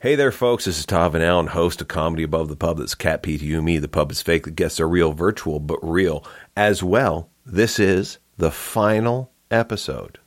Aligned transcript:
Hey 0.00 0.14
there, 0.14 0.30
folks. 0.30 0.64
This 0.64 0.78
is 0.78 0.86
Tav 0.86 1.14
and 1.16 1.24
Allen, 1.24 1.48
host 1.48 1.80
of 1.80 1.88
Comedy 1.88 2.22
Above 2.22 2.48
the 2.48 2.56
Pub. 2.56 2.78
That's 2.78 2.94
Cat 2.94 3.22
P 3.22 3.36
to 3.36 3.44
you, 3.44 3.60
me. 3.60 3.78
The 3.78 3.88
pub 3.88 4.12
is 4.12 4.22
fake. 4.22 4.44
The 4.44 4.50
guests 4.52 4.78
are 4.78 4.88
real, 4.88 5.12
virtual, 5.12 5.58
but 5.58 5.78
real 5.82 6.24
as 6.56 6.82
well. 6.84 7.28
This 7.44 7.80
is 7.80 8.18
the 8.36 8.52
final 8.52 9.32
episode, 9.50 10.18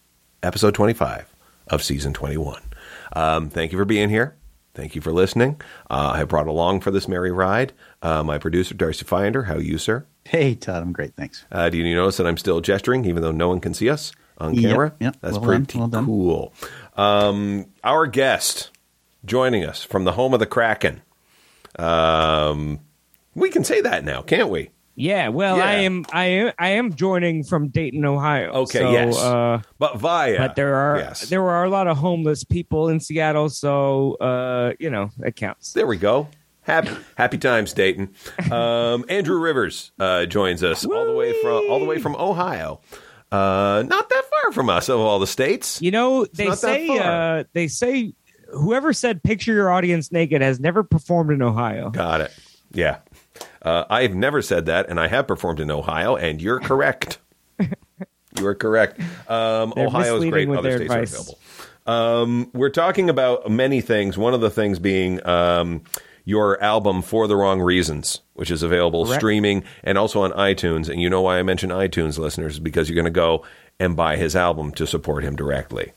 episode 0.44 0.76
25 0.76 1.34
of 1.68 1.82
season 1.84 2.12
21. 2.12 2.62
Um, 3.14 3.50
thank 3.50 3.72
you 3.72 3.78
for 3.78 3.86
being 3.86 4.10
here. 4.10 4.36
Thank 4.74 4.96
you 4.96 5.02
for 5.02 5.14
listening. 5.14 5.62
Uh, 5.90 6.12
I 6.16 6.18
have 6.18 6.28
brought 6.28 6.48
along 6.48 6.82
for 6.82 6.92
this 6.92 7.08
merry 7.08 7.32
ride 7.32 7.72
uh, 8.02 8.24
my 8.24 8.38
producer, 8.40 8.74
Darcy 8.74 9.06
Finder. 9.06 9.44
How 9.44 9.56
are 9.56 9.62
you, 9.62 9.78
sir? 9.78 10.06
Hey, 10.26 10.56
Todd, 10.56 10.82
I'm 10.82 10.92
great. 10.92 11.16
Thanks. 11.16 11.46
Uh, 11.52 11.70
do 11.70 11.78
you 11.78 11.96
notice 11.96 12.18
that 12.18 12.28
I'm 12.28 12.38
still 12.38 12.60
gesturing, 12.60 13.06
even 13.06 13.22
though 13.24 13.32
no 13.32 13.48
one 13.48 13.62
can 13.62 13.74
see 13.74 13.90
us 13.90 14.12
on 14.38 14.56
camera? 14.58 14.94
yep. 15.00 15.16
That's 15.22 15.38
Well 15.38 15.50
done, 15.50 15.66
pretty 15.66 15.80
well 15.80 15.88
done. 15.88 16.06
cool. 16.06 16.54
Um, 16.98 17.68
our 17.86 18.08
guest 18.08 18.70
joining 19.26 19.64
us 19.66 19.84
from 19.84 20.04
the 20.04 20.14
home 20.14 20.34
of 20.34 20.40
the 20.40 20.46
Kraken. 20.46 21.02
Um, 21.78 22.80
we 23.36 23.50
can 23.50 23.64
say 23.64 23.82
that 23.82 24.04
now, 24.04 24.22
can't 24.22 24.50
we? 24.50 24.70
Yeah, 24.96 25.30
well, 25.30 25.58
Yeah. 25.58 25.64
I 25.66 25.74
am, 25.76 26.06
I 26.12 26.26
am, 26.26 26.52
I 26.60 26.70
am 26.72 26.94
joining 26.94 27.44
from 27.44 27.70
Dayton, 27.70 28.04
Ohio. 28.06 28.52
Okay, 28.52 28.80
so, 28.80 28.92
yes. 28.92 29.18
Uh, 29.18 29.62
But 29.80 29.98
via. 29.98 30.38
but 30.38 30.56
there 30.56 30.76
are 30.76 30.98
Yes. 31.00 31.22
there 31.30 31.48
are 31.50 31.64
a 31.64 31.70
lot 31.70 31.88
of 31.88 31.98
homeless 31.98 32.44
people 32.44 32.90
in 32.90 33.00
Seattle, 33.00 33.50
so 33.50 34.16
uh, 34.16 34.74
you 34.80 34.90
know 34.90 35.10
it 35.24 35.36
counts. 35.38 35.72
There 35.74 35.88
we 35.88 35.98
go. 35.98 36.28
Happy 36.64 36.92
happy 37.16 37.38
times, 37.38 37.74
Dayton. 37.74 38.14
Um, 38.52 39.06
Andrew 39.08 39.40
Rivers 39.40 39.92
uh, 39.98 40.26
joins 40.26 40.62
us 40.62 40.86
all 40.86 41.06
the 41.06 41.14
way 41.14 41.34
from 41.42 41.64
all 41.70 41.80
the 41.80 41.86
way 41.86 41.98
from 41.98 42.16
Ohio. 42.18 42.82
Uh, 43.32 43.84
not 43.88 44.10
that 44.10 44.24
far 44.26 44.52
from 44.52 44.70
us 44.70 44.90
of 44.90 45.00
all 45.00 45.18
the 45.20 45.26
states. 45.26 45.82
You 45.82 45.92
know, 45.92 46.26
they 46.26 46.52
say 46.52 46.90
uh, 47.00 47.46
they 47.54 47.70
say 47.70 48.14
whoever 48.54 48.94
said 48.94 49.24
picture 49.24 49.54
your 49.54 49.72
audience 49.72 50.12
naked 50.12 50.42
has 50.42 50.60
never 50.60 50.84
performed 50.84 51.32
in 51.32 51.42
Ohio. 51.42 51.90
Got 51.90 52.22
it. 52.22 52.34
Yeah. 52.72 53.00
Uh, 53.62 53.86
I've 53.90 54.16
never 54.16 54.42
said 54.42 54.66
that, 54.68 54.90
and 54.90 55.00
I 55.00 55.08
have 55.08 55.28
performed 55.28 55.60
in 55.60 55.70
Ohio, 55.72 56.16
and 56.16 56.42
you're 56.42 56.60
correct. 56.60 57.20
you 57.60 58.46
are 58.46 58.56
correct. 58.56 59.00
Um, 59.30 59.74
Ohio 59.78 60.18
is 60.18 60.30
great. 60.30 60.50
Other 60.50 60.78
states 60.78 60.92
advice. 60.92 61.14
are 61.14 61.22
available. 61.22 61.40
Um, 61.86 62.52
we're 62.54 62.70
talking 62.70 63.10
about 63.10 63.50
many 63.50 63.82
things. 63.82 64.18
One 64.18 64.34
of 64.34 64.42
the 64.42 64.50
things 64.50 64.80
being 64.80 65.26
um, 65.28 65.84
your 66.26 66.62
album 66.62 67.02
For 67.02 67.28
the 67.28 67.36
Wrong 67.36 67.62
Reasons, 67.62 68.22
which 68.34 68.52
is 68.52 68.64
available 68.64 69.06
Correct. 69.06 69.20
streaming 69.20 69.64
and 69.84 69.98
also 69.98 70.22
on 70.22 70.32
iTunes. 70.32 70.90
And 70.90 71.02
you 71.02 71.10
know 71.10 71.22
why 71.22 71.40
I 71.40 71.44
mention 71.44 71.70
iTunes, 71.70 72.18
listeners, 72.18 72.60
because 72.60 72.90
you're 72.90 72.96
going 72.96 73.06
to 73.06 73.12
go 73.12 73.44
and 73.80 73.96
buy 73.96 74.16
his 74.16 74.36
album 74.36 74.72
to 74.74 74.86
support 74.86 75.24
him 75.24 75.36
directly. 75.36 75.92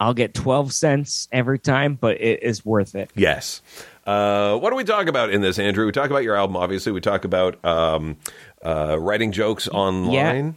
I'll 0.00 0.14
get 0.14 0.34
twelve 0.34 0.72
cents 0.72 1.28
every 1.32 1.58
time, 1.58 1.94
but 1.94 2.20
it 2.20 2.42
is 2.42 2.64
worth 2.64 2.94
it. 2.94 3.10
Yes. 3.14 3.62
Uh, 4.06 4.56
what 4.58 4.70
do 4.70 4.76
we 4.76 4.84
talk 4.84 5.06
about 5.06 5.30
in 5.30 5.40
this, 5.42 5.58
Andrew? 5.58 5.84
We 5.84 5.92
talk 5.92 6.08
about 6.10 6.22
your 6.22 6.36
album, 6.36 6.56
obviously. 6.56 6.92
We 6.92 7.00
talk 7.00 7.24
about 7.24 7.62
um, 7.64 8.16
uh, 8.64 8.96
writing 8.98 9.32
jokes 9.32 9.68
online. 9.68 10.56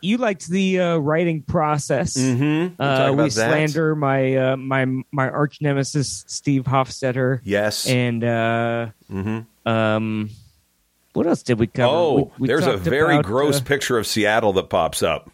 You 0.00 0.18
liked 0.18 0.48
the 0.48 0.80
uh, 0.80 0.96
writing 0.98 1.40
process. 1.42 2.14
Mm-hmm. 2.16 2.80
Uh, 2.80 2.98
talk 2.98 3.16
we 3.16 3.22
that. 3.24 3.30
slander 3.30 3.96
my 3.96 4.36
uh, 4.36 4.56
my 4.58 4.84
my 5.10 5.28
arch 5.30 5.58
nemesis 5.62 6.24
Steve 6.28 6.64
Hofstetter. 6.64 7.40
Yes. 7.42 7.88
And 7.88 8.22
uh, 8.22 8.88
um, 9.66 10.30
what 11.14 11.26
else 11.26 11.42
did 11.42 11.58
we 11.58 11.66
cover? 11.66 11.88
oh, 11.90 12.14
We- 12.36 12.42
we 12.42 12.48
there's 12.48 12.66
a 12.66 12.76
very 12.76 13.14
about, 13.14 13.24
gross 13.24 13.60
uh, 13.60 13.64
picture 13.64 13.96
of 13.98 14.06
Seattle 14.06 14.52
that 14.54 14.68
pops 14.68 15.02
up. 15.02 15.30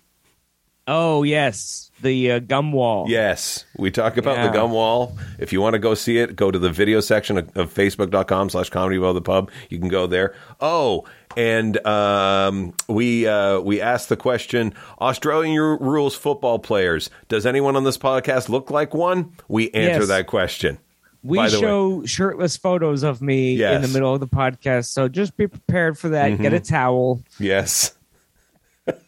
oh 0.86 1.24
yes, 1.24 1.89
the 2.02 2.32
uh, 2.32 2.38
gum 2.40 2.72
wall. 2.72 3.06
Yes, 3.08 3.64
we 3.76 3.90
talk 3.90 4.16
about 4.16 4.36
the 4.36 4.44
Yeah. 4.44 4.52
gum 4.52 4.70
wall. 4.72 5.16
If 5.38 5.52
you 5.52 5.60
want 5.60 5.74
to 5.74 5.78
go 5.78 5.94
see 5.94 6.18
it, 6.18 6.36
go 6.36 6.50
to 6.50 6.58
the 6.58 6.70
video 6.70 7.00
section 7.00 7.38
of, 7.38 7.56
of 7.56 7.72
facebook.com 7.74 8.50
slash 8.50 8.70
comedy 8.70 8.96
above 8.96 9.14
the 9.14 9.22
pub. 9.22 9.50
You 9.68 9.78
can 9.78 9.88
go 9.88 10.06
there. 10.06 10.34
Oh, 10.60 11.04
and 11.36 11.84
um, 11.86 12.74
we 12.88 13.26
uh, 13.26 13.60
we 13.60 13.80
asked 13.80 14.08
the 14.08 14.16
question: 14.16 14.74
Australian 15.00 15.60
ru- 15.60 15.78
rules 15.78 16.14
football 16.16 16.58
players. 16.58 17.10
Does 17.28 17.46
anyone 17.46 17.76
on 17.76 17.84
this 17.84 17.98
podcast 17.98 18.48
look 18.48 18.70
like 18.70 18.94
one? 18.94 19.32
We 19.48 19.70
answer 19.70 20.00
Yes. 20.00 20.08
that 20.08 20.26
question. 20.26 20.78
We 21.22 21.36
by 21.36 21.50
the 21.50 21.56
way. 21.56 21.60
show 21.60 22.04
shirtless 22.06 22.56
photos 22.56 23.02
of 23.02 23.20
me 23.20 23.52
in 23.52 23.58
Yes. 23.58 23.72
Mm-hmm. 23.74 23.82
the 23.82 23.88
middle 23.88 24.14
of 24.14 24.20
the 24.20 24.26
podcast, 24.26 24.86
so 24.86 25.06
just 25.06 25.36
be 25.36 25.46
prepared 25.46 25.98
for 25.98 26.08
that. 26.08 26.38
Get 26.40 26.54
a 26.54 26.60
towel. 26.60 27.22
Yes. 27.38 27.94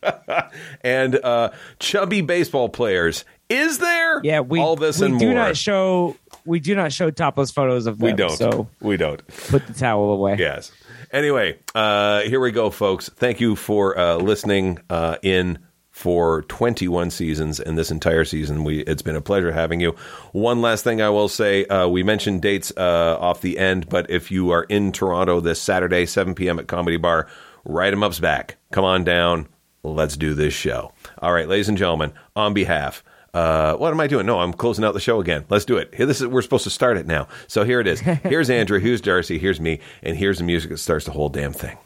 and 0.83 1.17
uh, 1.17 1.51
chubby 1.79 2.21
baseball 2.21 2.69
players. 2.69 3.25
Is 3.49 3.79
there? 3.79 4.21
Yeah, 4.25 4.41
we 4.41 4.61
all 4.61 4.77
this 4.77 5.01
we 5.01 5.07
and 5.07 5.19
do 5.19 5.27
more. 5.27 5.35
not 5.35 5.57
show 5.57 6.17
we 6.45 6.61
do 6.61 6.75
not 6.75 6.93
show 6.93 7.11
topless 7.11 7.51
photos 7.51 7.87
of 7.87 7.99
them. 7.99 8.07
we 8.07 8.13
don't. 8.15 8.37
So 8.37 8.69
we 8.81 8.97
don't. 8.97 9.27
put 9.49 9.67
the 9.67 9.75
towel 9.75 10.11
away. 10.11 10.37
Yes. 10.39 10.73
Anyway, 11.13 11.59
uh, 11.75 12.23
here 12.23 12.41
we 12.41 12.51
go, 12.51 12.71
folks. 12.71 13.11
Thank 13.11 13.41
you 13.41 13.55
for 13.55 13.99
uh, 13.99 14.17
listening 14.17 14.79
uh, 14.89 15.17
in 15.23 15.59
for 15.91 16.43
21 16.43 17.11
seasons 17.11 17.61
and 17.61 17.77
this 17.77 17.91
entire 17.91 18.25
season. 18.25 18.65
We 18.65 18.81
it's 18.81 19.03
been 19.03 19.17
a 19.17 19.21
pleasure 19.21 19.53
having 19.53 19.81
you. 19.81 19.95
One 20.33 20.63
last 20.63 20.85
thing 20.85 21.03
I 21.03 21.11
will 21.11 21.29
say: 21.29 21.67
uh, 21.67 21.87
we 21.89 22.03
mentioned 22.03 22.41
dates 22.41 22.73
uh, 22.77 23.19
off 23.21 23.43
the 23.43 23.59
end, 23.59 23.89
but 23.89 24.11
if 24.11 24.31
you 24.31 24.51
are 24.51 24.65
in 24.65 24.93
Toronto 24.93 25.41
this 25.41 25.61
Saturday, 25.61 26.07
7 26.07 26.35
p.m. 26.35 26.59
at 26.59 26.67
Comedy 26.67 26.97
Bar, 26.97 27.29
write 27.65 27.85
Write 27.85 27.93
'em 27.93 28.03
Up's 28.03 28.19
back. 28.19 28.57
Come 28.73 28.85
on 28.85 29.05
down. 29.05 29.49
Let's 29.85 30.17
do 30.17 30.35
this 30.35 30.55
show. 30.55 30.93
All 31.19 31.33
right, 31.33 31.49
ladies 31.49 31.69
and 31.69 31.77
gentlemen, 31.77 32.13
on 32.37 32.55
behalf. 32.55 33.03
Uh, 33.35 33.75
what 33.75 33.93
am 33.93 33.99
I 33.99 34.07
doing? 34.07 34.27
No, 34.27 34.39
I'm 34.39 34.53
closing 34.53 34.85
out 34.85 34.95
the 34.95 35.01
show 35.01 35.21
again. 35.21 35.45
Let's 35.49 35.65
do 35.65 35.77
it. 35.77 35.93
Here, 35.93 36.07
this 36.07 36.21
is 36.21 36.29
we're 36.29 36.43
supposed 36.43 36.63
to 36.65 36.71
start 36.71 36.99
it 36.99 37.07
now. 37.09 37.27
So 37.49 37.65
here 37.65 37.81
it 37.81 37.89
is. 37.89 37.99
Here's 38.23 38.49
Andrew. 38.49 38.79
Here's 38.79 39.01
Darcy. 39.01 39.41
Here's 39.41 39.61
me. 39.61 39.81
And 40.05 40.17
here's 40.17 40.39
the 40.39 40.45
music 40.45 40.71
that 40.71 40.79
starts 40.79 41.05
the 41.05 41.11
whole 41.11 41.29
damn 41.29 41.53
thing. 41.53 41.77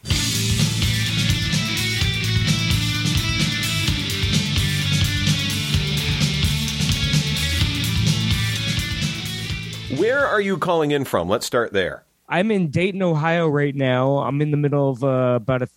Where 9.99 10.23
are 10.23 10.39
you 10.39 10.59
calling 10.59 10.91
in 10.91 11.03
from? 11.03 11.27
Let's 11.27 11.47
start 11.47 11.73
there. 11.73 12.03
I'm 12.29 12.51
in 12.51 12.69
Dayton, 12.69 13.01
Ohio 13.01 13.47
right 13.47 13.73
now. 13.73 14.17
I'm 14.19 14.39
in 14.43 14.51
the 14.51 14.57
middle 14.57 14.91
of 14.91 15.03
uh, 15.03 15.37
about 15.37 15.63
a 15.63 15.69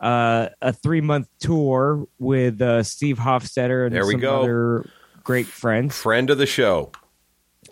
uh, 0.00 0.48
a 0.60 0.72
three 0.72 1.00
month 1.00 1.28
tour 1.40 2.06
with 2.18 2.60
uh, 2.60 2.82
Steve 2.82 3.18
Hofstetter 3.18 3.86
and 3.86 3.94
There 3.94 4.06
we 4.06 4.12
some 4.12 4.20
go. 4.20 4.40
other 4.40 4.90
great 5.22 5.46
friends. 5.46 5.96
Friend 5.96 6.28
of 6.30 6.38
the 6.38 6.46
show. 6.46 6.92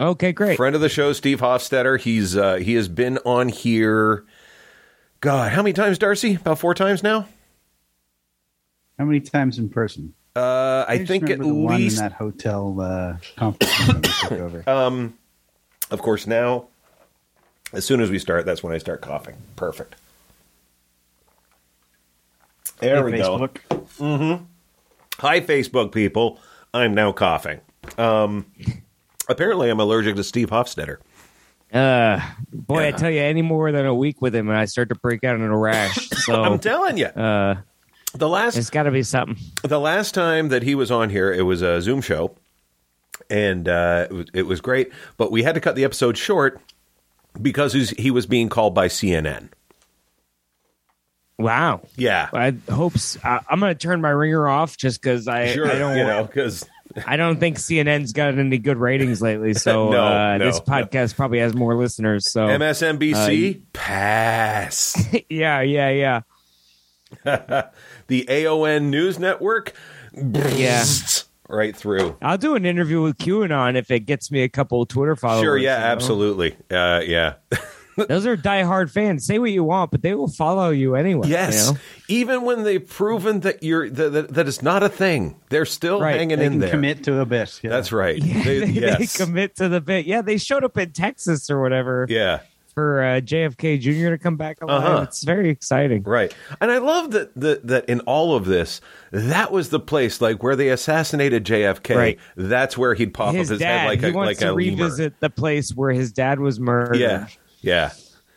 Okay, 0.00 0.32
great. 0.32 0.56
Friend 0.56 0.74
of 0.74 0.80
the 0.80 0.88
show, 0.88 1.12
Steve 1.12 1.40
Hofstetter. 1.40 2.00
He's 2.00 2.36
uh, 2.36 2.56
he 2.56 2.74
has 2.74 2.88
been 2.88 3.18
on 3.26 3.48
here. 3.50 4.24
God, 5.20 5.52
how 5.52 5.62
many 5.62 5.72
times, 5.74 5.98
Darcy? 5.98 6.34
About 6.36 6.58
four 6.58 6.74
times 6.74 7.02
now. 7.02 7.26
How 8.98 9.04
many 9.04 9.20
times 9.20 9.58
in 9.58 9.68
person? 9.68 10.14
Uh, 10.34 10.84
I 10.88 10.96
just 10.98 11.08
think 11.08 11.24
at 11.24 11.38
remember 11.38 11.44
the 11.44 11.54
one 11.54 11.76
least 11.76 11.98
in 11.98 12.04
that 12.04 12.12
hotel 12.12 12.80
uh, 12.80 13.16
conference 13.36 13.88
room 13.88 14.00
that 14.00 14.14
took 14.20 14.32
over. 14.32 14.64
Um, 14.70 15.14
of 15.90 16.00
course, 16.00 16.26
now, 16.26 16.68
as 17.74 17.84
soon 17.84 18.00
as 18.00 18.10
we 18.10 18.18
start, 18.18 18.46
that's 18.46 18.62
when 18.62 18.72
I 18.72 18.78
start 18.78 19.02
coughing. 19.02 19.36
Perfect. 19.56 19.94
There 22.82 22.96
Hey, 22.96 23.12
we 23.12 23.18
go. 23.18 23.38
Facebook. 24.00 24.40
Hi, 25.18 25.40
Facebook 25.40 25.92
people. 25.92 26.38
I'm 26.74 26.94
now 26.94 27.12
coughing. 27.12 27.60
Um, 27.96 28.46
apparently, 29.28 29.70
I'm 29.70 29.80
allergic 29.80 30.16
to 30.16 30.24
Steve 30.24 30.50
Hofstetter. 30.50 30.96
Uh, 31.72 32.20
boy, 32.52 32.88
I 32.88 32.90
tell 32.90 33.10
you, 33.10 33.20
any 33.20 33.40
more 33.40 33.72
than 33.72 33.86
a 33.86 33.94
week 33.94 34.20
with 34.20 34.34
him, 34.34 34.48
and 34.48 34.58
I 34.58 34.64
start 34.66 34.88
to 34.90 34.94
break 34.96 35.24
out 35.24 35.36
in 35.36 35.42
a 35.42 35.56
rash. 35.56 36.08
So 36.22 36.40
I'm 36.42 36.58
telling 36.60 36.98
you. 36.98 37.06
uh, 37.06 37.56
The 38.14 38.28
last 38.28 38.56
it's 38.56 38.70
got 38.70 38.84
to 38.84 38.90
be 38.90 39.02
something. 39.02 39.36
the 39.64 39.80
last 39.80 40.12
time 40.14 40.48
that 40.50 40.62
he 40.62 40.74
was 40.74 40.90
on 40.90 41.08
here, 41.10 41.32
it 41.32 41.42
was 41.42 41.62
a 41.62 41.80
Zoom 41.80 42.00
show, 42.00 42.36
and 43.30 43.68
uh, 43.68 44.06
it, 44.10 44.12
was, 44.14 44.26
it 44.34 44.42
was 44.46 44.60
great. 44.60 44.92
But 45.16 45.32
we 45.32 45.42
had 45.42 45.54
to 45.54 45.60
cut 45.60 45.74
the 45.76 45.84
episode 45.84 46.16
short 46.18 46.60
because 47.40 47.72
he 47.72 48.10
was 48.10 48.26
being 48.26 48.48
called 48.48 48.74
by 48.74 48.88
CNN. 48.88 49.48
Wow. 51.42 51.82
Yeah, 51.96 52.28
I 52.32 52.54
hope 52.70 52.94
I'm 53.24 53.60
going 53.60 53.74
to 53.74 53.78
turn 53.78 54.00
my 54.00 54.10
ringer 54.10 54.48
off 54.48 54.76
just 54.76 55.00
because 55.00 55.28
I, 55.28 55.52
sure. 55.52 55.70
I 55.70 55.78
don't 55.78 55.96
you 55.96 56.04
know, 56.04 56.24
because 56.24 56.66
I 57.06 57.16
don't 57.16 57.38
think 57.38 57.58
CNN's 57.58 58.12
got 58.12 58.36
any 58.38 58.58
good 58.58 58.76
ratings 58.76 59.20
lately. 59.22 59.54
So 59.62 59.90
No, 59.90 60.04
uh, 60.04 60.38
no, 60.38 60.46
this 60.46 60.58
no. 60.58 60.64
podcast 60.64 61.14
probably 61.16 61.38
has 61.38 61.54
more 61.54 61.74
listeners. 61.76 62.30
So 62.30 62.46
MSNBC 62.46 63.62
pass. 63.72 65.08
yeah, 65.28 65.60
yeah, 65.60 66.22
yeah, 67.24 67.70
the 68.06 68.24
OAN 68.28 68.84
News 68.84 69.18
Network, 69.18 69.72
yeah. 70.14 70.84
right 71.48 71.76
through. 71.76 72.16
I'll 72.22 72.38
do 72.38 72.54
an 72.56 72.66
interview 72.66 73.02
with 73.02 73.18
QAnon 73.18 73.76
if 73.76 73.90
it 73.90 74.00
gets 74.00 74.30
me 74.30 74.42
a 74.42 74.48
couple 74.48 74.82
of 74.82 74.88
Twitter 74.88 75.14
followers. 75.16 75.44
Sure, 75.44 75.58
yeah, 75.58 75.76
you 75.76 75.80
know? 75.80 75.86
absolutely. 75.86 76.56
Uh, 76.70 77.02
yeah. 77.04 77.34
Those 78.08 78.26
are 78.26 78.36
diehard 78.36 78.90
fans. 78.90 79.24
Say 79.24 79.38
what 79.38 79.50
you 79.50 79.64
want, 79.64 79.90
but 79.90 80.02
they 80.02 80.14
will 80.14 80.28
follow 80.28 80.70
you 80.70 80.94
anyway. 80.94 81.26
you 81.28 81.32
Yes, 81.34 81.70
know? 81.72 81.78
even 82.08 82.42
when 82.42 82.62
they've 82.64 82.86
proven 82.86 83.40
that 83.40 83.62
you're 83.62 83.88
that, 83.90 84.12
that, 84.12 84.28
that 84.34 84.48
it's 84.48 84.62
not 84.62 84.82
a 84.82 84.88
thing, 84.88 85.36
they're 85.50 85.64
still 85.66 86.00
Right. 86.00 86.16
hanging 86.16 86.38
They 86.38 86.46
in 86.46 86.52
can 86.52 86.60
there. 86.60 86.70
commit 86.70 87.04
to 87.04 87.20
a 87.20 87.26
bit. 87.26 87.60
Yeah. 87.62 87.70
That's 87.70 87.92
right. 87.92 88.16
Yeah, 88.16 88.42
They- 88.44 88.58
they, 88.64 88.66
yes. 88.66 88.98
they 89.16 89.24
commit 89.24 89.56
to 89.56 89.68
the 89.68 89.80
bit. 89.80 90.06
Yeah, 90.06 90.22
they 90.22 90.38
showed 90.38 90.64
up 90.64 90.76
in 90.78 90.92
Texas 90.92 91.50
or 91.50 91.60
whatever 91.60 92.06
yeah. 92.08 92.40
for 92.74 93.02
uh, 93.02 93.20
JFK 93.20 93.78
Jr. 93.80 94.10
to 94.10 94.18
come 94.18 94.36
back 94.36 94.62
alive. 94.62 94.84
Uh-huh. 94.84 95.02
It's 95.02 95.22
very 95.24 95.50
exciting. 95.50 96.02
Right. 96.02 96.34
And 96.62 96.70
I 96.70 96.78
love 96.78 97.10
that, 97.10 97.34
that 97.36 97.66
that 97.66 97.84
in 97.90 98.00
all 98.00 98.34
of 98.34 98.46
this, 98.46 98.80
that 99.10 99.52
was 99.52 99.68
the 99.68 99.80
place 99.80 100.20
like 100.22 100.42
where 100.42 100.56
they 100.56 100.70
assassinated 100.70 101.44
JFK. 101.44 101.94
Right. 101.96 102.18
That's 102.36 102.78
where 102.78 102.94
he'd 102.94 103.12
pop 103.12 103.34
his 103.34 103.50
up 103.50 103.52
his 103.54 103.60
dad. 103.60 103.80
head 103.80 103.86
like 103.88 104.00
he 104.00 104.08
a 104.08 104.12
wants 104.12 104.28
like 104.28 104.38
to 104.38 104.44
a 104.46 104.54
lemur. 104.54 104.56
revisit 104.56 105.20
the 105.20 105.28
place 105.30 105.74
where 105.74 105.90
his 105.92 106.12
dad 106.12 106.40
was 106.40 106.58
murdered. 106.58 106.96
Yeah. 106.96 107.26
Yeah. 107.62 107.92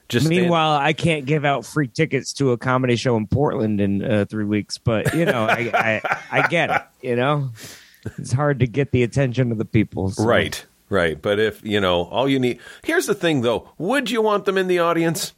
Just 0.08 0.28
stand- 0.28 0.42
Meanwhile, 0.42 0.74
I 0.78 0.94
can't 0.94 1.26
give 1.26 1.46
out 1.46 1.66
free 1.66 1.88
tickets 1.88 2.34
to 2.34 2.52
a 2.52 2.58
comedy 2.58 2.96
show 2.96 3.18
in 3.18 3.26
Portland 3.28 3.82
in 3.82 4.04
uh, 4.04 4.26
three 4.30 4.46
weeks, 4.46 4.78
but 4.78 5.14
you 5.16 5.26
know, 5.26 5.46
I, 5.46 5.72
I 5.74 6.20
I 6.32 6.48
get 6.48 6.70
it. 6.70 6.82
You 7.02 7.16
know, 7.16 7.50
it's 8.18 8.32
hard 8.32 8.60
to 8.60 8.68
get 8.68 8.92
the 8.92 9.02
attention 9.04 9.52
of 9.52 9.58
the 9.58 9.66
people. 9.66 10.10
so- 10.12 10.24
Right. 10.24 10.64
Right. 10.90 11.20
But 11.20 11.40
if, 11.40 11.66
you 11.66 11.82
know, 11.82 12.04
all 12.06 12.30
you 12.30 12.38
need 12.38 12.60
Here's 12.84 13.08
the 13.08 13.16
thing 13.16 13.42
though. 13.42 13.72
Would 13.80 14.12
you 14.12 14.22
want 14.22 14.46
them 14.46 14.60
in 14.60 14.68
the 14.68 14.80
audience? 14.80 15.34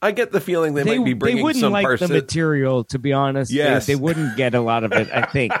I 0.00 0.12
get 0.12 0.30
the 0.30 0.40
feeling 0.40 0.74
they, 0.74 0.84
They, 0.84 0.98
might 0.98 1.04
be 1.04 1.14
bringing. 1.14 1.38
they 1.38 1.42
wouldn't 1.42 1.60
some 1.62 1.72
like 1.72 1.84
person. 1.84 2.06
the 2.08 2.14
material, 2.14 2.84
to 2.84 2.98
be 3.00 3.12
honest. 3.12 3.50
They- 3.50 3.56
Yes. 3.56 3.86
they, 3.86 3.96
wouldn't 3.96 4.36
get 4.36 4.54
a 4.54 4.60
lot 4.60 4.84
of 4.84 4.92
it. 4.92 5.08
I 5.12 5.22
think. 5.22 5.52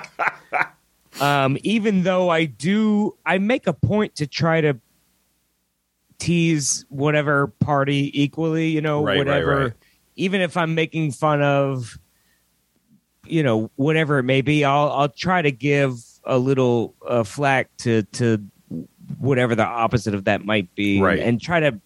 um, 1.20 1.56
even 1.62 2.02
though 2.04 2.28
I 2.28 2.44
do, 2.44 3.16
I 3.26 3.38
make 3.38 3.66
a 3.66 3.72
point 3.72 4.16
to 4.16 4.26
try 4.28 4.60
to 4.60 4.78
tease 6.24 6.84
whatever 6.88 7.48
party 7.60 8.10
equally. 8.20 8.68
You 8.68 8.80
know, 8.80 9.02
Right, 9.02 9.12
right, 9.12 9.18
whatever. 9.18 9.58
right. 9.64 9.72
Even 10.16 10.40
if 10.40 10.56
I'm 10.56 10.74
making 10.74 11.10
fun 11.12 11.42
of, 11.42 11.98
you 13.26 13.42
know, 13.42 13.70
whatever 13.76 14.18
it 14.18 14.22
may 14.24 14.40
be, 14.42 14.64
I'll 14.64 14.90
I'll 14.92 15.08
try 15.08 15.42
to 15.42 15.50
give 15.50 15.94
a 16.24 16.38
little 16.38 16.94
uh, 17.06 17.24
flack 17.24 17.68
to 17.78 18.02
to 18.14 18.42
whatever 19.18 19.54
the 19.54 19.64
opposite 19.64 20.14
of 20.14 20.24
that 20.24 20.44
might 20.44 20.74
be, 20.74 21.00
Right. 21.00 21.18
and 21.18 21.40
try 21.40 21.60
to 21.60 21.80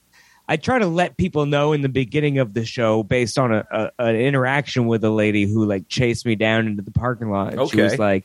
I 0.51 0.57
try 0.57 0.79
to 0.79 0.87
let 0.87 1.17
people 1.17 1.45
know 1.47 1.73
in 1.73 1.83
the 1.83 1.89
beginning 1.89 2.39
of 2.39 2.55
the 2.55 2.65
show 2.65 3.03
based 3.03 3.39
on 3.39 3.53
a, 3.53 3.67
a 3.71 3.91
an 3.99 4.17
interaction 4.17 4.87
with 4.87 5.05
a 5.05 5.11
lady 5.11 5.45
who 5.47 5.65
like 5.65 5.89
chased 5.89 6.25
me 6.27 6.35
down 6.37 6.67
into 6.67 6.83
the 6.83 6.91
parking 6.91 7.31
lot. 7.31 7.55
And 7.55 7.69
She 7.71 7.81
was 7.81 7.99
like, 7.99 8.25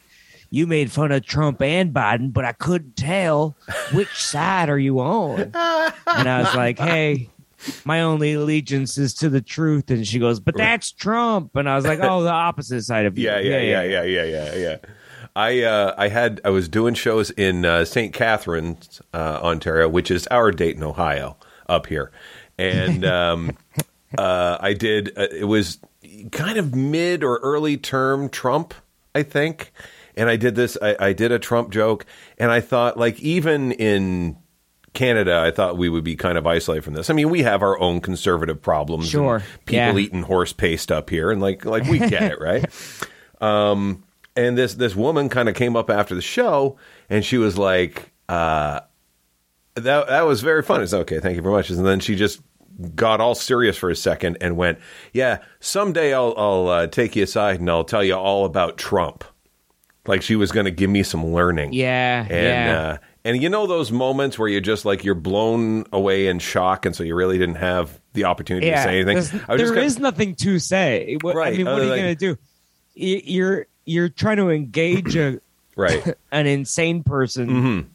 "You 0.53 0.67
made 0.67 0.91
fun 0.91 1.11
of 1.11 1.25
Trump 1.25 1.61
and 1.63 1.91
Biden, 1.91 2.31
but 2.31 2.45
I 2.45 2.51
couldn't 2.51 2.95
tell 2.95 3.57
which 3.91 4.13
side 4.13 4.69
are 4.69 4.77
you 4.77 4.99
on." 4.99 5.39
and 5.41 5.53
I 6.29 6.43
was 6.43 6.55
like, 6.55 6.77
"Hey." 6.77 7.29
My 7.85 8.01
only 8.01 8.33
allegiance 8.33 8.97
is 8.97 9.13
to 9.13 9.29
the 9.29 9.39
truth, 9.39 9.89
and 9.89 10.05
she 10.05 10.19
goes, 10.19 10.41
"But 10.41 10.57
that's 10.57 10.91
Trump." 10.91 11.55
And 11.55 11.69
I 11.69 11.77
was 11.77 11.85
like, 11.85 11.99
"Oh, 12.01 12.21
the 12.21 12.29
opposite 12.29 12.83
side 12.83 13.05
of 13.05 13.17
you." 13.17 13.23
Yeah, 13.23 13.39
yeah, 13.39 13.61
yeah, 13.61 13.83
yeah, 13.83 14.03
yeah, 14.03 14.23
yeah, 14.25 14.55
yeah. 14.55 14.77
I 15.33 15.63
uh, 15.63 15.95
I 15.97 16.09
had 16.09 16.41
I 16.43 16.49
was 16.49 16.67
doing 16.67 16.93
shows 16.93 17.29
in 17.31 17.63
uh, 17.63 17.85
St. 17.85 18.13
Catharines, 18.13 19.01
uh, 19.13 19.39
Ontario, 19.41 19.87
which 19.87 20.11
is 20.11 20.27
our 20.27 20.51
Dayton, 20.51 20.83
Ohio, 20.83 21.37
up 21.69 21.87
here, 21.87 22.11
and 22.57 23.05
um, 23.17 23.57
uh, 24.17 24.57
I 24.59 24.73
did. 24.73 25.17
Uh, 25.17 25.27
it 25.31 25.45
was 25.47 25.79
kind 26.31 26.57
of 26.57 26.75
mid 26.75 27.23
or 27.23 27.37
early 27.37 27.77
term 27.77 28.29
Trump, 28.29 28.73
I 29.15 29.23
think, 29.23 29.71
and 30.15 30.29
I 30.29 30.35
did 30.35 30.55
this. 30.55 30.77
I, 30.81 30.95
I 30.99 31.13
did 31.13 31.31
a 31.31 31.39
Trump 31.39 31.71
joke, 31.71 32.05
and 32.37 32.51
I 32.51 32.61
thought 32.61 32.97
like 32.97 33.19
even 33.19 33.71
in 33.73 34.37
Canada, 34.93 35.39
I 35.39 35.51
thought 35.51 35.77
we 35.77 35.89
would 35.89 36.03
be 36.03 36.15
kind 36.15 36.37
of 36.37 36.45
isolated 36.45 36.83
from 36.83 36.93
this. 36.93 37.09
I 37.09 37.13
mean, 37.13 37.29
we 37.29 37.41
have 37.41 37.63
our 37.63 37.79
own 37.79 37.99
conservative 37.99 38.61
problems. 38.61 39.09
Sure, 39.09 39.41
people 39.65 39.75
yeah. 39.75 39.97
eating 39.97 40.23
horse 40.23 40.53
paste 40.53 40.91
up 40.91 41.09
here, 41.09 41.31
and 41.31 41.41
like 41.41 41.65
like 41.65 41.85
we 41.85 41.99
get 41.99 42.23
it, 42.23 42.39
right? 42.41 42.65
Um, 43.41 44.03
and 44.35 44.57
this 44.57 44.75
this 44.75 44.95
woman 44.95 45.29
kind 45.29 45.49
of 45.49 45.55
came 45.55 45.75
up 45.75 45.89
after 45.89 46.13
the 46.15 46.21
show, 46.21 46.77
and 47.09 47.25
she 47.25 47.37
was 47.37 47.57
like, 47.57 48.11
uh, 48.29 48.81
"That 49.75 50.07
that 50.07 50.21
was 50.21 50.41
very 50.41 50.61
fun." 50.61 50.81
It's 50.81 50.93
okay, 50.93 51.19
thank 51.19 51.35
you 51.35 51.41
very 51.41 51.55
much. 51.55 51.69
And 51.71 51.85
then 51.85 51.99
she 51.99 52.15
just 52.15 52.41
got 52.95 53.21
all 53.21 53.35
serious 53.35 53.77
for 53.77 53.89
a 53.89 53.95
second 53.95 54.37
and 54.41 54.57
went, 54.57 54.77
"Yeah, 55.11 55.39
someday 55.59 56.13
I'll 56.13 56.35
I'll 56.37 56.67
uh, 56.67 56.87
take 56.87 57.15
you 57.15 57.23
aside 57.23 57.59
and 57.59 57.69
I'll 57.69 57.83
tell 57.83 58.03
you 58.03 58.15
all 58.15 58.45
about 58.45 58.77
Trump." 58.77 59.23
Like 60.05 60.21
she 60.21 60.35
was 60.35 60.51
going 60.51 60.65
to 60.65 60.71
give 60.71 60.89
me 60.89 61.01
some 61.03 61.25
learning. 61.27 61.71
Yeah, 61.73 62.23
And 62.23 62.31
yeah. 62.31 62.77
uh, 62.79 62.97
and 63.23 63.41
you 63.41 63.47
know 63.49 63.67
those 63.67 63.89
moments 63.91 64.37
where 64.37 64.49
you're 64.49 64.59
just 64.59 64.83
like 64.83 65.05
you're 65.05 65.15
blown 65.15 65.85
away 65.93 66.27
in 66.27 66.39
shock, 66.39 66.85
and 66.85 66.93
so 66.93 67.03
you 67.03 67.15
really 67.15 67.37
didn't 67.37 67.55
have 67.55 68.01
the 68.11 68.25
opportunity 68.25 68.69
to 68.69 68.77
say 68.83 68.99
anything. 68.99 69.15
there's- 69.15 69.33
I 69.33 69.53
was 69.53 69.61
just 69.61 69.69
there 69.69 69.75
gonna- 69.75 69.85
is 69.85 69.99
nothing 69.99 70.35
to 70.35 70.59
say. 70.59 71.17
What, 71.21 71.35
Right, 71.35 71.53
I 71.53 71.57
mean, 71.57 71.65
what 71.67 71.79
are 71.79 71.83
you 71.85 71.89
like- 71.89 72.01
going 72.01 72.15
to 72.17 72.35
do? 72.35 72.37
You're 72.95 73.65
you're 73.85 74.09
trying 74.09 74.37
to 74.37 74.49
engage 74.49 75.15
a 75.15 75.39
right. 75.77 76.15
an 76.33 76.47
insane 76.47 77.01
person, 77.03 77.47
Mm-hmm. 77.49 77.87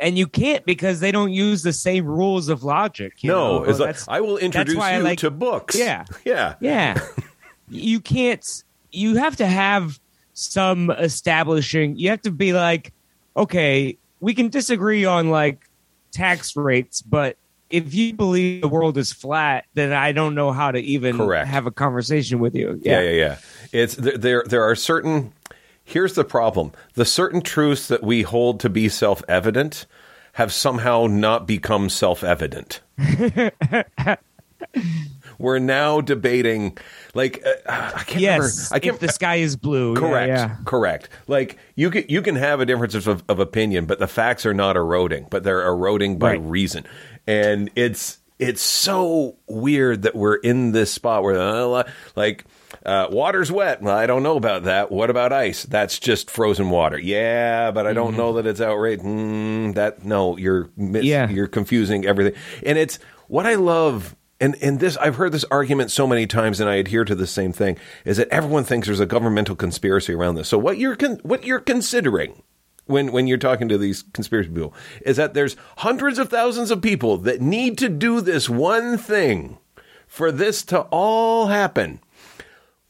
and 0.00 0.18
you 0.18 0.26
can't 0.26 0.64
because 0.64 1.00
they 1.00 1.10
don't 1.10 1.32
use 1.32 1.62
the 1.62 1.72
same 1.72 2.04
rules 2.06 2.48
of 2.48 2.62
logic. 2.62 3.22
you 3.24 3.30
No, 3.30 3.58
know? 3.60 3.64
it's 3.64 3.78
like 3.80 3.96
I 4.06 4.20
will 4.20 4.38
introduce 4.38 4.74
you 4.74 4.80
like- 5.00 5.18
to 5.20 5.30
books. 5.30 5.76
Yeah. 5.78 6.04
yeah, 6.24 6.54
yeah, 6.60 7.00
you 7.70 8.00
can't. 8.00 8.44
You 8.92 9.16
have 9.16 9.36
to 9.36 9.46
have 9.46 9.98
some 10.38 10.90
establishing. 10.90 11.96
You 11.96 12.10
have 12.10 12.22
to 12.22 12.30
be 12.30 12.52
like, 12.52 12.92
okay, 13.36 13.98
we 14.20 14.34
can 14.34 14.48
disagree 14.48 15.04
on 15.04 15.30
like 15.30 15.68
tax 16.12 16.56
rates, 16.56 17.02
but 17.02 17.36
if 17.70 17.92
you 17.92 18.14
believe 18.14 18.62
the 18.62 18.68
world 18.68 18.96
is 18.96 19.12
flat, 19.12 19.66
then 19.74 19.92
I 19.92 20.12
don't 20.12 20.34
know 20.34 20.52
how 20.52 20.70
to 20.70 20.78
even 20.78 21.18
Correct. 21.18 21.48
have 21.48 21.66
a 21.66 21.70
conversation 21.70 22.38
with 22.38 22.54
you. 22.54 22.80
yeah, 22.82 23.00
yeah, 23.00 23.10
yeah. 23.10 23.36
It's 23.72 23.96
there. 23.96 24.16
There, 24.16 24.44
there 24.46 24.62
are 24.62 24.74
certain. 24.74 25.32
Here's 25.84 26.14
the 26.14 26.24
problem: 26.24 26.72
the 26.94 27.04
certain 27.04 27.42
truths 27.42 27.88
that 27.88 28.02
we 28.02 28.22
hold 28.22 28.60
to 28.60 28.70
be 28.70 28.88
self-evident 28.88 29.86
have 30.34 30.52
somehow 30.52 31.06
not 31.06 31.46
become 31.46 31.90
self-evident. 31.90 32.80
We're 35.38 35.58
now 35.60 36.00
debating, 36.00 36.76
like 37.14 37.42
uh, 37.46 37.52
I 37.96 38.02
can't 38.04 38.20
Yes, 38.20 38.38
remember. 38.40 38.74
I 38.74 38.78
can't. 38.80 38.94
if 38.94 39.00
the 39.00 39.08
sky 39.12 39.36
is 39.36 39.56
blue. 39.56 39.94
Correct. 39.94 40.28
Yeah, 40.28 40.56
Correct. 40.64 41.08
Like 41.28 41.58
you 41.76 41.90
can 41.90 42.04
you 42.08 42.22
can 42.22 42.34
have 42.36 42.60
a 42.60 42.66
difference 42.66 42.94
of, 42.94 43.22
of 43.28 43.38
opinion, 43.38 43.86
but 43.86 43.98
the 43.98 44.08
facts 44.08 44.44
are 44.46 44.54
not 44.54 44.76
eroding, 44.76 45.26
but 45.30 45.44
they're 45.44 45.66
eroding 45.66 46.18
by 46.18 46.32
Right. 46.32 46.40
reason. 46.42 46.84
And 47.26 47.70
it's 47.76 48.18
it's 48.38 48.62
so 48.62 49.36
weird 49.48 50.02
that 50.02 50.14
we're 50.14 50.36
in 50.36 50.72
this 50.72 50.92
spot 50.92 51.22
where 51.22 51.38
uh, 51.38 51.84
like 52.16 52.44
uh, 52.86 53.08
water's 53.10 53.50
wet. 53.50 53.82
Well, 53.82 53.96
I 53.96 54.06
don't 54.06 54.22
know 54.22 54.36
about 54.36 54.64
that. 54.64 54.90
What 54.92 55.10
about 55.10 55.32
ice? 55.32 55.64
That's 55.64 55.98
just 55.98 56.30
frozen 56.30 56.70
water. 56.70 56.98
Yeah, 56.98 57.70
but 57.72 57.86
I 57.86 57.92
don't 57.92 58.16
know 58.16 58.34
that 58.34 58.46
it's 58.46 58.60
outright. 58.60 59.00
Mm, 59.00 59.74
that 59.74 60.04
no, 60.04 60.36
you're 60.36 60.70
mis- 60.76 61.04
Yeah. 61.04 61.28
you're 61.28 61.48
confusing 61.48 62.06
everything. 62.06 62.34
And 62.64 62.78
it's 62.78 62.98
what 63.26 63.46
I 63.46 63.54
love. 63.54 64.14
And 64.40 64.56
and 64.62 64.78
this 64.78 64.96
I've 64.98 65.16
heard 65.16 65.32
this 65.32 65.44
argument 65.50 65.90
so 65.90 66.06
many 66.06 66.26
times, 66.26 66.60
and 66.60 66.70
I 66.70 66.76
adhere 66.76 67.04
to 67.04 67.14
the 67.14 67.26
same 67.26 67.52
thing: 67.52 67.76
is 68.04 68.18
that 68.18 68.28
everyone 68.28 68.64
thinks 68.64 68.86
there's 68.86 69.00
a 69.00 69.06
governmental 69.06 69.56
conspiracy 69.56 70.12
around 70.14 70.36
this. 70.36 70.48
So 70.48 70.58
what 70.58 70.78
you're 70.78 70.96
con- 70.96 71.20
what 71.22 71.44
you're 71.44 71.60
considering 71.60 72.42
when 72.86 73.12
when 73.12 73.26
you're 73.26 73.38
talking 73.38 73.68
to 73.68 73.78
these 73.78 74.02
conspiracy 74.12 74.50
people 74.50 74.74
is 75.02 75.16
that 75.16 75.34
there's 75.34 75.56
hundreds 75.78 76.18
of 76.18 76.28
thousands 76.28 76.70
of 76.70 76.82
people 76.82 77.18
that 77.18 77.40
need 77.40 77.78
to 77.78 77.88
do 77.88 78.20
this 78.20 78.48
one 78.48 78.96
thing 78.96 79.58
for 80.06 80.32
this 80.32 80.62
to 80.64 80.80
all 80.82 81.48
happen. 81.48 82.00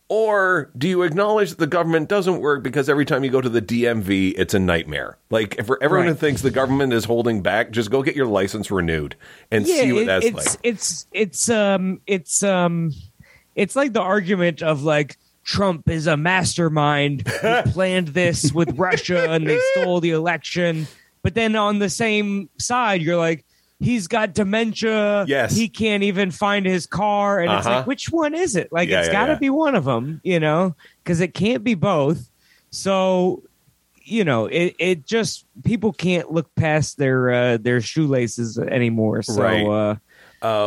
Or 0.08 0.70
do 0.78 0.88
you 0.88 1.02
acknowledge 1.02 1.50
that 1.50 1.58
the 1.58 1.66
government 1.66 2.08
doesn't 2.08 2.40
work 2.40 2.62
because 2.62 2.88
every 2.88 3.04
time 3.04 3.24
you 3.24 3.30
go 3.30 3.42
to 3.42 3.48
the 3.48 3.60
DMV, 3.60 4.34
it's 4.38 4.54
a 4.54 4.58
nightmare? 4.58 5.18
Like, 5.28 5.62
for 5.66 5.78
everyone 5.82 6.06
who 6.08 6.14
thinks 6.14 6.40
the 6.40 6.50
government 6.50 6.94
is 6.94 7.04
holding 7.04 7.42
back, 7.42 7.72
just 7.72 7.90
go 7.90 8.02
get 8.02 8.16
your 8.16 8.26
license 8.26 8.70
renewed 8.70 9.16
and 9.50 9.66
see 9.66 9.92
what 9.92 10.02
it- 10.02 10.06
that's 10.06 10.26
it's 10.26 10.34
like. 10.36 10.58
it's 10.62 11.06
it's 11.12 11.50
um 11.50 12.00
it's 12.06 12.42
um 12.42 12.92
it's 13.54 13.76
like 13.76 13.92
the 13.92 14.00
argument 14.00 14.62
of 14.62 14.82
like 14.82 15.18
Trump 15.44 15.88
is 15.90 16.06
a 16.06 16.16
mastermind 16.16 17.26
who 17.28 17.62
planned 17.72 18.08
this 18.08 18.50
with 18.52 18.78
Russia 18.78 19.30
and 19.30 19.46
they 19.46 19.58
stole 19.72 20.00
the 20.00 20.10
election. 20.12 20.86
But 21.22 21.34
then 21.34 21.54
on 21.56 21.80
the 21.80 21.90
same 21.90 22.48
side, 22.58 23.02
you're 23.02 23.16
like, 23.18 23.44
he's 23.80 24.06
got 24.08 24.34
dementia. 24.34 25.24
Yes. 25.28 25.54
he 25.54 25.68
can't 25.68 26.02
even 26.02 26.30
find 26.30 26.66
his 26.66 26.86
car, 26.86 27.40
and 27.40 27.52
it's 27.52 27.66
Uh-huh. 27.66 27.76
like, 27.78 27.86
which 27.86 28.10
one 28.10 28.34
is 28.34 28.56
it? 28.56 28.68
Like, 28.72 28.88
Yeah, 28.88 28.98
it's 29.00 29.08
yeah, 29.08 29.12
got 29.12 29.26
to 29.26 29.32
yeah. 29.32 29.38
be 29.38 29.50
one 29.50 29.74
of 29.74 29.84
them, 29.84 30.20
you 30.24 30.40
know, 30.40 30.74
because 31.04 31.20
it 31.20 31.34
can't 31.34 31.62
be 31.64 31.74
both. 31.74 32.28
So 32.70 33.42
you 34.10 34.24
know, 34.24 34.46
it, 34.46 34.74
it 34.78 35.06
just 35.06 35.44
people 35.64 35.92
can't 35.92 36.30
look 36.32 36.48
past 36.54 36.96
their 36.96 37.30
uh, 37.30 37.56
their 37.58 37.80
shoelaces 37.82 38.58
anymore. 38.58 39.20
So, 39.22 39.42
Right. 39.42 39.66
uh, 39.66 39.96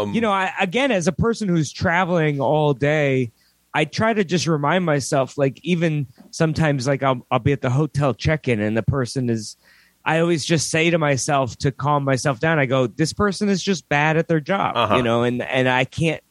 Um, 0.03 0.13
you 0.13 0.21
know, 0.21 0.31
I, 0.31 0.51
again, 0.59 0.91
as 0.91 1.07
a 1.07 1.11
person 1.11 1.49
who's 1.49 1.71
traveling 1.71 2.39
all 2.39 2.75
day, 2.75 3.31
I 3.73 3.85
try 3.85 4.13
to 4.13 4.23
just 4.23 4.45
remind 4.45 4.85
myself, 4.85 5.39
like 5.39 5.59
even 5.63 6.05
sometimes, 6.29 6.85
like 6.85 7.01
I'll 7.01 7.25
I'll 7.31 7.39
be 7.39 7.51
at 7.53 7.61
the 7.61 7.71
hotel 7.71 8.13
check-in 8.13 8.59
and 8.59 8.77
the 8.77 8.83
person 8.83 9.27
is 9.29 9.57
I 10.05 10.19
always 10.19 10.43
just 10.45 10.69
say 10.69 10.89
to 10.89 10.97
myself 10.97 11.55
to 11.57 11.71
calm 11.71 12.03
myself 12.03 12.39
down. 12.39 12.57
I 12.59 12.65
go, 12.65 12.87
this 12.87 13.13
person 13.13 13.49
is 13.49 13.61
just 13.61 13.87
bad 13.89 14.17
at 14.17 14.27
their 14.27 14.39
job, 14.39 14.75
Uh-huh. 14.75 14.95
you 14.97 15.03
know, 15.03 15.23
and 15.23 15.41
and 15.41 15.67
I 15.69 15.85
can't. 15.85 16.21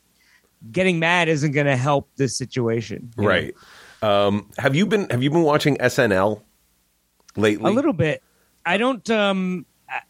Getting 0.70 0.98
mad 0.98 1.28
isn't 1.28 1.52
going 1.52 1.66
to 1.66 1.76
help 1.76 2.10
this 2.16 2.36
situation. 2.36 3.12
Right. 3.16 3.54
Um, 4.02 4.50
have 4.58 4.74
you 4.74 4.86
been 4.86 5.08
Have 5.10 5.22
you 5.22 5.30
been 5.30 5.42
watching 5.42 5.76
SNL 5.78 6.42
lately? 7.36 7.70
A 7.70 7.74
little 7.74 7.92
bit. 7.94 8.22
I 8.66 8.76
don't. 8.76 9.08
um 9.10 9.64
I, 9.88 10.00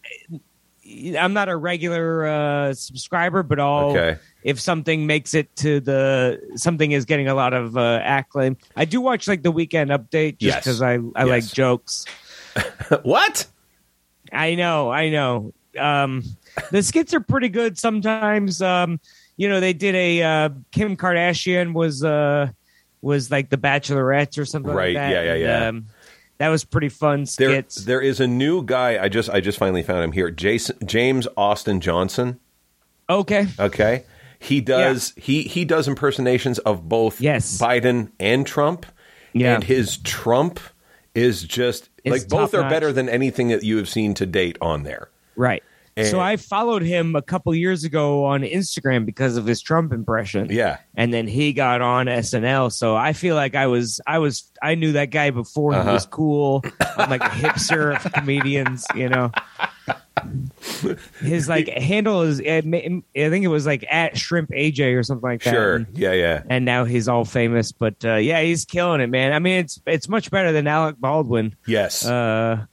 I'm 1.18 1.32
not 1.34 1.48
a 1.48 1.56
regular 1.56 2.26
uh 2.26 2.74
subscriber, 2.74 3.42
but 3.44 3.60
I'll 3.60 3.90
Okay. 3.90 4.18
if 4.42 4.58
something 4.60 5.06
makes 5.06 5.34
it 5.34 5.54
to 5.56 5.78
the 5.80 6.40
something 6.56 6.90
is 6.92 7.04
getting 7.04 7.28
a 7.28 7.34
lot 7.34 7.52
of 7.52 7.76
uh, 7.76 8.00
acclaim. 8.04 8.56
I 8.74 8.86
do 8.86 9.00
watch 9.00 9.28
like 9.28 9.42
the 9.44 9.52
weekend 9.52 9.90
update 9.90 10.38
just 10.38 10.56
Yes. 10.56 10.64
because 10.64 10.82
I 10.82 10.98
I 11.14 11.24
like 11.24 11.44
jokes. 11.44 12.06
what? 13.02 13.46
I 14.32 14.54
know, 14.54 14.90
I 14.90 15.08
know. 15.10 15.52
Um, 15.78 16.22
the 16.70 16.82
skits 16.82 17.14
are 17.14 17.20
pretty 17.20 17.48
good 17.48 17.78
sometimes. 17.78 18.60
Um, 18.62 19.00
you 19.36 19.48
know, 19.48 19.60
they 19.60 19.72
did 19.72 19.94
a 19.94 20.22
uh, 20.22 20.48
Kim 20.72 20.96
Kardashian 20.96 21.72
was 21.72 22.04
uh, 22.04 22.48
was 23.02 23.30
like 23.30 23.50
the 23.50 23.56
Bachelorette 23.56 24.38
or 24.38 24.44
something 24.44 24.72
Right, 24.72 24.94
like 24.94 25.02
that. 25.02 25.10
yeah, 25.10 25.22
yeah, 25.22 25.32
and, 25.32 25.42
yeah. 25.42 25.68
Um, 25.68 25.86
that 26.38 26.48
was 26.48 26.64
pretty 26.64 26.88
fun 26.88 27.20
There, 27.38 27.50
skits. 27.50 27.84
there 27.84 28.00
is 28.00 28.18
a 28.20 28.26
new 28.26 28.62
guy. 28.64 29.02
I 29.02 29.08
just 29.08 29.28
I 29.30 29.40
just 29.40 29.58
finally 29.58 29.82
found 29.82 30.02
him 30.04 30.12
here. 30.12 30.30
Jason 30.30 30.76
James 30.86 31.28
Austin 31.36 31.80
Johnson. 31.80 32.40
okay, 33.08 33.46
Okay, 33.58 34.04
he 34.38 34.60
does 34.60 35.12
he 35.16 35.42
he 35.42 35.64
does 35.64 35.86
impersonations 35.86 36.58
of 36.60 36.88
both 36.88 37.20
Yes. 37.20 37.58
Biden 37.58 38.10
and 38.18 38.46
Trump. 38.46 38.86
Yeah. 39.32 39.54
and 39.56 39.64
his 39.64 39.98
Trump 39.98 40.58
is 41.14 41.42
just 41.44 41.89
like 42.04 42.28
both 42.28 42.54
are 42.54 42.58
top-notch. 42.58 42.70
better 42.70 42.92
than 42.92 43.08
anything 43.08 43.48
that 43.48 43.62
you 43.64 43.76
have 43.78 43.88
seen 43.88 44.14
to 44.14 44.26
date 44.26 44.56
on 44.60 44.82
there. 44.84 45.08
right. 45.36 45.62
And- 45.96 46.06
so 46.06 46.20
I 46.20 46.36
followed 46.36 46.82
him 46.82 47.16
a 47.16 47.20
couple 47.20 47.52
years 47.54 47.82
ago 47.82 48.24
on 48.24 48.42
Instagram 48.42 49.04
because 49.04 49.36
of 49.36 49.44
his 49.44 49.60
Trump 49.60 49.92
impression. 49.92 50.46
Yeah, 50.48 50.78
and 50.94 51.12
then 51.12 51.26
he 51.26 51.52
got 51.52 51.82
on 51.82 52.06
SNL. 52.06 52.72
So 52.72 52.94
I 52.96 53.12
feel 53.12 53.34
like 53.34 53.56
I 53.56 53.66
was, 53.66 54.00
I 54.06 54.18
was, 54.18 54.50
I 54.62 54.76
knew 54.76 54.92
that 54.92 55.06
guy 55.10 55.30
before 55.30 55.74
Uh-huh. 55.74 55.88
he 55.88 55.92
was 55.94 56.06
cool. 56.06 56.64
I'm 56.96 57.10
like 57.10 57.22
a 57.22 57.28
hipster 57.28 58.02
of 58.02 58.12
comedians, 58.12 58.86
you 58.94 59.08
know. 59.08 59.32
His 61.20 61.48
like 61.48 61.68
handle 61.68 62.22
is, 62.22 62.40
I 62.40 62.60
think 62.62 63.04
it 63.14 63.48
was 63.48 63.66
like 63.66 63.84
at 63.90 64.16
Shrimp 64.16 64.50
AJ 64.50 64.96
or 64.98 65.02
something 65.02 65.28
like 65.28 65.42
that. 65.44 65.52
sure. 65.54 65.74
And, 65.76 65.86
Yeah, 65.94 66.12
yeah. 66.12 66.42
and 66.48 66.64
now 66.64 66.84
he's 66.84 67.08
all 67.08 67.24
famous, 67.24 67.72
but 67.72 67.94
uh, 68.04 68.14
yeah, 68.16 68.40
he's 68.42 68.64
killing 68.64 69.00
it, 69.00 69.08
man. 69.08 69.32
I 69.32 69.38
mean, 69.38 69.58
it's 69.60 69.80
it's 69.86 70.08
much 70.08 70.30
better 70.30 70.52
than 70.52 70.66
Alec 70.66 70.96
Baldwin, 70.98 71.54
Yes. 71.66 72.04
uh, 72.06 72.64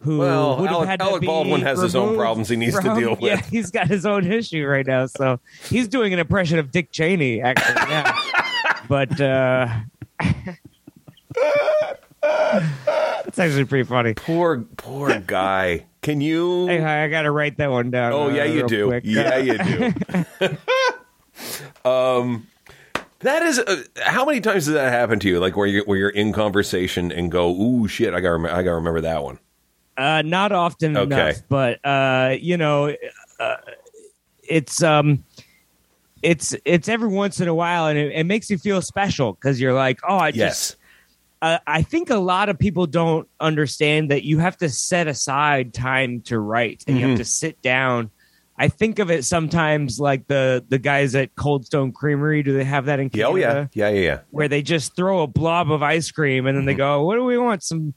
who 0.00 0.18
Well, 0.18 0.58
would 0.58 0.68
have 0.70 0.76
Alec- 0.86 0.98
to 1.00 1.04
Alec 1.04 1.20
be 1.22 1.26
Baldwin 1.26 1.62
has 1.62 1.80
his 1.80 1.96
own 1.96 2.16
problems 2.16 2.48
he 2.48 2.56
needs 2.56 2.78
to 2.78 2.94
deal 2.94 3.10
with. 3.20 3.20
Yeah, 3.22 3.40
he's 3.50 3.70
got 3.70 3.88
his 3.88 4.04
own 4.06 4.30
issue 4.30 4.64
right 4.66 4.86
now, 4.86 5.06
so 5.06 5.40
he's 5.68 5.88
doing 5.88 6.12
an 6.12 6.18
impression 6.18 6.58
of 6.58 6.70
Dick 6.70 6.92
Cheney 6.92 7.40
actually 7.40 7.74
now. 7.86 8.14
but 8.88 9.20
uh, 9.20 9.68
it's 13.26 13.38
actually 13.38 13.64
pretty 13.64 13.84
funny. 13.88 14.14
poor 14.14 14.60
poor 14.76 15.18
guy. 15.20 15.84
Can 16.06 16.20
you? 16.20 16.68
Hey, 16.68 16.84
I 16.84 17.08
got 17.08 17.22
to 17.22 17.32
write 17.32 17.56
that 17.56 17.68
one 17.68 17.90
down. 17.90 18.12
Oh 18.12 18.30
uh, 18.30 18.32
yeah, 18.32 18.44
you 18.44 18.68
do. 18.68 18.86
quick. 18.86 19.02
Yeah, 19.04 19.38
you 19.38 19.58
do. 19.58 19.92
um, 21.84 22.46
that 23.18 23.42
is. 23.42 23.58
Uh, 23.58 23.82
how 24.04 24.24
many 24.24 24.40
times 24.40 24.66
does 24.66 24.74
that 24.74 24.92
happen 24.92 25.18
to 25.18 25.28
you? 25.28 25.40
Like 25.40 25.56
where 25.56 25.66
you 25.66 25.82
where 25.84 25.98
you're 25.98 26.10
in 26.10 26.32
conversation 26.32 27.10
and 27.10 27.32
go, 27.32 27.50
"Ooh, 27.50 27.88
shit! 27.88 28.14
I 28.14 28.20
got 28.20 28.28
rem- 28.28 28.46
I 28.46 28.62
got 28.62 28.70
to 28.70 28.74
remember 28.76 29.00
that 29.00 29.24
one." 29.24 29.40
Uh, 29.96 30.22
not 30.22 30.52
often 30.52 30.96
Okay. 30.96 31.02
enough, 31.12 31.42
but 31.48 31.84
uh, 31.84 32.36
you 32.40 32.56
know, 32.56 32.94
uh, 33.40 33.56
it's 34.44 34.84
um, 34.84 35.24
it's 36.22 36.54
it's 36.64 36.88
every 36.88 37.08
once 37.08 37.40
in 37.40 37.48
a 37.48 37.54
while, 37.54 37.88
and 37.88 37.98
it, 37.98 38.12
it 38.12 38.24
makes 38.26 38.48
you 38.48 38.58
feel 38.58 38.80
special 38.80 39.32
because 39.32 39.60
you're 39.60 39.74
like, 39.74 39.98
oh, 40.08 40.18
I 40.18 40.30
just. 40.30 40.76
Uh, 41.42 41.58
I 41.66 41.82
think 41.82 42.10
a 42.10 42.16
lot 42.16 42.48
of 42.48 42.58
people 42.58 42.86
don't 42.86 43.28
understand 43.40 44.10
that 44.10 44.24
you 44.24 44.38
have 44.38 44.56
to 44.58 44.68
set 44.68 45.06
aside 45.06 45.74
time 45.74 46.22
to 46.22 46.38
write, 46.38 46.84
and 46.86 46.96
you 46.96 47.02
Mm-hmm. 47.02 47.10
have 47.10 47.18
to 47.18 47.24
sit 47.24 47.60
down. 47.62 48.10
I 48.58 48.68
think 48.68 48.98
of 49.00 49.10
it 49.10 49.24
sometimes 49.26 50.00
like 50.00 50.26
the 50.28 50.64
the 50.68 50.78
guys 50.78 51.14
at 51.14 51.34
Cold 51.34 51.66
Stone 51.66 51.92
Creamery. 51.92 52.42
Do 52.42 52.54
they 52.54 52.64
have 52.64 52.86
that 52.86 53.00
in 53.00 53.10
Canada? 53.10 53.28
oh 53.30 53.36
yeah. 53.36 53.66
Yeah, 53.74 53.88
yeah, 53.90 54.00
yeah. 54.00 54.18
where 54.30 54.48
they 54.48 54.62
just 54.62 54.96
throw 54.96 55.22
a 55.22 55.26
blob 55.26 55.70
of 55.70 55.82
ice 55.82 56.10
cream 56.10 56.46
and 56.46 56.56
then 56.56 56.64
they 56.64 56.72
Mm-hmm. 56.72 56.78
go, 56.78 57.04
"What 57.04 57.16
do 57.16 57.24
we 57.24 57.36
want? 57.36 57.62
Some 57.62 57.92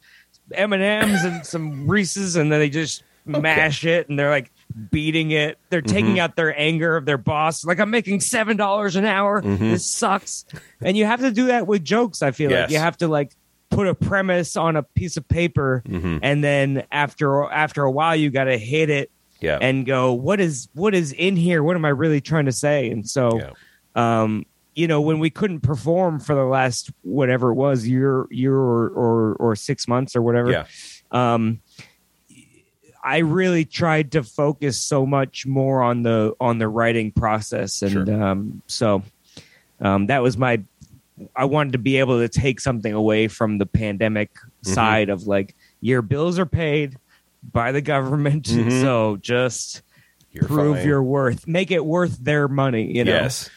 M 0.53 0.73
and 0.73 0.83
M's 0.83 1.23
and 1.23 1.45
some 1.45 1.87
Reese's," 1.87 2.35
and 2.35 2.51
then 2.51 2.59
they 2.59 2.69
just 2.69 3.03
mash 3.25 3.85
it 3.85 4.09
and 4.09 4.19
they're 4.19 4.29
like 4.31 4.51
beating 4.91 5.31
it. 5.31 5.57
They're 5.69 5.81
Mm-hmm. 5.81 5.93
taking 5.95 6.19
out 6.19 6.35
their 6.35 6.57
anger 6.59 6.95
of 6.97 7.05
their 7.05 7.17
boss. 7.17 7.65
Like 7.65 7.79
I'm 7.79 7.89
making 7.89 8.19
seven 8.21 8.57
dollars 8.57 8.95
an 8.95 9.05
hour. 9.05 9.41
This 9.41 9.89
sucks. 9.89 10.45
And 10.81 10.95
you 10.97 11.05
have 11.05 11.21
to 11.21 11.31
do 11.31 11.47
that 11.47 11.67
with 11.67 11.83
jokes. 11.83 12.21
I 12.21 12.31
feel 12.31 12.49
Mm-hmm. 12.49 12.53
Yes. 12.53 12.61
like 12.69 12.71
you 12.71 12.79
have 12.79 12.97
to 12.97 13.07
like 13.07 13.35
put 13.69 13.87
a 13.87 13.93
premise 13.95 14.55
on 14.55 14.75
a 14.75 14.83
piece 14.83 15.15
of 15.17 15.27
paper, 15.27 15.83
Mm-hmm. 15.87 16.17
and 16.23 16.43
then 16.43 16.83
after 16.91 17.43
after 17.51 17.83
a 17.83 17.91
while, 17.91 18.15
you 18.15 18.29
got 18.31 18.45
to 18.45 18.57
hit 18.57 18.89
it 18.89 19.11
Yeah. 19.39 19.57
and 19.61 19.85
go, 19.85 20.13
"What 20.13 20.39
is 20.39 20.69
what 20.73 20.93
is 20.95 21.11
in 21.13 21.35
here? 21.35 21.61
What 21.63 21.75
am 21.75 21.85
I 21.85 21.89
really 21.89 22.21
trying 22.21 22.45
to 22.45 22.51
say?" 22.51 22.89
And 22.89 23.07
so 23.07 23.39
yeah. 23.39 23.51
um, 23.95 24.45
you 24.75 24.87
know, 24.87 25.01
when 25.01 25.19
we 25.19 25.29
couldn't 25.29 25.59
perform 25.59 26.19
for 26.19 26.35
the 26.35 26.45
last 26.45 26.89
whatever 27.01 27.49
it 27.51 27.55
was 27.55 27.85
year, 27.87 28.25
year 28.31 28.55
or 28.55 28.87
or, 28.89 29.33
or 29.35 29.55
six 29.55 29.87
months 29.87 30.15
or 30.15 30.21
whatever, 30.21 30.51
Yeah. 30.51 30.65
um, 31.11 31.59
I 33.03 33.19
really 33.19 33.65
tried 33.65 34.11
to 34.13 34.23
focus 34.23 34.81
so 34.81 35.05
much 35.05 35.45
more 35.45 35.81
on 35.81 36.03
the 36.03 36.33
on 36.39 36.57
the 36.57 36.67
writing 36.67 37.11
process, 37.11 37.81
and 37.81 37.91
Sure. 38.07 38.23
um, 38.23 38.61
so 38.67 39.03
um, 39.79 40.07
that 40.07 40.21
was 40.21 40.37
my. 40.37 40.61
I 41.35 41.45
wanted 41.45 41.73
to 41.73 41.79
be 41.79 41.97
able 41.97 42.19
to 42.19 42.29
take 42.29 42.59
something 42.61 42.93
away 42.93 43.27
from 43.27 43.57
the 43.57 43.65
pandemic 43.65 44.31
Mm-hmm. 44.33 44.73
side 44.73 45.09
of 45.09 45.23
like 45.27 45.55
your 45.79 46.01
bills 46.01 46.37
are 46.39 46.45
paid 46.45 46.97
by 47.53 47.71
the 47.71 47.79
government, 47.81 48.43
Mhm. 48.45 48.81
so 48.81 49.17
just 49.21 49.81
You're 50.33 50.43
prove 50.45 50.77
fine. 50.79 50.87
your 50.87 51.01
worth, 51.01 51.47
make 51.47 51.71
it 51.71 51.85
worth 51.85 52.17
their 52.21 52.49
money. 52.49 52.93
You 52.97 53.05
know, 53.05 53.13
Yes. 53.13 53.49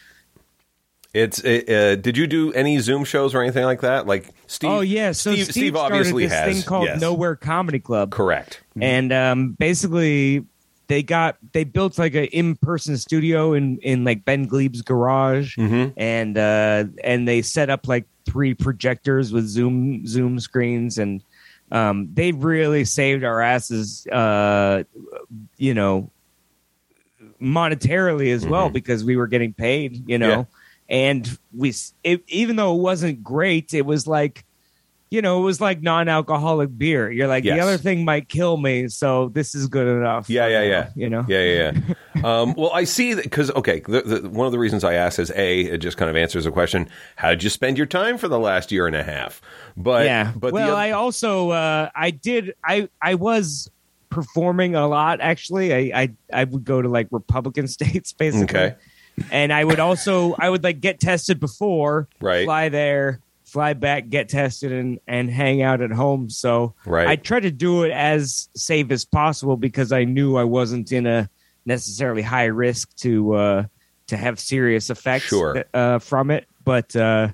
It's 1.13 1.39
it, 1.43 1.69
uh, 1.69 1.95
did 1.97 2.17
you 2.17 2.25
do 2.25 2.51
any 2.53 2.79
Zoom 2.79 3.03
shows 3.05 3.35
or 3.35 3.41
anything 3.43 3.65
like 3.65 3.81
that? 3.81 4.07
Like 4.07 4.29
Steve? 4.47 4.69
oh 4.71 4.79
yeah, 4.81 5.11
so 5.11 5.31
Steve, 5.31 5.43
Steve, 5.45 5.53
Steve 5.53 5.75
obviously 5.75 6.23
this 6.25 6.33
has 6.33 6.55
thing 6.55 6.63
called 6.63 6.85
yes. 6.85 6.99
Nowhere 6.99 7.35
Comedy 7.35 7.79
Club, 7.79 8.09
Correct. 8.11 8.61
and 8.81 9.13
um, 9.13 9.51
basically 9.51 10.43
they 10.87 11.03
got 11.03 11.37
they 11.51 11.65
built 11.65 11.99
like 11.99 12.15
an 12.15 12.25
in 12.25 12.55
person 12.55 12.97
studio 12.97 13.53
in 13.53 13.77
in 13.79 14.03
like 14.03 14.25
Ben 14.25 14.45
Gleib's 14.47 14.81
garage, 14.81 15.55
Mhm. 15.57 15.93
and 15.97 16.35
uh, 16.37 16.85
and 17.03 17.27
they 17.27 17.43
set 17.43 17.69
up 17.69 17.87
like 17.87 18.05
three 18.25 18.55
projectors 18.55 19.31
with 19.31 19.45
Zoom 19.45 20.07
Zoom 20.07 20.39
screens, 20.39 20.97
and 20.97 21.21
um, 21.71 22.09
they 22.13 22.31
really 22.31 22.85
saved 22.85 23.23
our 23.23 23.39
asses, 23.39 24.07
uh, 24.07 24.83
you 25.57 25.75
know, 25.75 26.09
monetarily 27.41 28.33
as 28.33 28.45
well 28.45 28.69
Mhm. 28.69 28.73
because 28.73 29.03
we 29.03 29.15
were 29.15 29.27
getting 29.27 29.53
paid, 29.53 30.07
you 30.09 30.17
know, 30.17 30.29
Yeah. 30.29 30.45
And 30.93 31.39
we 31.51 31.73
it, 32.03 32.23
even 32.27 32.55
though 32.55 32.75
it 32.75 32.81
wasn't 32.81 33.23
great, 33.23 33.73
it 33.73 33.85
was 33.85 34.07
like. 34.07 34.45
You 35.09 35.21
know, 35.21 35.41
it 35.41 35.43
was 35.43 35.61
like 35.61 35.83
non-alcoholic 35.83 36.75
beer. 36.75 37.11
You're 37.11 37.27
like 37.27 37.43
Yes. 37.43 37.55
the 37.55 37.59
other 37.61 37.77
thing 37.77 38.03
might 38.03 38.29
kill 38.29 38.57
me, 38.57 38.87
so 38.87 39.29
this 39.29 39.53
is 39.53 39.67
good 39.67 39.87
enough. 39.87 40.27
Yeah, 40.27 40.47
yeah, 40.47 40.63
yeah. 40.63 40.89
You 40.95 41.07
know, 41.07 41.23
Yeah, 41.27 41.43
yeah, 41.43 41.71
yeah. 42.15 42.23
um, 42.23 42.55
well, 42.57 42.71
I 42.73 42.85
see 42.85 43.13
that 43.13 43.23
because 43.23 43.51
okay, 43.51 43.81
the, 43.81 44.01
the, 44.01 44.27
one 44.27 44.47
of 44.47 44.51
the 44.51 44.57
reasons 44.57 44.83
I 44.83 44.95
asked 44.95 45.19
is 45.19 45.31
a 45.35 45.61
it 45.65 45.77
just 45.77 45.97
kind 45.97 46.09
of 46.09 46.17
answers 46.17 46.45
the 46.45 46.51
question: 46.51 46.89
How 47.15 47.29
did 47.29 47.43
you 47.43 47.51
spend 47.51 47.77
your 47.77 47.85
time 47.85 48.17
for 48.17 48.27
the 48.27 48.39
last 48.39 48.71
year 48.71 48.87
and 48.87 48.95
a 48.95 49.03
half? 49.03 49.39
But 49.77 50.05
yeah. 50.05 50.33
but 50.35 50.51
well, 50.51 50.75
I 50.75 50.89
also 50.89 51.51
uh, 51.51 51.91
I 51.93 52.09
did 52.09 52.55
I 52.65 52.89
I 52.99 53.13
was 53.13 53.69
performing 54.09 54.73
a 54.73 54.87
lot 54.87 55.21
actually. 55.21 55.91
I 55.91 56.01
I, 56.01 56.11
I 56.33 56.43
would 56.45 56.65
go 56.65 56.81
to 56.81 56.89
like 56.89 57.09
Republican 57.11 57.67
states 57.77 58.13
basically. 58.13 58.45
Okay. 58.45 58.75
And 59.31 59.53
I 59.53 59.63
would 59.63 59.79
also 59.79 60.35
I 60.39 60.49
would 60.49 60.63
like 60.63 60.79
get 60.81 60.99
tested 60.99 61.39
before, 61.39 62.07
Right. 62.21 62.45
fly 62.45 62.69
there, 62.69 63.19
fly 63.43 63.73
back, 63.73 64.09
get 64.09 64.29
tested, 64.29 64.71
and 64.71 64.99
and 65.07 65.29
hang 65.29 65.61
out 65.61 65.81
at 65.81 65.91
home. 65.91 66.29
So 66.29 66.73
Right. 66.85 67.07
I 67.07 67.15
tried 67.15 67.41
to 67.41 67.51
do 67.51 67.83
it 67.83 67.91
as 67.91 68.49
safe 68.55 68.89
as 68.91 69.05
possible 69.05 69.57
because 69.57 69.91
I 69.91 70.03
knew 70.03 70.35
I 70.35 70.43
wasn't 70.43 70.91
in 70.91 71.05
a 71.05 71.29
necessarily 71.65 72.21
high 72.23 72.45
risk 72.45 72.95
to 72.97 73.33
uh, 73.35 73.63
to 74.07 74.17
have 74.17 74.39
serious 74.39 74.89
effects 74.89 75.25
Sure. 75.27 75.63
uh, 75.73 75.99
from 75.99 76.31
it. 76.31 76.45
But 76.65 76.95
uh, 76.95 77.29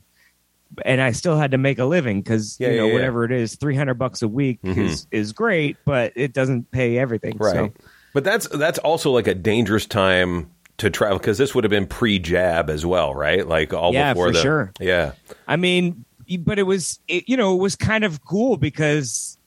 and 0.86 1.02
I 1.02 1.12
still 1.14 1.38
had 1.38 1.52
to 1.52 1.58
make 1.58 1.80
a 1.80 1.86
living 1.86 2.22
because 2.22 2.58
Yeah, 2.60 2.70
you 2.72 2.78
know 2.78 2.84
yeah, 2.84 2.88
yeah. 2.90 2.94
whatever 2.94 3.24
it 3.26 3.32
is, 3.32 3.56
three 3.56 3.76
hundred 3.76 3.96
bucks 3.96 4.22
a 4.22 4.28
week 4.28 4.60
Mhm. 4.64 4.78
is 4.78 5.08
is 5.12 5.32
great, 5.32 5.78
but 5.86 6.12
it 6.16 6.34
doesn't 6.34 6.70
pay 6.72 6.98
everything. 6.98 7.38
right. 7.40 7.54
So. 7.54 7.74
But 8.14 8.24
that's 8.24 8.48
that's 8.50 8.80
also 8.80 9.12
like 9.12 9.28
a 9.28 9.36
dangerous 9.36 9.86
time 9.86 10.50
to 10.80 10.90
travel 10.90 11.18
because 11.18 11.38
this 11.38 11.54
would 11.56 11.64
have 11.64 11.72
been 11.72 11.88
pre-jab 11.88 12.70
as 12.70 12.86
well, 12.86 13.14
right? 13.14 13.48
Like 13.48 13.74
all 13.74 13.94
Yeah, 13.94 14.14
before 14.14 14.28
for 14.28 14.34
the 14.34 14.42
sure. 14.42 14.72
yeah. 14.80 15.12
I 15.48 15.56
mean, 15.56 16.04
but 16.40 16.60
it 16.60 16.64
was, 16.64 17.00
it, 17.08 17.28
you 17.28 17.38
know, 17.38 17.56
it 17.56 17.60
was 17.60 17.76
kind 17.76 18.04
of 18.04 18.24
cool 18.26 18.58
because 18.58 19.38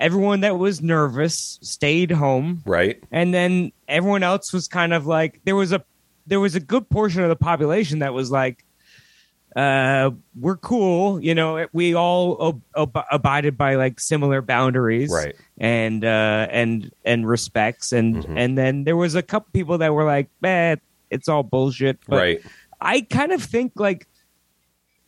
everyone 0.00 0.40
that 0.40 0.58
was 0.58 0.80
nervous 0.82 1.58
stayed 1.62 2.10
home, 2.10 2.62
Right. 2.66 3.02
and 3.10 3.32
then 3.34 3.72
everyone 3.88 4.22
else 4.22 4.52
was 4.52 4.68
kind 4.68 4.92
of 4.92 5.06
like 5.06 5.40
there 5.44 5.56
was 5.56 5.72
a 5.72 5.84
there 6.26 6.40
was 6.40 6.54
a 6.54 6.60
good 6.60 6.88
portion 6.90 7.22
of 7.22 7.28
the 7.30 7.36
population 7.36 8.00
that 8.00 8.12
was 8.12 8.30
like 8.30 8.64
uh 9.58 10.10
we're 10.38 10.56
cool 10.56 11.20
you 11.20 11.34
know 11.34 11.66
we 11.72 11.92
all 11.94 12.36
ob- 12.40 12.62
ob- 12.96 13.04
abided 13.10 13.58
by 13.58 13.74
like 13.74 13.98
similar 13.98 14.40
boundaries 14.40 15.10
Right. 15.10 15.34
and 15.58 16.04
uh 16.04 16.46
and 16.50 16.92
and 17.04 17.26
respects 17.28 17.90
and 17.92 18.16
Mhm. 18.24 18.34
and 18.36 18.56
then 18.56 18.84
there 18.84 18.96
was 18.96 19.16
a 19.16 19.22
couple 19.22 19.48
people 19.52 19.78
that 19.78 19.92
were 19.92 20.04
like 20.04 20.28
eh, 20.44 20.76
it's 21.10 21.28
all 21.28 21.42
bullshit 21.42 21.98
but 22.06 22.16
right. 22.18 22.40
i 22.80 23.00
kind 23.00 23.32
of 23.32 23.42
think 23.42 23.72
like 23.74 24.06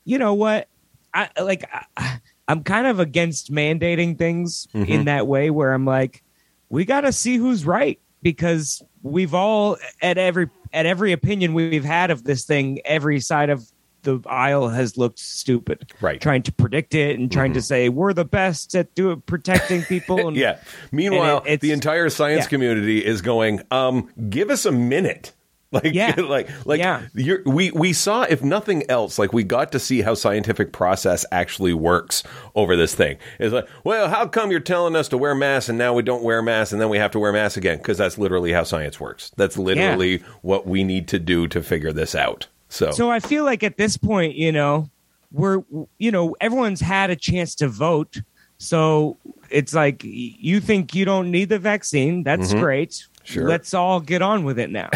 you 0.05 0.19
know 0.19 0.35
what 0.35 0.67
i 1.15 1.29
like 1.41 1.65
I, 1.97 2.19
i'm 2.49 2.65
kind 2.65 2.89
of 2.89 2.99
against 2.99 3.53
mandating 3.53 4.19
things 4.19 4.67
Mhm. 4.75 4.89
in 4.89 5.05
that 5.05 5.29
way 5.29 5.51
where 5.51 5.73
i'm 5.73 5.85
like 5.85 6.25
we 6.71 6.85
got 6.85 7.03
to 7.03 7.13
see 7.13 7.37
who's 7.37 7.65
right 7.65 8.01
because 8.23 8.83
we've 9.03 9.35
all 9.35 9.77
at 10.03 10.19
every 10.19 10.49
at 10.73 10.87
every 10.87 11.13
opinion 11.13 11.55
we've 11.55 11.85
had 11.85 12.11
of 12.11 12.25
this 12.25 12.45
thing 12.45 12.81
every 12.85 13.21
side 13.21 13.51
of 13.51 13.63
the 14.03 14.21
aisle 14.27 14.69
has 14.69 14.97
looked 14.97 15.19
stupid 15.19 15.93
Right. 16.01 16.21
trying 16.21 16.43
to 16.45 16.53
predict 16.53 16.95
it 16.95 17.19
and 17.19 17.31
trying 17.31 17.53
to 17.55 17.63
say 17.63 17.89
we're 17.89 18.13
the 18.13 18.25
best 18.25 18.75
at 18.75 18.95
do 18.95 19.17
protecting 19.17 19.83
people 19.83 20.29
and 20.29 20.37
Yeah. 20.37 20.59
Meanwhile, 20.93 21.43
it- 21.47 21.61
the 21.61 21.73
entire 21.73 22.09
science 22.11 22.45
yeah. 22.45 22.49
community 22.49 23.05
is 23.05 23.23
going, 23.23 23.61
um, 23.71 24.09
give 24.29 24.51
us 24.51 24.65
a 24.67 24.73
minute. 24.73 25.33
Like, 25.73 25.95
Yeah. 25.95 26.17
like, 26.19 26.49
like, 26.67 26.81
Yeah. 26.81 27.03
you're, 27.15 27.43
we 27.47 27.71
we 27.71 27.93
saw, 27.93 28.23
if 28.23 28.43
nothing 28.43 28.83
else, 28.91 29.21
like 29.21 29.33
we 29.33 29.45
got 29.45 29.71
to 29.71 29.79
see 29.79 30.03
how 30.03 30.15
scientific 30.15 30.73
process 30.73 31.25
actually 31.31 31.75
works 31.75 32.25
over 32.57 32.75
this 32.75 32.93
thing. 32.97 33.19
It's 33.39 33.53
like, 33.55 33.69
well, 33.85 34.09
how 34.09 34.27
come 34.27 34.51
you're 34.51 34.59
telling 34.59 34.97
us 34.97 35.07
to 35.11 35.17
wear 35.17 35.33
masks 35.33 35.69
and 35.69 35.79
now 35.79 35.95
we 35.95 36.03
don't 36.03 36.25
wear 36.25 36.43
masks 36.43 36.73
and 36.73 36.81
then 36.83 36.89
we 36.89 36.99
have 36.99 37.13
to 37.13 37.21
wear 37.21 37.33
masks 37.33 37.57
again? 37.57 37.79
Because 37.79 37.99
that's 37.99 38.19
literally 38.19 38.51
how 38.53 38.65
science 38.65 38.99
works. 38.99 39.31
That's 39.37 39.57
literally 39.57 40.25
what 40.43 40.67
we 40.67 40.83
need 40.83 41.07
to 41.07 41.21
do 41.21 41.47
to 41.47 41.63
figure 41.63 41.93
this 41.93 42.17
out. 42.17 42.49
So, 42.71 42.91
So 42.93 43.11
I 43.11 43.21
feel 43.21 43.45
like 43.45 43.63
at 43.63 43.77
this 43.77 43.97
point, 43.99 44.35
you 44.37 44.53
know, 44.53 44.89
we're 45.33 45.63
you 45.99 46.11
know 46.11 46.35
everyone's 46.41 46.81
had 46.81 47.11
a 47.11 47.17
chance 47.17 47.55
to 47.57 47.69
vote. 47.69 48.17
So 48.59 49.17
it's 49.51 49.75
like 49.75 50.03
you 50.05 50.61
think 50.61 50.95
you 50.95 51.05
don't 51.05 51.31
need 51.31 51.49
the 51.51 51.59
vaccine. 51.59 52.23
That's 52.23 52.53
great. 52.55 52.91
Mm-hmm. 52.91 53.07
Sure. 53.25 53.49
Let's 53.49 53.75
all 53.75 54.01
get 54.01 54.23
on 54.23 54.45
with 54.45 54.59
it 54.59 54.71
now. 54.71 54.89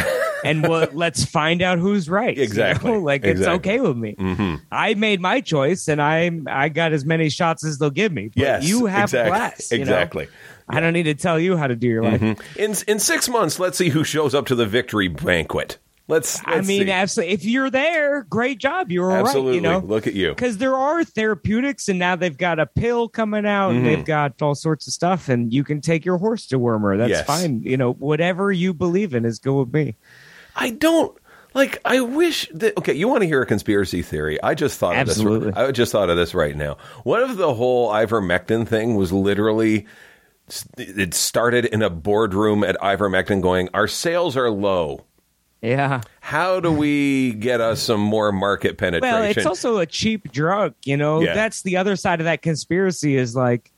and 0.45 0.67
we'll, 0.67 0.89
let's 0.93 1.25
find 1.25 1.63
out 1.63 1.79
who's 1.79 2.09
right. 2.09 2.37
you 2.37 2.43
Exactly. 2.43 2.91
know? 2.91 2.99
Like 3.11 3.25
it's 3.25 3.41
okay 3.43 3.81
with 3.81 3.97
me. 3.97 4.15
Mhm. 4.17 4.61
I 4.73 4.95
made 4.95 5.21
my 5.21 5.41
choice 5.41 5.89
and 5.89 6.01
I 6.03 6.31
I 6.47 6.69
got 6.69 6.93
as 6.93 7.05
many 7.05 7.29
shots 7.29 7.65
as 7.65 7.79
they'll 7.79 7.91
give 7.91 8.13
me. 8.13 8.29
But 8.29 8.37
yes, 8.43 8.65
you 8.69 8.87
have 8.87 9.05
exactly, 9.05 9.31
class. 9.31 9.73
you 9.73 9.79
know? 9.79 9.83
exactly. 9.83 10.29
I 10.69 10.81
don't 10.81 10.95
need 10.95 11.03
to 11.05 11.15
tell 11.15 11.39
you 11.39 11.57
how 11.57 11.67
to 11.67 11.77
do 11.77 11.87
your 11.87 12.03
life. 12.03 12.23
In 12.57 12.75
in 12.89 12.99
six 12.99 13.29
months, 13.29 13.59
let's 13.59 13.77
see 13.79 13.91
who 13.91 14.05
shows 14.05 14.35
up 14.35 14.47
to 14.47 14.55
the 14.55 14.67
victory 14.67 15.09
banquet. 15.09 15.79
Let's. 16.07 16.39
I 16.45 16.57
let's 16.57 16.69
mean, 16.69 16.85
see. 16.87 16.91
absolutely. 16.93 17.35
If 17.35 17.45
you're 17.47 17.71
there, 17.71 18.25
great 18.25 18.59
job. 18.59 18.93
You're 18.93 19.11
all 19.11 19.17
right. 19.17 19.21
absolutely. 19.27 19.55
You 19.55 19.61
know, 19.63 19.79
Look 19.79 20.07
at 20.07 20.13
you. 20.13 20.31
because 20.35 20.59
there 20.59 20.75
are 20.77 21.03
therapeutics, 21.03 21.89
and 21.89 21.99
now 21.99 22.15
they've 22.15 22.37
got 22.37 22.59
a 22.59 22.67
pill 22.67 23.09
coming 23.09 23.47
out, 23.47 23.71
and 23.71 23.81
Mhm. 23.81 23.85
they've 23.85 24.05
got 24.05 24.43
all 24.43 24.55
sorts 24.55 24.87
of 24.87 24.93
stuff, 24.93 25.31
and 25.31 25.53
you 25.53 25.65
can 25.65 25.81
take 25.81 26.05
your 26.05 26.19
horse 26.19 26.47
to 26.49 26.59
Wormer. 26.59 26.99
That's 26.99 27.09
Yes. 27.11 27.27
fine. 27.27 27.63
You 27.63 27.79
know, 27.79 27.93
whatever 27.95 28.53
you 28.53 28.75
believe 28.75 29.15
in 29.15 29.25
is 29.25 29.39
good 29.39 29.55
with 29.55 29.73
me. 29.73 29.97
I 30.55 30.71
don't 30.71 31.17
like. 31.55 31.79
I 31.87 32.01
wish 32.01 32.51
that. 32.53 32.77
Okay, 32.77 32.93
you 32.93 33.09
want 33.09 33.23
to 33.23 33.27
hear 33.27 33.41
a 33.41 33.47
conspiracy 33.47 34.03
theory? 34.03 34.41
I 34.43 34.53
just 34.55 34.79
thought 34.79 34.97
Absolutely. 34.97 35.49
of 35.49 35.55
this. 35.55 35.65
I 35.65 35.73
just 35.73 35.91
thought 35.91 36.11
of 36.11 36.17
this 36.19 36.35
right 36.35 36.55
now. 36.55 36.77
What 37.05 37.23
if 37.23 37.39
the 37.39 37.55
whole 37.55 37.91
ivermectin 37.91 38.69
thing 38.69 38.97
was 38.97 39.11
literally? 39.11 39.87
It 40.77 41.15
started 41.15 41.65
in 41.65 41.81
a 41.81 41.89
boardroom 41.89 42.63
at 42.63 42.77
ivermectin, 42.83 43.41
going, 43.41 43.71
"Our 43.73 43.89
sales 43.89 44.37
are 44.37 44.51
low. 44.51 45.07
Yeah. 45.65 46.03
How 46.21 46.61
do 46.61 46.71
we 46.71 47.33
get 47.33 47.61
us 47.61 47.81
some 47.83 48.01
more 48.01 48.31
market 48.33 48.77
penetration?" 48.79 49.13
Well, 49.15 49.31
it's 49.31 49.47
also 49.47 49.79
a 49.79 49.87
cheap 49.87 50.31
drug. 50.31 50.75
You 50.85 50.97
know, 50.97 51.23
Yeah. 51.23 51.35
that's 51.35 51.63
the 51.63 51.77
other 51.79 51.97
side 51.97 52.21
of 52.21 52.25
that 52.25 52.43
conspiracy. 52.43 53.17
Is 53.17 53.35
like, 53.35 53.73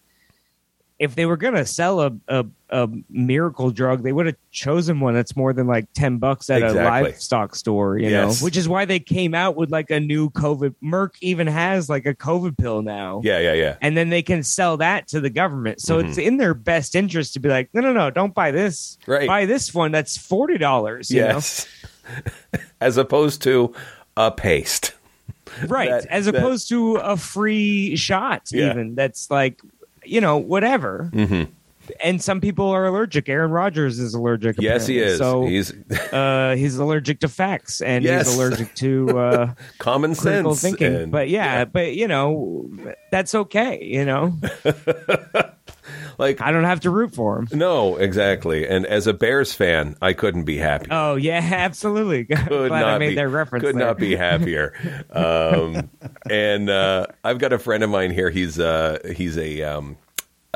if 0.99 1.15
they 1.15 1.27
were 1.27 1.37
gonna 1.37 1.65
sell 1.65 2.01
a 2.01 2.13
a, 2.29 2.45
a 2.71 2.89
miracle 3.09 3.71
drug, 3.71 4.03
they 4.03 4.13
would 4.13 4.27
have 4.27 4.35
chosen 4.51 4.99
one 4.99 5.15
that's 5.15 5.37
more 5.37 5.53
than 5.53 5.67
like 5.69 5.87
ten 5.95 6.19
bucks 6.19 6.51
at 6.51 6.63
Exactly. 6.63 6.81
a 6.81 6.85
livestock 6.85 7.55
store. 7.55 7.97
You 7.99 8.09
Yes. 8.09 8.41
know, 8.41 8.45
which 8.45 8.57
is 8.57 8.69
why 8.69 8.85
they 8.85 8.99
came 8.99 9.35
out 9.35 9.55
with 9.55 9.71
like 9.71 9.91
a 9.91 10.01
new 10.01 10.31
COVID. 10.31 10.75
Merck 10.83 11.11
even 11.21 11.47
has 11.47 11.89
like 11.89 12.07
a 12.07 12.15
COVID 12.15 12.59
pill 12.59 12.83
now. 12.83 13.21
yeah, 13.25 13.39
yeah, 13.39 13.53
yeah. 13.53 13.77
and 13.81 13.97
then 13.97 14.09
they 14.11 14.23
can 14.23 14.43
sell 14.43 14.77
that 14.79 15.07
to 15.09 15.21
the 15.21 15.31
government. 15.31 15.81
So 15.81 15.99
Mm-hmm. 15.99 16.09
it's 16.09 16.19
in 16.19 16.37
their 16.39 16.55
best 16.55 16.95
interest 16.97 17.35
to 17.35 17.41
be 17.41 17.49
like, 17.49 17.69
no, 17.73 17.81
no, 17.81 17.93
no, 17.93 18.11
don't 18.11 18.35
buy 18.35 18.51
this. 18.51 18.99
Right. 19.07 19.29
Buy 19.29 19.47
this 19.47 19.73
one 19.73 19.93
that's 19.93 20.17
forty 20.19 20.59
dollars. 20.59 21.11
Yes. 21.11 21.69
As 22.81 22.97
opposed 22.97 23.43
to 23.43 23.75
a 24.17 24.31
paste. 24.31 24.93
right? 25.69 25.91
That- 25.91 26.07
As 26.07 26.27
that- 26.27 26.35
opposed 26.35 26.69
to 26.71 26.97
a 26.97 27.17
free 27.17 27.97
shot, 27.97 28.49
Yeah. 28.51 28.71
even 28.71 28.95
that's 28.95 29.31
like, 29.31 29.61
you 30.05 30.21
know, 30.21 30.37
whatever. 30.37 31.11
Mhm. 31.13 31.49
And 32.03 32.23
some 32.23 32.41
people 32.41 32.69
are 32.71 32.87
allergic. 32.87 33.29
Aaron 33.29 33.51
Rodgers 33.51 33.99
is 33.99 34.15
allergic. 34.15 34.57
Yes, 34.59 34.87
he 34.87 34.99
is. 34.99 35.19
So 35.19 35.45
he's 35.47 35.73
uh, 36.13 36.55
he's 36.57 36.77
allergic 36.79 37.21
to 37.21 37.29
facts, 37.29 37.81
and 37.81 38.05
Yes. 38.05 38.27
he's 38.29 38.37
allergic 38.37 38.75
to 38.77 39.19
uh, 39.19 39.55
common 39.79 40.15
sense. 40.15 40.61
thinking. 40.61 40.95
and- 40.95 41.13
but 41.13 41.29
yeah, 41.29 41.65
but 41.65 41.95
you 41.95 42.09
know, 42.09 42.69
that's 43.11 43.35
okay. 43.35 43.83
You 43.85 44.05
know, 44.05 44.35
like 46.19 46.41
I 46.41 46.51
don't 46.53 46.65
have 46.65 46.81
to 46.81 46.91
root 46.91 47.15
for 47.15 47.39
him. 47.39 47.49
no, 47.53 47.97
exactly. 47.97 48.67
And 48.67 48.87
as 48.87 49.07
a 49.07 49.13
Bears 49.13 49.53
fan, 49.53 49.97
I 50.03 50.13
couldn't 50.13 50.45
be 50.45 50.57
happy. 50.59 50.89
Oh 50.91 51.17
yeah, 51.17 51.41
absolutely. 51.53 52.25
could 52.25 52.49
Glad 52.69 52.85
I 52.85 52.99
made 52.99 53.11
be, 53.11 53.15
that 53.17 53.29
reference. 53.29 53.65
Could 53.65 53.77
there. 53.77 53.87
not 53.87 53.99
be 53.99 54.17
happier. 54.17 54.73
um, 55.11 55.91
and 56.31 56.69
uh, 56.71 57.07
I've 57.25 57.39
got 57.39 57.53
a 57.53 57.59
friend 57.59 57.83
of 57.85 57.91
mine 57.91 58.11
here. 58.11 58.31
He's 58.31 58.59
uh, 58.59 58.99
he's 59.15 59.37
a 59.39 59.63
um, 59.63 59.97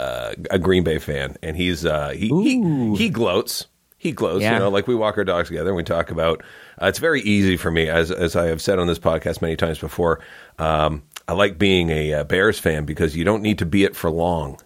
uh, 0.01 0.35
a 0.51 0.59
Green 0.59 0.83
Bay 0.85 0.99
fan, 0.99 1.37
and 1.43 1.57
he's 1.57 1.85
uh, 1.85 2.11
he, 2.11 2.29
he 2.29 2.97
he 2.97 3.09
gloats. 3.11 3.67
He 3.99 4.13
gloats. 4.13 4.43
Yeah. 4.43 4.55
You 4.55 4.59
know, 4.61 4.69
like 4.71 4.87
we 4.87 4.95
walk 4.95 5.19
our 5.19 5.25
dogs 5.25 5.49
together 5.49 5.69
and 5.71 5.77
we 5.77 5.85
talk 5.85 6.11
about. 6.11 6.43
Uh, 6.81 6.87
it's 6.87 6.99
very 6.99 7.21
easy 7.21 7.57
for 7.59 7.71
me, 7.71 7.89
as 7.89 8.11
as 8.11 8.35
I 8.35 8.47
have 8.47 8.63
said 8.63 8.79
on 8.79 8.87
this 8.87 8.99
podcast 8.99 9.43
many 9.43 9.57
times 9.57 9.79
before. 9.79 10.21
Um, 10.59 11.03
I 11.29 11.33
like 11.35 11.59
being 11.59 11.91
a, 11.91 12.15
uh 12.15 12.25
Bears 12.25 12.59
fan 12.59 12.85
because 12.87 13.15
you 13.15 13.25
don't 13.25 13.43
need 13.43 13.59
to 13.59 13.67
be 13.67 13.85
it 13.85 13.95
for 13.95 14.11
long. 14.11 14.59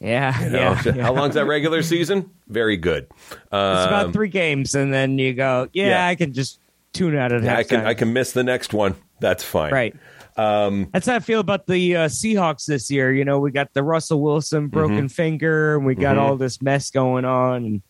Yeah, 0.00 0.44
You 0.44 0.50
know? 0.50 0.58
yeah, 0.58 0.82
yeah. 0.96 1.02
How 1.04 1.14
long's 1.14 1.36
that 1.36 1.46
regular 1.46 1.82
season? 1.82 2.28
Very 2.48 2.76
good. 2.76 3.06
It's 3.30 3.32
Um, 3.52 3.88
about 3.88 4.12
three 4.12 4.28
games, 4.28 4.74
and 4.74 4.92
then 4.92 5.18
you 5.18 5.32
go, 5.32 5.68
yeah, 5.72 5.86
yeah. 5.86 6.06
I 6.06 6.16
can 6.16 6.34
just 6.34 6.60
tune 6.92 7.16
out 7.16 7.32
at 7.32 7.46
I 7.48 7.62
can 7.62 7.80
halftime. 7.80 7.86
I 7.86 7.94
can 7.94 8.12
miss 8.12 8.32
the 8.32 8.44
next 8.44 8.74
one. 8.74 8.94
That's 9.20 9.42
fine. 9.42 9.72
Right. 9.72 9.94
Um, 10.36 10.88
That's 10.92 11.06
how 11.06 11.16
I 11.16 11.20
feel 11.20 11.40
about 11.40 11.66
the 11.66 11.96
uh, 11.96 12.08
Seahawks 12.08 12.66
this 12.66 12.90
year. 12.90 13.12
You 13.12 13.24
know, 13.24 13.38
we 13.38 13.50
got 13.50 13.72
the 13.72 13.82
Russell 13.82 14.20
Wilson 14.20 14.68
broken 14.68 14.96
Mm-hmm. 14.96 15.06
finger, 15.08 15.76
and 15.76 15.86
we 15.86 15.94
got 15.94 16.18
all 16.18 16.36
this 16.36 16.60
mess 16.60 16.90
going 16.90 17.24
on, 17.24 17.82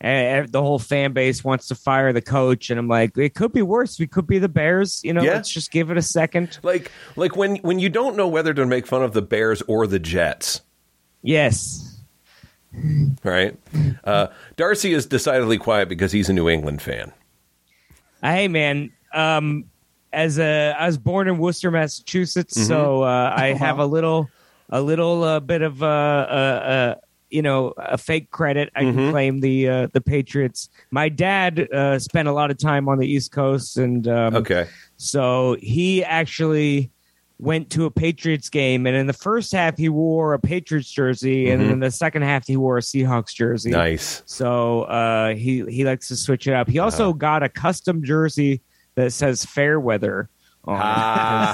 and 0.00 0.44
uh, 0.44 0.46
the 0.50 0.60
whole 0.60 0.78
fan 0.78 1.12
base 1.14 1.42
wants 1.42 1.68
to 1.68 1.74
fire 1.74 2.12
the 2.12 2.20
coach. 2.20 2.68
And 2.68 2.78
I'm 2.78 2.88
like, 2.88 3.16
it 3.16 3.34
could 3.34 3.52
be 3.52 3.62
worse. 3.62 3.98
We 3.98 4.06
could 4.06 4.26
be 4.26 4.38
the 4.38 4.48
Bears. 4.50 5.00
You 5.02 5.14
know, 5.14 5.22
Yeah. 5.22 5.32
let's 5.34 5.50
just 5.50 5.70
give 5.70 5.90
it 5.90 5.96
a 5.96 6.02
second. 6.02 6.58
Like 6.62 6.90
like 7.16 7.36
when 7.36 7.56
when 7.56 7.78
you 7.78 7.88
don't 7.88 8.16
know 8.16 8.28
whether 8.28 8.52
to 8.52 8.66
make 8.66 8.86
fun 8.86 9.02
of 9.02 9.12
the 9.14 9.22
Bears 9.22 9.62
or 9.62 9.86
the 9.86 9.98
Jets, 9.98 10.60
Yes. 11.22 11.90
right? 13.22 13.56
Uh, 14.02 14.26
Darcy 14.56 14.92
is 14.92 15.06
decidedly 15.06 15.56
quiet 15.58 15.88
because 15.88 16.12
he's 16.12 16.28
a 16.28 16.32
New 16.32 16.48
England 16.48 16.82
fan. 16.82 17.12
Hey, 18.22 18.48
man. 18.48 18.90
Um, 19.12 19.64
as 20.14 20.38
a, 20.38 20.74
I 20.78 20.86
was 20.86 20.98
born 20.98 21.28
in 21.28 21.38
Worcester, 21.38 21.70
Massachusetts, 21.70 22.66
so 22.66 23.02
uh, 23.02 23.32
I 23.36 23.48
have 23.52 23.78
a 23.78 23.86
little, 23.86 24.28
a 24.70 24.80
little 24.80 25.22
uh, 25.24 25.40
bit 25.40 25.62
of 25.62 25.82
uh, 25.82 25.86
uh, 25.86 25.88
uh, 25.88 26.94
you 27.30 27.42
know, 27.42 27.74
a 27.76 27.98
fake 27.98 28.30
credit. 28.30 28.70
I 28.76 28.80
can 28.82 29.10
claim 29.10 29.40
the 29.40 29.68
uh, 29.68 29.86
the 29.92 30.00
Patriots. 30.00 30.68
My 30.90 31.08
dad 31.08 31.68
uh, 31.72 31.98
spent 31.98 32.28
a 32.28 32.32
lot 32.32 32.50
of 32.50 32.58
time 32.58 32.88
on 32.88 32.98
the 32.98 33.06
East 33.06 33.32
Coast, 33.32 33.76
and 33.76 34.06
um, 34.06 34.36
Okay, 34.36 34.66
so 34.96 35.56
he 35.60 36.04
actually 36.04 36.90
went 37.40 37.68
to 37.70 37.84
a 37.84 37.90
Patriots 37.90 38.48
game, 38.48 38.86
and 38.86 38.96
in 38.96 39.08
the 39.08 39.12
first 39.12 39.50
half 39.50 39.76
he 39.76 39.88
wore 39.88 40.34
a 40.34 40.38
Patriots 40.38 40.88
jersey, 40.90 41.50
and 41.50 41.60
in 41.62 41.80
the 41.80 41.90
second 41.90 42.22
half 42.22 42.46
he 42.46 42.56
wore 42.56 42.78
a 42.78 42.80
Seahawks 42.80 43.34
jersey. 43.34 43.70
nice. 43.70 44.22
So 44.26 44.82
uh, 44.82 45.34
he 45.34 45.64
he 45.66 45.84
likes 45.84 46.06
to 46.08 46.16
switch 46.16 46.46
it 46.46 46.54
up. 46.54 46.68
He 46.68 46.78
also 46.78 47.12
got 47.12 47.42
a 47.42 47.48
custom 47.48 48.04
jersey 48.04 48.60
that 48.96 49.12
says 49.12 49.44
Fairweather 49.44 50.28
on 50.64 50.78
Ah. 50.80 51.52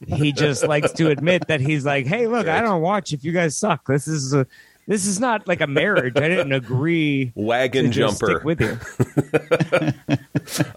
because 0.00 0.12
uh, 0.12 0.16
he 0.16 0.32
just 0.32 0.66
likes 0.66 0.92
to 0.92 1.10
admit 1.10 1.46
that 1.48 1.60
he's 1.60 1.84
like, 1.84 2.06
hey, 2.06 2.26
look, 2.26 2.48
I 2.48 2.60
don't 2.60 2.80
watch 2.82 3.12
if 3.12 3.22
you 3.24 3.32
guys 3.32 3.56
suck. 3.56 3.86
This 3.86 4.08
is 4.08 4.32
a 4.34 4.46
this 4.86 5.06
is 5.06 5.20
not 5.20 5.46
like 5.46 5.60
a 5.60 5.68
marriage. 5.68 6.14
I 6.16 6.26
didn't 6.28 6.50
agree 6.52 7.30
Wagon 7.36 7.84
to 7.86 7.90
jumper. 7.90 8.26
stick 8.26 8.44
with 8.44 8.60
you. 8.60 8.78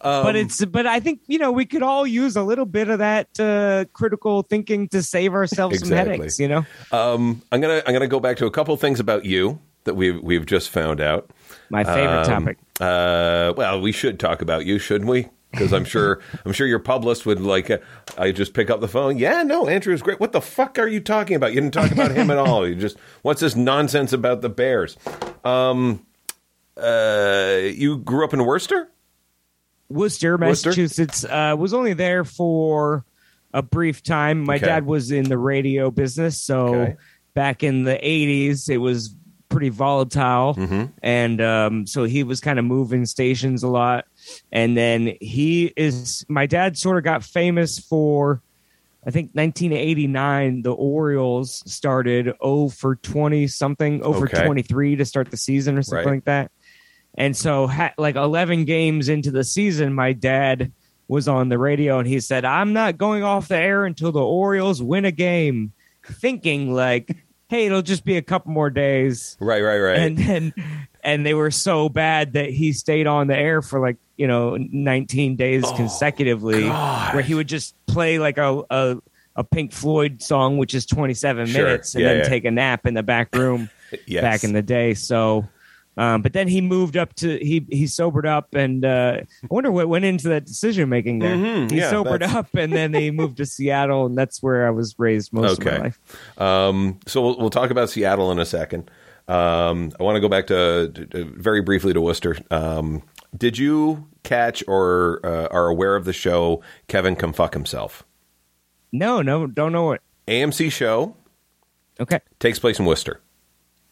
Um, 0.01 0.23
but 0.23 0.35
it's 0.35 0.63
but 0.65 0.85
I 0.85 0.99
think 0.99 1.21
you 1.27 1.39
know 1.39 1.51
we 1.51 1.65
could 1.65 1.81
all 1.81 2.05
use 2.05 2.35
a 2.35 2.43
little 2.43 2.65
bit 2.65 2.89
of 2.89 2.99
that 2.99 3.39
uh, 3.39 3.85
critical 3.93 4.43
thinking 4.43 4.87
to 4.89 5.01
save 5.01 5.33
ourselves 5.33 5.79
some 5.79 5.89
headaches. 5.89 6.37
You 6.39 6.47
know, 6.47 6.65
Um, 6.91 7.41
I'm 7.51 7.59
gonna 7.59 7.81
I'm 7.87 7.93
gonna 7.93 8.07
go 8.07 8.19
back 8.19 8.37
to 8.37 8.45
a 8.45 8.51
couple 8.51 8.75
things 8.77 8.99
about 8.99 9.25
you 9.25 9.59
that 9.85 9.95
we've 9.95 10.21
we've 10.21 10.45
just 10.45 10.69
found 10.69 11.01
out. 11.01 11.31
my 11.69 11.83
favorite 11.83 12.27
Um, 12.29 12.43
topic. 12.43 12.57
Uh, 12.79 13.53
well, 13.57 13.81
we 13.81 13.91
should 13.91 14.19
talk 14.19 14.41
about 14.43 14.65
you, 14.65 14.77
shouldn't 14.77 15.09
we? 15.09 15.29
Because 15.53 15.71
I'm 15.71 15.85
sure 15.85 16.19
I'm 16.45 16.51
sure 16.51 16.65
your 16.67 16.79
publicist 16.79 17.25
would 17.25 17.39
like. 17.39 17.69
Uh, 17.69 17.77
I 18.17 18.31
just 18.31 18.53
pick 18.53 18.69
up 18.69 18.81
the 18.81 18.87
phone. 18.87 19.17
Yeah, 19.17 19.43
no, 19.43 19.67
Andrew's 19.67 20.01
great. 20.01 20.19
What 20.19 20.31
the 20.31 20.41
fuck 20.41 20.77
are 20.79 20.87
you 20.87 20.99
talking 20.99 21.35
about? 21.35 21.53
You 21.53 21.61
didn't 21.61 21.73
talk 21.75 21.91
about 21.91 22.11
him 22.11 22.29
at 22.31 22.37
all. 22.39 22.67
You 22.67 22.73
just 22.75 22.97
what's 23.21 23.39
this 23.41 23.55
nonsense 23.55 24.11
about 24.13 24.41
the 24.41 24.49
Bears? 24.49 24.97
Um, 25.45 26.05
uh, 26.75 27.59
you 27.73 27.97
grew 27.99 28.25
up 28.25 28.33
in 28.33 28.43
Worcester. 28.45 28.89
Worcester? 29.89 30.37
Massachusetts. 30.37 31.23
Uh, 31.23 31.55
was 31.57 31.73
only 31.73 31.93
there 31.93 32.23
for 32.23 33.05
a 33.53 33.61
brief 33.61 34.01
time. 34.01 34.43
My 34.43 34.55
Okay. 34.55 34.65
dad 34.65 34.85
was 34.87 35.11
in 35.11 35.25
the 35.25 35.37
radio 35.37 35.91
business, 35.91 36.41
so 36.41 36.65
Okay. 36.73 36.95
back 37.35 37.61
in 37.63 37.83
the 37.83 37.95
'80s, 38.03 38.69
it 38.69 38.77
was 38.79 39.15
pretty 39.49 39.69
volatile, 39.69 40.55
Mm-hmm. 40.55 40.85
and 41.03 41.39
um, 41.41 41.85
so 41.85 42.05
he 42.05 42.23
was 42.23 42.39
kind 42.41 42.57
of 42.57 42.65
moving 42.65 43.05
stations 43.05 43.61
a 43.61 43.67
lot. 43.67 44.05
And 44.51 44.75
then 44.77 45.13
he 45.21 45.73
is 45.75 46.25
my 46.29 46.45
dad. 46.45 46.77
Sort 46.77 46.97
of 46.97 47.03
got 47.03 47.23
famous 47.23 47.79
for. 47.79 48.41
I 49.05 49.11
think 49.11 49.31
1989, 49.33 50.61
the 50.61 50.71
Orioles 50.73 51.61
started 51.69 52.33
0 52.41 52.69
for 52.69 52.95
20 52.95 53.47
something, 53.47 53.97
0 54.01 54.13
for 54.13 54.25
Okay. 54.27 54.45
23 54.45 54.95
to 54.95 55.03
start 55.05 55.29
the 55.29 55.35
season 55.35 55.77
or 55.77 55.81
something 55.83 56.05
Right. 56.07 56.13
like 56.15 56.23
that. 56.25 56.51
And 57.15 57.35
so, 57.35 57.67
ha- 57.67 57.91
like 57.97 58.15
11 58.15 58.63
games 58.63 59.09
into 59.09 59.29
the 59.29 59.43
season, 59.43 59.93
my 59.93 60.13
dad 60.13 60.71
was 61.09 61.27
on 61.27 61.49
the 61.49 61.57
radio 61.57 61.99
and 61.99 62.07
he 62.07 62.21
said, 62.21 62.45
I'm 62.45 62.71
not 62.71 62.97
going 62.97 63.23
off 63.23 63.49
the 63.49 63.57
air 63.57 63.83
until 63.83 64.13
the 64.13 64.23
Orioles 64.23 64.81
win 64.81 65.03
a 65.03 65.11
game, 65.11 65.73
thinking 66.05 66.73
like, 66.73 67.13
hey, 67.49 67.65
it'll 67.65 67.81
just 67.81 68.05
be 68.05 68.15
a 68.15 68.21
couple 68.21 68.53
more 68.53 68.69
days. 68.69 69.35
Right, 69.41 69.61
right, 69.61 69.79
right. 69.79 69.99
And 69.99 70.17
then, 70.17 70.53
and 71.03 71.25
they 71.25 71.33
were 71.33 71.51
so 71.51 71.89
bad 71.89 72.33
that 72.33 72.49
he 72.49 72.73
stayed 72.73 73.07
on 73.07 73.27
the 73.27 73.37
air 73.37 73.61
for 73.61 73.79
like, 73.79 73.97
you 74.17 74.27
know, 74.27 74.57
19 74.57 75.35
days 75.35 75.63
consecutively, 75.75 76.65
Oh, 76.65 76.69
God. 76.69 77.13
where 77.15 77.23
he 77.23 77.33
would 77.33 77.47
just 77.47 77.75
play 77.87 78.19
like 78.19 78.37
a, 78.37 78.61
a, 78.69 78.97
a 79.35 79.43
Pink 79.43 79.71
Floyd 79.73 80.21
song, 80.21 80.57
which 80.57 80.73
is 80.73 80.85
27 80.85 81.47
Sure. 81.47 81.63
minutes, 81.65 81.95
and 81.95 82.01
Yeah, 82.03 82.07
then 82.09 82.17
yeah. 82.19 82.29
take 82.29 82.45
a 82.45 82.51
nap 82.51 82.85
in 82.85 82.93
the 82.93 83.03
back 83.03 83.35
room 83.35 83.69
yes. 84.05 84.21
back 84.21 84.43
in 84.43 84.53
the 84.53 84.61
day. 84.61 84.93
So, 84.93 85.47
um, 85.97 86.21
but 86.23 86.33
then 86.33 86.47
he 86.47 86.59
moved 86.61 86.97
up 86.97 87.13
to 87.17 87.37
he 87.37 87.67
he 87.69 87.85
sobered 87.85 88.25
up, 88.25 88.55
and 88.55 88.83
uh, 88.83 89.17
I 89.21 89.47
wonder 89.49 89.71
what 89.71 89.87
went 89.87 90.05
into 90.05 90.29
that 90.29 90.45
decision 90.45 90.89
making 90.89 91.19
there. 91.19 91.35
Mhm, 91.35 91.69
he 91.69 91.77
yeah, 91.77 91.91
sobered 91.91 92.21
that's- 92.23 92.35
up, 92.35 92.47
and 92.55 92.73
then 92.73 92.95
he 92.95 93.11
moved 93.11 93.37
to 93.37 93.45
Seattle, 93.45 94.07
and 94.07 94.17
that's 94.17 94.41
where 94.41 94.65
I 94.65 94.71
was 94.71 94.95
raised 94.97 95.31
most 95.33 95.59
of 95.59 95.67
Okay. 95.67 95.77
my 95.77 95.83
life. 95.83 95.99
Um, 96.41 96.99
so 97.05 97.21
we'll, 97.21 97.37
we'll 97.37 97.49
talk 97.51 97.69
about 97.69 97.91
Seattle 97.91 98.31
in 98.31 98.39
a 98.39 98.45
second. 98.45 98.89
Um, 99.27 99.91
I 99.99 100.03
want 100.03 100.15
to 100.15 100.19
go 100.19 100.27
back 100.29 100.47
to, 100.47 100.89
to- 101.11 101.25
very 101.25 101.61
briefly 101.61 101.93
to 101.93 102.01
Worcester. 102.01 102.37
Um, 102.51 103.03
did 103.37 103.57
you 103.57 104.07
catch 104.23 104.63
or 104.67 105.19
uh, 105.23 105.47
are 105.49 105.67
aware 105.67 105.95
of 105.95 106.05
the 106.05 106.13
show 106.13 106.61
Kevin 106.87 107.15
Can 107.15 107.33
Fuck 107.33 107.53
Himself? 107.53 108.03
No, 108.91 109.21
no, 109.21 109.47
don't 109.47 109.71
know 109.71 109.91
it. 109.93 110.01
AMC 110.27 110.71
show 110.71 111.15
Okay, 111.99 112.19
takes 112.39 112.57
place 112.59 112.79
in 112.79 112.85
Worcester, 112.85 113.21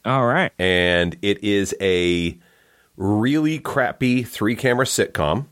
all 0.06 0.26
right. 0.26 0.52
and 0.58 1.16
it 1.22 1.44
is 1.44 1.76
a 1.82 2.38
really 2.98 3.60
crappy 3.60 4.24
three 4.24 4.56
camera 4.56 4.86
sitcom 4.86 5.46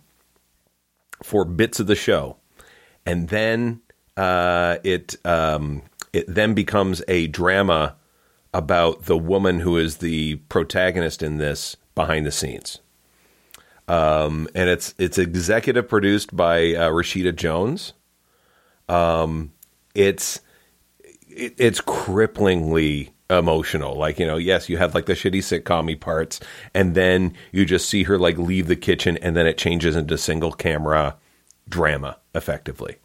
for 1.23 1.45
bits 1.45 1.79
of 1.79 1.87
the 1.87 1.95
show, 1.95 2.37
and 3.05 3.29
then 3.29 3.81
uh, 4.17 4.77
it 4.83 5.15
um, 5.25 5.81
it 6.13 6.25
then 6.27 6.53
becomes 6.53 7.01
a 7.07 7.27
drama 7.27 7.95
about 8.53 9.05
the 9.05 9.17
woman 9.17 9.59
who 9.59 9.77
is 9.77 9.97
the 9.97 10.35
protagonist 10.49 11.21
in 11.21 11.37
this 11.37 11.75
behind 11.95 12.25
the 12.25 12.31
scenes. 12.31 12.79
Um, 13.87 14.47
and 14.53 14.69
it's 14.69 14.93
it's 14.97 15.17
executive 15.17 15.87
produced 15.87 16.35
by 16.35 16.75
uh, 16.75 16.89
Rashida 16.89 17.35
Jones. 17.35 17.93
Um, 18.87 19.51
it's 19.95 20.41
it, 21.27 21.55
it's 21.57 21.81
cripplingly 21.81 23.09
emotional. 23.31 23.95
Like 23.95 24.19
you 24.19 24.27
know, 24.27 24.37
yes, 24.37 24.69
you 24.69 24.77
have 24.77 24.93
like 24.93 25.07
the 25.07 25.13
shitty 25.13 25.39
sitcomy 25.39 25.99
parts, 25.99 26.39
and 26.73 26.93
then 26.93 27.33
you 27.51 27.65
just 27.65 27.89
see 27.89 28.03
her 28.03 28.19
like 28.19 28.37
leave 28.37 28.67
the 28.67 28.75
kitchen, 28.75 29.17
and 29.17 29.35
then 29.35 29.47
it 29.47 29.57
changes 29.57 29.95
into 29.95 30.17
single 30.19 30.51
camera 30.51 31.15
drama 31.67 32.17
effectively 32.35 32.97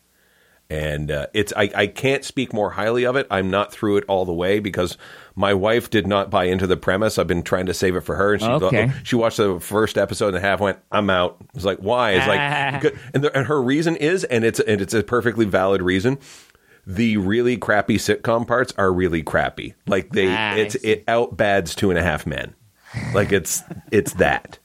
and 0.70 1.10
uh, 1.10 1.26
it's 1.34 1.52
I, 1.56 1.70
I 1.74 1.86
can't 1.86 2.24
speak 2.24 2.52
more 2.52 2.70
highly 2.70 3.04
of 3.06 3.16
it. 3.16 3.26
I'm 3.30 3.50
not 3.50 3.72
through 3.72 3.98
it 3.98 4.04
all 4.08 4.24
the 4.24 4.32
way 4.32 4.58
because 4.60 4.96
my 5.36 5.52
wife 5.54 5.90
did 5.90 6.06
not 6.06 6.30
buy 6.30 6.44
into 6.44 6.66
the 6.66 6.76
premise. 6.76 7.18
I've 7.18 7.26
been 7.26 7.42
trying 7.42 7.66
to 7.66 7.74
save 7.74 7.96
it 7.96 8.00
for 8.02 8.16
her, 8.16 8.32
and 8.34 8.42
she 8.42 8.48
Okay. 8.48 8.92
she 9.02 9.16
watched 9.16 9.36
the 9.36 9.60
first 9.60 9.98
episode 9.98 10.28
and 10.28 10.36
a 10.36 10.40
half. 10.40 10.60
Went, 10.60 10.78
I'm 10.92 11.10
out. 11.10 11.36
I 11.40 11.46
was 11.54 11.64
like, 11.64 11.78
why? 11.78 12.12
It's 12.12 12.26
like, 12.26 12.94
and 13.14 13.24
the, 13.24 13.36
and 13.36 13.46
her 13.46 13.60
reason 13.60 13.96
is, 13.96 14.24
and 14.24 14.44
it's 14.44 14.60
and 14.60 14.80
it's 14.80 14.94
a 14.94 15.02
perfectly 15.02 15.44
valid 15.44 15.82
reason. 15.82 16.18
The 16.86 17.16
really 17.16 17.56
crappy 17.56 17.96
sitcom 17.96 18.46
parts 18.46 18.72
are 18.76 18.92
really 18.92 19.22
crappy. 19.22 19.74
Like 19.86 20.10
they, 20.10 20.26
it's 20.60 20.74
it 20.76 21.04
outbads 21.06 21.74
Two 21.74 21.90
and 21.90 21.98
a 21.98 22.02
Half 22.02 22.26
Men. 22.26 22.54
Like 23.14 23.32
it's 23.32 23.62
it's 23.90 24.12
that, 24.14 24.58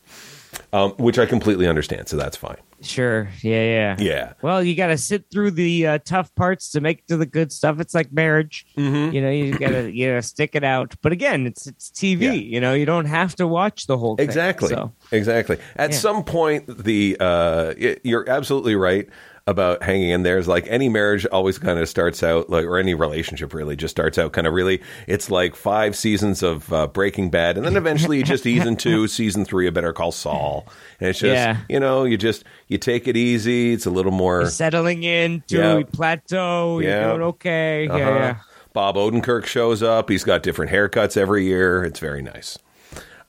um, 0.74 0.92
which 0.98 1.18
I 1.20 1.26
completely 1.26 1.68
understand. 1.68 2.08
So 2.08 2.18
that's 2.18 2.38
fine. 2.38 2.58
Sure, 2.82 3.28
yeah, 3.42 3.64
yeah, 3.64 3.96
Yeah. 4.00 4.34
Well, 4.42 4.64
you 4.64 4.74
got 4.74 4.88
to 4.88 4.98
sit 4.98 5.26
through 5.30 5.52
the 5.52 5.86
uh, 5.86 5.98
tough 6.06 6.34
parts 6.36 6.72
to 6.72 6.80
make 6.82 7.06
to 7.08 7.18
the 7.18 7.26
good 7.26 7.52
stuff. 7.52 7.80
It's 7.82 7.94
like 7.94 8.14
marriage, 8.14 8.66
Mm-hmm. 8.78 9.14
you 9.14 9.22
know. 9.22 9.30
You 9.30 9.60
gotta 9.60 9.92
you 9.92 10.08
gotta 10.08 10.22
stick 10.22 10.52
it 10.56 10.64
out. 10.64 10.96
But 11.02 11.12
again, 11.12 11.46
it's 11.46 11.68
it's 11.68 11.90
TV. 11.90 12.22
Yeah. 12.22 12.32
You 12.32 12.62
know, 12.62 12.74
you 12.74 12.86
don't 12.86 13.06
have 13.06 13.36
to 13.36 13.48
watch 13.48 13.88
the 13.88 13.98
whole 13.98 14.16
thing. 14.16 14.24
Exactly. 14.24 14.70
So. 14.70 14.94
Exactly. 15.12 15.58
At 15.76 15.92
Yeah. 15.92 15.98
some 15.98 16.24
point, 16.24 16.68
the 16.86 17.18
uh, 17.20 17.74
you're 18.04 18.30
absolutely 18.30 18.76
right 18.76 19.10
about 19.50 19.82
hanging 19.84 20.10
in 20.10 20.24
there. 20.24 20.38
Is 20.38 20.48
like 20.48 20.66
any 20.70 20.88
marriage 20.90 21.26
always 21.26 21.58
kind 21.58 21.80
of 21.80 21.90
starts 21.90 22.22
out 22.24 22.50
like, 22.50 22.66
or 22.66 22.78
any 22.78 22.94
relationship 22.94 23.54
really 23.54 23.76
just 23.76 23.92
starts 23.92 24.18
out 24.18 24.32
kind 24.32 24.46
of 24.48 24.54
really. 24.54 24.82
It's 25.08 25.30
like 25.32 25.56
five 25.56 25.96
seasons 25.96 26.44
of 26.44 26.72
uh, 26.72 26.88
Breaking 26.88 27.30
Bad, 27.30 27.58
and 27.58 27.66
then 27.66 27.76
eventually 27.76 28.18
you 28.18 28.24
just 28.24 28.46
ease 28.46 28.66
into 28.66 29.08
season 29.10 29.46
three 29.46 29.68
of 29.68 29.74
Better 29.74 29.92
Call 29.94 30.12
Saul, 30.12 30.68
and 31.00 31.10
it's 31.10 31.20
just 31.20 31.34
Yeah. 31.34 31.58
you 31.68 31.80
know 31.80 32.04
you 32.04 32.18
just 32.18 32.44
you 32.68 32.78
take 32.78 33.08
it 33.08 33.18
easy. 33.18 33.74
It's 33.74 33.86
a 33.86 33.92
little 33.92 34.12
more. 34.12 34.42
You're 34.42 34.50
settling 34.50 35.04
into 35.04 35.58
Yeah. 35.58 35.78
a 35.80 35.86
plateau. 35.86 36.80
You're 36.80 36.90
Yeah. 36.92 37.08
doing 37.10 37.22
okay. 37.24 37.88
Uh-huh. 37.88 37.98
Yeah, 37.98 38.16
yeah. 38.16 38.36
Bob 38.74 38.96
Odenkirk 38.96 39.46
shows 39.46 39.82
up. 39.82 40.10
He's 40.10 40.24
got 40.24 40.44
different 40.44 40.72
haircuts 40.72 41.18
every 41.18 41.44
year. 41.46 41.84
It's 41.84 42.00
very 42.00 42.22
nice. 42.22 42.58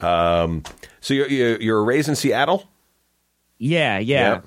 Um, 0.00 0.62
so 1.00 1.14
you're, 1.14 1.28
you're 1.28 1.60
you're 1.60 1.84
raised 1.84 2.08
in 2.08 2.16
Seattle. 2.16 2.68
Yeah, 3.58 3.98
yeah. 3.98 4.40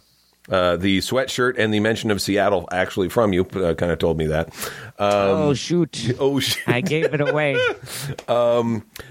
Uh, 0.49 0.75
the 0.75 0.99
sweatshirt 0.99 1.57
and 1.57 1.73
the 1.73 1.79
mention 1.79 2.11
of 2.11 2.21
Seattle 2.21 2.67
actually 2.71 3.07
from 3.07 3.31
you 3.31 3.45
uh, 3.55 3.73
kind 3.75 3.93
of 3.93 3.99
told 3.99 4.17
me 4.17 4.27
that. 4.27 4.53
oh 4.99 5.53
shoot! 5.53 6.13
Oh 6.19 6.39
shit. 6.39 6.67
I 6.67 6.81
gave 6.81 7.13
it 7.13 7.21
away. 7.21 7.57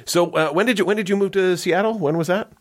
So 0.05 0.31
uh, 0.33 0.51
when 0.53 0.67
did 0.67 0.79
you 0.79 0.85
when 0.85 0.97
did 0.97 1.09
you 1.09 1.17
move 1.17 1.33
to 1.33 1.57
Seattle? 1.57 1.99
When 1.99 2.19
was 2.19 2.27
that? 2.27 2.53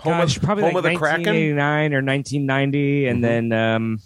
Home 0.00 0.18
Gosh, 0.18 0.36
of, 0.36 0.42
probably 0.42 0.64
home 0.64 0.74
like 0.74 0.84
of 0.84 0.92
the 0.92 0.96
Kraken. 0.96 1.34
Mm-hmm. 1.34 1.56
1989 1.56 1.94
or 1.94 2.02
1990, 2.02 3.06
and 3.06 3.24
then 3.24 3.52
um, 3.52 3.98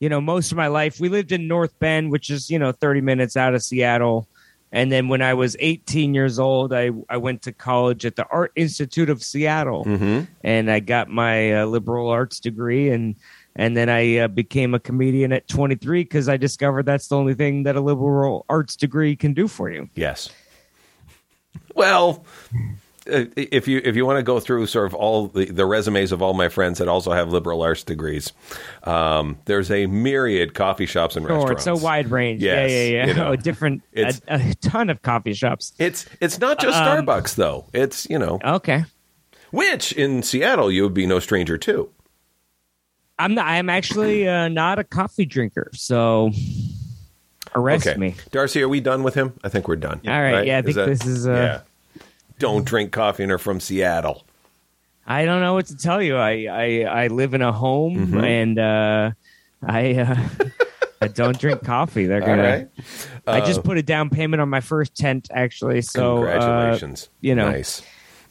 you 0.00 0.08
know 0.08 0.20
most 0.20 0.52
of 0.52 0.56
my 0.56 0.68
life 0.68 1.00
we 1.00 1.08
lived 1.08 1.32
in 1.32 1.48
North 1.48 1.78
Bend, 1.78 2.10
which 2.10 2.30
is 2.30 2.50
you 2.50 2.58
know 2.58 2.72
30 2.72 3.00
minutes 3.00 3.36
out 3.36 3.54
of 3.54 3.62
Seattle. 3.62 4.28
And 4.74 4.90
then 4.90 5.06
when 5.06 5.22
I 5.22 5.34
was 5.34 5.56
18 5.60 6.14
years 6.14 6.40
old, 6.40 6.72
I, 6.74 6.90
I 7.08 7.16
went 7.16 7.42
to 7.42 7.52
college 7.52 8.04
at 8.04 8.16
the 8.16 8.26
Art 8.26 8.50
Institute 8.56 9.08
of 9.08 9.22
Seattle, 9.22 9.84
Mm-hmm. 9.84 10.24
and 10.42 10.68
I 10.70 10.80
got 10.80 11.08
my 11.08 11.60
uh, 11.60 11.66
liberal 11.66 12.08
arts 12.10 12.40
degree, 12.40 12.90
and 12.90 13.14
and 13.54 13.76
then 13.76 13.88
I 13.88 14.16
uh, 14.18 14.28
became 14.28 14.74
a 14.74 14.80
comedian 14.80 15.32
at 15.32 15.46
23 15.46 16.02
because 16.02 16.28
I 16.28 16.36
discovered 16.36 16.86
that's 16.86 17.06
the 17.06 17.16
only 17.16 17.34
thing 17.34 17.62
that 17.62 17.76
a 17.76 17.80
liberal 17.80 18.44
arts 18.48 18.74
degree 18.74 19.14
can 19.14 19.32
do 19.32 19.46
for 19.46 19.70
you. 19.70 19.88
Yes. 19.94 20.28
Well, 21.76 22.24
if 23.06 23.68
you 23.68 23.80
if 23.84 23.96
you 23.96 24.06
want 24.06 24.18
to 24.18 24.22
go 24.22 24.40
through 24.40 24.66
sort 24.66 24.86
of 24.86 24.94
all 24.94 25.28
the, 25.28 25.46
the 25.46 25.66
resumes 25.66 26.10
of 26.12 26.22
all 26.22 26.32
my 26.34 26.48
friends 26.48 26.78
that 26.78 26.88
also 26.88 27.12
have 27.12 27.30
liberal 27.30 27.62
arts 27.62 27.82
degrees, 27.82 28.32
um, 28.84 29.38
there's 29.44 29.70
a 29.70 29.86
myriad 29.86 30.54
coffee 30.54 30.86
shops 30.86 31.14
and 31.16 31.26
Sure, 31.26 31.36
restaurants. 31.36 31.66
it's 31.66 31.80
a 31.80 31.84
wide 31.84 32.10
range. 32.10 32.42
Yes, 32.42 32.70
yeah, 32.70 32.76
yeah, 32.76 32.90
yeah. 32.90 33.06
you 33.06 33.14
know, 33.14 33.32
a 33.32 33.36
different, 33.36 33.82
a, 33.96 34.14
a 34.28 34.54
ton 34.62 34.88
of 34.90 35.02
coffee 35.02 35.34
shops. 35.34 35.72
It's 35.78 36.06
it's 36.20 36.38
not 36.40 36.58
just 36.60 36.76
Um, 36.78 37.04
Starbucks 37.06 37.34
though. 37.34 37.66
It's 37.72 38.08
you 38.08 38.18
know 38.18 38.38
Okay. 38.44 38.84
which 39.50 39.92
in 39.92 40.22
Seattle 40.22 40.70
you 40.70 40.82
would 40.84 40.94
be 40.94 41.06
no 41.06 41.18
stranger 41.18 41.58
to. 41.58 41.90
I'm 43.18 43.34
not. 43.34 43.46
I'm 43.46 43.70
actually 43.70 44.26
uh, 44.28 44.48
not 44.48 44.78
a 44.78 44.84
coffee 44.84 45.24
drinker, 45.26 45.70
so 45.72 46.32
arrest 47.54 47.86
Okay, 47.86 47.98
me. 47.98 48.14
Darcy, 48.32 48.60
are 48.62 48.68
we 48.68 48.80
done 48.80 49.02
with 49.04 49.14
him? 49.14 49.34
I 49.44 49.48
think 49.48 49.68
we're 49.68 49.76
done. 49.76 50.00
All 50.06 50.20
right, 50.20 50.44
yeah, 50.46 50.56
I 50.56 50.58
Is 50.60 50.64
think 50.64 50.76
that- 50.76 50.86
this 50.88 51.06
is, 51.06 51.28
uh, 51.28 51.60
don't 52.38 52.64
drink 52.64 52.92
coffee 52.92 53.22
and 53.22 53.32
are 53.32 53.38
from 53.38 53.60
Seattle. 53.60 54.24
I 55.06 55.24
don't 55.24 55.40
know 55.42 55.54
what 55.54 55.66
to 55.66 55.76
tell 55.76 56.00
you. 56.02 56.16
I 56.16 56.46
I, 56.50 57.04
I 57.04 57.06
live 57.08 57.34
in 57.34 57.42
a 57.42 57.52
home 57.52 57.96
Mm-hmm. 58.06 58.24
and 58.24 58.58
uh, 58.58 59.10
I 59.62 59.94
uh, 59.96 60.28
I 61.02 61.08
don't 61.08 61.38
drink 61.38 61.62
coffee. 61.62 62.06
They're 62.06 62.20
gonna. 62.20 62.42
right. 62.42 62.68
I 63.26 63.40
just 63.40 63.62
put 63.64 63.76
a 63.76 63.82
down 63.82 64.08
payment 64.10 64.40
on 64.40 64.48
my 64.48 64.60
first 64.60 64.96
tent 64.96 65.28
actually. 65.32 65.82
So 65.82 66.24
uh, 66.24 66.32
Congratulations. 66.32 67.08
you 67.20 67.34
know. 67.34 67.50
nice. 67.50 67.82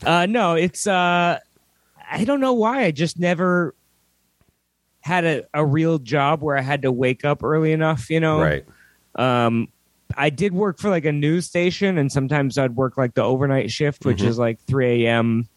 Uh, 0.03 0.25
no, 0.25 0.55
it's 0.55 0.87
uh, 0.87 1.39
I 2.11 2.23
don't 2.25 2.39
know 2.41 2.53
why. 2.53 2.83
I 2.83 2.91
just 2.91 3.19
never 3.19 3.73
had 5.01 5.25
a, 5.25 5.43
a 5.53 5.65
real 5.65 5.99
job 5.99 6.41
where 6.41 6.57
I 6.57 6.61
had 6.61 6.81
to 6.83 6.91
wake 6.91 7.23
up 7.25 7.43
early 7.43 7.71
enough. 7.71 8.09
You 8.09 8.19
know, 8.19 8.39
Right. 8.41 8.65
Um, 9.15 9.67
I 10.17 10.29
did 10.29 10.53
work 10.53 10.79
for 10.79 10.89
like 10.89 11.05
a 11.05 11.11
news 11.11 11.45
station, 11.45 11.97
and 11.97 12.11
sometimes 12.11 12.57
I'd 12.57 12.75
work 12.75 12.97
like 12.97 13.13
the 13.13 13.23
overnight 13.23 13.71
shift, 13.71 14.05
which 14.05 14.19
Mhm. 14.21 14.25
is 14.27 14.37
like 14.39 14.59
three 14.67 15.05
a.m. 15.05 15.47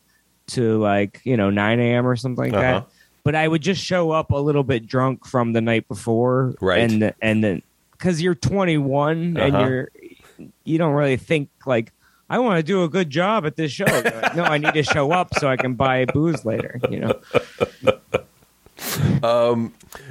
to 0.49 0.79
like 0.79 1.21
you 1.25 1.37
know 1.37 1.51
nine 1.51 1.81
a.m. 1.81 2.07
or 2.07 2.17
something 2.17 2.45
like 2.45 2.53
Uh-huh. 2.55 2.81
that. 2.81 2.89
But 3.25 3.35
I 3.35 3.49
would 3.49 3.63
just 3.63 3.83
show 3.83 4.13
up 4.13 4.31
a 4.31 4.37
little 4.39 4.63
bit 4.63 4.87
drunk 4.87 5.27
from 5.27 5.53
the 5.53 5.61
night 5.61 5.89
before, 5.89 6.55
Right. 6.61 6.81
And 6.91 7.13
and 7.21 7.43
then 7.43 7.63
because 7.93 8.23
you're 8.23 8.35
21 8.37 9.37
and 9.37 9.55
Uh-huh. 9.57 9.65
you're 9.65 9.89
you 10.65 10.79
don't 10.79 10.93
really 10.95 11.17
think 11.17 11.49
like 11.67 11.93
I 12.29 12.39
want 12.41 12.59
to 12.59 12.63
do 12.63 12.83
a 12.85 12.89
good 12.89 13.09
job 13.09 13.47
at 13.47 13.55
this 13.57 13.71
show. 13.73 13.85
Like, 13.85 14.35
no, 14.37 14.43
I 14.45 14.59
need 14.59 14.75
to 14.75 14.83
show 14.83 15.13
up 15.13 15.33
so 15.35 15.49
I 15.49 15.57
can 15.57 15.75
buy 15.75 16.05
booze 16.07 16.45
later. 16.45 16.81
You 16.91 17.01
know. 17.01 17.21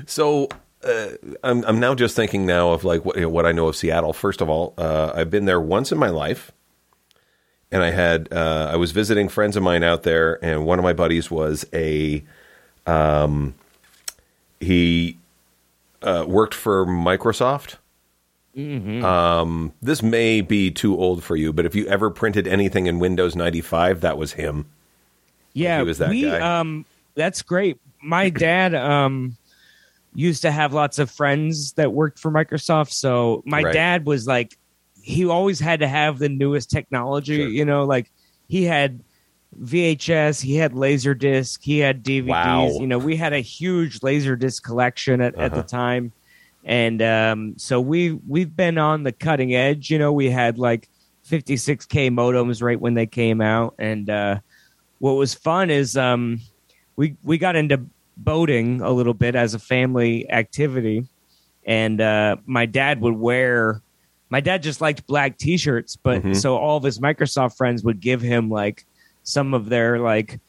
So 0.07 0.49
uh, 0.85 1.09
I'm, 1.43 1.63
I'm 1.65 1.79
now 1.79 1.95
just 1.95 2.15
thinking 2.15 2.45
now 2.45 2.71
of 2.71 2.83
like 2.83 3.03
what, 3.03 3.15
you 3.15 3.23
know, 3.23 3.29
what 3.29 3.45
I 3.45 3.51
know 3.51 3.67
of 3.67 3.75
Seattle. 3.75 4.13
First 4.13 4.41
of 4.41 4.49
all, 4.49 4.73
uh, 4.77 5.11
I've 5.15 5.29
been 5.29 5.45
there 5.45 5.59
once 5.59 5.91
in 5.91 5.97
my 5.97 6.09
life, 6.09 6.51
and 7.71 7.83
I 7.83 7.91
had 7.91 8.31
uh, 8.31 8.69
I 8.71 8.75
was 8.75 8.91
visiting 8.91 9.27
friends 9.27 9.55
of 9.55 9.63
mine 9.63 9.83
out 9.83 10.03
there, 10.03 10.43
and 10.43 10.65
one 10.65 10.79
of 10.79 10.83
my 10.83 10.93
buddies 10.93 11.31
was 11.31 11.65
a 11.73 12.23
um, 12.85 13.55
he 14.59 15.17
uh, 16.01 16.25
worked 16.27 16.53
for 16.53 16.85
Microsoft. 16.85 17.75
Um, 18.57 19.73
this 19.81 20.01
may 20.01 20.39
be 20.39 20.71
too 20.71 20.97
old 20.97 21.23
for 21.23 21.35
you, 21.35 21.51
but 21.51 21.65
if 21.65 21.75
you 21.75 21.87
ever 21.87 22.09
printed 22.09 22.47
anything 22.47 22.87
in 22.87 22.99
Windows 22.99 23.35
95, 23.35 23.99
that 24.01 24.17
was 24.17 24.33
him. 24.33 24.65
Yeah, 25.51 25.79
He 25.79 25.83
was 25.83 25.97
that 25.97 26.09
we, 26.09 26.21
guy. 26.21 26.59
Um, 26.59 26.85
that's 27.15 27.41
great. 27.41 27.79
My 28.01 28.29
dad 28.29 28.73
um, 28.73 29.35
used 30.15 30.41
to 30.43 30.51
have 30.51 30.73
lots 30.73 30.97
of 30.97 31.11
friends 31.11 31.73
that 31.73 31.91
worked 31.93 32.17
for 32.19 32.31
Microsoft. 32.31 32.91
So 32.93 33.43
my 33.45 33.61
Right. 33.63 33.73
dad 33.73 34.05
was 34.05 34.25
like, 34.25 34.57
he 35.01 35.25
always 35.27 35.59
had 35.59 35.81
to 35.81 35.87
have 35.87 36.17
the 36.17 36.29
newest 36.29 36.71
technology. 36.71 37.37
Sure. 37.37 37.47
You 37.47 37.65
know, 37.65 37.83
like 37.83 38.09
he 38.47 38.63
had 38.63 39.01
VHS, 39.61 40.41
he 40.41 40.55
had 40.55 40.73
Laserdisc, 40.73 41.59
he 41.61 41.79
had 41.79 42.03
DVDs. 42.03 42.27
Wow. 42.27 42.67
You 42.79 42.87
know, 42.87 42.97
we 42.97 43.15
had 43.15 43.33
a 43.33 43.39
huge 43.39 43.99
Laserdisc 43.99 44.63
collection 44.63 45.21
at, 45.21 45.35
at 45.35 45.51
the 45.53 45.59
Uh-huh. 45.59 45.67
time. 45.67 46.11
And 46.63 47.01
um, 47.03 47.53
so 47.57 47.79
we 47.79 48.13
we've 48.27 48.55
been 48.55 48.79
on 48.79 49.03
the 49.03 49.11
cutting 49.11 49.53
edge. 49.53 49.91
You 49.91 49.99
know, 49.99 50.11
we 50.11 50.31
had 50.31 50.57
like 50.57 50.89
56k 51.29 52.09
modems 52.09 52.61
right 52.63 52.79
when 52.79 52.95
they 52.95 53.05
came 53.05 53.39
out, 53.39 53.75
and 53.77 54.09
uh, 54.09 54.39
what 54.97 55.13
was 55.13 55.35
fun 55.35 55.69
is 55.69 55.95
um, 55.95 56.39
we 56.95 57.17
we 57.23 57.37
got 57.37 57.55
into 57.55 57.81
boating 58.17 58.81
a 58.81 58.91
little 58.91 59.13
bit 59.13 59.35
as 59.35 59.53
a 59.53 59.59
family 59.59 60.29
activity, 60.29 61.05
and 61.65 61.99
uh, 62.01 62.37
my 62.45 62.65
dad 62.65 63.01
would 63.01 63.15
wear. 63.15 63.81
My 64.29 64.39
dad 64.39 64.63
just 64.63 64.81
liked 64.81 65.05
black 65.05 65.37
T-shirts, 65.37 65.95
but 65.95 66.23
Mhm. 66.23 66.35
so 66.35 66.57
all 66.57 66.77
of 66.77 66.83
his 66.83 66.99
Microsoft 66.99 67.57
friends 67.57 67.83
would 67.83 67.99
give 67.99 68.21
him 68.21 68.49
like 68.49 68.85
some 69.23 69.53
of 69.53 69.69
their 69.69 69.99
like 69.99 70.39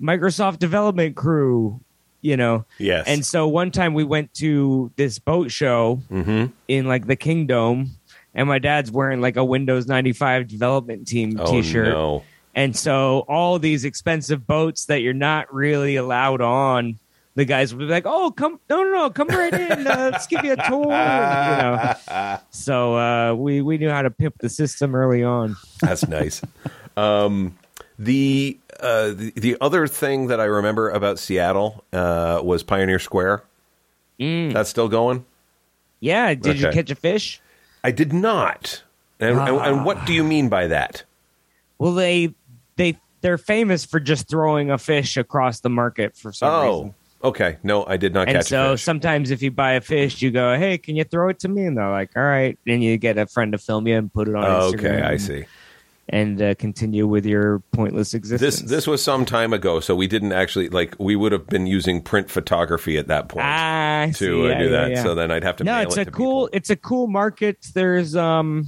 Microsoft 0.00 0.58
development 0.58 1.16
crew, 1.16 1.80
you 2.20 2.36
know. 2.36 2.64
Yes. 2.78 3.06
And 3.06 3.24
so 3.24 3.48
one 3.48 3.70
time 3.70 3.94
we 3.94 4.04
went 4.04 4.34
to 4.34 4.90
this 4.96 5.18
boat 5.18 5.50
show 5.50 5.96
hmm 6.08 6.46
in 6.68 6.86
like 6.86 7.06
the 7.06 7.16
Kingdome, 7.16 7.90
and 8.34 8.48
my 8.48 8.58
dad's 8.58 8.90
wearing 8.90 9.20
like 9.20 9.36
a 9.36 9.44
Windows 9.44 9.86
95 9.86 10.46
development 10.48 11.06
team 11.08 11.36
oh 11.38 11.50
T-shirt. 11.50 11.88
no. 11.94 12.22
And 12.56 12.76
so 12.76 13.24
all 13.28 13.58
these 13.58 13.84
expensive 13.84 14.46
boats 14.46 14.84
that 14.86 15.00
you're 15.02 15.12
not 15.12 15.52
really 15.52 15.96
allowed 15.96 16.40
on, 16.40 16.98
the 17.36 17.44
guys 17.44 17.74
would 17.74 17.80
be 17.86 17.92
like, 17.92 18.04
"Oh, 18.06 18.30
come, 18.30 18.60
no, 18.70 18.82
no, 18.82 18.90
no, 18.92 19.10
come 19.10 19.28
right 19.28 19.52
in. 19.52 19.86
Uh, 19.86 20.10
let's 20.12 20.26
give 20.26 20.44
you 20.44 20.52
a 20.52 20.56
tour." 20.56 20.82
You 20.84 20.88
know. 20.88 21.94
So 22.50 22.96
uh, 22.96 23.34
we 23.34 23.60
we 23.62 23.78
knew 23.78 23.90
how 23.90 24.02
to 24.02 24.10
pimp 24.10 24.38
the 24.38 24.48
system 24.48 24.94
early 24.94 25.22
on. 25.24 25.56
That's 25.80 26.06
nice. 26.08 26.40
um, 26.96 27.58
the, 27.98 28.58
uh, 28.80 29.08
the 29.08 29.32
the 29.36 29.56
other 29.60 29.86
thing 29.86 30.28
that 30.28 30.40
I 30.40 30.44
remember 30.44 30.90
about 30.90 31.18
Seattle 31.18 31.84
uh, 31.92 32.40
was 32.42 32.62
Pioneer 32.62 32.98
Square. 32.98 33.42
That's 34.18 34.70
still 34.70 34.88
going. 34.88 35.24
Yeah, 36.00 36.34
did 36.34 36.60
you 36.60 36.70
catch 36.70 36.90
a 36.90 36.94
fish? 36.94 37.40
I 37.82 37.90
did 37.90 38.12
not. 38.12 38.82
And, 39.20 39.38
and, 39.38 39.56
and 39.58 39.84
what 39.84 40.06
do 40.06 40.12
you 40.14 40.22
mean 40.24 40.48
by 40.48 40.68
that? 40.68 41.04
Well, 41.78 41.94
they 41.94 42.34
they 42.76 42.98
they're 43.20 43.38
famous 43.38 43.84
for 43.84 44.00
just 44.00 44.28
throwing 44.28 44.70
a 44.70 44.78
fish 44.78 45.16
across 45.16 45.60
the 45.60 45.70
market 45.70 46.16
for 46.16 46.32
some 46.32 46.48
Oh, 46.50 46.72
reason. 46.76 46.94
Okay. 47.24 47.56
No, 47.62 47.84
I 47.86 47.96
did 47.96 48.14
not 48.14 48.28
And 48.28 48.36
catch 48.36 48.46
so 48.46 48.72
a 48.72 48.76
fish. 48.76 48.84
sometimes 48.84 49.30
if 49.32 49.42
you 49.42 49.50
buy 49.50 49.72
a 49.72 49.80
fish, 49.80 50.22
you 50.22 50.30
go, 50.30 50.56
"Hey, 50.56 50.78
can 50.78 50.94
you 50.96 51.04
throw 51.04 51.28
it 51.30 51.40
to 51.40 51.48
me?" 51.48 51.64
And 51.66 51.76
they're 51.76 51.90
like, 51.90 52.10
"All 52.16 52.22
right." 52.22 52.56
Then 52.66 52.82
you 52.82 52.96
get 52.98 53.18
a 53.18 53.26
friend 53.26 53.52
to 53.52 53.58
film 53.58 53.86
you 53.88 53.96
and 53.96 54.12
put 54.12 54.28
it 54.28 54.34
on. 54.34 54.44
Oh, 54.44 54.72
Instagram 54.72 54.74
okay, 54.98 55.02
I 55.02 55.16
see. 55.16 55.44
And 56.06 56.40
uh, 56.42 56.54
continue 56.56 57.06
with 57.06 57.24
your 57.24 57.60
pointless 57.72 58.12
existence. 58.12 58.60
this 58.70 58.86
was 58.86 59.02
some 59.02 59.24
time 59.24 59.54
ago, 59.54 59.80
so 59.80 59.96
we 59.96 60.06
didn't 60.06 60.32
actually 60.32 60.68
like. 60.68 60.94
We 60.98 61.16
would 61.16 61.32
have 61.32 61.46
been 61.46 61.66
using 61.66 62.02
print 62.02 62.30
photography 62.30 62.98
at 62.98 63.06
that 63.08 63.28
point 63.30 63.46
ah, 63.46 64.02
I 64.02 64.06
to 64.08 64.12
see. 64.14 64.28
uh, 64.28 64.48
Yeah, 64.48 64.58
do 64.58 64.68
that. 64.70 64.90
yeah. 64.90 65.02
So 65.02 65.14
then 65.14 65.30
I'd 65.30 65.42
have 65.44 65.56
to. 65.56 65.64
no, 65.64 65.76
mail 65.76 65.82
it's 65.88 65.96
it 65.96 66.00
a 66.02 66.04
to 66.04 66.10
cool. 66.10 66.44
people. 66.46 66.50
It's 66.52 66.68
a 66.70 66.76
cool 66.76 67.06
market. 67.06 67.66
There's 67.72 68.14
um, 68.16 68.66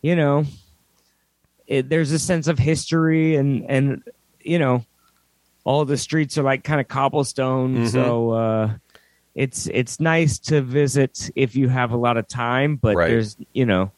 you 0.00 0.16
know, 0.16 0.44
it, 1.66 1.90
there's 1.90 2.10
a 2.12 2.18
sense 2.18 2.48
of 2.48 2.58
history 2.58 3.36
and 3.36 3.68
and 3.68 4.02
you 4.40 4.58
know, 4.58 4.86
all 5.68 5.84
the 5.84 5.98
streets 5.98 6.38
are 6.38 6.42
like 6.42 6.64
kind 6.64 6.80
of 6.80 6.88
cobblestone. 6.88 7.76
Mhm. 7.76 7.88
So 7.92 8.30
uh, 8.30 8.70
it's 9.34 9.66
it's 9.66 10.00
nice 10.00 10.38
to 10.50 10.62
visit 10.62 11.30
if 11.36 11.54
you 11.54 11.68
have 11.68 11.90
a 11.92 11.96
lot 11.98 12.16
of 12.16 12.26
time. 12.26 12.76
But 12.76 12.96
Right. 12.96 13.08
there's 13.10 13.36
you 13.52 13.66
know, 13.66 13.92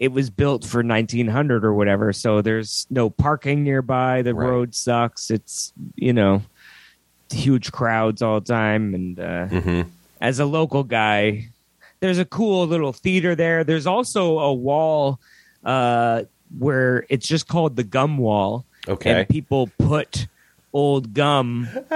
it 0.00 0.10
was 0.10 0.28
built 0.28 0.64
for 0.64 0.82
1900 0.82 1.64
or 1.64 1.72
whatever. 1.72 2.12
So 2.12 2.42
there's 2.42 2.86
no 2.90 3.10
parking 3.10 3.62
nearby. 3.62 4.22
The 4.22 4.34
Right. 4.34 4.48
road 4.48 4.74
sucks. 4.74 5.30
It's 5.30 5.72
you 5.94 6.12
know, 6.12 6.42
huge 7.30 7.70
crowds 7.70 8.20
all 8.20 8.40
the 8.40 8.46
time 8.52 8.94
and. 8.94 9.20
uh 9.20 9.46
Mhm. 9.48 9.86
as 10.20 10.40
a 10.40 10.46
local 10.46 10.82
guy, 10.84 11.48
there's 12.00 12.18
a 12.18 12.24
cool 12.24 12.66
little 12.66 12.92
theater 12.92 13.34
there. 13.36 13.62
There's 13.62 13.86
also 13.86 14.38
a 14.40 14.52
wall 14.52 15.20
uh, 15.64 16.24
where 16.58 17.04
it's 17.08 17.26
just 17.28 17.46
called 17.46 17.76
the 17.76 17.84
gum 17.84 18.18
wall, 18.18 18.64
Okay. 18.88 19.10
and 19.12 19.28
people 19.28 19.70
put 19.78 20.26
old 20.74 21.14
gum. 21.14 21.68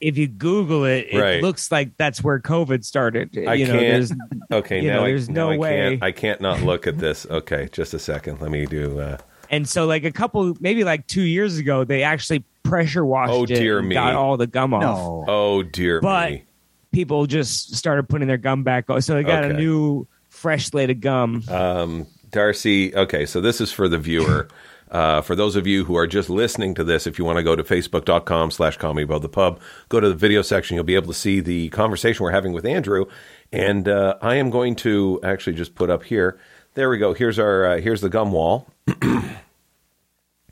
if 0.00 0.18
you 0.18 0.26
Google 0.26 0.84
it, 0.84 1.06
it 1.10 1.18
Right. 1.18 1.42
looks 1.42 1.70
like 1.72 1.96
that's 1.96 2.22
where 2.22 2.38
COVID 2.40 2.84
started. 2.84 3.30
I 3.48 3.54
you 3.54 3.66
know, 3.66 3.72
can't- 3.78 3.82
there's 3.82 4.12
Okay, 4.50 4.80
You 4.82 4.88
now 4.90 4.96
know, 4.96 5.04
I, 5.04 5.08
there's 5.08 5.28
now 5.28 5.34
no 5.46 5.50
I 5.52 5.56
way. 5.58 5.70
Can't, 5.90 6.02
I 6.02 6.12
can't 6.12 6.40
not 6.40 6.62
look 6.62 6.86
at 6.86 6.98
this. 6.98 7.26
Okay, 7.30 7.68
just 7.72 7.94
a 7.94 7.98
second. 7.98 8.40
Let 8.40 8.50
me 8.50 8.66
do. 8.66 8.98
Uh, 9.00 9.18
and 9.50 9.68
so 9.68 9.86
like 9.86 10.04
a 10.04 10.10
couple, 10.12 10.56
maybe 10.60 10.84
like 10.84 11.06
two 11.06 11.22
years 11.22 11.56
ago, 11.58 11.84
they 11.84 12.02
actually 12.02 12.44
pressure 12.62 13.04
washed 13.04 13.32
Oh, 13.32 13.44
it 13.44 13.48
dear 13.48 13.80
me. 13.80 13.94
got 13.94 14.14
all 14.14 14.36
the 14.36 14.46
gum 14.46 14.74
off. 14.74 14.82
No. 14.82 15.24
oh 15.28 15.62
dear 15.62 16.00
But 16.00 16.30
me. 16.32 16.44
People 16.92 17.26
just 17.26 17.76
started 17.76 18.08
putting 18.08 18.26
their 18.28 18.38
gum 18.38 18.62
back 18.64 18.88
on, 18.90 19.00
so 19.02 19.14
they 19.14 19.22
got 19.22 19.44
a 19.44 19.52
new 19.52 20.06
fresh 20.30 20.66
slate 20.66 20.88
of 20.90 21.00
gum. 21.00 21.42
Um, 21.48 22.06
Darcy, 22.30 22.94
okay, 22.94 23.26
so 23.26 23.40
this 23.42 23.60
is 23.60 23.70
for 23.70 23.88
the 23.88 23.98
viewer. 23.98 24.48
Uh, 24.90 25.20
for 25.20 25.34
those 25.36 25.54
of 25.56 25.66
you 25.66 25.84
who 25.84 25.96
are 25.96 26.06
just 26.06 26.30
listening 26.30 26.74
to 26.74 26.84
this, 26.84 27.06
if 27.06 27.18
you 27.18 27.24
want 27.24 27.36
to 27.38 27.42
go 27.42 27.54
to 27.54 27.62
facebook.com 27.62 28.50
slash 28.50 28.76
comedy 28.76 29.04
above 29.04 29.22
the 29.22 29.28
pub, 29.28 29.60
go 29.88 30.00
to 30.00 30.08
the 30.08 30.14
video 30.14 30.42
section. 30.42 30.74
You'll 30.76 30.84
be 30.84 30.94
able 30.94 31.08
to 31.08 31.18
see 31.18 31.40
the 31.40 31.68
conversation 31.70 32.24
we're 32.24 32.30
having 32.30 32.52
with 32.52 32.64
Andrew. 32.64 33.06
And 33.52 33.88
uh, 33.88 34.16
I 34.22 34.36
am 34.36 34.50
going 34.50 34.76
to 34.76 35.20
actually 35.22 35.56
just 35.56 35.74
put 35.74 35.90
up 35.90 36.04
here. 36.04 36.38
There 36.74 36.88
we 36.90 36.98
go. 36.98 37.12
Here's 37.14 37.38
our 37.38 37.64
uh, 37.66 37.80
here's 37.80 38.00
the 38.00 38.08
gum 38.08 38.32
wall. 38.32 38.66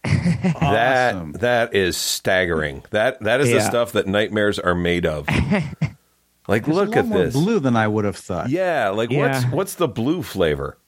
That 0.05 1.15
Awesome. 1.17 1.33
that 1.33 1.75
is 1.75 1.97
staggering. 1.97 2.85
That 2.91 3.21
that 3.21 3.41
is 3.41 3.51
the 3.51 3.61
stuff 3.61 3.93
that 3.93 4.07
nightmares 4.07 4.59
are 4.61 4.75
made 4.75 5.05
of. 5.05 5.27
like 6.49 6.65
There's 6.65 6.69
look 6.69 6.95
a 6.95 6.99
at 7.01 7.07
more 7.07 7.19
this. 7.25 7.35
blue 7.35 7.59
than 7.59 7.77
I 7.77 7.89
would 7.89 8.05
have 8.05 8.17
thought. 8.17 8.49
Yeah, 8.49 8.91
like 8.91 9.11
what's 9.11 9.45
what's 9.47 9.75
the 9.75 9.89
blue 9.89 10.23
flavor? 10.23 10.79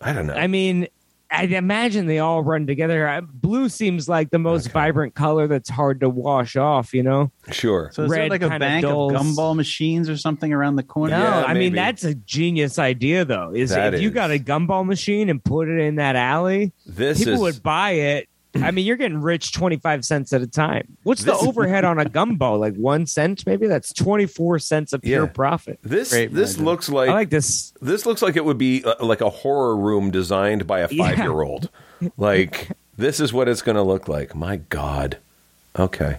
I 0.00 0.14
don't 0.14 0.26
know. 0.26 0.34
I 0.34 0.46
mean, 0.46 0.88
I 1.30 1.42
imagine 1.44 2.06
they 2.06 2.20
all 2.20 2.42
run 2.42 2.66
together. 2.66 3.06
Uh, 3.06 3.20
Blue 3.20 3.68
seems 3.68 4.08
like 4.08 4.30
the 4.30 4.38
most 4.38 4.70
vibrant 4.72 5.14
color 5.14 5.46
that's 5.46 5.68
hard 5.68 6.00
to 6.00 6.08
wash 6.08 6.56
off. 6.56 6.94
You 6.94 7.02
know. 7.02 7.30
Sure. 7.50 7.90
So 7.92 8.04
is 8.04 8.10
there 8.10 8.28
like 8.28 8.42
a 8.42 8.48
kinda 8.48 8.58
bank 8.58 8.82
dulls. 8.82 9.12
of 9.12 9.20
gumball 9.20 9.54
machines 9.54 10.08
or 10.08 10.16
something 10.16 10.52
around 10.52 10.76
the 10.76 10.82
corner? 10.82 11.18
No, 11.18 11.22
Yeah, 11.24 11.44
I 11.44 11.54
mean 11.54 11.74
that's 11.74 12.04
a 12.04 12.14
genius 12.14 12.78
idea 12.78 13.24
though. 13.24 13.52
Is 13.54 13.70
That 13.70 13.94
if 13.94 14.00
you 14.00 14.10
got 14.10 14.30
a 14.30 14.38
gumball 14.38 14.86
machine 14.86 15.28
and 15.28 15.42
put 15.42 15.68
it 15.68 15.78
in 15.80 15.96
that 15.96 16.16
alley, 16.16 16.72
This 16.86 17.18
people 17.18 17.34
is 17.34 17.40
would 17.40 17.62
buy 17.62 17.90
it. 17.92 18.28
I 18.62 18.70
mean, 18.70 18.86
you're 18.86 18.96
getting 18.96 19.20
rich 19.20 19.52
twenty 19.52 19.76
five 19.76 20.04
cents 20.04 20.32
at 20.32 20.40
a 20.42 20.46
time. 20.46 20.96
What's 21.02 21.22
the 21.24 21.32
This- 21.32 21.42
overhead 21.46 21.84
on 21.84 21.98
a 21.98 22.04
gumbo? 22.06 22.56
Like 22.56 22.74
one 22.74 23.06
cent, 23.06 23.44
maybe? 23.46 23.66
That's 23.66 23.92
twenty 23.92 24.26
four 24.26 24.58
cents 24.58 24.92
of 24.92 25.02
pure 25.02 25.24
Yeah. 25.26 25.30
profit. 25.32 25.78
this. 25.82 26.10
Great 26.10 26.32
This 26.32 26.56
margin. 26.56 26.64
looks 26.64 26.88
I 26.88 26.92
like, 26.92 27.10
like 27.10 27.30
this. 27.30 27.72
this 27.82 28.06
looks 28.06 28.22
like 28.22 28.36
it 28.36 28.44
would 28.44 28.58
be 28.58 28.82
uh, 28.84 28.94
like 29.04 29.20
a 29.20 29.30
horror 29.30 29.76
room 29.76 30.10
designed 30.10 30.66
by 30.66 30.80
a 30.80 30.88
five 30.98 31.18
year 31.18 31.42
old. 31.42 31.68
Like 32.16 32.68
this 32.96 33.20
is 33.20 33.32
what 33.32 33.48
it's 33.48 33.62
going 33.62 33.76
to 33.76 33.82
look 33.82 34.08
like. 34.08 34.34
My 34.34 34.56
God. 34.56 35.18
Okay. 35.78 36.16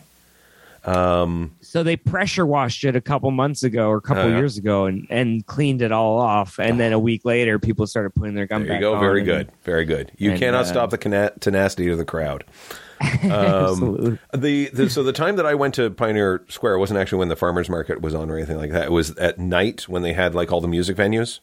So 1.69 1.83
they 1.83 1.97
pressure 1.97 2.47
washed 2.47 2.83
it 2.83 2.95
a 2.95 3.01
couple 3.01 3.29
months 3.29 3.61
ago 3.61 3.89
or 3.89 3.97
a 3.97 4.01
couple 4.01 4.23
Oh, 4.23 4.27
yeah. 4.27 4.37
years 4.37 4.57
ago 4.57 4.87
and, 4.87 5.05
and 5.11 5.45
cleaned 5.45 5.83
it 5.83 5.91
all 5.91 6.17
off. 6.17 6.57
And 6.57 6.79
then 6.79 6.93
a 6.93 6.99
week 6.99 7.25
later, 7.25 7.59
people 7.59 7.85
started 7.85 8.15
putting 8.15 8.33
their 8.33 8.47
gum 8.47 8.63
back. 8.63 8.67
There 8.69 8.75
you 8.77 8.81
back 8.81 8.81
go. 8.81 8.93
on 8.95 8.99
Very 9.01 9.21
good. 9.21 9.51
Very 9.65 9.85
good. 9.85 10.11
You 10.17 10.31
and, 10.31 10.39
cannot 10.39 10.61
uh, 10.61 10.65
stop 10.65 10.89
the 10.89 11.31
tenacity 11.39 11.89
of 11.89 11.99
the 11.99 12.05
crowd. 12.05 12.43
Absolutely. 13.21 14.17
The, 14.33 14.69
the 14.73 14.89
so 14.89 15.03
the 15.03 15.13
time 15.13 15.35
that 15.35 15.45
I 15.45 15.53
went 15.53 15.75
to 15.75 15.91
Pioneer 15.91 16.43
Square 16.49 16.79
wasn't 16.79 16.99
actually 16.99 17.19
when 17.19 17.29
the 17.29 17.35
farmers 17.35 17.69
market 17.69 18.01
was 18.01 18.15
on 18.15 18.31
or 18.31 18.37
anything 18.37 18.57
like 18.57 18.71
that. 18.71 18.85
It 18.85 18.91
was 18.91 19.15
at 19.17 19.37
night 19.37 19.87
when 19.87 20.01
they 20.01 20.13
had 20.13 20.33
like 20.33 20.51
all 20.51 20.61
the 20.61 20.67
music 20.67 20.97
venues. 20.97 21.39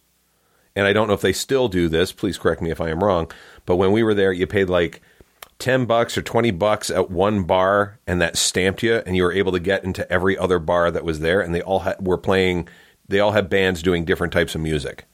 And 0.74 0.88
I 0.88 0.92
don't 0.92 1.06
know 1.06 1.14
if 1.14 1.20
they 1.20 1.32
still 1.32 1.68
do 1.68 1.88
this. 1.88 2.10
Please 2.10 2.36
correct 2.36 2.60
me 2.60 2.72
if 2.72 2.80
I 2.80 2.90
am 2.90 3.02
wrong. 3.02 3.30
But 3.64 3.76
when 3.76 3.92
we 3.92 4.02
were 4.02 4.12
there, 4.12 4.32
you 4.32 4.48
paid 4.48 4.68
like 4.68 5.00
ten 5.58 5.86
bucks 5.86 6.16
or 6.18 6.22
twenty 6.22 6.50
bucks 6.50 6.90
at 6.90 7.10
one 7.10 7.44
bar, 7.44 7.98
and 8.06 8.20
that 8.20 8.36
stamped 8.36 8.82
you, 8.82 8.96
and 9.06 9.16
you 9.16 9.22
were 9.22 9.32
able 9.32 9.52
to 9.52 9.60
get 9.60 9.84
into 9.84 10.10
every 10.12 10.36
other 10.36 10.58
bar 10.58 10.90
that 10.90 11.04
was 11.04 11.20
there, 11.20 11.40
and 11.40 11.54
they 11.54 11.62
all 11.62 11.80
had, 11.80 11.96
were 12.06 12.18
playing. 12.18 12.68
They 13.08 13.20
all 13.20 13.32
had 13.32 13.48
bands 13.48 13.82
doing 13.82 14.04
different 14.04 14.32
types 14.32 14.54
of 14.54 14.60
music. 14.60 15.04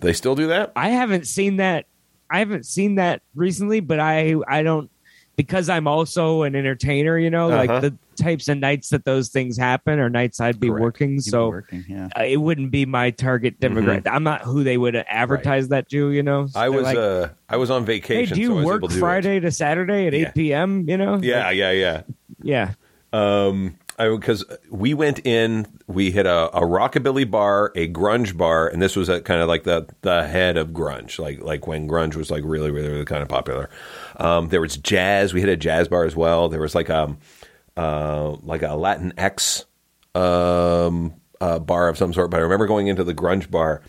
They 0.00 0.12
still 0.12 0.34
do 0.34 0.46
that. 0.48 0.72
I 0.76 0.90
haven't 0.90 1.26
seen 1.26 1.56
that. 1.56 1.86
I 2.30 2.38
haven't 2.40 2.66
seen 2.66 2.96
that 2.96 3.22
recently, 3.34 3.80
but 3.80 4.00
I 4.00 4.34
I 4.48 4.62
don't 4.62 4.90
because 5.36 5.68
I'm 5.68 5.86
also 5.86 6.42
an 6.42 6.54
entertainer. 6.54 7.18
You 7.18 7.30
know, 7.30 7.48
Uh-huh. 7.50 7.64
like 7.66 7.82
the 7.82 7.96
types 8.16 8.48
of 8.48 8.58
nights 8.58 8.90
that 8.90 9.04
those 9.04 9.28
things 9.28 9.56
happen 9.56 9.98
or 9.98 10.08
nights 10.08 10.40
I'd 10.40 10.58
be 10.60 10.68
Correct. 10.68 10.82
working. 10.82 11.16
Keep 11.16 11.22
So 11.22 11.48
working, 11.48 11.84
yeah. 11.88 12.08
uh, 12.18 12.22
it 12.22 12.36
wouldn't 12.38 12.70
be 12.70 12.86
my 12.86 13.10
target 13.10 13.58
demographic. 13.60 14.06
I'm 14.06 14.24
not 14.24 14.42
who 14.42 14.64
they 14.64 14.76
would 14.78 14.96
advertise 14.96 15.68
that 15.68 15.88
to. 15.90 16.10
You 16.10 16.22
know, 16.22 16.46
So 16.46 16.60
I 16.60 16.68
was 16.68 16.84
like, 16.84 16.96
uh, 16.96 17.28
I 17.48 17.56
was 17.56 17.70
on 17.70 17.82
Hey, 17.82 17.98
vacation. 17.98 18.34
do 18.36 18.40
you 18.40 18.48
so 18.60 18.64
work 18.64 18.76
able 18.80 18.88
to 18.88 18.94
do 18.94 18.98
it. 18.98 19.00
Friday 19.00 19.40
to 19.40 19.50
Saturday 19.50 20.06
at 20.06 20.12
Yeah. 20.12 20.28
8 20.28 20.34
p.m.? 20.34 20.88
You 20.88 20.96
know? 20.98 21.20
Yeah, 21.22 21.50
yeah, 21.50 21.70
yeah. 21.70 22.02
Yeah. 22.42 22.72
Um, 23.12 23.76
because 23.98 24.44
we 24.70 24.94
went 24.94 25.20
in, 25.24 25.66
we 25.86 26.10
hit 26.10 26.26
a, 26.26 26.46
a 26.56 26.62
rockabilly 26.62 27.30
bar, 27.30 27.70
a 27.76 27.86
grunge 27.88 28.36
bar, 28.36 28.66
and 28.66 28.82
this 28.82 28.96
was 28.96 29.08
at 29.08 29.24
kind 29.24 29.40
of 29.40 29.46
like 29.48 29.62
the 29.64 29.86
the 30.00 30.26
head 30.26 30.56
of 30.56 30.70
grunge, 30.70 31.18
like 31.20 31.40
like 31.40 31.66
when 31.68 31.86
grunge 31.86 32.16
was 32.16 32.28
like 32.30 32.42
really, 32.44 32.70
really, 32.72 32.88
really 32.88 33.04
kind 33.04 33.22
of 33.22 33.28
popular. 33.28 33.68
Um, 34.16 34.48
there 34.48 34.60
was 34.60 34.76
jazz. 34.76 35.32
We 35.34 35.40
hit 35.40 35.50
a 35.50 35.56
jazz 35.56 35.86
bar 35.88 36.04
as 36.04 36.16
well. 36.16 36.48
There 36.48 36.60
was 36.60 36.74
like 36.74 36.90
um 36.90 37.18
uh 37.76 38.36
like 38.42 38.62
a 38.62 38.74
Latin 38.74 39.12
X 39.16 39.64
um 40.14 41.14
uh, 41.42 41.58
bar 41.58 41.88
of 41.88 41.98
some 41.98 42.12
sort. 42.12 42.30
But 42.30 42.38
I 42.38 42.44
remember 42.44 42.66
going 42.66 42.86
into 42.86 43.04
the 43.04 43.14
grunge 43.14 43.50
bar. 43.50 43.82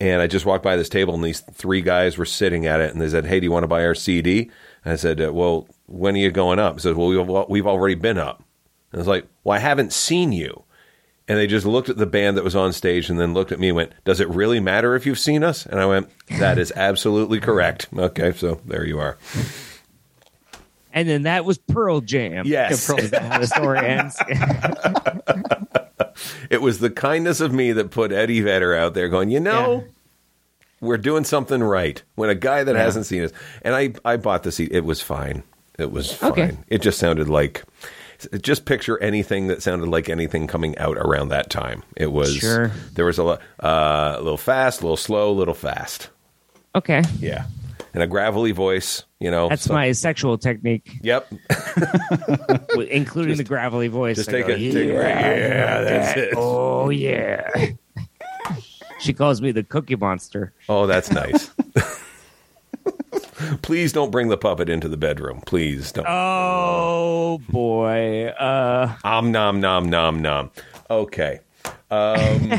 And 0.00 0.22
I 0.22 0.28
just 0.28 0.46
walked 0.46 0.62
by 0.62 0.76
this 0.76 0.88
table, 0.88 1.12
and 1.14 1.24
these 1.24 1.40
three 1.40 1.80
guys 1.82 2.16
were 2.16 2.24
sitting 2.24 2.66
at 2.66 2.80
it, 2.80 2.92
and 2.92 3.00
they 3.00 3.08
said, 3.08 3.26
"Hey, 3.26 3.40
do 3.40 3.44
you 3.44 3.50
want 3.50 3.64
to 3.64 3.68
buy 3.68 3.84
our 3.84 3.96
CD?" 3.96 4.48
And 4.84 4.92
I 4.92 4.96
said, 4.96 5.20
uh, 5.20 5.32
"Well, 5.32 5.66
when 5.86 6.14
are 6.14 6.18
you 6.18 6.30
going 6.30 6.60
up?" 6.60 6.74
He 6.74 6.80
said, 6.80 6.96
"Well, 6.96 7.08
we've, 7.08 7.48
we've 7.48 7.66
already 7.66 7.96
been 7.96 8.16
up." 8.16 8.44
And 8.92 8.98
I 8.98 9.02
was 9.02 9.08
like, 9.08 9.26
"Well, 9.42 9.56
I 9.56 9.58
haven't 9.60 9.92
seen 9.92 10.30
you." 10.30 10.62
And 11.26 11.36
they 11.36 11.48
just 11.48 11.66
looked 11.66 11.88
at 11.88 11.96
the 11.96 12.06
band 12.06 12.36
that 12.36 12.44
was 12.44 12.54
on 12.54 12.72
stage, 12.72 13.10
and 13.10 13.18
then 13.18 13.34
looked 13.34 13.50
at 13.50 13.58
me 13.58 13.70
and 13.70 13.76
went, 13.76 13.92
"Does 14.04 14.20
it 14.20 14.28
really 14.28 14.60
matter 14.60 14.94
if 14.94 15.04
you've 15.04 15.18
seen 15.18 15.42
us?" 15.42 15.66
And 15.66 15.80
I 15.80 15.86
went, 15.86 16.08
"That 16.38 16.58
is 16.58 16.72
absolutely 16.76 17.40
correct." 17.40 17.88
Okay, 17.98 18.32
so 18.32 18.60
there 18.66 18.86
you 18.86 19.00
are. 19.00 19.18
And 20.98 21.08
then 21.08 21.22
that 21.22 21.44
was 21.44 21.58
Pearl 21.58 22.00
Jam. 22.00 22.44
Yes. 22.46 22.90
Is 22.90 23.10
that 23.10 23.22
how 23.22 23.38
the 23.38 23.46
story 23.46 23.78
ends? 23.78 24.16
It 26.50 26.62
was 26.62 26.78
the 26.80 26.90
kindness 26.90 27.40
of 27.40 27.52
me 27.52 27.72
that 27.72 27.90
put 27.90 28.10
Eddie 28.10 28.40
Vedder 28.40 28.74
out 28.74 28.94
there, 28.94 29.08
going, 29.08 29.30
"You 29.30 29.38
know." 29.40 29.84
Yeah. 29.84 29.90
We're 30.80 30.96
doing 30.96 31.24
something 31.24 31.62
right. 31.62 32.02
When 32.14 32.30
a 32.30 32.34
guy 32.34 32.64
that 32.64 32.74
Yeah. 32.74 32.82
hasn't 32.82 33.06
seen 33.06 33.22
us, 33.24 33.32
and 33.62 33.74
I, 33.74 33.92
I 34.04 34.16
bought 34.16 34.42
the 34.44 34.50
seat. 34.52 34.70
It 34.72 34.84
was 34.84 35.00
fine. 35.02 35.42
It 35.78 35.90
was 35.92 36.12
fine. 36.12 36.30
Okay. 36.32 36.56
It 36.68 36.82
just 36.82 36.98
sounded 36.98 37.28
like, 37.28 37.64
just 38.42 38.64
picture 38.64 38.96
anything 39.02 39.48
that 39.48 39.62
sounded 39.62 39.88
like 39.88 40.08
anything 40.08 40.46
coming 40.46 40.76
out 40.78 40.96
around 40.96 41.28
that 41.28 41.50
time. 41.50 41.82
It 41.96 42.10
was 42.12 42.36
Sure. 42.36 42.70
There 42.94 43.04
was 43.04 43.18
a, 43.18 43.24
lo- 43.24 43.38
uh, 43.62 44.16
a 44.18 44.22
little 44.22 44.36
fast, 44.38 44.80
a 44.80 44.84
little 44.84 44.96
slow, 44.96 45.30
a 45.30 45.34
little 45.34 45.54
fast. 45.54 46.08
okay. 46.74 47.02
Yeah, 47.20 47.46
and 47.94 48.02
a 48.02 48.06
gravelly 48.06 48.52
voice. 48.52 49.04
You 49.20 49.30
know, 49.30 49.48
That's 49.48 49.64
so- 49.64 49.74
my 49.74 49.92
sexual 49.92 50.38
technique, 50.38 50.98
Yep. 51.02 51.32
including 52.90 53.36
the 53.36 53.44
gravelly 53.44 53.88
voice. 53.88 54.16
Just 54.16 54.28
I 54.28 54.32
take 54.32 54.46
go, 54.46 54.52
it. 54.54 54.58
Take, 54.72 54.88
yeah, 54.88 55.80
that's 55.82 56.16
it. 56.18 56.34
Oh, 56.36 56.88
yeah. 56.90 57.50
she 59.00 59.12
calls 59.12 59.40
me 59.42 59.50
the 59.52 59.64
Cookie 59.64 59.96
Monster. 59.96 60.52
Oh, 60.68 60.86
that's 60.86 61.10
nice. 61.10 61.50
Please 63.62 63.92
don't 63.92 64.10
bring 64.10 64.28
the 64.28 64.36
puppet 64.36 64.68
into 64.68 64.88
the 64.88 64.96
bedroom. 64.96 65.40
Please 65.46 65.92
don't. 65.92 66.06
Oh, 66.08 67.40
boy. 67.48 68.26
Uh, 68.28 68.94
Om 69.04 69.30
nom 69.30 69.60
nom 69.60 69.88
nom 69.88 70.20
nom. 70.22 70.50
Okay. 70.90 71.40
Um, 71.90 72.52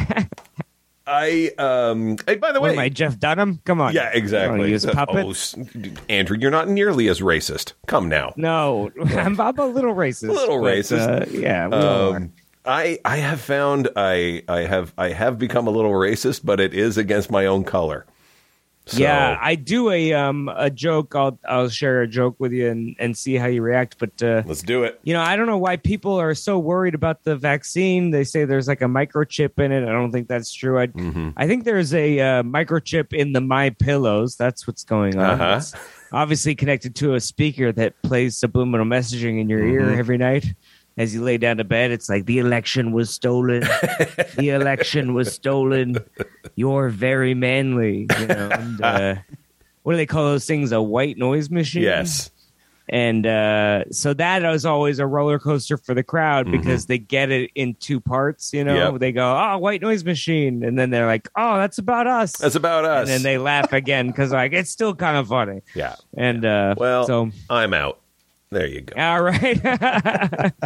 I 1.09 1.51
um. 1.57 2.17
Hey, 2.27 2.35
by 2.35 2.51
the 2.51 2.61
what 2.61 2.69
way, 2.69 2.73
am 2.73 2.79
I, 2.79 2.89
Jeff 2.89 3.17
Dunham? 3.17 3.61
Come 3.65 3.81
on. 3.81 3.93
yeah, 3.93 4.11
exactly. 4.13 4.69
Use 4.69 4.85
puppet? 4.85 5.25
Oh, 5.25 5.91
Andrew, 6.07 6.37
you're 6.39 6.51
not 6.51 6.69
nearly 6.69 7.07
as 7.07 7.19
racist. 7.19 7.73
Come 7.87 8.07
now. 8.07 8.33
No, 8.35 8.91
I'm, 9.05 9.39
I'm 9.41 9.57
a 9.57 9.65
little 9.65 9.95
racist. 9.95 10.29
A 10.29 10.33
little 10.33 10.61
but, 10.61 10.73
racist. 10.73 11.21
uh, 11.21 11.25
yeah. 11.31 11.67
Um, 11.67 12.31
I 12.63 12.99
I 13.03 13.17
have 13.17 13.41
found 13.41 13.89
I 13.95 14.43
I 14.47 14.59
have 14.59 14.93
I 14.97 15.09
have 15.09 15.39
become 15.39 15.65
a 15.65 15.71
little 15.71 15.91
racist, 15.91 16.41
but 16.43 16.59
it 16.59 16.73
is 16.73 16.97
against 16.97 17.31
my 17.31 17.47
own 17.47 17.63
color. 17.63 18.05
So, 18.89 18.97
Yeah, 18.99 19.37
I 19.41 19.55
do 19.55 19.89
a 19.91 20.13
um 20.13 20.49
a 20.55 20.69
joke. 20.69 21.15
I'll 21.15 21.39
I'll 21.47 21.69
share 21.69 22.01
a 22.01 22.07
joke 22.07 22.35
with 22.39 22.51
you 22.51 22.69
and, 22.69 22.95
and 22.99 23.15
see 23.17 23.35
how 23.35 23.47
you 23.47 23.61
react. 23.61 23.97
But 23.99 24.21
uh, 24.21 24.43
let's 24.45 24.61
do 24.63 24.83
it. 24.83 24.99
you 25.03 25.13
know, 25.13 25.21
I 25.21 25.35
don't 25.35 25.45
know 25.47 25.57
why 25.57 25.77
people 25.77 26.19
are 26.19 26.33
so 26.35 26.57
worried 26.59 26.95
about 26.95 27.23
the 27.23 27.35
vaccine. 27.35 28.11
They 28.11 28.23
say 28.23 28.45
there's 28.45 28.67
like 28.67 28.81
a 28.81 28.85
microchip 28.85 29.59
in 29.63 29.71
it. 29.71 29.83
I 29.87 29.91
don't 29.91 30.11
think 30.11 30.27
that's 30.27 30.53
true. 30.53 30.79
I 30.79 30.87
Mm-hmm. 30.87 31.29
I 31.37 31.47
think 31.47 31.63
there's 31.65 31.93
a 31.93 32.19
uh, 32.19 32.43
microchip 32.43 33.13
in 33.13 33.31
the 33.33 33.41
My 33.41 33.69
Pillows. 33.69 34.35
That's 34.35 34.65
what's 34.67 34.83
going 34.83 35.17
on. 35.17 35.39
Uh-huh. 35.39 35.55
It's 35.57 35.73
obviously 36.11 36.55
connected 36.55 36.95
to 36.95 37.13
a 37.13 37.19
speaker 37.19 37.71
that 37.73 37.93
plays 38.01 38.37
subliminal 38.37 38.85
messaging 38.85 39.39
in 39.39 39.47
your 39.49 39.59
Mm-hmm. 39.59 39.91
ear 39.91 39.99
every 39.99 40.17
night. 40.17 40.45
As 40.99 41.15
you 41.15 41.23
lay 41.23 41.37
down 41.37 41.57
to 41.57 41.63
bed, 41.63 41.89
it's 41.91 42.09
like 42.09 42.25
the 42.25 42.37
election 42.39 42.91
was 42.91 43.09
stolen. 43.09 43.61
the 44.37 44.49
election 44.49 45.13
was 45.15 45.33
stolen. 45.33 45.97
You're 46.55 46.89
very 46.89 47.33
manly, 47.33 48.05
you 48.19 48.27
know. 48.27 48.49
And, 48.51 48.81
uh, 48.81 49.15
what 49.83 49.93
do 49.93 49.97
they 49.97 50.05
call 50.05 50.25
those 50.25 50.45
things? 50.45 50.71
A 50.73 50.81
white 50.81 51.17
noise 51.17 51.49
machine. 51.49 51.83
Yes. 51.83 52.29
And 52.91 53.25
uh, 53.27 53.85
so 53.91 54.13
that 54.15 54.41
was 54.41 54.65
always 54.65 54.97
a 54.99 55.05
roller 55.05 55.37
coaster 55.39 55.77
for 55.77 55.93
the 55.93 56.01
crowd 56.03 56.49
because 56.51 56.87
they 56.87 56.97
get 56.97 57.29
it 57.31 57.51
in 57.53 57.75
two 57.75 57.99
parts. 58.01 58.51
You 58.51 58.63
know, 58.63 58.73
Mm-hmm. 58.75 58.91
Yep. 58.93 58.99
they 58.99 59.11
go, 59.11 59.37
"Oh, 59.37 59.57
white 59.59 59.79
noise 59.81 60.03
machine," 60.03 60.63
and 60.63 60.77
then 60.77 60.89
they're 60.89 61.05
like, 61.05 61.29
"Oh, 61.37 61.57
that's 61.57 61.77
about 61.77 62.07
us." 62.07 62.35
That's 62.37 62.55
about 62.55 62.85
us. 62.85 63.01
and 63.07 63.09
then 63.09 63.21
they 63.21 63.37
laugh 63.37 63.73
again 63.73 64.07
because 64.07 64.31
like 64.31 64.53
it's 64.53 64.71
still 64.71 64.95
kind 64.95 65.17
of 65.17 65.27
funny. 65.27 65.61
yeah. 65.75 65.95
And 66.17 66.43
uh, 66.43 66.73
Well, 66.77 67.05
so 67.05 67.29
I'm 67.49 67.73
out. 67.75 67.99
There 68.51 68.65
you 68.65 68.81
go. 68.81 68.99
all 68.99 69.21
right. 69.21 70.53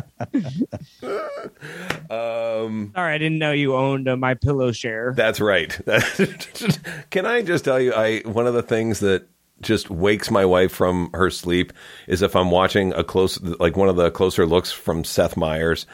Um, 2.10 2.92
Sorry, 2.94 3.14
I 3.14 3.18
didn't 3.18 3.40
know 3.40 3.52
you 3.52 3.76
owned 3.76 4.08
a 4.08 4.16
My 4.16 4.34
Pillow 4.36 4.72
share. 4.72 5.14
That's 5.16 5.40
right. 5.40 5.70
Can 7.10 7.26
I 7.26 7.42
just 7.42 7.66
tell 7.66 7.80
you, 7.80 7.94
I 7.94 8.20
one 8.20 8.48
of 8.48 8.54
the 8.54 8.62
things 8.62 9.00
that 9.00 9.28
just 9.62 9.90
wakes 9.90 10.30
my 10.30 10.46
wife 10.46 10.72
from 10.72 11.10
her 11.14 11.30
sleep 11.30 11.74
is 12.08 12.22
if 12.22 12.36
I'm 12.36 12.52
watching 12.52 12.94
a 12.94 13.04
close, 13.04 13.42
like 13.42 13.78
one 13.78 13.90
of 13.90 13.96
the 13.96 14.12
closer 14.12 14.46
looks 14.46 14.72
from 14.72 15.04
Seth 15.04 15.36
Meyers, 15.38 15.88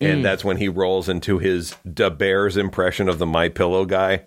and 0.00 0.20
mm. 0.20 0.22
that's 0.22 0.44
when 0.44 0.56
he 0.56 0.68
rolls 0.68 1.08
into 1.08 1.38
his 1.38 1.76
Da 1.92 2.08
Bears 2.08 2.56
impression 2.56 3.08
of 3.08 3.18
the 3.18 3.26
My 3.26 3.48
Pillow 3.48 3.84
guy. 3.84 4.24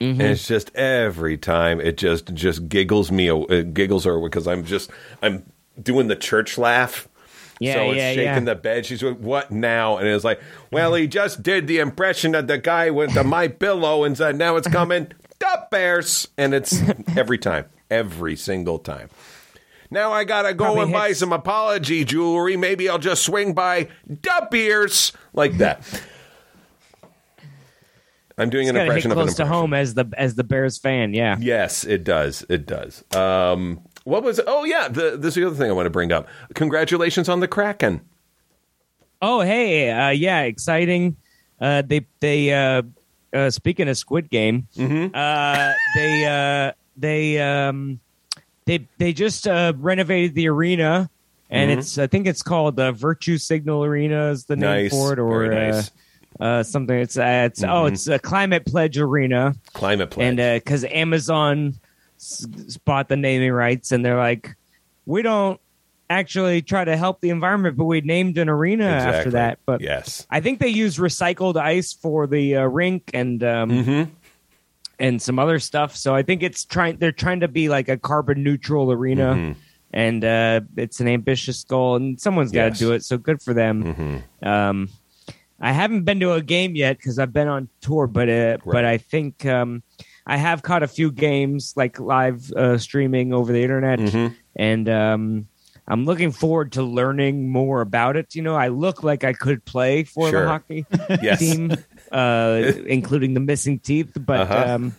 Mm-hmm. 0.00 0.20
And 0.20 0.30
it's 0.30 0.46
just 0.46 0.74
every 0.74 1.36
time 1.36 1.80
it 1.80 1.96
just 1.96 2.32
just 2.34 2.68
giggles 2.68 3.12
me, 3.12 3.30
it 3.30 3.74
giggles 3.74 4.04
her 4.04 4.18
because 4.20 4.48
I'm 4.48 4.64
just 4.64 4.90
I'm 5.22 5.44
doing 5.80 6.08
the 6.08 6.16
church 6.16 6.58
laugh. 6.58 7.08
Yeah, 7.60 7.74
so 7.74 7.90
it's 7.90 7.96
yeah, 7.96 8.12
shaking 8.12 8.24
yeah. 8.24 8.40
the 8.40 8.54
bed. 8.56 8.86
She's 8.86 9.02
like, 9.02 9.18
"What 9.18 9.50
now?" 9.52 9.98
And 9.98 10.08
it's 10.08 10.24
like, 10.24 10.40
"Well, 10.72 10.94
he 10.94 11.06
just 11.06 11.42
did 11.42 11.68
the 11.68 11.78
impression 11.78 12.34
of 12.34 12.48
the 12.48 12.58
guy 12.58 12.90
with 12.90 13.14
the 13.14 13.22
my 13.22 13.46
pillow, 13.48 14.02
and 14.04 14.16
said 14.16 14.36
now 14.36 14.56
it's 14.56 14.68
coming, 14.68 15.12
the 15.38 15.66
bears." 15.70 16.26
And 16.36 16.54
it's 16.54 16.82
every 17.16 17.38
time, 17.38 17.66
every 17.90 18.34
single 18.34 18.78
time. 18.78 19.10
Now 19.92 20.10
I 20.10 20.24
gotta 20.24 20.54
go 20.54 20.64
Probably 20.64 20.82
and 20.84 20.92
buy 20.92 21.12
some 21.12 21.32
apology 21.32 22.04
jewelry. 22.04 22.56
Maybe 22.56 22.88
I'll 22.88 22.98
just 22.98 23.22
swing 23.22 23.52
by 23.52 23.88
dup 24.22 24.52
ears 24.54 25.12
like 25.34 25.58
that. 25.58 25.82
I'm 28.38 28.48
doing 28.48 28.64
It's 28.64 28.70
an 28.70 28.76
gotta 28.76 28.84
hit 28.84 28.88
impression 28.88 29.12
of 29.12 29.18
an 29.18 29.24
close 29.24 29.36
to 29.36 29.46
home 29.46 29.74
as 29.74 29.92
the 29.94 30.06
as 30.16 30.34
the 30.34 30.44
Bears 30.44 30.78
fan. 30.78 31.12
Yeah. 31.12 31.36
Yes, 31.38 31.84
it 31.84 32.04
does. 32.04 32.44
It 32.48 32.66
does. 32.66 33.04
Um, 33.14 33.82
what 34.04 34.22
was? 34.22 34.40
Oh 34.46 34.64
yeah, 34.64 34.88
the, 34.88 35.16
this 35.16 35.28
is 35.30 35.34
the 35.36 35.46
other 35.46 35.56
thing 35.56 35.70
I 35.70 35.72
want 35.72 35.86
to 35.86 35.90
bring 35.90 36.12
up. 36.12 36.28
Congratulations 36.54 37.28
on 37.28 37.40
the 37.40 37.48
Kraken. 37.48 38.00
Oh, 39.20 39.40
hey, 39.40 39.90
uh, 39.90 40.10
yeah, 40.10 40.42
exciting. 40.42 41.16
Uh, 41.60 41.82
they 41.82 42.06
they 42.20 42.52
uh, 42.52 42.82
uh, 43.32 43.50
speaking 43.50 43.88
of 43.88 43.96
Squid 43.96 44.30
Game, 44.30 44.66
Mm-hmm. 44.76 45.14
uh, 45.14 45.72
they 45.94 46.24
uh, 46.26 46.72
they 46.96 47.38
um, 47.40 48.00
they 48.64 48.86
they 48.98 49.12
just 49.12 49.46
uh, 49.46 49.72
renovated 49.76 50.34
the 50.34 50.48
arena, 50.48 51.08
and 51.50 51.70
Mm-hmm. 51.70 51.78
it's 51.78 51.98
I 51.98 52.08
think 52.08 52.26
it's 52.26 52.42
called 52.42 52.74
the 52.76 52.90
Virtue 52.92 53.38
Signal 53.38 53.84
Arena 53.84 54.30
is 54.30 54.46
the 54.46 54.56
name 54.56 54.84
Nice, 54.84 54.90
for 54.90 55.12
it, 55.12 55.18
or 55.20 55.46
very 55.46 55.70
nice. 55.70 55.90
uh, 56.40 56.42
uh, 56.42 56.62
something. 56.64 56.98
It's 56.98 57.16
uh, 57.16 57.44
it's 57.46 57.62
oh, 57.62 57.86
it's 57.86 58.08
a 58.08 58.18
Climate 58.18 58.66
Pledge 58.66 58.98
Arena, 58.98 59.54
Climate 59.72 60.10
pledge. 60.10 60.36
and 60.38 60.60
because 60.60 60.82
Amazon 60.84 61.74
bought 62.84 63.08
the 63.08 63.16
naming 63.16 63.52
rights, 63.52 63.92
and 63.92 64.04
they're 64.04 64.18
like, 64.18 64.54
we 65.06 65.22
don't 65.22 65.60
actually 66.10 66.60
try 66.62 66.84
to 66.84 66.96
help 66.96 67.20
the 67.20 67.30
environment, 67.30 67.76
but 67.76 67.84
we 67.86 68.00
named 68.02 68.36
an 68.38 68.48
arena 68.48 68.84
after 68.84 69.30
that. 69.30 69.58
But 69.64 69.80
yes. 69.80 70.26
I 70.30 70.40
think 70.40 70.60
they 70.60 70.68
use 70.68 70.98
recycled 70.98 71.56
ice 71.56 71.92
for 71.92 72.26
the 72.26 72.56
uh, 72.56 72.64
rink 72.66 73.10
and 73.14 73.42
um, 73.42 73.70
Mm-hmm. 73.70 74.10
and 74.98 75.20
some 75.22 75.38
other 75.38 75.58
stuff. 75.58 75.96
So 75.96 76.14
I 76.14 76.22
think 76.22 76.42
it's 76.42 76.64
trying. 76.64 76.98
They're 76.98 77.12
trying 77.12 77.40
to 77.40 77.48
be 77.48 77.68
like 77.68 77.88
a 77.88 77.96
carbon 77.96 78.42
neutral 78.42 78.92
arena, 78.92 79.34
Mm-hmm. 79.34 79.52
and 79.92 80.24
uh, 80.24 80.60
it's 80.76 81.00
an 81.00 81.08
ambitious 81.08 81.64
goal, 81.64 81.96
and 81.96 82.20
someone's 82.20 82.52
got 82.52 82.62
to 82.64 82.68
Yes. 82.70 82.78
do 82.78 82.92
it. 82.92 83.04
So 83.04 83.16
good 83.18 83.40
for 83.42 83.54
them. 83.54 83.84
Mm-hmm. 83.84 84.48
Um, 84.48 84.88
I 85.60 85.72
haven't 85.72 86.02
been 86.02 86.18
to 86.20 86.32
a 86.32 86.42
game 86.42 86.74
yet 86.74 86.96
because 86.98 87.18
I've 87.18 87.32
been 87.32 87.48
on 87.48 87.68
tour, 87.80 88.06
but 88.06 88.28
uh, 88.28 88.32
Right. 88.32 88.60
but 88.64 88.84
I 88.84 88.98
think 88.98 89.46
um, 89.46 89.82
I 90.26 90.36
have 90.36 90.62
caught 90.62 90.82
a 90.82 90.88
few 90.88 91.10
games 91.10 91.72
like 91.76 91.98
live 91.98 92.50
uh, 92.52 92.78
streaming 92.78 93.32
over 93.32 93.52
the 93.52 93.62
internet, 93.62 93.98
Mm-hmm. 93.98 94.34
and 94.56 94.88
um, 94.88 95.48
I'm 95.88 96.04
looking 96.04 96.30
forward 96.30 96.72
to 96.72 96.82
learning 96.82 97.48
more 97.50 97.80
about 97.80 98.16
it. 98.16 98.34
You 98.34 98.42
know, 98.42 98.54
I 98.54 98.68
look 98.68 99.02
like 99.02 99.24
I 99.24 99.32
could 99.32 99.64
play 99.64 100.04
for 100.04 100.30
Sure. 100.30 100.42
the 100.42 100.48
hockey 100.48 100.86
Yes. 101.22 101.40
team, 101.40 101.72
uh, 102.12 102.62
including 102.86 103.34
the 103.34 103.40
missing 103.40 103.78
teeth, 103.80 104.12
but. 104.18 104.40
Uh-huh. 104.50 104.74
Um, 104.74 104.94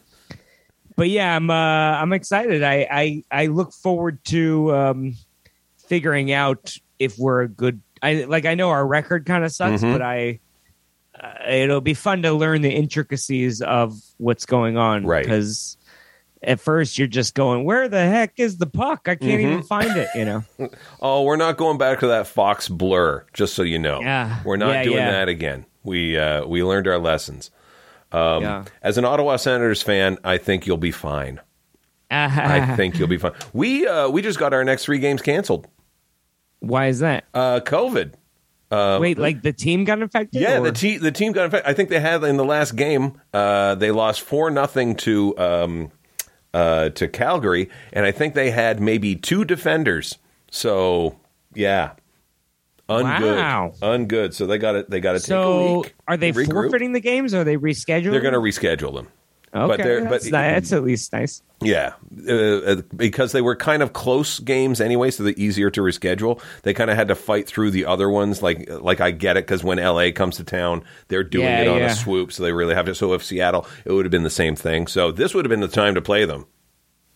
but 0.95 1.09
yeah, 1.09 1.35
I'm 1.35 1.49
uh, 1.49 1.53
I'm 1.55 2.13
excited. 2.13 2.61
I, 2.61 2.87
I 2.91 3.23
I 3.31 3.45
look 3.47 3.73
forward 3.73 4.23
to 4.25 4.75
um, 4.75 5.13
figuring 5.87 6.31
out 6.31 6.75
if 6.99 7.17
we're 7.17 7.41
a 7.41 7.47
good. 7.47 7.81
I 8.01 8.25
like 8.25 8.45
I 8.45 8.53
know 8.53 8.69
our 8.69 8.85
record 8.85 9.25
kind 9.25 9.43
of 9.43 9.51
sucks, 9.51 9.81
Mhm. 9.81 9.91
but 9.91 10.03
I 10.03 10.39
uh, 11.21 11.49
it'll 11.49 11.81
be 11.81 11.93
fun 11.93 12.21
to 12.23 12.33
learn 12.33 12.61
the 12.61 12.71
intricacies 12.71 13.61
of 13.61 13.99
what's 14.17 14.45
going 14.45 14.77
on. 14.77 15.05
Right. 15.05 15.23
Because 15.23 15.77
at 16.41 16.59
first 16.59 16.97
you're 16.97 17.07
just 17.07 17.35
going, 17.35 17.63
"Where 17.63 17.87
the 17.87 18.01
heck 18.01 18.33
is 18.37 18.57
the 18.57 18.65
puck? 18.67 19.01
I 19.07 19.15
can't 19.15 19.21
Mm-hmm. 19.41 19.51
even 19.51 19.63
find 19.63 19.95
it." 19.97 20.09
You 20.15 20.25
know. 20.25 20.43
Oh, 21.01 21.23
we're 21.23 21.35
not 21.37 21.57
going 21.57 21.77
back 21.77 21.99
to 21.99 22.07
that 22.07 22.27
Fox 22.27 22.67
blur. 22.69 23.25
Just 23.33 23.53
so 23.53 23.63
you 23.63 23.79
know, 23.79 24.01
Yeah. 24.01 24.39
we're 24.45 24.57
not 24.57 24.73
Yeah, 24.73 24.83
doing 24.83 24.97
yeah. 24.97 25.11
that 25.11 25.29
again. 25.29 25.65
We 25.83 26.17
uh, 26.17 26.45
we 26.45 26.63
learned 26.63 26.87
our 26.87 26.97
lessons. 26.99 27.51
Um, 28.11 28.43
yeah. 28.43 28.65
As 28.81 28.97
an 28.97 29.05
Ottawa 29.05 29.37
Senators 29.37 29.81
fan, 29.81 30.17
I 30.23 30.37
think 30.37 30.67
you'll 30.67 30.77
be 30.77 30.91
fine. 30.91 31.39
I 32.11 32.75
think 32.77 32.99
you'll 32.99 33.07
be 33.07 33.17
fine. 33.17 33.31
We 33.53 33.87
uh, 33.87 34.07
we 34.09 34.21
just 34.21 34.37
got 34.39 34.53
our 34.53 34.63
next 34.63 34.85
three 34.85 34.99
games 34.99 35.21
canceled. 35.21 35.67
Why 36.59 36.87
is 36.87 36.99
that? 36.99 37.23
Uh, 37.33 37.59
COVID. 37.61 38.13
Wait, 38.99 39.17
like 39.17 39.41
the 39.41 39.53
team 39.53 39.83
got 39.83 40.01
infected? 40.01 40.41
Yeah, 40.41 40.59
or- 40.59 40.63
the 40.65 40.71
te- 40.71 40.97
the 40.97 41.11
team 41.11 41.31
got 41.33 41.45
infected. 41.45 41.69
I 41.69 41.73
think 41.73 41.89
they 41.89 41.99
had 41.99 42.23
in 42.23 42.37
the 42.37 42.45
last 42.45 42.75
game. 42.75 43.19
Uh, 43.33 43.75
they 43.75 43.91
lost 43.91 44.21
four 44.21 44.49
nothing 44.51 44.95
to 44.97 45.37
um, 45.37 45.91
uh, 46.53 46.89
to 46.89 47.07
Calgary, 47.07 47.69
and 47.91 48.05
I 48.05 48.11
think 48.11 48.33
they 48.33 48.51
had 48.51 48.79
maybe 48.79 49.15
two 49.15 49.43
defenders. 49.45 50.17
So 50.51 51.19
yeah, 51.53 51.91
ungood, 52.89 53.37
Wow. 53.37 53.73
ungood. 53.81 54.33
So 54.33 54.45
they 54.45 54.57
got 54.57 54.75
it. 54.75 54.89
they 54.89 54.99
got 54.99 55.13
to 55.13 55.19
take 55.19 55.25
a 55.25 55.27
So 55.29 55.81
week. 55.81 55.95
are 56.07 56.17
they 56.17 56.31
regroup. 56.31 56.51
forfeiting 56.51 56.93
the 56.93 56.99
games? 57.01 57.33
Or 57.33 57.41
are 57.41 57.43
they 57.43 57.57
rescheduling? 57.57 58.11
They're 58.11 58.21
going 58.21 58.33
to 58.33 58.39
reschedule 58.39 58.93
them. 58.95 59.07
Okay, 59.55 59.67
but 59.67 59.77
they're- 59.83 60.01
that's, 60.05 60.25
but- 60.25 60.31
that's 60.31 60.73
at 60.73 60.83
least 60.83 61.13
nice. 61.13 61.41
Yeah, 61.61 61.93
uh, 62.27 62.33
uh, 62.33 62.81
because 62.95 63.31
they 63.31 63.41
were 63.41 63.55
kind 63.55 63.81
of 63.81 63.93
close 63.93 64.39
games 64.39 64.81
anyway, 64.81 65.11
so 65.11 65.23
they're 65.23 65.33
easier 65.37 65.69
to 65.69 65.81
reschedule. 65.81 66.41
They 66.63 66.73
kind 66.73 66.89
of 66.89 66.97
had 66.97 67.07
to 67.07 67.15
fight 67.15 67.47
through 67.47 67.71
the 67.71 67.85
other 67.85 68.09
ones. 68.09 68.41
Like, 68.41 68.69
like 68.69 68.99
I 68.99 69.11
get 69.11 69.37
it 69.37 69.45
because 69.45 69.63
when 69.63 69.77
LA 69.79 70.11
comes 70.11 70.35
to 70.37 70.43
town, 70.43 70.83
they're 71.07 71.23
doing 71.23 71.45
Yeah, 71.45 71.61
it 71.61 71.67
on 71.69 71.77
yeah. 71.77 71.91
a 71.91 71.95
swoop, 71.95 72.33
so 72.33 72.43
they 72.43 72.51
really 72.51 72.75
have 72.75 72.85
to. 72.87 72.95
So 72.95 73.13
if 73.13 73.23
Seattle, 73.23 73.65
it 73.85 73.93
would 73.93 74.03
have 74.03 74.11
been 74.11 74.23
the 74.23 74.29
same 74.29 74.55
thing. 74.57 74.87
So 74.87 75.11
this 75.11 75.33
would 75.33 75.45
have 75.45 75.49
been 75.49 75.61
the 75.61 75.67
time 75.69 75.95
to 75.95 76.01
play 76.01 76.25
them. 76.25 76.47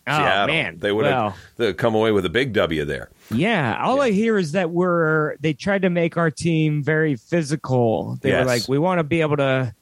Oh 0.06 0.16
Seattle, 0.16 0.54
man, 0.54 0.78
they 0.78 0.92
would 0.92 1.04
well, 1.04 1.34
have 1.58 1.76
come 1.76 1.94
away 1.94 2.12
with 2.12 2.24
a 2.24 2.30
big 2.30 2.54
W 2.54 2.86
there. 2.86 3.10
Yeah, 3.30 3.78
all 3.84 4.00
I 4.00 4.12
hear 4.12 4.38
is 4.38 4.52
that 4.52 4.70
we're 4.70 5.36
they 5.40 5.52
tried 5.52 5.82
to 5.82 5.90
make 5.90 6.16
our 6.16 6.30
team 6.30 6.82
very 6.82 7.16
physical. 7.16 8.16
They 8.22 8.30
Yes. 8.30 8.40
were 8.40 8.46
like, 8.50 8.68
we 8.68 8.78
want 8.78 9.00
to 9.00 9.04
be 9.04 9.20
able 9.20 9.36
to 9.36 9.74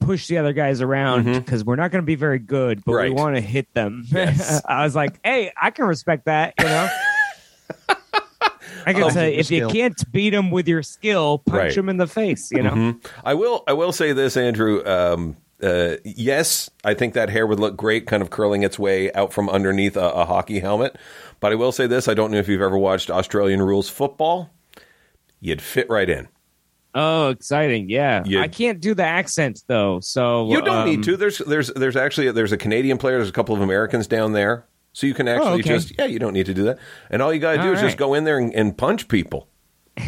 push 0.00 0.26
the 0.28 0.38
other 0.38 0.52
guys 0.52 0.80
around 0.80 1.24
because 1.24 1.64
we're 1.64 1.76
not 1.76 1.90
going 1.90 2.02
to 2.02 2.06
be 2.06 2.14
very 2.14 2.38
good, 2.38 2.84
but 2.84 2.92
Mm-hmm. 2.92 2.96
Right. 2.98 3.10
we 3.10 3.14
want 3.16 3.34
to 3.36 3.40
hit 3.40 3.72
them. 3.74 4.04
Yes. 4.10 4.62
I 4.64 4.84
was 4.84 4.94
like, 4.96 5.18
hey, 5.24 5.52
I 5.60 5.70
can 5.70 5.84
respect 5.86 6.24
that. 6.26 6.54
You 6.58 6.64
know, 6.66 6.88
I 8.86 8.92
can 8.92 9.02
Oh, 9.04 9.08
say 9.10 9.34
if 9.34 9.50
you 9.50 9.68
can't 9.68 10.10
beat 10.12 10.30
them 10.30 10.50
with 10.50 10.66
your 10.68 10.82
skill, 10.82 11.38
punch 11.38 11.58
Right. 11.58 11.74
them 11.74 11.88
in 11.88 11.96
the 11.98 12.06
face. 12.06 12.50
You 12.50 12.62
know, 12.62 12.94
I 13.24 13.34
will. 13.34 13.64
I 13.66 13.72
will 13.74 13.92
say 13.92 14.12
this, 14.12 14.36
Andrew. 14.36 14.82
Um, 14.86 15.36
uh, 15.62 15.96
yes, 16.04 16.70
I 16.84 16.94
think 16.94 17.14
that 17.14 17.28
hair 17.28 17.46
would 17.46 17.58
look 17.60 17.76
great, 17.76 18.06
kind 18.06 18.22
of 18.22 18.30
curling 18.30 18.62
its 18.62 18.78
way 18.78 19.12
out 19.12 19.32
from 19.32 19.48
underneath 19.50 19.96
a, 19.96 20.08
a 20.10 20.24
hockey 20.24 20.60
helmet. 20.60 20.96
But 21.40 21.52
I 21.52 21.56
will 21.56 21.72
say 21.72 21.86
this: 21.86 22.08
I 22.08 22.14
don't 22.14 22.30
know 22.30 22.38
if 22.38 22.48
you've 22.48 22.62
ever 22.62 22.78
watched 22.78 23.10
Australian 23.10 23.60
rules 23.62 23.88
football. 23.90 24.50
You'd 25.40 25.60
fit 25.62 25.88
right 25.90 26.08
in. 26.08 26.28
Oh, 26.98 27.28
exciting! 27.30 27.88
Yeah, 27.88 28.22
You- 28.26 28.40
I 28.40 28.48
can't 28.48 28.80
do 28.80 28.94
the 28.94 29.04
accent 29.04 29.62
though, 29.66 30.00
so 30.00 30.50
You 30.50 30.60
don't 30.60 30.78
um, 30.78 30.88
need 30.88 31.02
to. 31.04 31.16
There's 31.16 31.38
there's 31.38 31.68
there's 31.68 31.96
actually 31.96 32.30
there's 32.32 32.52
a 32.52 32.56
Canadian 32.56 32.98
player. 32.98 33.16
There's 33.18 33.28
a 33.28 33.32
couple 33.32 33.54
of 33.54 33.60
Americans 33.60 34.06
down 34.06 34.32
there, 34.32 34.66
so 34.92 35.06
you 35.06 35.14
can 35.14 35.28
actually 35.28 35.50
Oh, 35.50 35.54
okay. 35.54 35.62
just 35.62 35.92
yeah. 35.98 36.06
You 36.06 36.18
don't 36.18 36.32
need 36.32 36.46
to 36.46 36.54
do 36.54 36.64
that, 36.64 36.78
and 37.10 37.22
all 37.22 37.32
you 37.32 37.40
got 37.40 37.52
to 37.52 37.62
do 37.62 37.68
All 37.68 37.74
is 37.74 37.80
just 37.80 37.96
go 37.96 38.14
in 38.14 38.24
there 38.24 38.38
and, 38.38 38.54
and 38.54 38.76
punch 38.76 39.08
people. 39.08 39.48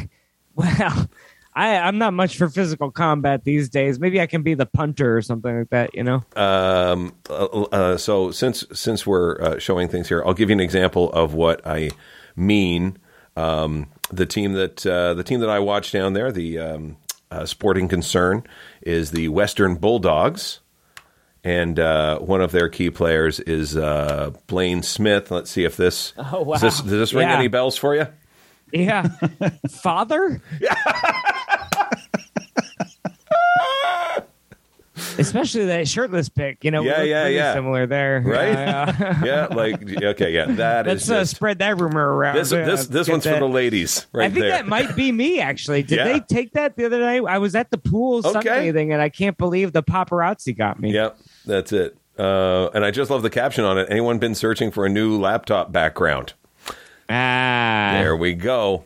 Well, 0.57 1.09
I, 1.55 1.77
I'm 1.77 1.99
not 1.99 2.13
much 2.13 2.37
for 2.37 2.49
physical 2.49 2.91
combat 2.91 3.45
these 3.45 3.69
days. 3.69 3.99
Maybe 3.99 4.21
I 4.21 4.27
can 4.27 4.43
be 4.43 4.55
the 4.55 4.67
punter 4.67 5.17
or 5.17 5.23
something 5.23 5.59
like 5.61 5.71
that. 5.71 5.95
You 5.95 6.05
know? 6.05 6.23
Um, 6.37 7.15
uh, 7.29 7.45
uh, 7.45 7.97
so 7.97 8.31
since 8.31 8.65
since 8.73 9.07
we're 9.07 9.41
uh, 9.41 9.59
showing 9.59 9.89
things 9.89 10.09
here, 10.09 10.23
I'll 10.25 10.35
give 10.35 10.51
you 10.51 10.55
an 10.55 10.61
example 10.61 11.11
of 11.13 11.35
what 11.35 11.67
I 11.67 11.91
mean. 12.37 12.99
Um, 13.37 13.87
the 14.13 14.27
team 14.27 14.53
that 14.55 14.85
uh, 14.87 15.15
the 15.15 15.23
team 15.25 15.41
that 15.41 15.51
I 15.51 15.59
watch 15.61 15.93
down 15.93 16.13
there, 16.13 16.33
the 16.33 16.59
um, 16.59 16.97
uh, 17.31 17.47
Sporting 17.47 17.89
Concern, 17.89 18.45
is 18.83 19.13
the 19.13 19.29
Western 19.29 19.77
Bulldogs, 19.77 20.61
and 21.45 21.79
uh, 21.79 22.19
one 22.19 22.41
of 22.41 22.53
their 22.53 22.69
key 22.69 22.91
players 22.91 23.39
is 23.41 23.77
uh, 23.77 24.33
Bailey 24.47 24.83
Smith. 24.83 25.31
Let's 25.31 25.51
see 25.51 25.65
if 25.65 25.77
this 25.77 26.13
Oh, 26.19 26.43
wow. 26.43 26.55
does 26.59 26.63
this, 26.63 26.81
does 26.81 26.91
this 26.91 27.15
ring 27.15 27.29
Yeah. 27.29 27.37
any 27.39 27.49
bells 27.49 27.77
for 27.77 27.95
you? 27.95 28.07
Yeah, 28.73 29.09
father. 29.71 30.43
Especially 35.19 35.67
that 35.67 35.87
shirtless 35.89 36.29
pic, 36.29 36.65
you 36.65 36.71
know. 36.71 36.83
Yeah, 36.83 37.03
yeah, 37.03 37.27
yeah. 37.29 37.55
Similar 37.55 37.87
there, 37.87 38.23
Right? 38.25 38.53
Yeah, 38.53 38.97
yeah. 39.01 39.25
yeah, 39.25 39.55
like 39.55 40.03
okay, 40.03 40.33
yeah, 40.33 40.47
that 40.47 40.87
is 40.87 41.09
Let's 41.09 41.11
uh, 41.11 41.25
spread 41.25 41.59
that 41.59 41.79
rumor 41.79 42.15
around. 42.15 42.37
this 42.37 42.53
Yeah, 42.53 42.65
this 42.65 42.87
this 42.87 43.09
one's 43.09 43.25
for 43.27 43.39
the 43.39 43.49
ladies, 43.49 44.07
right 44.13 44.27
I 44.27 44.29
think 44.31 44.41
there. 44.43 44.51
that 44.51 44.67
might 44.67 44.95
be 44.97 45.13
me. 45.13 45.41
Actually, 45.41 45.83
did 45.83 45.99
they 46.07 46.21
take 46.21 46.53
that 46.53 46.77
the 46.77 46.87
other 46.87 47.01
night? 47.01 47.23
I 47.29 47.39
was 47.39 47.55
at 47.55 47.71
the 47.71 47.79
pool 47.79 48.23
Okay. 48.25 48.41
sunbathing, 48.41 48.93
and 48.93 49.03
I 49.03 49.09
can't 49.09 49.37
believe 49.37 49.73
the 49.73 49.83
paparazzi 49.83 50.57
got 50.57 50.81
me. 50.81 50.93
Yep, 50.93 51.19
that's 51.47 51.73
it. 51.73 51.97
Uh, 52.19 52.69
and 52.75 52.85
I 52.85 52.91
just 52.91 53.11
love 53.11 53.23
the 53.23 53.31
caption 53.31 53.65
on 53.65 53.79
it. 53.79 53.87
Anyone 53.91 54.19
been 54.19 54.35
searching 54.35 54.71
for 54.71 54.85
a 54.85 54.89
new 54.91 55.19
laptop 55.19 55.73
background? 55.73 56.35
Ah, 57.09 57.93
There 57.95 58.15
we 58.15 58.35
go. 58.35 58.85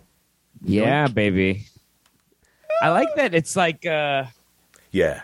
yeah, 0.62 1.08
baby. 1.08 1.66
I 2.82 2.88
like 2.90 3.08
that. 3.16 3.34
It's 3.34 3.56
like 3.56 3.84
uh, 3.86 4.24
Yeah. 4.90 5.22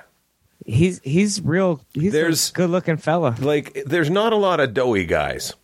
He's 0.67 1.01
he's 1.03 1.41
real. 1.43 1.81
He's 1.93 2.13
There's- 2.13 2.51
a 2.51 2.53
good 2.53 2.71
looking 2.71 2.97
fella. 2.97 3.35
Like, 3.41 3.83
there's 3.87 4.11
not 4.11 4.33
a 4.33 4.37
lot 4.37 4.61
of 4.61 4.75
doughy 4.75 5.05
guys 5.07 5.55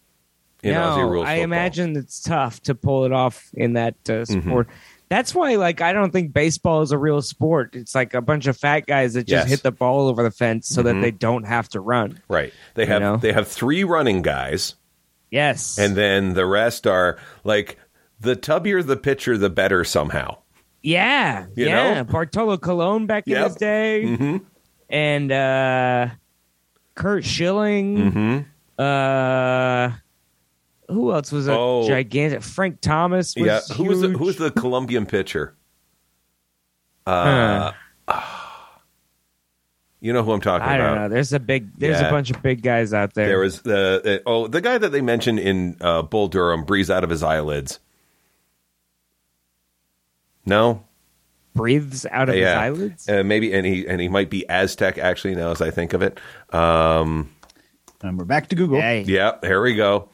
in 0.63 0.73
no, 0.75 0.81
Aussie 0.81 1.11
rules 1.11 1.27
I 1.27 1.37
football. 1.37 1.45
imagine 1.45 1.97
it's 1.97 2.21
tough 2.23 2.61
to 2.65 2.75
pull 2.75 3.05
it 3.05 3.13
off 3.13 3.51
in 3.55 3.75
that 3.75 3.95
uh, 4.09 4.13
Mm-hmm. 4.13 4.49
sport. 4.49 4.69
That's 5.09 5.33
why, 5.33 5.55
like, 5.55 5.81
I 5.81 5.93
don't 5.93 6.11
think 6.11 6.33
baseball 6.33 6.83
is 6.83 6.91
a 6.91 6.99
real 6.99 7.23
sport. 7.23 7.77
It's 7.77 7.95
like 7.95 8.13
a 8.15 8.21
bunch 8.21 8.49
of 8.49 8.57
fat 8.57 8.87
guys 8.87 9.15
that 9.15 9.29
just 9.29 9.45
Yes. 9.45 9.49
hit 9.49 9.63
the 9.63 9.71
ball 9.71 10.09
over 10.09 10.25
the 10.25 10.33
fence 10.33 10.67
so 10.67 10.81
Mhm. 10.81 10.85
that 10.87 11.01
they 11.01 11.11
don't 11.13 11.45
have 11.45 11.69
to 11.71 11.81
run. 11.81 12.21
Right. 12.29 12.53
They 12.75 12.83
You 12.83 12.89
have 12.89 13.03
know? 13.03 13.17
they 13.17 13.33
have 13.33 13.47
three 13.47 13.85
running 13.85 14.23
guys, 14.23 14.75
Yes, 15.31 15.79
and 15.79 15.95
then 15.97 16.35
the 16.35 16.45
rest 16.47 16.87
are 16.89 17.19
like 17.45 17.79
the 18.19 18.35
tubbier 18.35 18.85
the 18.85 18.97
pitcher, 18.97 19.39
the 19.39 19.51
better 19.51 19.85
somehow. 19.85 20.39
yeah, 20.83 21.47
You 21.55 21.67
yeah. 21.67 21.95
know? 21.95 22.05
Bartolo 22.05 22.57
Colon 22.57 23.07
back 23.07 23.29
in 23.29 23.37
his 23.41 23.55
day, 23.55 24.03
Mm-hmm. 24.07 24.37
And 24.89 25.33
uh, 25.33 26.09
Curt 26.95 27.25
Schilling. 27.25 27.97
Mm-hmm. 28.13 28.39
Uh, 28.81 29.93
who 30.89 31.13
else 31.13 31.33
was 31.33 31.49
a 31.49 31.53
Oh. 31.53 31.89
gigantic? 31.89 32.43
Frank 32.43 32.81
Thomas. 32.81 33.35
Was 33.37 33.45
Yeah. 33.47 33.61
Who 33.77 33.85
was 33.85 34.01
the 34.01 34.09
huge. 34.09 34.19
who 34.19 34.25
was 34.25 34.37
the 34.37 34.51
Colombian 34.51 35.07
pitcher? 35.07 35.55
Uh, 37.07 37.71
you 40.01 40.13
know 40.13 40.25
who 40.25 40.33
I'm 40.33 40.41
talking 40.41 40.67
I 40.67 40.75
about. 40.75 40.87
don't 40.95 41.03
know. 41.03 41.09
There's 41.09 41.33
a 41.33 41.39
big. 41.39 41.69
There's 41.79 42.01
Yeah. 42.01 42.09
a 42.09 42.11
bunch 42.11 42.31
of 42.33 42.43
big 42.43 42.63
guys 42.63 42.93
out 42.93 43.15
there. 43.15 43.29
There 43.29 43.39
was 43.39 43.63
the 43.63 44.21
uh, 44.25 44.29
oh 44.29 44.49
the 44.49 44.61
guy 44.61 44.77
that 44.77 44.91
they 44.91 45.01
mentioned 45.01 45.39
in 45.39 45.77
uh, 45.81 46.03
Bull 46.03 46.27
Durham 46.27 46.65
breathes 46.65 46.91
out 46.91 47.05
of 47.05 47.11
his 47.11 47.23
eyelids. 47.23 47.79
No, 50.45 50.85
breathes 51.57 52.07
out 52.11 52.29
of 52.29 52.37
yeah, 52.37 52.49
his 52.49 52.57
eyelids. 52.57 53.09
Uh, 53.09 53.23
maybe, 53.25 53.53
and 53.53 53.67
he 53.67 53.87
and 53.87 54.01
he 54.01 54.09
might 54.09 54.31
be 54.31 54.49
Aztec 54.49 54.99
actually. 54.99 55.35
Now, 55.35 55.51
as 55.51 55.61
I 55.61 55.71
think 55.71 55.93
of 55.93 56.03
it, 56.03 56.21
um, 56.53 57.31
And 58.03 58.19
we're 58.19 58.25
back 58.25 58.49
to 58.49 58.57
Google. 58.57 58.81
Hey. 58.81 59.03
yeah, 59.03 59.33
here 59.43 59.63
we 59.63 59.75
go. 59.75 60.09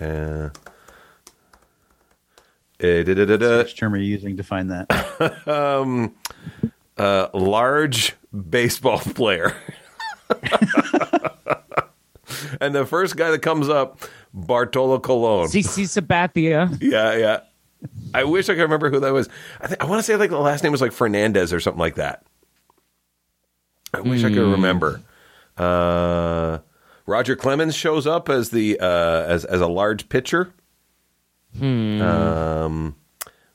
Uh, 0.00 0.50
eh. 2.78 3.02
Which 3.02 3.76
term 3.76 3.94
are 3.94 3.96
you 3.96 4.04
using 4.04 4.36
to 4.36 4.44
find 4.44 4.70
that? 4.70 4.86
uh, 7.00 7.28
large 7.34 8.14
baseball 8.50 8.98
player. 9.14 9.56
and 12.60 12.74
the 12.74 12.86
first 12.86 13.16
guy 13.16 13.30
that 13.30 13.42
comes 13.42 13.68
up, 13.68 14.00
Bartolo 14.32 15.00
Colon. 15.00 15.48
CC 15.48 15.84
Sabathia. 15.84 16.78
Yeah, 16.80 17.16
yeah. 17.16 17.40
I 18.14 18.24
wish 18.24 18.48
I 18.48 18.54
could 18.54 18.62
remember 18.62 18.90
who 18.90 19.00
that 19.00 19.12
was. 19.12 19.28
I, 19.60 19.68
think, 19.68 19.82
I 19.82 19.86
want 19.86 20.00
to 20.00 20.02
say 20.02 20.16
like 20.16 20.30
the 20.30 20.38
last 20.38 20.62
name 20.62 20.72
was 20.72 20.80
like 20.80 20.92
Fernandez 20.92 21.52
or 21.52 21.60
something 21.60 21.80
like 21.80 21.96
that. 21.96 22.24
I 23.92 24.00
wish 24.00 24.24
I 24.24 24.28
could 24.28 24.52
remember. 24.52 25.02
Uh, 25.56 26.58
Roger 27.06 27.34
Clemens 27.34 27.74
shows 27.74 28.06
up 28.06 28.28
as 28.28 28.50
the 28.50 28.78
uh, 28.80 29.24
as 29.26 29.44
as 29.44 29.60
a 29.60 29.66
large 29.66 30.08
pitcher. 30.08 30.52
Um, 31.60 32.94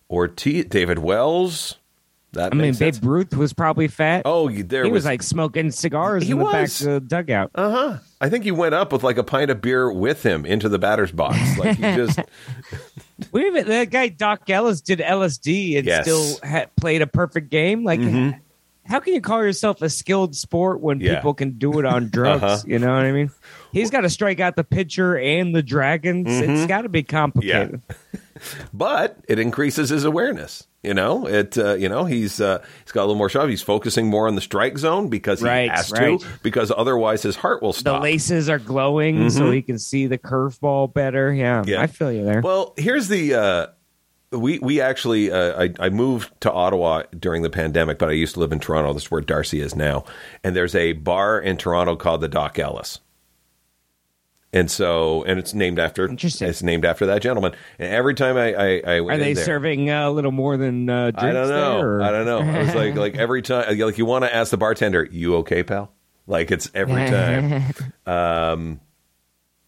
Ortiz, 0.09 0.65
David 0.65 0.99
Wells. 0.99 1.77
That 2.33 2.53
I 2.53 2.57
mean, 2.57 2.73
sense. 2.73 2.99
Babe 2.99 3.09
Ruth 3.09 3.37
was 3.37 3.53
probably 3.53 3.87
fat. 3.87 4.23
Oh, 4.25 4.49
there 4.49 4.83
he 4.83 4.91
was, 4.91 4.99
was 4.99 5.05
like 5.05 5.23
smoking 5.23 5.71
cigars 5.71 6.23
He 6.23 6.31
in 6.31 6.39
the 6.39 6.45
back 6.45 6.67
of 6.67 6.79
the 6.79 6.99
dugout. 6.99 7.51
Uh 7.55 7.71
huh. 7.71 7.97
I 8.19 8.27
think 8.27 8.43
he 8.43 8.51
went 8.51 8.75
up 8.75 8.91
with 8.91 9.03
like 9.03 9.17
a 9.17 9.23
pint 9.23 9.49
of 9.51 9.61
beer 9.61 9.89
with 9.89 10.23
him 10.23 10.45
into 10.45 10.67
the 10.67 10.77
batter's 10.77 11.13
box. 11.13 11.37
Like 11.57 11.77
he 11.77 11.81
just 11.81 12.19
Wait 13.31 13.47
a 13.47 13.51
minute, 13.51 13.67
that 13.67 13.89
guy 13.91 14.07
Dock 14.09 14.49
Ellis 14.49 14.81
did 14.81 14.99
LSD 14.99 15.77
and 15.77 15.85
Yes. 15.87 16.03
still 16.03 16.37
ha- 16.47 16.65
played 16.75 17.01
a 17.01 17.07
perfect 17.07 17.49
game. 17.49 17.83
Like, 17.83 17.99
Mhm. 18.01 18.39
how 18.85 18.99
can 18.99 19.13
you 19.13 19.21
call 19.21 19.41
yourself 19.43 19.81
a 19.81 19.89
skilled 19.89 20.35
sport 20.35 20.81
when 20.81 20.99
Yeah. 20.99 21.15
people 21.15 21.33
can 21.33 21.51
do 21.51 21.79
it 21.79 21.85
on 21.85 22.09
drugs? 22.11 22.43
Uh-huh. 22.43 22.57
You 22.67 22.79
know 22.79 22.91
what 22.93 23.05
I 23.05 23.11
mean? 23.11 23.31
He's 23.71 23.89
got 23.89 24.01
to 24.01 24.09
strike 24.09 24.39
out 24.39 24.55
the 24.55 24.63
pitcher 24.65 25.17
and 25.17 25.55
the 25.55 25.63
dragons. 25.63 26.27
It's 26.29 26.65
got 26.65 26.81
to 26.81 26.89
be 26.89 27.03
complicated. 27.03 27.81
but 28.73 29.17
it 29.27 29.39
increases 29.39 29.89
his 29.89 30.03
awareness. 30.03 30.67
You 30.83 30.93
know, 30.93 31.27
it. 31.27 31.57
Uh, 31.57 31.73
you 31.73 31.89
know, 31.89 32.05
he's 32.05 32.39
uh, 32.39 32.63
he's 32.83 32.91
got 32.91 33.01
a 33.01 33.05
little 33.05 33.15
more 33.15 33.29
shove. 33.29 33.49
He's 33.49 33.63
focusing 33.63 34.07
more 34.07 34.27
on 34.27 34.35
the 34.35 34.41
strike 34.41 34.77
zone 34.77 35.09
because 35.09 35.39
he 35.39 35.45
Right, 35.47 35.71
has 35.71 35.91
right. 35.91 36.19
to. 36.19 36.27
Because 36.43 36.71
otherwise, 36.75 37.23
his 37.23 37.35
heart 37.35 37.63
will 37.63 37.73
stop. 37.73 38.01
The 38.01 38.03
laces 38.03 38.49
are 38.49 38.59
glowing, 38.59 39.31
so 39.31 39.49
he 39.49 39.63
can 39.63 39.79
see 39.79 40.05
the 40.05 40.19
curveball 40.19 40.93
better. 40.93 41.33
Yeah, 41.33 41.61
Mm-hmm. 41.61 41.69
Yeah. 41.69 41.81
I 41.81 41.87
feel 41.87 42.11
you 42.11 42.23
there. 42.23 42.41
Well, 42.41 42.73
here's 42.77 43.07
the. 43.07 43.33
Uh, 43.33 43.67
we 44.31 44.59
we 44.59 44.79
actually 44.81 45.31
uh, 45.31 45.63
I, 45.63 45.73
I 45.79 45.89
moved 45.89 46.29
to 46.41 46.51
Ottawa 46.51 47.03
during 47.17 47.41
the 47.41 47.49
pandemic, 47.49 47.97
but 47.97 48.09
I 48.09 48.11
used 48.13 48.33
to 48.35 48.39
live 48.41 48.51
in 48.51 48.59
Toronto. 48.59 48.93
This 48.93 49.03
is 49.05 49.11
where 49.11 49.21
Darcy 49.21 49.61
is 49.61 49.75
now, 49.75 50.03
and 50.43 50.55
there's 50.55 50.75
a 50.75 50.91
bar 50.93 51.39
in 51.39 51.57
Toronto 51.57 51.95
called 51.95 52.21
the 52.21 52.27
Dock 52.27 52.59
Ellis. 52.59 52.99
And 54.55 54.71
so, 54.71 55.23
and 55.25 55.37
it's 55.37 55.53
named 55.53 55.77
after. 55.79 56.07
Interesting. 56.07 56.47
It's 56.47 56.63
named 56.63 56.85
after 56.85 57.05
that 57.07 57.21
gentleman. 57.21 57.53
And 57.77 57.93
every 57.93 58.13
time 58.15 58.37
I, 58.37 58.53
I, 58.53 58.81
I 58.95 59.01
went 59.01 59.19
Are 59.19 59.23
they 59.23 59.33
there- 59.33 59.43
serving 59.43 59.89
uh, 59.89 60.09
a 60.09 60.11
little 60.11 60.31
more 60.31 60.55
than 60.55 60.89
uh, 60.89 61.11
drinks 61.11 61.23
I 61.23 61.31
don't 61.33 61.49
know. 61.49 61.77
there, 61.77 62.01
I 62.01 62.11
don't 62.11 62.25
know. 62.25 62.39
I 62.39 62.59
was 62.63 62.73
like, 62.73 62.95
like 62.95 63.15
every 63.17 63.41
time, 63.41 63.77
like 63.77 63.97
you 63.97 64.05
want 64.05 64.23
to 64.23 64.33
ask 64.33 64.51
the 64.51 64.57
bartender, 64.57 65.07
"You 65.11 65.35
okay, 65.37 65.61
pal?" 65.63 65.91
Like 66.25 66.51
it's 66.51 66.71
every 66.73 67.05
time. 67.09 67.73
um, 68.07 68.79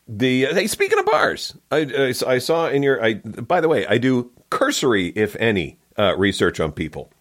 the 0.07 0.45
hey, 0.45 0.67
speaking 0.67 0.97
of 0.99 1.05
bars, 1.05 1.53
I, 1.69 2.13
I 2.25 2.33
I 2.35 2.37
saw 2.37 2.69
in 2.69 2.81
your. 2.81 3.03
I 3.03 3.15
by 3.15 3.59
the 3.59 3.67
way, 3.67 3.85
I 3.85 3.97
do 3.97 4.31
cursory, 4.49 5.07
if 5.09 5.35
any, 5.35 5.79
uh, 5.99 6.15
research 6.17 6.61
on 6.61 6.71
people. 6.71 7.11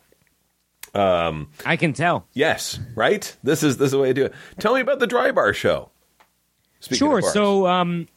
Um, 0.95 1.49
I 1.65 1.77
can 1.77 1.93
tell. 1.93 2.27
Yes, 2.33 2.79
right. 2.95 3.37
This 3.43 3.63
is 3.65 3.77
this 3.79 3.87
is 3.87 3.91
the 3.93 3.99
way 3.99 4.11
I 4.11 4.13
do 4.13 4.27
it. 4.27 4.35
Tell 4.61 4.75
me 4.75 4.81
about 4.81 5.01
the 5.01 5.07
dry 5.09 5.33
bar 5.33 5.53
show. 5.53 5.91
Sure. 6.95 7.21
So, 7.33 7.67
um, 7.67 8.09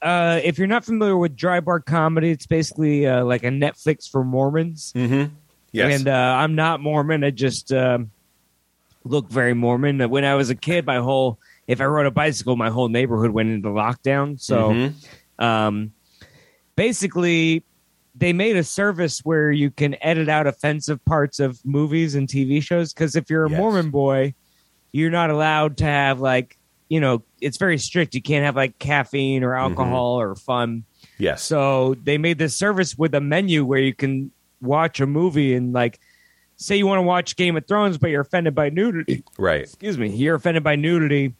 uh, 0.00 0.40
if 0.42 0.58
you're 0.58 0.66
not 0.66 0.84
familiar 0.84 1.16
with 1.16 1.36
dry 1.36 1.60
bar 1.60 1.78
comedy, 1.80 2.30
it's 2.30 2.46
basically 2.46 3.06
uh, 3.06 3.24
like 3.24 3.44
a 3.44 3.48
Netflix 3.50 4.10
for 4.10 4.24
Mormons. 4.24 4.92
yes, 4.96 5.34
And 6.00 6.08
uh, 6.08 6.12
I'm 6.12 6.54
not 6.56 6.80
Mormon. 6.80 7.22
I 7.22 7.30
just 7.30 7.72
um, 7.72 8.10
look 9.04 9.28
very 9.30 9.54
Mormon. 9.54 10.00
When 10.10 10.24
I 10.24 10.34
was 10.34 10.50
a 10.50 10.56
kid, 10.56 10.86
my 10.86 10.96
whole 10.98 11.38
if 11.68 11.80
I 11.80 11.84
rode 11.84 12.06
a 12.06 12.10
bicycle, 12.10 12.56
my 12.56 12.70
whole 12.70 12.88
neighborhood 12.88 13.30
went 13.30 13.50
into 13.50 13.68
lockdown. 13.68 14.40
So, 14.40 14.70
Mm-hmm. 14.72 15.44
um, 15.44 15.92
basically, 16.76 17.64
they 18.14 18.32
made 18.32 18.56
a 18.56 18.64
service 18.64 19.20
where 19.20 19.50
you 19.50 19.70
can 19.70 19.96
edit 20.02 20.28
out 20.28 20.46
offensive 20.46 21.02
parts 21.04 21.38
of 21.40 21.64
movies 21.64 22.14
and 22.14 22.28
TV 22.28 22.62
shows. 22.62 22.92
Because 22.92 23.16
if 23.16 23.30
you're 23.30 23.44
a 23.44 23.50
Yes. 23.50 23.58
Mormon 23.58 23.90
boy, 23.90 24.34
you're 24.92 25.10
not 25.10 25.30
allowed 25.30 25.78
to 25.78 25.84
have 25.84 26.20
like 26.20 26.58
you 26.92 27.00
know 27.00 27.22
it's 27.40 27.56
very 27.56 27.78
strict. 27.78 28.14
You 28.14 28.20
can't 28.22 28.44
have 28.44 28.54
like 28.54 28.78
caffeine 28.78 29.42
or 29.44 29.54
alcohol 29.54 30.20
or 30.20 30.34
fun. 30.34 30.84
yes, 31.18 31.42
So 31.42 31.94
they 32.02 32.18
made 32.18 32.36
this 32.38 32.54
service 32.56 32.96
with 32.98 33.14
a 33.14 33.20
menu 33.20 33.64
where 33.64 33.80
you 33.80 33.94
can 33.94 34.30
watch 34.60 35.00
a 35.00 35.06
movie 35.06 35.54
and 35.54 35.72
like 35.72 35.98
say 36.56 36.76
you 36.76 36.86
want 36.86 36.98
to 36.98 37.02
watch 37.02 37.34
Game 37.36 37.56
of 37.56 37.66
Thrones, 37.66 37.96
but 37.98 38.10
you're 38.10 38.20
offended 38.20 38.54
by 38.54 38.68
nudity. 38.68 39.24
right. 39.38 39.62
Excuse 39.62 39.96
me, 39.96 40.10
you're 40.10 40.34
offended 40.36 40.62
by 40.62 40.76
nudity. 40.76 41.34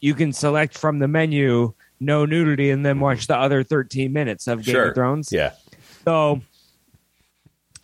You 0.00 0.14
can 0.14 0.32
select 0.32 0.76
from 0.76 0.98
the 0.98 1.08
menu 1.08 1.72
no 2.00 2.26
nudity 2.26 2.70
and 2.70 2.84
then 2.84 3.00
watch 3.00 3.26
the 3.28 3.36
other 3.38 3.62
13 3.62 4.12
minutes 4.12 4.46
of 4.48 4.62
Game 4.64 4.74
Sure. 4.74 4.88
of 4.88 4.94
Thrones. 4.94 5.30
Yeah. 5.32 5.52
So 6.04 6.42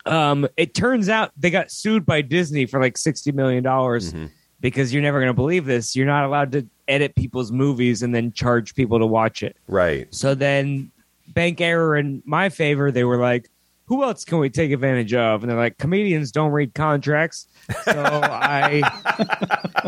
um, 0.05 0.47
it 0.57 0.73
turns 0.73 1.09
out 1.09 1.31
they 1.37 1.49
got 1.49 1.71
sued 1.71 2.05
by 2.05 2.21
Disney 2.21 2.65
for 2.65 2.79
like 2.79 2.95
$60 2.95 3.33
million 3.33 3.63
Mm-hmm. 3.63 4.25
because 4.59 4.93
you're 4.93 5.01
never 5.01 5.19
going 5.19 5.29
to 5.29 5.33
believe 5.33 5.65
this. 5.65 5.95
You're 5.95 6.05
not 6.05 6.25
allowed 6.25 6.51
to 6.53 6.67
edit 6.87 7.15
people's 7.15 7.51
movies 7.51 8.01
and 8.03 8.13
then 8.13 8.31
charge 8.31 8.75
people 8.75 8.99
to 8.99 9.05
watch 9.05 9.43
it. 9.43 9.55
Right. 9.67 10.13
So 10.13 10.35
then, 10.35 10.91
bank 11.29 11.61
error 11.61 11.95
in 11.95 12.21
my 12.25 12.49
favor, 12.49 12.91
they 12.91 13.03
were 13.03 13.17
like, 13.17 13.49
"Who 13.85 14.03
else 14.03 14.25
can 14.25 14.39
we 14.39 14.49
take 14.49 14.71
advantage 14.71 15.13
of?" 15.13 15.43
And 15.43 15.49
they're 15.51 15.57
like, 15.57 15.77
"Comedians 15.77 16.31
don't 16.31 16.51
read 16.51 16.73
contracts." 16.73 17.47
So 17.85 17.93
I 18.23 18.81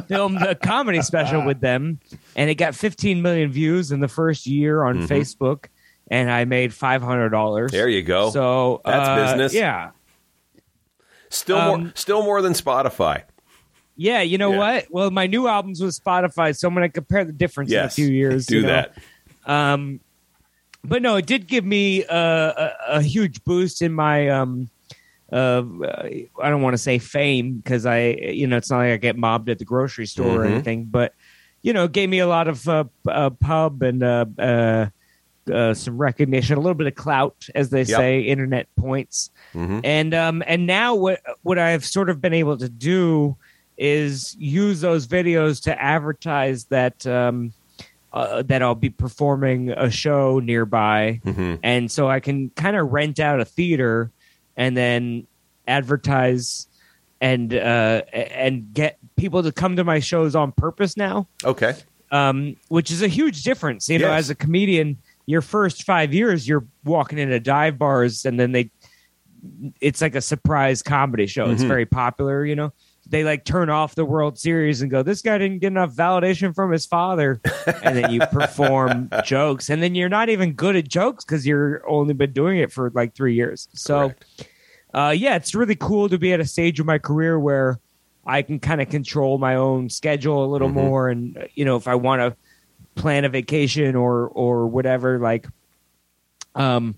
filmed 0.07 0.41
a 0.41 0.55
comedy 0.55 1.01
special 1.01 1.45
with 1.45 1.59
them, 1.61 1.99
and 2.35 2.49
it 2.49 2.55
got 2.55 2.75
15 2.75 3.21
million 3.21 3.51
views 3.51 3.91
in 3.91 3.99
the 3.99 4.07
first 4.07 4.45
year 4.47 4.83
on 4.83 5.07
Facebook, 5.07 5.65
and 6.09 6.31
I 6.31 6.45
made 6.45 6.73
five 6.73 7.01
hundred 7.01 7.29
dollars. 7.29 7.71
Mm-hmm. 7.71 7.77
There 7.77 7.89
you 7.89 8.03
go. 8.03 8.29
So 8.31 8.81
That's 8.85 9.07
uh, 9.09 9.15
business. 9.25 9.53
Yeah, 9.53 9.91
Still 11.29 11.57
more. 11.61 11.75
um, 11.75 11.91
Still 11.95 12.23
more 12.23 12.41
than 12.41 12.53
Spotify. 12.53 13.23
Yeah. 13.95 14.21
You 14.21 14.37
know 14.37 14.51
Yeah. 14.51 14.57
what? 14.57 14.85
Well, 14.89 15.11
my 15.11 15.27
new 15.27 15.47
album's 15.47 15.81
with 15.81 15.99
Spotify, 15.99 16.55
so 16.55 16.67
I'm 16.67 16.73
going 16.75 16.87
to 16.87 16.93
compare 16.93 17.23
the 17.25 17.33
difference 17.33 17.71
in 17.71 17.79
a 17.79 17.89
few 17.89 18.07
years. 18.21 18.45
Do 18.47 18.57
you 18.57 18.61
know? 18.63 18.67
that. 18.67 18.93
Um, 19.45 19.99
but 20.83 21.01
no, 21.01 21.15
it 21.15 21.25
did 21.25 21.47
give 21.47 21.65
me 21.65 22.03
a, 22.03 22.15
a, 22.15 22.71
a 22.97 23.01
huge 23.01 23.43
boost 23.43 23.81
in 23.81 23.91
my 23.93 24.29
um, 24.29 24.69
uh, 25.31 25.63
I 25.81 26.49
don't 26.49 26.61
want 26.61 26.75
to 26.75 26.77
say 26.77 26.99
fame 26.99 27.55
because 27.57 27.85
I, 27.87 28.09
you 28.09 28.45
know, 28.47 28.57
it's 28.57 28.69
not 28.69 28.77
like 28.77 28.91
I 28.91 28.97
get 28.97 29.17
mobbed 29.17 29.49
at 29.49 29.57
the 29.57 29.65
grocery 29.65 30.05
store 30.05 30.43
or 30.43 30.45
Mhm. 30.45 30.53
anything, 30.53 30.85
but 30.85 31.13
you 31.63 31.73
know, 31.73 31.85
it 31.85 31.91
gave 31.93 32.09
me 32.09 32.19
a 32.19 32.27
lot 32.27 32.47
of 32.47 32.67
uh, 32.69 32.83
uh, 33.07 33.31
pub 33.31 33.81
and 33.81 34.03
uh, 34.03 34.25
uh, 34.37 34.85
uh, 35.51 35.73
some 35.73 35.97
recognition, 35.97 36.57
a 36.57 36.59
little 36.59 36.75
bit 36.75 36.85
of 36.85 36.93
clout, 36.93 37.35
as 37.55 37.71
they 37.71 37.79
Yep. 37.81 37.87
say, 37.87 38.21
internet 38.21 38.67
points. 38.77 39.31
Mhm. 39.55 39.81
And 39.83 40.13
um, 40.13 40.43
and 40.45 40.67
now 40.67 40.93
what 40.93 41.21
what 41.41 41.57
I've 41.57 41.83
sort 41.83 42.11
of 42.11 42.21
been 42.21 42.33
able 42.35 42.57
to 42.57 42.69
do 42.69 43.35
is 43.77 44.35
use 44.39 44.81
those 44.81 45.07
videos 45.07 45.61
to 45.63 45.81
advertise 45.81 46.65
that 46.65 47.05
um, 47.07 47.53
uh, 48.13 48.41
that 48.43 48.61
I'll 48.61 48.75
be 48.75 48.89
performing 48.89 49.71
a 49.71 49.89
show 49.91 50.39
nearby, 50.39 51.19
Mhm. 51.25 51.59
and 51.63 51.91
so 51.91 52.07
I 52.09 52.19
can 52.21 52.49
kind 52.51 52.75
of 52.77 52.91
rent 52.93 53.19
out 53.19 53.41
a 53.41 53.45
theater 53.45 54.11
and 54.55 54.75
then 54.77 55.27
advertise 55.67 56.67
and 57.21 57.53
uh, 57.53 58.01
and 58.13 58.73
get 58.73 58.97
people 59.17 59.43
to 59.43 59.51
come 59.51 59.75
to 59.75 59.83
my 59.83 59.99
shows 59.99 60.35
on 60.35 60.51
purpose 60.51 60.95
now, 60.97 61.27
Okay. 61.43 61.73
um, 62.11 62.55
which 62.69 62.91
is 62.91 63.01
a 63.01 63.07
huge 63.07 63.43
difference. 63.43 63.89
You 63.89 63.99
know, 63.99 64.11
as 64.11 64.29
a 64.29 64.35
comedian, 64.35 64.97
your 65.25 65.41
first 65.41 65.83
five 65.83 66.13
years, 66.13 66.47
you're 66.47 66.65
walking 66.83 67.17
into 67.17 67.39
dive 67.39 67.77
bars, 67.77 68.25
and 68.25 68.39
then 68.39 68.51
they, 68.51 68.69
it's 69.81 70.01
like 70.01 70.15
a 70.15 70.21
surprise 70.21 70.81
comedy 70.81 71.25
show. 71.27 71.49
It's 71.49 71.63
Mhm. 71.63 71.67
very 71.67 71.85
popular. 71.85 72.45
You 72.45 72.55
know, 72.55 72.73
they 73.07 73.23
like 73.23 73.45
turn 73.45 73.69
off 73.69 73.95
the 73.95 74.05
World 74.05 74.37
Series 74.39 74.81
and 74.81 74.89
go, 74.89 75.03
"This 75.03 75.21
guy 75.21 75.37
didn't 75.37 75.59
get 75.59 75.67
enough 75.67 75.93
validation 75.93 76.53
from 76.55 76.71
his 76.71 76.85
father," 76.85 77.39
and 77.83 77.95
then 77.95 78.11
you 78.11 78.21
perform 78.21 79.09
jokes, 79.23 79.69
and 79.69 79.81
then 79.81 79.95
you're 79.95 80.09
not 80.09 80.29
even 80.29 80.53
good 80.53 80.75
at 80.75 80.87
jokes 80.87 81.23
because 81.23 81.45
you're 81.45 81.87
only 81.89 82.13
been 82.13 82.33
doing 82.33 82.57
it 82.59 82.71
for 82.71 82.89
like 82.93 83.15
three 83.15 83.35
years. 83.35 83.67
So 83.73 84.13
uh, 84.93 85.13
yeah, 85.15 85.35
it's 85.35 85.53
really 85.53 85.75
cool 85.75 86.09
to 86.09 86.17
be 86.17 86.33
at 86.33 86.39
a 86.39 86.45
stage 86.45 86.79
of 86.79 86.85
my 86.85 86.97
career 86.97 87.39
where 87.39 87.79
I 88.25 88.41
can 88.41 88.59
kind 88.59 88.81
of 88.81 88.89
control 88.89 89.37
my 89.37 89.55
own 89.55 89.89
schedule 89.89 90.45
a 90.45 90.49
little 90.51 90.69
Mhm. 90.69 90.73
more, 90.73 91.09
and 91.09 91.37
uh, 91.37 91.41
you 91.53 91.65
know, 91.65 91.75
if 91.75 91.87
I 91.87 91.95
want 91.95 92.21
to 92.21 92.35
plan 93.01 93.25
a 93.25 93.29
vacation 93.29 93.95
or 93.95 94.27
or 94.29 94.67
whatever, 94.67 95.19
like, 95.19 95.47
um, 96.55 96.95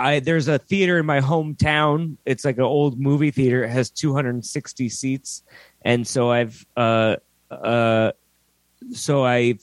I 0.00 0.20
there's 0.20 0.48
a 0.48 0.58
theater 0.58 0.98
in 0.98 1.06
my 1.06 1.20
hometown. 1.20 2.16
It's 2.24 2.44
like 2.44 2.56
an 2.56 2.62
old 2.64 2.98
movie 2.98 3.30
theater. 3.30 3.62
It 3.64 3.70
has 3.70 3.90
260 3.90 4.88
seats, 4.88 5.42
and 5.82 6.06
so 6.06 6.30
I've 6.30 6.64
uh 6.76 7.16
uh 7.50 8.12
so 8.92 9.24
I've 9.24 9.62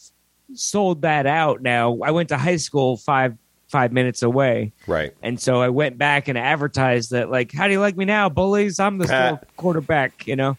sold 0.54 1.02
that 1.02 1.26
out 1.26 1.62
now. 1.62 2.00
I 2.04 2.12
went 2.12 2.30
to 2.30 2.38
high 2.38 2.58
school 2.58 2.98
five 2.98 3.36
five 3.70 3.92
minutes 3.92 4.24
away. 4.24 4.72
Right. 4.86 5.14
And 5.22 5.40
so 5.40 5.62
I 5.62 5.70
went 5.70 5.98
back 5.98 6.30
and 6.30 6.38
advertised 6.38 7.12
that, 7.12 7.30
like, 7.30 7.52
how 7.52 7.68
do 7.68 7.74
you 7.74 7.82
like 7.82 7.98
me 7.98 8.06
now, 8.06 8.30
bullies? 8.30 8.80
I'm 8.80 8.98
the 8.98 9.42
quarterback, 9.58 10.26
you 10.26 10.38
know. 10.38 10.58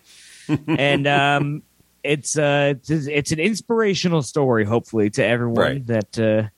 and 0.67 1.07
um, 1.07 1.63
it's 2.05 2.37
uh, 2.37 2.75
it's, 2.87 2.91
it's 3.07 3.33
an 3.33 3.39
inspirational 3.41 4.23
story, 4.23 4.65
hopefully, 4.67 5.09
to 5.11 5.25
everyone 5.25 5.57
Right. 5.57 5.87
that 5.87 6.19
uh, 6.19 6.49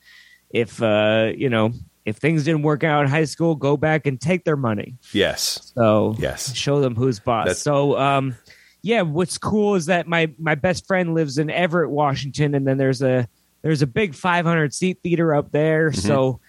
if 0.50 0.82
uh, 0.82 1.30
you 1.36 1.48
know 1.50 1.72
if 2.04 2.16
things 2.16 2.44
didn't 2.44 2.62
work 2.62 2.82
out 2.84 3.04
in 3.04 3.10
high 3.10 3.24
school, 3.24 3.54
go 3.54 3.76
back 3.76 4.06
and 4.06 4.20
take 4.20 4.44
their 4.44 4.56
money. 4.56 4.96
Yes. 5.12 5.72
So 5.74 6.16
Yes. 6.18 6.54
show 6.54 6.80
them 6.80 6.94
who's 6.94 7.20
boss. 7.20 7.44
That's- 7.44 7.62
so 7.62 7.98
um, 7.98 8.36
yeah, 8.82 9.02
what's 9.02 9.38
cool 9.38 9.74
is 9.74 9.86
that 9.86 10.06
my 10.06 10.32
my 10.38 10.54
best 10.54 10.86
friend 10.86 11.14
lives 11.14 11.38
in 11.38 11.50
Everett, 11.50 11.90
Washington, 11.90 12.54
and 12.54 12.66
then 12.66 12.78
there's 12.78 13.02
a 13.02 13.28
there's 13.62 13.82
a 13.82 13.86
big 13.86 14.14
500 14.14 14.72
seat 14.72 15.00
theater 15.02 15.34
up 15.34 15.52
there. 15.52 15.90
Mm-hmm. 15.90 16.00
So 16.00 16.40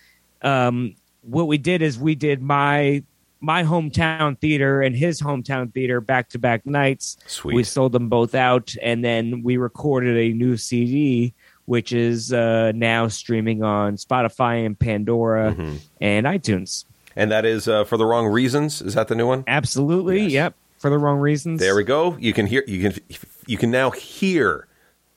um, 0.41 0.95
what 1.21 1.47
we 1.47 1.57
did 1.57 1.81
is 1.81 1.99
we 1.99 2.15
did 2.15 2.41
my 2.41 3.03
my 3.41 3.63
hometown 3.63 4.39
theater 4.39 4.81
and 4.81 4.95
his 4.95 5.19
hometown 5.19 5.73
theater 5.73 5.99
back 5.99 6.29
to 6.29 6.39
back 6.39 6.65
nights. 6.65 7.17
Sweet. 7.25 7.55
We 7.55 7.63
sold 7.63 7.91
them 7.91 8.07
both 8.07 8.35
out, 8.35 8.73
and 8.81 9.03
then 9.03 9.41
we 9.43 9.57
recorded 9.57 10.15
a 10.15 10.33
new 10.33 10.57
CD, 10.57 11.33
which 11.65 11.93
is 11.93 12.31
uh, 12.33 12.71
now 12.75 13.07
streaming 13.07 13.63
on 13.63 13.95
Spotify 13.95 14.65
and 14.65 14.77
Pandora 14.77 15.53
Mhm. 15.57 15.77
and 15.99 16.25
iTunes. 16.25 16.85
And 17.15 17.29
that 17.31 17.45
is 17.45 17.67
uh, 17.67 17.83
for 17.83 17.97
the 17.97 18.05
wrong 18.05 18.27
reasons. 18.27 18.81
Is 18.81 18.93
that 18.93 19.07
the 19.09 19.15
new 19.15 19.27
one? 19.27 19.43
Absolutely, 19.47 20.21
Yes. 20.23 20.31
yep. 20.31 20.55
For 20.79 20.89
the 20.89 20.97
wrong 20.97 21.19
reasons. 21.19 21.59
There 21.59 21.75
we 21.75 21.83
go. 21.83 22.17
You 22.19 22.33
can 22.33 22.47
hear. 22.47 22.63
You 22.65 22.89
can. 22.89 23.01
You 23.45 23.57
can 23.57 23.69
now 23.69 23.91
hear 23.91 24.67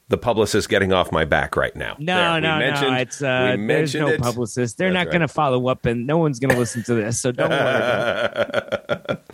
the 0.08 0.18
publicist 0.18 0.68
getting 0.68 0.92
off 0.92 1.10
my 1.10 1.24
back 1.24 1.56
right 1.56 1.74
now. 1.74 1.96
No, 1.98 2.32
There, 2.32 2.40
no, 2.42 2.58
no. 2.58 2.94
It's 2.96 3.22
uh, 3.22 3.56
there's 3.58 3.94
no 3.94 4.08
it. 4.08 4.20
publicist. 4.20 4.76
They're 4.76 4.88
That's 4.92 4.94
not 4.94 5.06
right. 5.06 5.12
going 5.12 5.20
to 5.22 5.28
follow 5.28 5.68
up, 5.68 5.86
and 5.86 6.06
no 6.06 6.18
one's 6.18 6.38
going 6.38 6.50
to 6.52 6.58
listen 6.58 6.82
to 6.84 6.94
this. 6.94 7.20
So 7.20 7.32
don't 7.32 7.50
worry. 7.50 9.16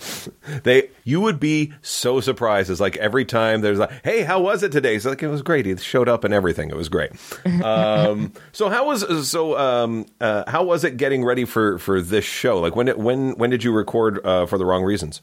They, 0.65 0.91
you 1.05 1.21
would 1.21 1.39
be 1.39 1.73
so 1.83 2.21
surprised. 2.21 2.71
It's 2.71 2.81
like 2.81 2.97
every 2.97 3.25
time 3.25 3.61
there's 3.61 3.79
like, 3.79 3.93
"Hey, 4.03 4.23
how 4.23 4.41
was 4.41 4.63
it 4.63 4.73
today?" 4.73 4.97
It's 4.97 5.05
like 5.05 5.23
it 5.23 5.29
was 5.29 5.43
great. 5.43 5.67
He 5.67 5.77
showed 5.77 6.09
up 6.09 6.25
and 6.25 6.33
everything. 6.35 6.71
It 6.71 6.77
was 6.77 6.89
great. 6.89 7.13
Um, 7.63 8.33
so 8.53 8.69
how 8.71 8.87
was 8.87 9.29
so 9.29 9.59
um, 9.59 10.07
uh, 10.21 10.45
how 10.51 10.65
was 10.65 10.83
it 10.85 10.97
getting 10.97 11.25
ready 11.25 11.45
for 11.45 11.79
for 11.79 12.01
this 12.01 12.25
show? 12.25 12.59
Like 12.59 12.75
when 12.75 12.87
did 12.87 12.97
when 12.97 13.33
when 13.37 13.51
did 13.51 13.63
you 13.63 13.73
record 13.73 14.25
uh, 14.25 14.47
for 14.47 14.57
the 14.57 14.65
wrong 14.65 14.83
reasons? 14.83 15.21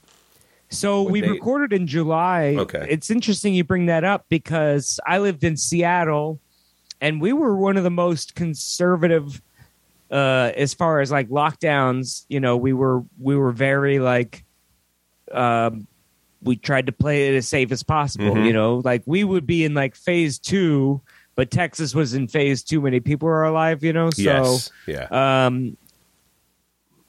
So 0.70 1.01
What 1.03 1.11
we 1.11 1.22
date? 1.22 1.30
recorded 1.32 1.74
in 1.74 1.88
July. 1.88 2.55
Okay. 2.57 2.86
It's 2.89 3.09
interesting 3.09 3.53
you 3.53 3.63
bring 3.63 3.86
that 3.86 4.03
up 4.03 4.26
because 4.30 4.99
I 5.07 5.20
lived 5.20 5.43
in 5.43 5.55
Seattle, 5.57 6.39
and 6.99 7.22
we 7.22 7.32
were 7.34 7.55
one 7.55 7.78
of 7.78 7.84
the 7.84 7.89
most 7.89 8.36
conservative 8.36 9.41
uh, 10.11 10.51
as 10.55 10.74
far 10.74 10.99
as 11.01 11.11
like 11.11 11.30
lockdowns. 11.30 12.26
You 12.30 12.39
know, 12.39 12.57
we 12.57 12.74
were 12.74 13.03
we 13.20 13.36
were 13.36 13.51
very 13.51 13.99
like. 13.99 14.43
Um, 15.32 15.88
we 16.43 16.55
tried 16.55 16.86
to 16.86 16.91
play 16.91 17.28
it 17.30 17.36
as 17.36 17.47
safe 17.47 17.72
as 17.72 17.82
possible. 17.84 18.36
Mhm. 18.36 18.45
You 18.45 18.53
know, 18.53 18.82
like 18.86 19.01
we 19.05 19.24
would 19.24 19.45
be 19.47 19.65
in 19.65 19.74
like 19.74 19.95
phase 19.95 20.38
two, 20.38 21.01
but 21.36 21.49
Texas 21.49 21.95
was 21.95 22.13
in 22.13 22.28
phase 22.28 22.63
too 22.63 22.80
many 22.80 22.99
people 22.99 23.28
are 23.28 23.43
alive. 23.43 23.84
You 23.84 23.91
know, 23.91 24.11
so 24.11 24.22
yes. 24.22 24.72
Yeah. 24.86 25.45
um 25.45 25.76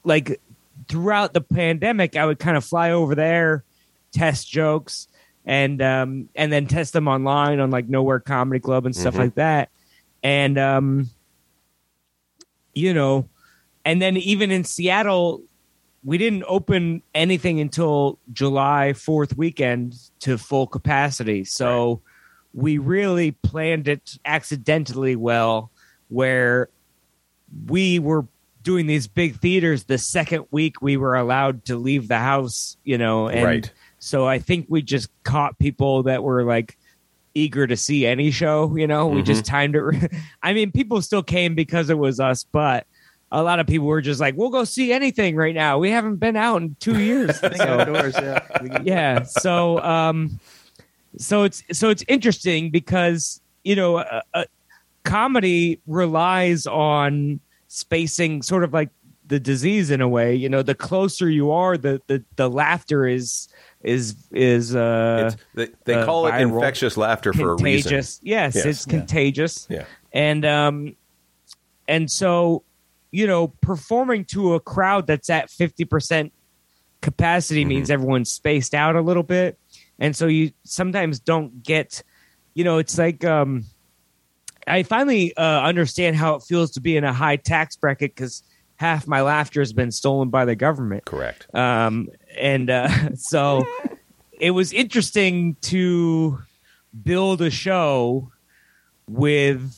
like 0.03 0.41
throughout 0.89 1.33
the 1.33 1.41
pandemic 1.41 2.17
i 2.17 2.25
would 2.25 2.39
kind 2.39 2.57
of 2.57 2.65
fly 2.65 2.91
over 2.91 3.15
there 3.15 3.63
test 4.11 4.49
jokes 4.49 5.07
and 5.45 5.81
um 5.81 6.27
and 6.35 6.51
then 6.51 6.65
test 6.67 6.91
them 6.93 7.07
online 7.07 7.59
on 7.59 7.69
like 7.71 7.87
nowhere 7.87 8.19
comedy 8.19 8.59
club 8.59 8.85
and 8.85 8.95
stuff 8.95 9.13
Mhm. 9.13 9.19
like 9.19 9.35
that. 9.35 9.69
And 10.23 10.57
um 10.57 11.09
you 12.73 12.93
know 12.93 13.27
and 13.85 14.01
then 14.01 14.17
even 14.17 14.51
in 14.51 14.63
seattle 14.63 15.41
we 16.03 16.17
didn't 16.17 16.43
open 16.47 17.01
anything 17.13 17.59
until 17.59 18.19
july 18.31 18.93
4th 18.95 19.35
weekend 19.37 19.95
to 20.21 20.37
full 20.37 20.65
capacity. 20.67 21.43
So 21.43 22.01
we 22.53 22.77
really 22.77 23.31
planned 23.31 23.87
it 23.87 24.17
accidentally 24.25 25.15
well 25.15 25.71
where 26.07 26.69
we 27.67 27.99
were 27.99 28.25
doing 28.63 28.87
these 28.87 29.07
big 29.07 29.39
theaters 29.39 29.85
the 29.85 29.97
second 29.97 30.45
week 30.51 30.81
we 30.81 30.97
were 30.97 31.15
allowed 31.15 31.65
to 31.65 31.77
leave 31.77 32.07
the 32.07 32.17
house, 32.19 32.77
you 32.83 32.97
know, 32.97 33.27
and 33.29 33.43
Right. 33.45 33.71
so 33.99 34.27
I 34.27 34.39
think 34.39 34.65
we 34.69 34.81
just 34.81 35.09
caught 35.23 35.57
people 35.59 36.03
that 36.03 36.23
were 36.23 36.43
like 36.43 36.77
eager 37.35 37.65
to 37.67 37.77
see 37.77 38.05
any 38.05 38.31
show, 38.31 38.75
you 38.75 38.87
know. 38.87 39.07
We 39.07 39.21
just 39.21 39.45
timed 39.45 39.75
it. 39.75 39.81
re- 39.81 40.09
I 40.43 40.53
mean, 40.53 40.71
people 40.71 41.01
still 41.01 41.23
came 41.23 41.55
because 41.55 41.89
it 41.89 41.97
was 41.97 42.19
us, 42.19 42.43
but 42.43 42.85
a 43.31 43.43
lot 43.43 43.59
of 43.59 43.67
people 43.67 43.85
were 43.87 44.01
just 44.01 44.19
like, 44.19 44.35
"We'll 44.35 44.49
go 44.49 44.63
see 44.63 44.91
anything 44.91 45.35
right 45.35 45.53
now. 45.53 45.77
We 45.77 45.91
haven't 45.91 46.15
been 46.17 46.35
out 46.35 46.61
in 46.61 46.75
2 46.79 46.99
years." 47.03 47.39
So- 47.39 47.47
outdoors, 47.47 48.15
yeah. 48.15 48.81
yeah 48.83 49.23
so 49.23 49.79
um 49.83 50.39
so 51.17 51.43
it's 51.43 51.63
so 51.71 51.89
it's 51.89 52.03
interesting 52.07 52.71
because 52.71 53.39
you 53.63 53.75
know 53.75 53.97
uh, 53.97 54.21
uh, 54.33 54.43
comedy 55.03 55.79
relies 55.87 56.65
on 56.67 57.39
spacing 57.71 58.41
sort 58.41 58.63
of 58.63 58.73
like 58.73 58.89
the 59.27 59.39
disease 59.39 59.91
in 59.91 60.01
a 60.01 60.07
way 60.07 60.33
you 60.33 60.49
know 60.49 60.63
the 60.63 60.73
closer 60.73 61.29
you 61.29 61.51
are 61.51 61.77
the 61.77 62.01
the, 62.07 62.25
the 62.35 62.49
laughter 62.49 63.05
is 63.05 63.47
is 63.83 64.15
is 64.31 64.75
uh 64.75 65.29
It's, 65.31 65.43
they 65.53 65.67
they 65.85 65.93
uh, 66.01 66.05
call 66.05 66.25
it 66.25 66.31
viral. 66.31 66.55
infectious 66.55 66.97
laughter 66.97 67.31
for 67.31 67.51
a 67.51 67.55
reason. 67.61 67.91
yes, 67.93 68.19
Yes. 68.23 68.55
it's 68.55 68.87
Yeah. 68.87 68.91
contagious 68.97 69.67
Yeah. 69.69 69.85
and 70.11 70.43
um 70.45 70.95
and 71.87 72.09
so 72.09 72.63
you 73.11 73.27
know 73.27 73.49
performing 73.61 74.25
to 74.25 74.55
a 74.55 74.59
crowd 74.59 75.05
that's 75.05 75.29
at 75.29 75.49
50% 75.49 76.31
capacity 77.01 77.61
Mm-hmm. 77.61 77.69
means 77.69 77.91
everyone's 77.91 78.31
spaced 78.31 78.73
out 78.73 78.95
a 78.95 79.01
little 79.01 79.23
bit 79.23 79.59
and 79.99 80.15
so 80.15 80.25
you 80.25 80.51
sometimes 80.63 81.19
don't 81.19 81.61
get 81.61 82.01
you 82.55 82.63
know 82.63 82.79
it's 82.79 82.97
like 82.97 83.23
um 83.23 83.63
i 84.69 84.83
finally 84.83 85.35
uh, 85.35 85.61
understand 85.63 86.15
how 86.15 86.35
it 86.35 86.43
feels 86.43 86.71
to 86.71 86.81
be 86.81 86.95
in 86.97 87.03
a 87.03 87.13
high 87.13 87.35
tax 87.35 87.75
bracket 87.75 88.15
because 88.15 88.43
half 88.77 89.07
my 89.07 89.21
laughter 89.21 89.59
has 89.61 89.73
been 89.73 89.91
stolen 89.91 90.29
by 90.29 90.45
the 90.45 90.55
government 90.55 91.03
Correct. 91.05 91.47
um, 91.53 92.07
and 92.37 92.69
uh, 92.69 92.87
so 93.15 93.65
it 94.39 94.51
was 94.51 94.71
interesting 94.71 95.55
to 95.61 96.39
build 97.03 97.41
a 97.41 97.49
show 97.49 98.31
with 99.09 99.75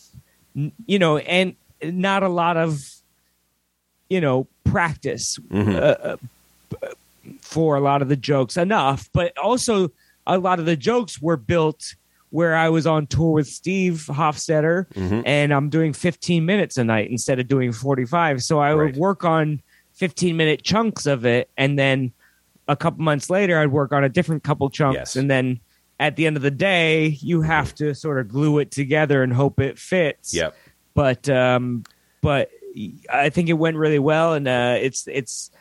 you 0.85 0.99
know 0.99 1.17
and 1.17 1.55
not 1.83 2.21
a 2.23 2.29
lot 2.29 2.57
of 2.57 2.83
you 4.09 4.21
know 4.21 4.47
practice 4.65 5.37
Mhm. 5.49 5.75
uh, 5.75 5.79
uh, 5.79 6.17
for 7.41 7.75
a 7.75 7.79
lot 7.79 8.01
of 8.01 8.09
the 8.09 8.15
jokes 8.15 8.57
enough 8.57 9.09
but 9.13 9.35
also 9.37 9.89
a 10.27 10.37
lot 10.37 10.59
of 10.59 10.65
the 10.65 10.75
jokes 10.75 11.21
were 11.21 11.37
built 11.37 11.95
where 12.31 12.55
I 12.55 12.69
was 12.69 12.87
on 12.87 13.07
tour 13.07 13.31
with 13.31 13.47
Steve 13.47 14.05
Hofstetter 14.09 14.87
Mhm. 14.93 15.23
and 15.25 15.53
I'm 15.53 15.69
doing 15.69 15.93
15 15.93 16.45
minutes 16.45 16.77
a 16.77 16.83
night 16.83 17.09
instead 17.11 17.39
of 17.39 17.47
doing 17.47 17.71
45. 17.71 18.41
So 18.41 18.59
I 18.59 18.73
Right. 18.73 18.85
would 18.85 18.95
work 18.97 19.23
on 19.23 19.61
15 19.93 20.35
minute 20.37 20.63
chunks 20.63 21.05
of 21.05 21.25
it. 21.25 21.49
And 21.57 21.77
then 21.77 22.13
a 22.67 22.75
couple 22.75 23.03
months 23.03 23.29
later, 23.29 23.59
I'd 23.59 23.71
work 23.71 23.91
on 23.91 24.03
a 24.03 24.09
different 24.09 24.43
couple 24.43 24.69
chunks. 24.69 24.95
Yes. 24.97 25.15
And 25.17 25.29
then 25.29 25.59
at 25.99 26.15
the 26.15 26.25
end 26.25 26.37
of 26.37 26.41
the 26.41 26.49
day, 26.51 27.17
you 27.21 27.41
have 27.41 27.75
to 27.75 27.93
sort 27.93 28.17
of 28.19 28.29
glue 28.29 28.59
it 28.59 28.71
together 28.71 29.21
and 29.23 29.33
hope 29.33 29.59
it 29.59 29.77
fits. 29.77 30.33
Yep. 30.33 30.55
But, 30.93 31.29
um, 31.29 31.83
but 32.21 32.49
I 33.11 33.29
think 33.29 33.49
it 33.49 33.53
went 33.53 33.75
really 33.77 33.99
well. 33.99 34.33
And, 34.33 34.47
uh, 34.47 34.77
it's, 34.81 35.05
it's, 35.11 35.51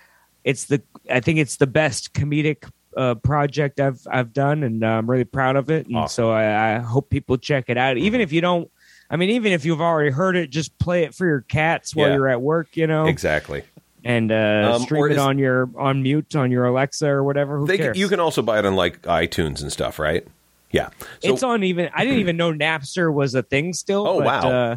it's 0.44 0.64
the 0.66 0.80
I 1.10 1.20
think 1.20 1.38
it's 1.38 1.56
the 1.56 1.66
best 1.66 2.14
comedic 2.14 2.70
uh, 2.96 3.14
project 3.16 3.80
I've 3.80 4.00
I've 4.10 4.32
done, 4.32 4.62
and 4.62 4.82
uh, 4.84 4.86
I'm 4.88 5.08
really 5.10 5.24
proud 5.24 5.56
of 5.56 5.70
it. 5.70 5.86
And 5.86 5.96
Awesome. 5.96 6.24
so 6.24 6.30
I, 6.30 6.76
I 6.76 6.78
hope 6.78 7.10
people 7.10 7.36
check 7.38 7.64
it 7.68 7.76
out, 7.76 7.96
even 7.96 8.20
if 8.20 8.32
you 8.32 8.40
don't. 8.40 8.70
I 9.10 9.16
mean, 9.16 9.30
even 9.30 9.52
if 9.52 9.64
you've 9.64 9.80
already 9.80 10.10
heard 10.10 10.36
it, 10.36 10.50
just 10.50 10.78
play 10.78 11.02
it 11.04 11.14
for 11.14 11.26
your 11.26 11.40
cats 11.40 11.96
while 11.96 12.08
Yeah. 12.08 12.14
you're 12.14 12.28
at 12.28 12.40
work, 12.40 12.76
you 12.76 12.86
know, 12.86 13.06
Exactly. 13.06 13.64
and 14.04 14.30
uh, 14.30 14.72
Um, 14.76 14.82
stream 14.82 15.04
it 15.06 15.12
is- 15.12 15.18
on 15.18 15.36
your 15.38 15.68
on 15.76 16.02
mute 16.02 16.36
on 16.36 16.50
your 16.50 16.64
Alexa 16.66 17.08
or 17.08 17.24
whatever. 17.24 17.58
Who 17.58 17.66
They 17.66 17.76
can, 17.76 17.86
cares? 17.86 17.98
you 17.98 18.08
can 18.08 18.20
also 18.20 18.40
buy 18.42 18.58
it 18.60 18.66
on 18.66 18.76
like 18.76 19.02
iTunes 19.02 19.62
and 19.62 19.72
stuff, 19.72 19.98
right? 19.98 20.26
Yeah. 20.70 20.90
So, 21.20 21.32
it's 21.32 21.42
on 21.42 21.64
even. 21.64 21.90
I 21.92 22.04
didn't 22.04 22.20
even 22.20 22.36
know 22.36 22.52
Napster 22.52 23.12
was 23.12 23.34
a 23.34 23.42
thing 23.42 23.72
still. 23.72 24.06
Oh, 24.06 24.18
but, 24.18 24.24
wow. 24.26 24.50
Uh, 24.50 24.76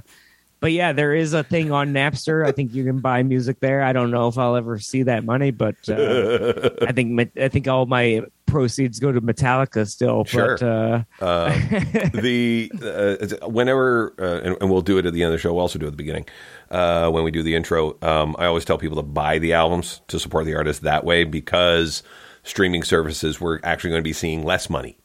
but 0.63 0.71
yeah, 0.71 0.93
there 0.93 1.13
is 1.13 1.33
a 1.33 1.43
thing 1.43 1.73
on 1.73 1.91
Napster. 1.93 2.47
I 2.47 2.53
think 2.53 2.73
you 2.73 2.85
can 2.85 3.01
buy 3.01 3.21
music 3.21 3.59
there. 3.59 3.83
I 3.83 3.91
don't 3.91 4.11
know 4.11 4.29
if 4.29 4.37
I'll 4.37 4.55
ever 4.55 4.79
see 4.79 5.03
that 5.03 5.25
money, 5.25 5.51
but 5.51 5.75
uh, 5.89 6.69
I 6.87 6.93
think 6.93 7.31
I 7.37 7.49
think 7.49 7.67
all 7.67 7.85
my 7.85 8.21
proceeds 8.45 8.97
go 8.97 9.11
to 9.11 9.19
Metallica 9.19 9.85
still. 9.85 10.23
Sure. 10.23 10.57
But 10.57 10.65
uh, 10.65 11.03
uh, 11.19 11.49
the 12.13 12.71
uh, 12.81 13.49
whenever 13.49 14.15
uh, 14.17 14.39
and, 14.47 14.57
and 14.61 14.71
we'll 14.71 14.79
do 14.79 14.97
it 14.97 15.05
at 15.05 15.11
the 15.11 15.23
end 15.23 15.33
of 15.33 15.37
the 15.37 15.37
show. 15.37 15.51
We'll 15.51 15.63
also 15.63 15.79
do 15.79 15.85
it 15.85 15.89
at 15.89 15.91
the 15.91 15.97
beginning 15.97 16.27
uh, 16.71 17.09
when 17.11 17.25
we 17.25 17.31
do 17.31 17.43
the 17.43 17.55
intro. 17.55 17.97
Um, 18.01 18.33
I 18.39 18.45
always 18.45 18.63
tell 18.63 18.77
people 18.77 18.95
to 18.95 19.03
buy 19.03 19.39
the 19.39 19.51
albums 19.51 19.99
to 20.07 20.17
support 20.17 20.45
the 20.45 20.55
artist 20.55 20.83
that 20.83 21.03
way 21.03 21.25
because 21.25 22.03
streaming 22.43 22.83
services 22.83 23.41
we're 23.41 23.59
actually 23.63 23.89
going 23.89 23.99
to 23.99 24.07
be 24.07 24.13
seeing 24.13 24.45
less 24.45 24.69
money 24.69 24.97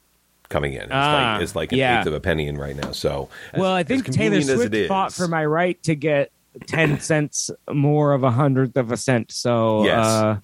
coming 0.49 0.73
in. 0.73 0.81
It's 0.83 0.91
Ah, 0.91 1.33
like 1.35 1.43
it's 1.43 1.55
like 1.55 1.71
an 1.71 1.77
yeah. 1.79 1.99
eighth 2.01 2.07
of 2.07 2.13
a 2.13 2.19
penny 2.19 2.47
in 2.47 2.57
right 2.57 2.75
now. 2.75 2.91
So 2.91 3.29
as- 3.53 3.59
well, 3.59 3.71
I 3.73 3.83
think 3.83 4.05
Taylor 4.11 4.41
Swift 4.41 4.75
fought 4.87 5.13
for 5.13 5.27
my 5.27 5.45
right 5.45 5.81
to 5.83 5.95
get 5.95 6.31
ten 6.67 6.99
cents 7.09 7.49
more 7.71 8.13
of 8.13 8.23
a 8.23 8.31
hundredth 8.31 8.75
of 8.77 8.91
a 8.91 8.97
cent. 8.97 9.31
So 9.31 9.85
Yes. 9.85 10.05
uh, 10.05 10.37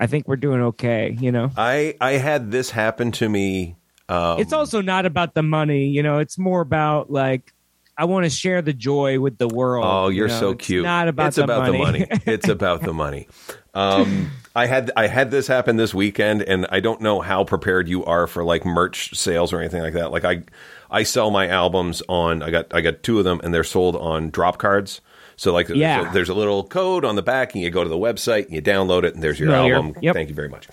I 0.00 0.06
think 0.06 0.26
we're 0.26 0.36
doing 0.36 0.60
okay. 0.62 1.16
You 1.20 1.32
know. 1.32 1.50
I 1.56 1.94
I 2.00 2.12
had 2.12 2.50
this 2.50 2.70
happen 2.70 3.12
to 3.12 3.28
me. 3.28 3.76
Um, 4.08 4.40
it's 4.40 4.52
also 4.52 4.82
not 4.82 5.06
about 5.06 5.34
the 5.34 5.42
money, 5.42 5.86
you 5.86 6.02
know. 6.02 6.18
It's 6.18 6.36
more 6.36 6.60
about 6.60 7.10
like 7.10 7.52
I 7.96 8.04
want 8.06 8.24
to 8.24 8.30
share 8.30 8.62
the 8.62 8.72
joy 8.72 9.20
with 9.20 9.38
the 9.38 9.48
world. 9.48 9.84
Oh, 9.86 10.08
you 10.08 10.18
you're 10.18 10.28
know? 10.28 10.40
so 10.40 10.50
It's 10.50 10.66
cute. 10.66 10.84
Not 10.84 11.08
about 11.08 11.28
it's 11.28 11.36
the 11.36 11.44
about 11.44 11.72
money. 11.72 11.78
the 12.00 12.06
money. 12.06 12.22
It's 12.26 12.48
about 12.48 12.82
the 12.82 12.92
money. 12.92 13.28
Um, 13.74 14.30
I 14.54 14.66
had 14.66 14.90
I 14.96 15.06
had 15.06 15.30
this 15.30 15.46
happen 15.46 15.76
this 15.76 15.94
weekend, 15.94 16.42
and 16.42 16.66
I 16.70 16.80
don't 16.80 17.00
know 17.00 17.20
how 17.20 17.44
prepared 17.44 17.88
you 17.88 18.04
are 18.04 18.26
for 18.26 18.44
like 18.44 18.64
merch 18.64 19.14
sales 19.16 19.52
or 19.52 19.60
anything 19.60 19.82
like 19.82 19.94
that. 19.94 20.10
Like 20.10 20.24
I 20.24 20.42
I 20.90 21.02
sell 21.04 21.30
my 21.30 21.48
albums 21.48 22.02
on. 22.08 22.42
I 22.42 22.50
got 22.50 22.74
I 22.74 22.80
got 22.82 23.02
two 23.02 23.18
of 23.18 23.24
them, 23.24 23.40
and 23.44 23.52
they're 23.54 23.64
sold 23.64 23.96
on 23.96 24.30
drop 24.30 24.58
cards. 24.58 25.00
So 25.36 25.52
like 25.52 25.68
Yeah. 25.70 26.06
so 26.08 26.12
there's 26.12 26.28
a 26.28 26.34
little 26.34 26.64
code 26.64 27.04
on 27.06 27.16
the 27.16 27.22
back, 27.22 27.54
and 27.54 27.62
you 27.62 27.70
go 27.70 27.82
to 27.82 27.88
the 27.88 27.96
website, 27.96 28.44
and 28.46 28.52
you 28.52 28.60
download 28.62 29.04
it, 29.04 29.14
and 29.14 29.22
there's 29.22 29.40
your 29.40 29.50
Familiar. 29.50 29.76
album. 29.76 29.96
Yep. 30.02 30.14
Thank 30.14 30.28
you 30.28 30.34
very 30.34 30.48
much. 30.50 30.68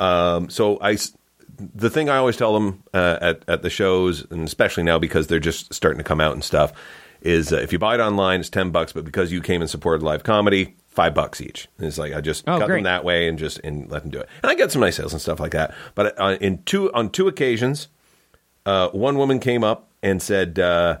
Um, 0.00 0.48
so 0.50 0.78
I, 0.80 0.96
the 1.58 1.90
thing 1.90 2.08
I 2.08 2.16
always 2.16 2.36
tell 2.36 2.54
them 2.54 2.82
uh, 2.92 3.18
at 3.20 3.42
at 3.48 3.62
the 3.62 3.70
shows, 3.70 4.26
and 4.30 4.46
especially 4.46 4.82
now 4.82 4.98
because 4.98 5.26
they're 5.26 5.38
just 5.40 5.72
starting 5.72 5.98
to 5.98 6.04
come 6.04 6.20
out 6.20 6.32
and 6.32 6.42
stuff, 6.44 6.72
is 7.22 7.52
uh, 7.52 7.56
if 7.56 7.72
you 7.72 7.78
buy 7.78 7.94
it 7.94 8.00
online, 8.00 8.40
it's 8.40 8.50
ten 8.50 8.70
bucks, 8.70 8.92
but 8.92 9.04
because 9.04 9.32
you 9.32 9.40
came 9.40 9.60
and 9.60 9.70
supported 9.70 10.02
live 10.02 10.22
comedy, 10.24 10.74
five 10.88 11.14
bucks 11.14 11.40
each. 11.40 11.68
And 11.78 11.86
it's 11.86 11.98
like 11.98 12.12
I 12.12 12.20
just 12.20 12.44
Oh, 12.48 12.58
cut 12.58 12.66
great. 12.66 12.76
them 12.78 12.84
that 12.84 13.04
way 13.04 13.28
and 13.28 13.38
just 13.38 13.58
and 13.64 13.90
let 13.90 14.02
them 14.02 14.10
do 14.10 14.20
it. 14.20 14.28
And 14.42 14.50
I 14.50 14.54
get 14.54 14.70
some 14.72 14.80
nice 14.80 14.96
sales 14.96 15.12
and 15.12 15.20
stuff 15.22 15.40
like 15.40 15.52
that. 15.52 15.74
But 15.94 16.18
uh, 16.20 16.36
in 16.40 16.62
two 16.64 16.92
on 16.92 17.10
two 17.10 17.28
occasions, 17.28 17.88
uh, 18.66 18.88
one 18.90 19.16
woman 19.18 19.38
came 19.40 19.62
up 19.64 19.88
and 20.02 20.20
said, 20.22 20.58
uh, 20.58 20.98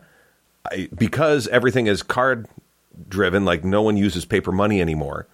I, 0.70 0.88
because 0.96 1.46
everything 1.48 1.86
is 1.86 2.02
card 2.02 2.46
driven, 3.08 3.44
like 3.44 3.64
no 3.64 3.82
one 3.82 3.96
uses 3.96 4.24
paper 4.24 4.52
money 4.52 4.80
anymore, 4.80 5.26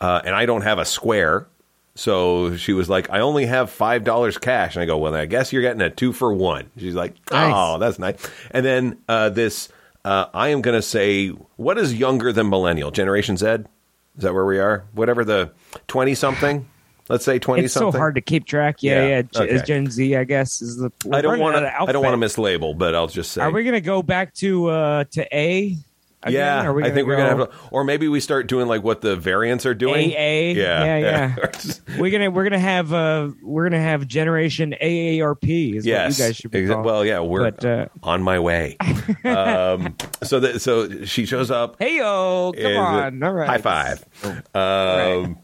uh, 0.00 0.22
and 0.24 0.34
I 0.34 0.46
don't 0.46 0.62
have 0.62 0.78
a 0.78 0.84
square. 0.84 1.46
So 1.94 2.56
she 2.56 2.72
was 2.72 2.88
like, 2.88 3.10
I 3.10 3.20
only 3.20 3.44
have 3.46 3.70
five 3.70 4.02
dollars 4.04 4.38
cash, 4.38 4.76
and 4.76 4.82
I 4.82 4.86
go, 4.86 4.96
well, 4.98 5.14
I 5.14 5.26
guess 5.26 5.52
you're 5.52 5.62
getting 5.62 5.82
a 5.82 5.90
two 5.90 6.12
for 6.12 6.32
one. 6.32 6.70
She's 6.78 6.94
like, 6.94 7.14
oh, 7.30 7.36
Nice. 7.76 7.80
that's 7.80 7.98
nice. 7.98 8.30
And 8.50 8.64
then 8.64 8.98
uh, 9.08 9.28
this, 9.28 9.68
uh, 10.04 10.26
I 10.32 10.48
am 10.48 10.62
going 10.62 10.76
to 10.76 10.82
say, 10.82 11.28
what 11.56 11.76
is 11.78 11.92
younger 11.94 12.32
than 12.32 12.48
millennial? 12.48 12.90
Generation 12.90 13.36
Z? 13.36 13.46
Is 13.46 14.22
that 14.24 14.32
where 14.32 14.44
we 14.46 14.58
are? 14.58 14.84
Whatever 14.92 15.24
the 15.24 15.52
twenty 15.86 16.14
something. 16.14 16.66
Let's 17.08 17.24
say 17.24 17.38
twenty 17.38 17.64
It's 17.64 17.74
so 17.74 17.80
something. 17.80 17.98
hard 18.00 18.14
to 18.14 18.20
keep 18.20 18.46
track. 18.46 18.76
Yeah, 18.80 19.02
Yeah, 19.06 19.22
yeah. 19.34 19.40
Okay. 19.42 19.54
Is 19.54 19.62
Gen 19.62 19.90
Z, 19.90 20.16
I 20.16 20.24
guess, 20.24 20.62
is 20.62 20.76
the. 20.78 20.90
I 21.12 21.20
don't 21.20 21.38
want 21.40 21.56
to. 21.56 21.82
I 21.82 21.92
don't 21.92 22.02
want 22.04 22.18
to 22.20 22.26
mislabel, 22.26 22.76
but 22.76 22.94
I'll 22.94 23.06
just 23.06 23.32
say. 23.32 23.42
Are 23.42 23.50
we 23.50 23.64
going 23.64 23.74
to 23.74 23.80
go 23.82 24.02
back 24.02 24.32
to 24.34 24.68
uh 24.68 25.04
to 25.12 25.36
A? 25.36 25.76
Again? 26.22 26.64
yeah, 26.64 26.86
I 26.86 26.90
think 26.90 27.06
we're 27.06 27.16
gonna 27.16 27.36
have 27.36 27.50
to, 27.50 27.56
or 27.70 27.84
maybe 27.84 28.08
we 28.08 28.20
start 28.20 28.46
doing 28.46 28.66
like 28.68 28.82
what 28.82 29.00
the 29.00 29.16
variants 29.16 29.66
are 29.66 29.74
doing. 29.74 30.10
AA? 30.12 30.58
Yeah, 30.58 30.96
Yeah, 30.98 31.36
We're 31.98 32.10
gonna 32.10 32.30
we're 32.30 32.44
gonna 32.44 32.58
have 32.58 32.92
uh 32.92 33.30
we're 33.42 33.68
gonna 33.68 33.82
have 33.82 34.06
Generation 34.06 34.74
AARP. 34.80 35.76
Is 35.76 35.86
yes, 35.86 36.18
what 36.18 36.18
you 36.18 36.28
guys 36.28 36.36
should 36.36 36.50
be 36.50 36.66
called. 36.66 36.84
Well, 36.84 37.04
yeah, 37.04 37.20
we're 37.20 37.50
But, 37.50 37.64
uh, 37.64 37.86
on 38.02 38.22
my 38.22 38.38
way. 38.38 38.76
um, 39.24 39.96
so 40.22 40.40
that 40.40 40.60
so 40.60 41.04
she 41.04 41.26
shows 41.26 41.50
up. 41.50 41.76
Hey 41.78 41.98
yo, 41.98 42.52
come 42.56 42.76
on! 42.76 43.22
All 43.22 43.32
right, 43.32 43.48
high 43.48 43.58
five. 43.58 44.04
Um, 44.54 45.38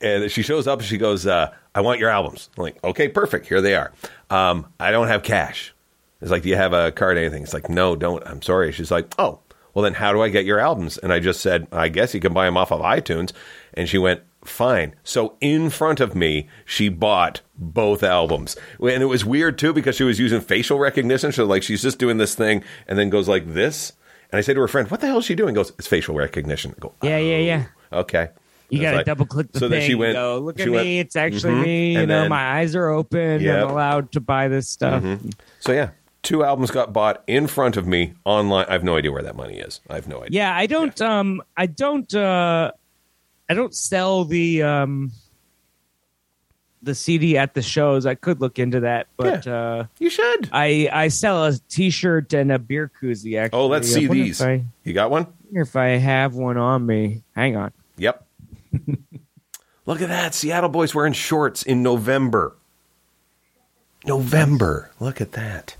and 0.00 0.30
she 0.30 0.42
shows 0.42 0.66
up 0.66 0.80
and 0.80 0.88
she 0.88 0.98
goes, 0.98 1.26
uh, 1.26 1.52
"I 1.74 1.80
want 1.80 1.98
your 2.00 2.10
albums." 2.10 2.50
I'm 2.56 2.62
like, 2.62 2.82
okay, 2.84 3.08
perfect. 3.08 3.46
Here 3.46 3.60
they 3.60 3.74
are. 3.74 3.92
Um, 4.30 4.66
I 4.78 4.90
don't 4.90 5.08
have 5.08 5.22
cash. 5.22 5.74
It's 6.20 6.30
like, 6.30 6.42
do 6.42 6.48
you 6.48 6.56
have 6.56 6.72
a 6.72 6.90
card? 6.92 7.16
or 7.16 7.20
Anything? 7.20 7.42
It's 7.42 7.52
like, 7.54 7.68
no, 7.68 7.96
don't. 7.96 8.26
I'm 8.26 8.40
sorry. 8.42 8.72
She's 8.72 8.90
like, 8.90 9.12
oh, 9.18 9.40
well 9.74 9.82
then, 9.82 9.94
how 9.94 10.12
do 10.12 10.22
I 10.22 10.28
get 10.28 10.44
your 10.44 10.58
albums? 10.60 10.98
And 10.98 11.12
I 11.12 11.18
just 11.20 11.40
said, 11.40 11.66
I 11.72 11.88
guess 11.88 12.14
you 12.14 12.20
can 12.20 12.32
buy 12.32 12.46
them 12.46 12.56
off 12.56 12.70
of 12.72 12.80
iTunes. 12.80 13.32
And 13.74 13.88
she 13.88 13.98
went, 13.98 14.20
fine. 14.44 14.94
So 15.02 15.36
in 15.40 15.68
front 15.70 16.00
of 16.00 16.14
me, 16.14 16.48
she 16.64 16.88
bought 16.88 17.40
both 17.58 18.02
albums, 18.02 18.56
and 18.80 19.02
it 19.02 19.06
was 19.06 19.24
weird 19.24 19.58
too 19.58 19.72
because 19.72 19.96
she 19.96 20.04
was 20.04 20.18
using 20.20 20.40
facial 20.40 20.78
recognition. 20.78 21.32
So 21.32 21.44
like, 21.44 21.62
she's 21.62 21.82
just 21.82 21.98
doing 21.98 22.18
this 22.18 22.34
thing 22.34 22.62
and 22.86 22.98
then 22.98 23.10
goes 23.10 23.28
like 23.28 23.52
this. 23.52 23.92
And 24.30 24.38
I 24.38 24.42
say 24.42 24.54
to 24.54 24.60
her 24.60 24.68
friend, 24.68 24.90
"What 24.90 25.00
the 25.00 25.06
hell 25.06 25.18
is 25.18 25.24
she 25.24 25.34
doing?" 25.36 25.54
Goes, 25.54 25.72
"It's 25.78 25.86
facial 25.86 26.14
recognition." 26.16 26.72
I 26.76 26.80
go, 26.80 26.92
Yeah, 27.02 27.18
yeah, 27.18 27.38
yeah. 27.38 27.64
Okay. 27.92 28.30
You 28.70 28.80
got 28.80 28.90
to 28.92 28.96
like- 28.98 29.06
double 29.06 29.26
click 29.26 29.52
the 29.52 29.60
so 29.60 29.68
thing. 29.68 29.78
then 29.78 29.82
she 29.88 29.94
went. 29.94 30.14
go, 30.14 30.38
Look 30.40 30.58
at 30.58 30.68
went- 30.68 30.84
me. 30.84 30.98
It's 30.98 31.14
actually 31.14 31.52
Mhm. 31.54 31.62
me. 31.64 31.92
You 31.92 31.98
And 32.00 32.08
know, 32.08 32.20
then- 32.22 32.30
my 32.30 32.58
eyes 32.58 32.74
are 32.74 32.88
open. 32.88 33.40
Yep. 33.42 33.64
I'm 33.64 33.70
allowed 33.70 34.12
to 34.12 34.20
buy 34.20 34.48
this 34.48 34.68
stuff. 34.68 35.04
So 35.60 35.72
yeah, 35.72 35.90
two 36.24 36.42
albums 36.44 36.70
got 36.70 36.92
bought 36.92 37.22
in 37.26 37.46
front 37.46 37.76
of 37.76 37.86
me 37.86 38.14
online. 38.24 38.66
I 38.68 38.72
have 38.72 38.84
no 38.84 38.96
idea 38.96 39.12
where 39.12 39.22
that 39.22 39.36
money 39.36 39.58
is. 39.58 39.80
I 39.88 39.94
have 39.94 40.08
no 40.08 40.22
idea. 40.24 40.40
Yeah, 40.40 40.56
I 40.56 40.66
don't. 40.66 41.00
Um, 41.00 41.42
I 41.56 41.66
don't. 41.66 42.12
Uh, 42.14 42.72
I 43.48 43.54
don't 43.54 43.74
sell 43.74 44.24
the 44.24 44.62
um, 44.62 45.12
the 46.82 46.94
CD 46.94 47.36
at 47.38 47.54
the 47.54 47.62
shows. 47.62 48.06
I 48.06 48.14
could 48.14 48.40
look 48.40 48.58
into 48.58 48.80
that, 48.80 49.06
but 49.16 49.46
uh, 49.46 49.84
You 49.98 50.10
should. 50.10 50.48
I 50.52 50.88
I 50.92 51.08
sell 51.08 51.44
a 51.44 51.52
T-shirt 51.68 52.32
and 52.32 52.50
a 52.52 52.58
beer 52.58 52.90
koozie. 53.00 53.38
Actually, 53.38 53.58
Oh, 53.60 53.66
let's 53.66 53.92
see 53.92 54.06
these. 54.06 54.40
I, 54.42 54.64
You 54.82 54.92
got 54.92 55.10
one? 55.10 55.26
if 55.52 55.76
I 55.76 55.90
have 55.90 56.34
one 56.34 56.56
on 56.56 56.84
me. 56.84 57.22
Hang 57.36 57.56
on. 57.56 57.72
Yep. 57.96 58.26
Look 59.86 60.00
at 60.02 60.08
that. 60.08 60.34
Seattle 60.34 60.70
boys 60.70 60.94
wearing 60.94 61.12
shorts 61.12 61.62
in 61.62 61.82
November. 61.82 62.56
November. 64.06 64.90
Look 65.00 65.20
at 65.20 65.32
that. 65.32 65.76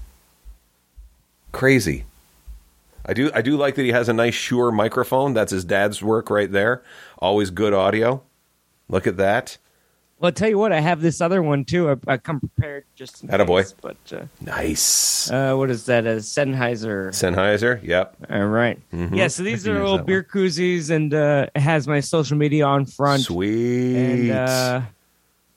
Crazy. 1.54 2.04
I 3.06 3.12
do 3.14 3.30
I 3.34 3.42
do 3.42 3.56
like 3.56 3.74
that 3.76 3.82
he 3.84 3.92
has 3.92 4.08
a 4.08 4.12
nice 4.12 4.34
Shure 4.34 4.72
microphone. 4.72 5.34
That's 5.34 5.52
his 5.52 5.64
dad's 5.64 6.02
work 6.02 6.28
right 6.30 6.50
there. 6.50 6.82
Always 7.18 7.50
good 7.50 7.72
audio. 7.72 8.22
Look 8.88 9.06
at 9.06 9.16
that. 9.18 9.56
Well, 10.18 10.28
I'll 10.28 10.32
tell 10.32 10.48
you 10.48 10.58
what. 10.58 10.72
I 10.72 10.80
have 10.80 11.00
this 11.02 11.20
other 11.20 11.42
one 11.42 11.64
too. 11.64 11.90
I, 11.90 11.96
I 12.14 12.16
come 12.16 12.40
prepared 12.40 12.84
just 12.94 13.22
in 13.22 13.28
Attaboy. 13.28 13.62
case, 13.62 13.74
But 13.80 13.96
uh, 14.12 14.24
Nice. 14.40 15.30
uh, 15.30 15.54
what 15.54 15.70
is 15.70 15.86
that? 15.86 16.06
A 16.06 16.16
Sennheiser. 16.16 17.08
Sennheiser. 17.10 17.82
Yep. 17.82 18.16
All 18.30 18.46
right. 18.46 18.80
Yeah. 18.92 19.28
So 19.28 19.42
these 19.42 19.66
are 19.66 19.70
can 19.72 19.76
use 19.76 19.82
little 19.82 19.96
that 19.98 20.06
beer 20.06 20.22
koozies, 20.24 20.90
and 20.90 21.12
uh, 21.12 21.46
it 21.54 21.60
has 21.60 21.86
my 21.86 22.00
social 22.00 22.36
media 22.38 22.64
on 22.64 22.86
front. 22.86 23.22
Sweet. 23.22 23.96
and 23.96 24.30
uh, 24.30 24.80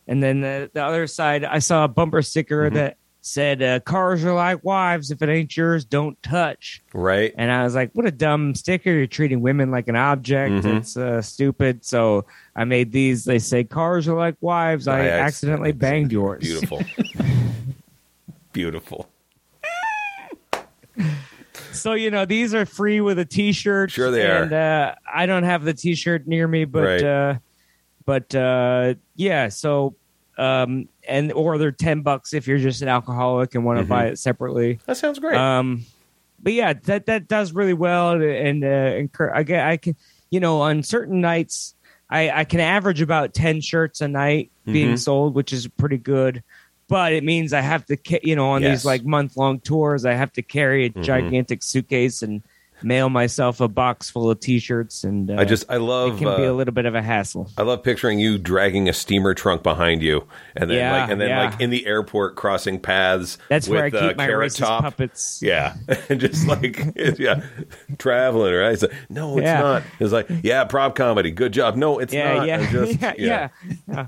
and 0.08 0.22
then 0.24 0.42
the, 0.42 0.70
the 0.74 0.84
other 0.84 1.08
side, 1.08 1.44
I 1.46 1.60
saw 1.60 1.86
a 1.86 1.88
bumper 1.88 2.22
sticker 2.22 2.66
Mm-hmm. 2.66 2.76
that 2.76 2.98
said, 3.22 3.62
uh, 3.62 3.80
"Cars 3.82 4.24
are 4.24 4.34
like 4.34 4.64
wives. 4.64 5.12
If 5.12 5.22
it 5.22 5.30
ain't 5.30 5.56
yours, 5.58 5.84
don't 5.86 6.22
touch." 6.24 6.82
right. 6.94 7.34
And 7.38 7.52
I 7.52 7.64
was 7.64 7.76
like, 7.76 7.92
"What 7.94 8.06
a 8.06 8.12
dumb 8.12 8.56
sticker! 8.56 8.92
You're 8.92 9.08
treating 9.08 9.42
women 9.42 9.70
like 9.72 9.88
an 9.88 9.96
object. 9.96 10.64
Mhm. 10.66 10.78
It's 10.78 10.96
uh, 10.98 11.22
stupid." 11.22 11.84
So 11.86 12.26
I 12.56 12.64
made 12.64 12.92
these. 12.92 13.26
They 13.26 13.40
say, 13.40 13.64
"Cars 13.64 14.08
are 14.08 14.16
like 14.18 14.36
wives. 14.42 14.88
I 14.88 15.00
I 15.00 15.06
acc- 15.08 15.26
accidentally 15.28 15.72
banged 15.74 16.12
yours." 16.12 16.42
Beautiful. 16.42 16.82
Beautiful. 18.54 19.10
So 21.74 21.94
you 21.94 22.10
know, 22.10 22.26
these 22.26 22.56
are 22.56 22.66
free 22.66 23.02
with 23.02 23.20
a 23.20 23.26
T-shirt. 23.26 23.92
Sure 23.92 24.10
they 24.10 24.26
are. 24.26 24.44
and, 24.44 24.54
Uh, 24.54 24.96
I 25.12 25.26
don't 25.28 25.44
have 25.44 25.64
the 25.64 25.74
T-shirt 25.76 26.28
near 26.28 26.48
me, 26.48 26.66
but 26.66 26.84
Right. 26.84 27.04
uh, 27.04 27.36
but 28.06 28.34
uh, 28.34 28.96
yeah. 29.16 29.50
So 29.50 29.96
um, 30.40 30.88
and 31.08 31.32
or 31.32 31.58
they're 31.58 31.72
ten 31.72 32.02
bucks 32.02 32.34
if 32.34 32.48
you're 32.48 32.58
just 32.58 32.82
an 32.82 32.88
alcoholic 32.88 33.56
and 33.56 33.64
want 33.66 33.80
to 33.80 33.86
Mhm. 33.86 33.90
buy 33.90 34.06
it 34.08 34.20
separately. 34.20 34.80
That 34.86 34.98
sounds 34.98 35.20
great. 35.20 35.36
Um, 35.38 35.86
but 36.42 36.54
yeah, 36.54 36.74
that 36.84 37.06
that 37.08 37.28
does 37.28 37.54
really 37.54 37.74
well, 37.74 38.12
and 38.22 38.64
uh, 38.64 38.68
encour- 38.68 39.34
I 39.34 39.44
get 39.44 39.66
I 39.66 39.78
can, 39.78 39.96
you 40.30 40.40
know, 40.40 40.62
on 40.62 40.84
certain 40.84 41.20
nights, 41.22 41.74
I, 42.10 42.30
I 42.30 42.44
can 42.46 42.60
average 42.60 43.02
about 43.02 43.34
10 43.34 43.62
shirts 43.62 44.02
a 44.02 44.08
night 44.08 44.52
being 44.66 44.94
Mhm. 44.94 45.00
sold, 45.00 45.36
which 45.36 45.52
is 45.52 45.68
pretty 45.68 45.98
good. 45.98 46.44
But 46.90 47.12
it 47.12 47.24
means 47.26 47.52
I 47.52 47.60
have 47.62 47.86
to, 47.88 47.98
ca- 47.98 48.22
you 48.24 48.36
know, 48.36 48.50
on 48.52 48.62
Yes. 48.62 48.80
these 48.80 48.86
like 48.86 49.04
month 49.04 49.36
long 49.36 49.60
tours, 49.60 50.06
I 50.06 50.14
have 50.14 50.32
to 50.34 50.42
carry 50.42 50.86
a 50.86 50.90
Mhm. 50.90 51.04
gigantic 51.04 51.64
suitcase 51.64 52.22
and 52.22 52.42
mail 52.84 53.10
myself 53.10 53.60
a 53.62 53.68
box 53.68 54.10
full 54.10 54.30
of 54.30 54.40
t-shirts. 54.40 55.04
And 55.04 55.30
uh, 55.32 55.36
I 55.38 55.46
just 55.46 55.66
I 55.70 55.78
love 55.78 56.16
it 56.16 56.18
can 56.20 56.38
be 56.38 56.46
uh, 56.46 56.52
a 56.52 56.54
little 56.54 56.74
bit 56.74 56.86
of 56.86 56.96
a 56.96 57.02
hassle. 57.02 57.50
I 57.58 57.64
love 57.64 57.84
picturing 57.84 58.20
you 58.20 58.38
dragging 58.38 58.88
a 58.90 58.94
steamer 58.94 59.34
trunk 59.34 59.64
behind 59.64 60.02
you, 60.02 60.28
and 60.56 60.70
then 60.70 60.78
Yeah, 60.78 60.92
like 61.02 61.10
and 61.12 61.22
then 61.22 61.30
yeah. 61.30 61.46
like 61.50 61.62
in 61.62 61.70
the 61.70 61.86
airport 61.86 62.36
crossing 62.36 62.80
paths. 62.80 63.38
That's 63.50 63.68
where 63.68 63.82
I 63.82 63.90
with, 63.90 63.94
keep 63.94 64.12
uh, 64.12 64.14
my 64.18 64.26
Carrot 64.28 64.56
Top. 64.56 64.84
puppets. 64.84 65.40
Yeah, 65.42 65.76
and 66.10 66.20
just 66.20 66.48
like 66.48 66.80
yeah, 67.20 67.44
traveling 67.98 68.54
right. 68.54 68.74
It's 68.74 68.82
like, 68.84 68.94
no, 69.10 69.38
it's 69.38 69.46
Yeah. 69.46 69.60
not. 69.62 69.84
It's 70.00 70.14
like 70.14 70.28
yeah, 70.44 70.64
prop 70.66 70.96
comedy. 70.96 71.32
Good 71.32 71.54
job. 71.54 71.76
No, 71.76 72.00
it's 72.00 72.14
yeah, 72.14 72.34
not. 72.36 72.48
yeah, 72.48 72.72
just- 72.72 73.02
yeah, 73.02 73.14
yeah, 73.18 73.50
yeah. 73.88 74.08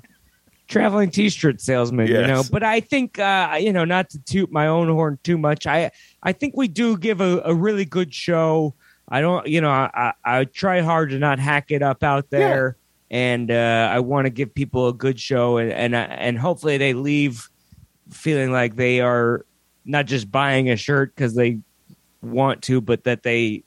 Traveling 0.69 1.09
T-shirt 1.09 1.59
salesman, 1.59 2.07
you 2.07 2.27
know. 2.27 2.43
But 2.49 2.61
I 2.61 2.79
think, 2.79 3.17
uh, 3.17 3.57
you 3.59 3.73
know, 3.73 3.85
not 3.85 4.11
to 4.11 4.19
toot 4.19 4.51
my 4.51 4.67
own 4.67 4.87
horn 4.87 5.17
too 5.23 5.35
much. 5.35 5.65
I, 5.65 5.89
I 6.21 6.31
think 6.31 6.55
we 6.55 6.67
do 6.67 6.95
give 6.95 7.21
a, 7.21 7.41
a 7.43 7.55
really 7.55 7.85
good 7.85 8.13
show. 8.13 8.75
I 9.09 9.21
don't, 9.21 9.47
you 9.47 9.61
know, 9.61 9.71
I, 9.71 10.13
I, 10.23 10.43
try 10.45 10.81
hard 10.81 11.09
to 11.09 11.17
not 11.17 11.39
hack 11.39 11.71
it 11.71 11.81
up 11.81 12.03
out 12.03 12.29
there, 12.29 12.77
and 13.09 13.49
uh, 13.49 13.89
I 13.91 13.99
want 14.01 14.25
to 14.25 14.29
give 14.29 14.53
people 14.53 14.87
a 14.87 14.93
good 14.93 15.19
show, 15.19 15.57
and 15.57 15.71
and 15.71 15.95
uh, 15.95 16.07
and 16.11 16.37
hopefully 16.37 16.77
they 16.77 16.93
leave 16.93 17.49
feeling 18.11 18.51
like 18.51 18.75
they 18.75 19.01
are 19.01 19.47
not 19.85 20.05
just 20.05 20.31
buying 20.31 20.69
a 20.69 20.75
shirt 20.75 21.15
because 21.15 21.33
they 21.33 21.57
want 22.21 22.61
to, 22.63 22.79
but 22.79 23.05
that 23.05 23.23
they, 23.23 23.63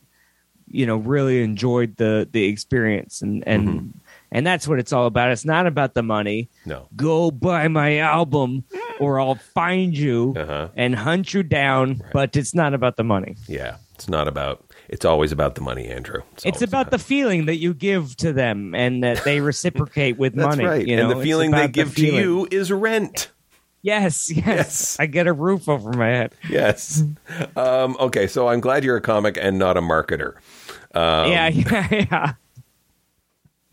you 0.71 0.87
know, 0.87 0.99
really 0.99 1.43
enjoyed 1.43 1.97
the 1.97 2.29
the 2.31 2.45
experience, 2.45 3.23
and 3.23 3.43
and 3.45 3.69
Mm-hmm. 3.69 3.99
And 4.33 4.47
that's 4.47 4.67
what 4.67 4.79
it's 4.79 4.93
all 4.93 5.07
about. 5.07 5.31
It's 5.31 5.45
not 5.45 5.67
about 5.67 5.95
the 5.95 6.03
money. 6.03 6.49
No. 6.67 6.89
Go 6.97 7.31
buy 7.31 7.69
my 7.69 7.99
album, 7.99 8.65
or 8.99 9.21
I'll 9.21 9.37
find 9.37 9.97
you 9.97 10.35
Uh-huh. 10.37 10.69
and 10.75 10.95
hunt 10.97 11.33
you 11.35 11.43
down. 11.43 12.03
But 12.13 12.35
it's 12.37 12.55
not 12.55 12.75
about 12.75 12.97
the 12.97 13.05
money. 13.05 13.37
Yeah. 13.47 13.77
It's 13.95 14.09
not 14.09 14.27
about. 14.27 14.65
It's 14.89 15.05
always 15.05 15.31
about 15.31 15.55
the 15.55 15.61
money, 15.61 15.87
Andrew. 15.87 16.23
It's 16.35 16.45
always 16.45 16.63
about 16.63 16.91
the 16.91 16.99
feeling 16.99 17.47
that 17.47 17.57
you 17.57 17.73
give 17.73 18.17
to 18.17 18.33
them 18.33 18.75
and 18.75 19.05
that 19.05 19.23
they 19.25 19.41
reciprocate 19.41 20.19
with 20.19 20.35
That's 20.37 20.57
money. 20.57 20.65
right. 20.69 20.87
You 20.87 20.97
know? 20.97 21.03
and 21.03 21.11
the 21.13 21.17
It's 21.19 21.25
feeling 21.25 21.51
they 21.53 21.59
about 21.59 21.67
the 21.69 21.73
give 21.85 21.95
to 21.97 22.07
you 22.07 22.49
is 22.51 22.73
rent. 22.73 23.31
Yes, 23.85 24.31
yes, 24.35 24.45
Yes. 24.47 24.97
I 25.01 25.07
get 25.07 25.27
a 25.27 25.33
roof 25.33 25.69
over 25.69 25.93
my 25.93 26.09
head. 26.09 26.35
Yes. 26.49 27.03
um, 27.57 27.97
okay, 28.01 28.27
so 28.27 28.49
I'm 28.49 28.61
glad 28.61 28.85
you're 28.85 28.97
a 28.97 29.01
comic 29.01 29.37
and 29.41 29.59
not 29.59 29.77
a 29.77 29.81
marketer. 29.81 30.35
Um, 30.95 31.31
yeah, 31.33 31.49
yeah, 31.49 31.89
yeah. 31.91 32.33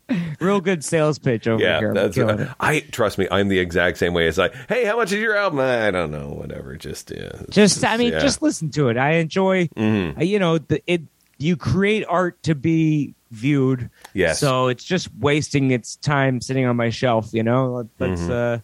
Real 0.40 0.62
good 0.62 0.84
sales 0.84 1.20
pitch 1.20 1.48
over 1.48 1.62
Yeah, 1.62 1.80
here. 1.80 1.94
That's. 1.94 2.18
I 2.60 2.80
trust 2.82 3.18
me. 3.18 3.28
I'm 3.32 3.48
the 3.48 3.60
exact 3.60 3.98
same 3.98 4.14
way. 4.14 4.28
It's 4.28 4.38
like, 4.38 4.54
hey, 4.68 4.86
how 4.86 4.98
much 4.98 5.12
is 5.12 5.20
your 5.20 5.36
album? 5.36 5.60
I 5.60 5.92
don't 5.92 6.12
know. 6.12 6.30
Whatever. 6.30 6.76
Just 6.76 7.12
yeah. 7.12 7.32
Just, 7.50 7.84
I 7.84 7.98
mean, 7.98 8.14
yeah. 8.14 8.20
just 8.20 8.42
listen 8.42 8.70
to 8.72 8.90
it. 8.90 8.98
I 8.98 9.14
enjoy. 9.14 9.68
Mhm. 9.76 10.18
uh, 10.20 10.24
You 10.24 10.40
know, 10.40 10.58
the, 10.58 10.82
it. 10.88 11.02
You 11.42 11.56
create 11.56 12.06
art 12.10 12.42
to 12.44 12.54
be 12.56 13.14
viewed. 13.32 13.90
Yes. 14.14 14.40
So 14.40 14.68
it's 14.68 14.84
just 14.84 15.08
wasting 15.20 15.72
its 15.72 15.96
time 15.98 16.42
sitting 16.42 16.66
on 16.66 16.76
my 16.76 16.90
shelf. 16.90 17.30
You 17.32 17.44
know, 17.44 17.88
let's 18.00 18.22
Mm-hmm. 18.22 18.32
uh, 18.32 18.58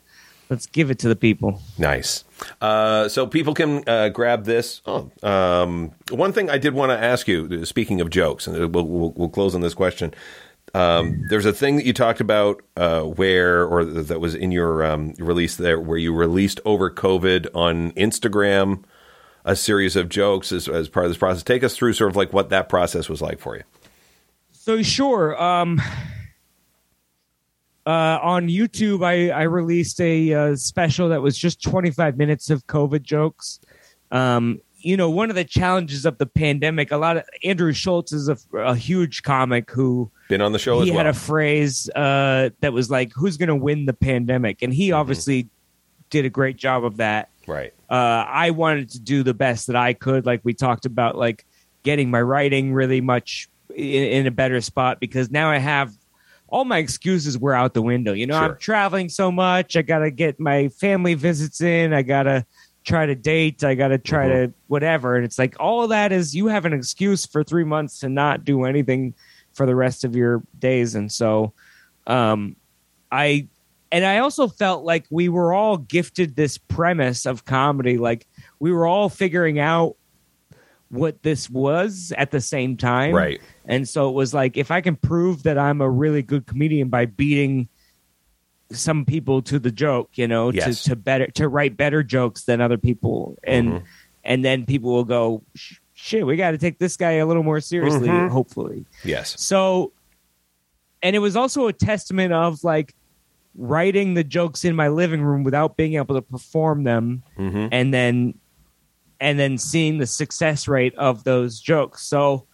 let's 0.49 0.65
give 0.67 0.91
it 0.91 0.99
to 0.99 1.07
the 1.07 1.15
people. 1.15 1.61
Nice. 1.77 2.25
Uh, 2.59 3.07
so 3.07 3.27
people 3.27 3.53
can 3.53 3.81
uh, 3.87 4.09
grab 4.09 4.43
this. 4.43 4.81
Oh, 4.85 5.09
um, 5.23 5.91
one 6.11 6.33
thing 6.33 6.49
I 6.49 6.57
did 6.57 6.73
want 6.73 6.91
to 6.91 6.97
ask 7.01 7.29
you, 7.29 7.63
speaking 7.65 8.01
of 8.01 8.09
jokes, 8.09 8.45
and 8.45 8.57
we'll, 8.73 8.85
we'll, 8.85 9.11
we'll 9.11 9.29
close 9.29 9.55
on 9.55 9.61
this 9.61 9.73
question. 9.73 10.13
Um, 10.75 11.23
there's 11.29 11.45
a 11.45 11.53
thing 11.53 11.77
that 11.77 11.85
you 11.85 11.93
talked 11.93 12.19
about 12.19 12.61
uh, 12.75 13.03
where, 13.03 13.65
or 13.65 13.85
that 13.85 14.19
was 14.19 14.35
in 14.35 14.51
your 14.51 14.83
um, 14.85 15.13
release 15.19 15.55
there, 15.55 15.79
where 15.79 15.97
you 15.97 16.13
released 16.13 16.59
over 16.65 16.91
COVID 16.91 17.47
on 17.55 17.93
Instagram 17.93 18.83
a 19.45 19.55
series 19.55 19.95
of 19.95 20.09
jokes 20.09 20.51
as, 20.51 20.67
as 20.67 20.89
part 20.89 21.05
of 21.05 21.11
this 21.11 21.17
process. 21.17 21.43
Take 21.43 21.63
us 21.63 21.77
through 21.77 21.93
sort 21.93 22.09
of 22.09 22.17
like 22.17 22.33
what 22.33 22.49
that 22.49 22.67
process 22.67 23.07
was 23.07 23.21
like 23.21 23.39
for 23.39 23.55
you. 23.55 23.63
So 24.51 24.81
sure. 24.81 25.41
Um, 25.41 25.81
uh, 27.85 28.19
on 28.21 28.49
YouTube, 28.49 29.05
I, 29.05 29.29
I 29.29 29.43
released 29.43 30.01
a 30.01 30.33
uh, 30.33 30.55
special 30.57 31.07
that 31.07 31.21
was 31.21 31.37
just 31.37 31.63
25 31.63 32.17
minutes 32.17 32.49
of 32.49 32.67
COVID 32.67 33.03
jokes. 33.03 33.61
Um, 34.11 34.59
you 34.85 34.95
know, 34.95 35.09
one 35.09 35.31
of 35.31 35.35
the 35.35 35.43
challenges 35.43 36.05
of 36.05 36.19
the 36.19 36.27
pandemic, 36.27 36.91
a 36.91 36.97
lot 36.97 37.17
of 37.17 37.23
Andrew 37.43 37.73
Schulz 37.73 38.13
is 38.13 38.29
a, 38.29 38.37
a 38.53 38.75
huge 38.75 39.23
comic 39.23 39.71
who 39.71 40.11
Been 40.29 40.41
on 40.41 40.51
the 40.51 40.59
show 40.59 40.79
he 40.81 40.89
as 40.89 40.91
well. 40.91 41.05
had 41.05 41.07
a 41.07 41.13
phrase 41.13 41.89
uh, 41.95 42.51
that 42.59 42.71
was 42.71 42.91
like, 42.91 43.11
"Who's 43.15 43.35
going 43.35 43.49
to 43.49 43.55
win 43.55 43.87
the 43.87 43.93
pandemic?" 43.93 44.61
And 44.61 44.71
he 44.71 44.91
obviously 44.91 45.49
did 46.11 46.23
a 46.23 46.29
great 46.29 46.57
job 46.57 46.85
of 46.85 46.97
that 46.97 47.29
right. 47.47 47.73
uh, 47.89 47.93
I 47.93 48.51
wanted 48.51 48.91
to 48.91 48.99
do 48.99 49.23
the 49.23 49.33
best 49.33 49.65
that 49.67 49.75
I 49.75 49.93
could. 49.93 50.27
Like 50.27 50.41
we 50.43 50.53
talked 50.53 50.85
about, 50.85 51.17
like 51.17 51.47
getting 51.81 52.11
my 52.11 52.21
writing 52.21 52.71
really 52.71 53.01
much 53.01 53.49
in, 53.75 54.03
in 54.03 54.27
a 54.27 54.31
better 54.31 54.61
spot 54.61 54.99
because 54.99 55.31
now 55.31 55.49
I 55.49 55.57
have 55.57 55.93
all 56.47 56.63
my 56.63 56.77
excuses 56.77 57.39
were 57.39 57.55
out 57.55 57.73
the 57.73 57.81
window. 57.81 58.13
You 58.13 58.27
know, 58.27 58.35
Sure. 58.35 58.51
I'm 58.51 58.57
traveling 58.59 59.09
so 59.09 59.31
much. 59.31 59.75
I 59.75 59.81
got 59.81 59.99
to 59.99 60.11
get 60.11 60.39
my 60.39 60.69
family 60.69 61.15
visits 61.15 61.59
in. 61.59 61.91
I 61.91 62.03
got 62.03 62.23
to 62.23 62.45
try 62.85 63.05
to 63.05 63.15
date. 63.15 63.63
I 63.63 63.75
got 63.75 63.89
to 63.89 63.97
try 63.97 64.27
to 64.27 64.53
whatever. 64.67 65.15
And 65.15 65.25
it's 65.25 65.39
like 65.39 65.55
all 65.59 65.83
of 65.83 65.89
that 65.89 66.11
is 66.11 66.35
you 66.35 66.47
have 66.47 66.65
an 66.65 66.73
excuse 66.73 67.25
for 67.25 67.43
three 67.43 67.63
months 67.63 67.99
to 67.99 68.09
not 68.09 68.45
do 68.45 68.63
anything 68.63 69.13
for 69.53 69.65
the 69.65 69.75
rest 69.75 70.03
of 70.03 70.15
your 70.15 70.43
days. 70.59 70.95
And 70.95 71.11
so, 71.11 71.53
um, 72.07 72.55
I 73.11 73.47
and 73.91 74.05
I 74.05 74.19
also 74.19 74.47
felt 74.47 74.83
like 74.83 75.05
we 75.09 75.29
were 75.29 75.53
all 75.53 75.77
gifted 75.77 76.35
this 76.35 76.57
premise 76.57 77.25
of 77.25 77.45
comedy. 77.45 77.97
Like 77.97 78.27
we 78.59 78.71
were 78.71 78.85
all 78.85 79.09
figuring 79.09 79.59
out 79.59 79.95
what 80.89 81.23
this 81.23 81.49
was 81.49 82.13
at 82.17 82.31
the 82.31 82.41
same 82.41 82.77
time. 82.77 83.13
Right. 83.13 83.41
And 83.65 83.87
so 83.87 84.09
it 84.09 84.13
was 84.13 84.33
like, 84.33 84.57
if 84.57 84.71
I 84.71 84.81
can 84.81 84.95
prove 84.95 85.43
that 85.43 85.57
I'm 85.57 85.81
a 85.81 85.89
really 85.89 86.21
good 86.21 86.45
comedian 86.45 86.89
by 86.89 87.05
beating 87.05 87.69
some 88.71 89.05
people 89.05 89.41
to 89.43 89.59
the 89.59 89.71
joke, 89.71 90.09
you 90.15 90.27
know, 90.27 90.51
Yes. 90.51 90.83
to, 90.83 90.89
to 90.91 90.95
better, 90.95 91.27
to 91.27 91.47
write 91.47 91.77
better 91.77 92.01
jokes 92.03 92.45
than 92.45 92.61
other 92.61 92.77
people. 92.77 93.37
And, 93.43 93.73
Mhm. 93.73 93.83
and 94.23 94.45
then 94.45 94.65
people 94.65 94.91
will 94.91 95.03
go, 95.03 95.43
shit, 95.93 96.25
we 96.25 96.35
got 96.35 96.51
to 96.51 96.57
take 96.57 96.79
this 96.79 96.97
guy 96.97 97.13
a 97.13 97.25
little 97.25 97.43
more 97.43 97.59
seriously, 97.61 98.09
Mhm. 98.09 98.29
hopefully. 98.31 98.85
Yes. 99.03 99.35
So, 99.39 99.93
and 101.01 101.15
it 101.15 101.19
was 101.19 101.35
also 101.35 101.67
a 101.67 101.73
testament 101.73 102.33
of 102.33 102.63
like 102.63 102.93
writing 103.55 104.15
the 104.15 104.23
jokes 104.23 104.65
in 104.65 104.75
my 104.75 104.87
living 104.89 105.21
room 105.21 105.43
without 105.43 105.77
being 105.77 105.93
able 105.95 106.15
to 106.15 106.21
perform 106.21 106.83
them, 106.83 107.23
hmm 107.37 107.67
and 107.71 107.93
then 107.93 108.33
and 109.21 109.39
then 109.39 109.57
seeing 109.57 109.97
the 109.97 110.05
success 110.05 110.67
rate 110.67 110.93
of 110.95 111.23
those 111.23 111.61
jokes. 111.61 112.01
So, 112.05 112.47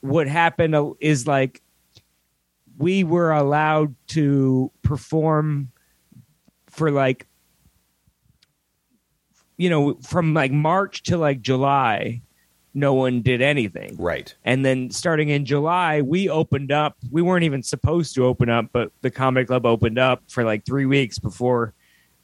what 0.00 0.28
happened 0.28 0.76
is 1.00 1.26
like 1.26 1.60
we 2.82 3.04
were 3.04 3.30
allowed 3.32 3.94
to 4.08 4.70
perform 4.82 5.70
for 6.68 6.90
like 6.90 7.26
you 9.56 9.70
know 9.70 9.94
from 10.02 10.34
like 10.34 10.50
March 10.52 11.02
to 11.04 11.16
like 11.16 11.40
July 11.40 12.22
no 12.74 12.94
one 12.94 13.20
did 13.20 13.42
anything 13.42 13.94
Right. 13.98 14.34
and 14.44 14.64
then 14.64 14.90
starting 14.90 15.28
in 15.28 15.44
July, 15.44 16.00
we 16.00 16.30
opened 16.30 16.72
up. 16.72 16.96
We 17.10 17.20
weren't 17.20 17.44
even 17.44 17.62
supposed 17.62 18.14
to 18.14 18.24
open 18.24 18.48
up, 18.48 18.70
but 18.72 18.90
the 19.02 19.10
comedy 19.10 19.44
club 19.44 19.66
opened 19.66 19.98
up 19.98 20.22
for 20.28 20.42
like 20.42 20.64
three 20.64 20.86
weeks 20.86 21.18
before 21.18 21.74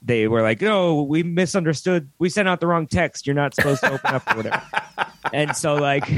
they 0.01 0.27
were 0.27 0.41
like, 0.41 0.63
"No, 0.63 1.03
we 1.03 1.23
misunderstood. 1.23 2.09
We 2.19 2.31
sent 2.31 2.49
out 2.49 2.61
the 2.61 2.67
wrong 2.67 2.87
text. 2.87 3.27
You're 3.27 3.35
not 3.37 3.55
supposed 3.55 3.83
to 3.83 3.93
open 3.93 4.15
up 4.15 4.23
or 4.33 4.37
whatever." 4.39 4.63
And 5.35 5.55
so, 5.55 5.75
like, 5.75 6.09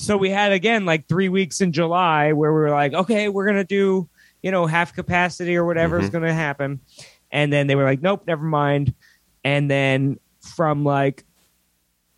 so 0.00 0.16
we 0.16 0.30
had 0.30 0.52
again 0.52 0.84
like 0.86 1.08
three 1.08 1.28
weeks 1.28 1.60
in 1.60 1.72
July 1.72 2.32
where 2.32 2.52
we 2.52 2.60
were 2.60 2.70
like, 2.70 2.92
"Okay, 2.94 3.28
we're 3.28 3.46
gonna 3.46 3.64
do 3.64 4.08
you 4.42 4.50
know 4.50 4.66
half 4.66 4.94
capacity 4.94 5.56
or 5.56 5.64
whatever 5.64 5.98
is 5.98 6.08
Mhm. 6.08 6.12
gonna 6.12 6.34
happen," 6.34 6.80
and 7.30 7.52
then 7.52 7.66
they 7.66 7.74
were 7.74 7.84
like, 7.84 8.00
"Nope, 8.02 8.24
never 8.26 8.44
mind." 8.44 8.94
And 9.44 9.70
then 9.70 10.18
from 10.40 10.84
like 10.84 11.24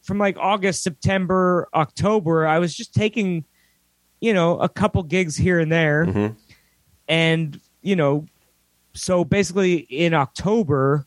from 0.03 0.19
like 0.19 0.37
August, 0.39 0.83
September, 0.83 1.69
October, 1.75 2.47
I 2.47 2.59
was 2.59 2.75
just 2.75 2.93
taking, 2.93 3.45
you 4.21 4.35
know, 4.35 4.59
a 4.59 4.69
couple 4.69 5.03
gigs 5.05 5.37
here 5.37 5.61
and 5.61 5.71
there. 5.71 6.07
hmm 6.07 6.27
And, 7.09 7.61
you 7.83 7.95
know, 7.97 8.27
so 8.95 9.25
basically 9.25 9.77
in 9.77 10.13
October, 10.15 11.07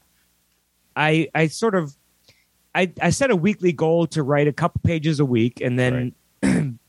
I 0.95 1.27
I 1.35 1.47
sort 1.47 1.75
of 1.75 1.95
I, 2.73 2.91
I 3.01 3.09
set 3.09 3.31
a 3.31 3.35
weekly 3.35 3.71
goal 3.71 4.05
to 4.07 4.21
write 4.23 4.47
a 4.49 4.53
couple 4.53 4.81
pages 4.83 5.19
a 5.21 5.25
week 5.25 5.61
and 5.61 5.79
then 5.79 6.13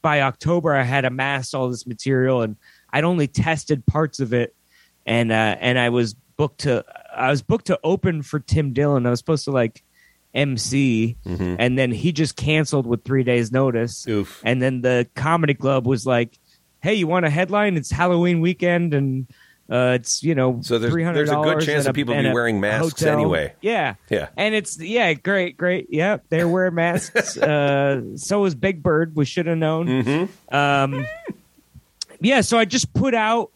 by 0.06 0.20
October 0.20 0.72
I 0.72 0.84
had 0.84 1.04
amassed 1.04 1.52
all 1.52 1.68
this 1.68 1.84
material 1.84 2.42
and 2.42 2.54
I'd 2.92 3.02
only 3.02 3.26
tested 3.26 3.84
parts 3.86 4.20
of 4.20 4.32
it 4.32 4.54
and 5.04 5.32
uh 5.32 5.56
and 5.58 5.80
I 5.80 5.88
was 5.88 6.14
booked 6.36 6.60
to 6.60 6.84
I 7.12 7.28
was 7.28 7.42
booked 7.42 7.66
to 7.66 7.80
open 7.82 8.22
for 8.22 8.38
Tim 8.38 8.72
Dillon. 8.72 9.04
I 9.04 9.10
was 9.10 9.18
supposed 9.18 9.46
to 9.46 9.50
like 9.50 9.82
MC 10.32 11.16
hmm 11.24 11.56
and 11.58 11.76
then 11.76 11.90
he 11.90 12.12
just 12.12 12.36
canceled 12.36 12.86
with 12.86 13.02
three 13.02 13.24
days 13.24 13.50
notice 13.50 14.06
Oof. 14.06 14.40
and 14.44 14.62
then 14.62 14.80
the 14.80 15.08
comedy 15.16 15.54
club 15.54 15.88
was 15.88 16.06
like 16.06 16.38
hey, 16.82 16.94
you 16.94 17.08
want 17.08 17.26
a 17.26 17.30
headline? 17.30 17.76
It's 17.76 17.90
Halloween 17.90 18.40
weekend 18.40 18.94
and 18.94 19.26
uh, 19.70 19.92
it's 19.94 20.22
you 20.22 20.34
know 20.34 20.60
So 20.62 20.78
there's- 20.78 20.94
there's 21.14 21.30
a 21.30 21.34
good 21.36 21.60
chance 21.60 21.80
at 21.80 21.84
that 21.86 21.94
people 21.94 22.14
be 22.14 22.30
wearing 22.32 22.60
masks 22.60 23.00
hotel. 23.00 23.14
anyway. 23.18 23.52
Yeah, 23.60 23.94
Yeah. 24.08 24.28
and 24.36 24.54
it's 24.54 24.80
yeah, 24.80 25.12
great, 25.14 25.56
great. 25.56 25.88
Yeah, 25.90 26.18
they're 26.28 26.48
wearing 26.48 26.74
masks. 26.74 27.36
uh, 27.38 28.16
so 28.16 28.44
is 28.44 28.54
Big 28.54 28.82
Bird. 28.82 29.16
We 29.16 29.24
should 29.24 29.46
have 29.46 29.58
known. 29.58 29.86
Mm-hmm. 29.88 30.54
Um, 30.54 31.06
yeah, 32.20 32.40
so 32.40 32.58
I 32.58 32.64
just 32.64 32.92
put 32.94 33.14
out. 33.14 33.50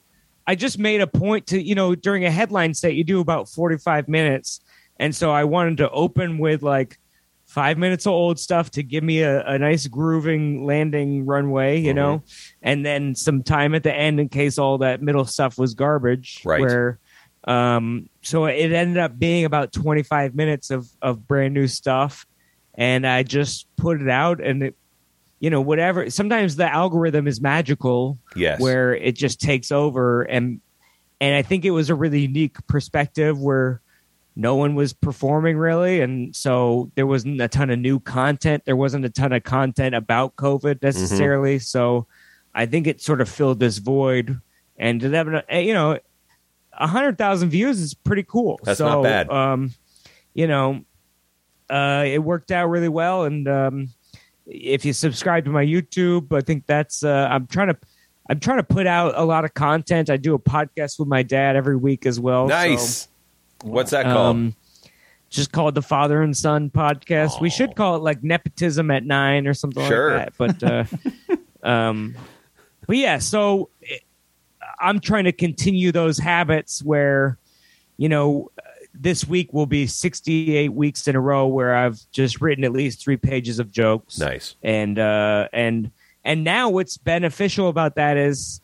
I 0.46 0.54
just 0.54 0.78
made 0.78 1.00
a 1.00 1.06
point 1.06 1.46
to 1.48 1.62
you 1.62 1.74
know 1.74 1.94
during 1.94 2.24
a 2.24 2.30
headline 2.30 2.74
set 2.74 2.94
you 2.94 3.04
do 3.04 3.20
about 3.20 3.48
forty 3.48 3.76
five 3.78 4.08
minutes, 4.08 4.60
and 4.98 5.14
so 5.14 5.30
I 5.30 5.44
wanted 5.44 5.78
to 5.78 5.90
open 5.90 6.38
with 6.38 6.62
like 6.62 6.98
five 7.50 7.76
minutes 7.76 8.06
of 8.06 8.12
old 8.12 8.38
stuff 8.38 8.70
to 8.70 8.82
give 8.82 9.02
me 9.02 9.22
a, 9.22 9.44
a 9.44 9.58
nice 9.58 9.88
grooving 9.88 10.64
landing 10.64 11.26
runway, 11.26 11.80
you 11.80 11.92
know, 11.92 12.22
and 12.62 12.86
then 12.86 13.16
some 13.16 13.42
time 13.42 13.74
at 13.74 13.82
the 13.82 13.92
end 13.92 14.20
in 14.20 14.28
case 14.28 14.56
all 14.56 14.78
that 14.78 15.02
middle 15.02 15.24
stuff 15.24 15.58
was 15.58 15.74
garbage. 15.74 16.42
Right. 16.44 16.60
Where, 16.60 16.98
um, 17.44 18.08
so 18.22 18.44
it 18.46 18.70
ended 18.72 18.98
up 18.98 19.18
being 19.18 19.44
about 19.44 19.72
twenty 19.72 20.04
five 20.04 20.34
minutes 20.34 20.70
of 20.70 20.88
of 21.02 21.26
brand 21.26 21.52
new 21.52 21.66
stuff, 21.66 22.24
and 22.74 23.04
I 23.04 23.24
just 23.24 23.66
put 23.76 24.00
it 24.00 24.08
out, 24.08 24.40
and 24.40 24.62
it, 24.62 24.76
you 25.40 25.50
know, 25.50 25.60
whatever. 25.60 26.08
Sometimes 26.08 26.54
the 26.54 26.72
algorithm 26.72 27.26
is 27.26 27.40
magical 27.40 28.18
Yes. 28.36 28.60
where 28.60 28.94
it 28.94 29.16
just 29.16 29.40
takes 29.40 29.72
over 29.72 30.22
and 30.22 30.60
and 31.20 31.34
I 31.34 31.42
think 31.42 31.64
it 31.64 31.70
was 31.70 31.90
a 31.90 31.94
really 31.94 32.20
unique 32.20 32.56
perspective 32.66 33.40
where 33.40 33.80
no 34.36 34.54
one 34.54 34.74
was 34.74 34.92
performing 34.92 35.56
really 35.56 36.00
and 36.00 36.34
so 36.34 36.90
there 36.94 37.06
wasn't 37.06 37.40
a 37.40 37.48
ton 37.48 37.70
of 37.70 37.78
new 37.78 37.98
content 38.00 38.64
there 38.64 38.76
wasn't 38.76 39.04
a 39.04 39.10
ton 39.10 39.32
of 39.32 39.42
content 39.42 39.94
about 39.94 40.36
covid 40.36 40.82
necessarily 40.82 41.58
so 41.58 42.06
I 42.54 42.66
think 42.66 42.86
it 42.86 43.00
sort 43.00 43.20
of 43.20 43.28
filled 43.28 43.60
this 43.60 43.78
void 43.78 44.40
and 44.78 45.00
to 45.00 45.08
them 45.08 45.40
you 45.50 45.74
know 45.74 45.98
a 46.72 46.86
hundred 46.86 47.18
thousand 47.18 47.50
views 47.50 47.80
is 47.80 47.94
pretty 47.94 48.22
cool 48.22 48.58
That's 48.62 48.78
so, 48.78 48.86
not 48.88 49.02
bad. 49.02 49.30
um 49.30 49.72
you 50.34 50.46
know 50.46 50.84
uh 51.68 52.04
it 52.06 52.18
worked 52.18 52.50
out 52.50 52.68
really 52.68 52.88
well 52.88 53.24
and 53.24 53.48
um 53.48 53.88
if 54.50 54.84
you 54.84 54.92
subscribe 54.92 55.44
to 55.44 55.50
my 55.50 55.64
YouTube, 55.64 56.36
I 56.36 56.40
think 56.40 56.66
that's 56.66 57.04
uh, 57.04 57.28
I'm 57.30 57.46
trying 57.46 57.68
to 57.68 57.76
I'm 58.28 58.40
trying 58.40 58.58
to 58.58 58.64
put 58.64 58.86
out 58.86 59.14
a 59.16 59.24
lot 59.24 59.44
of 59.44 59.54
content. 59.54 60.10
I 60.10 60.16
do 60.16 60.34
a 60.34 60.38
podcast 60.38 60.98
with 60.98 61.08
my 61.08 61.22
dad 61.22 61.56
every 61.56 61.76
week 61.76 62.06
as 62.06 62.20
well. 62.20 62.48
so, 62.48 62.54
nice. 62.54 63.08
What's 63.62 63.90
that 63.92 64.04
called? 64.04 64.36
um, 64.36 64.54
just 65.28 65.52
called 65.52 65.74
the 65.74 65.82
Father 65.82 66.22
and 66.22 66.36
Son 66.36 66.70
podcast. 66.70 67.40
We 67.40 67.50
should 67.50 67.76
call 67.76 67.96
it 67.96 67.98
like 68.02 68.22
nepotism 68.24 68.90
at 68.90 69.04
nine 69.04 69.46
or 69.46 69.54
something 69.54 69.86
Sure. 69.86 70.16
like 70.16 70.36
that. 70.36 70.58
But 70.58 70.62
uh, 71.62 71.68
um, 71.68 72.16
but 72.86 72.96
yeah, 72.96 73.18
so 73.18 73.70
it, 73.80 74.02
I'm 74.80 74.98
trying 75.00 75.24
to 75.24 75.32
continue 75.32 75.92
those 75.92 76.18
habits 76.18 76.82
where 76.82 77.38
you 77.96 78.08
know 78.08 78.50
this 78.92 79.24
week 79.26 79.52
will 79.52 79.66
be 79.66 79.86
68 79.86 80.72
weeks 80.72 81.06
in 81.06 81.14
a 81.14 81.20
row 81.20 81.46
where 81.46 81.76
I've 81.76 82.00
just 82.10 82.40
written 82.40 82.64
at 82.64 82.72
least 82.72 83.00
three 83.02 83.16
pages 83.16 83.58
of 83.60 83.70
jokes 83.70 84.18
nice. 84.18 84.56
and 84.64 84.98
uh 84.98 85.48
and 85.52 85.92
and 86.24 86.42
now 86.42 86.68
what's 86.70 86.96
beneficial 86.96 87.68
about 87.68 87.94
that 87.94 88.16
is 88.16 88.60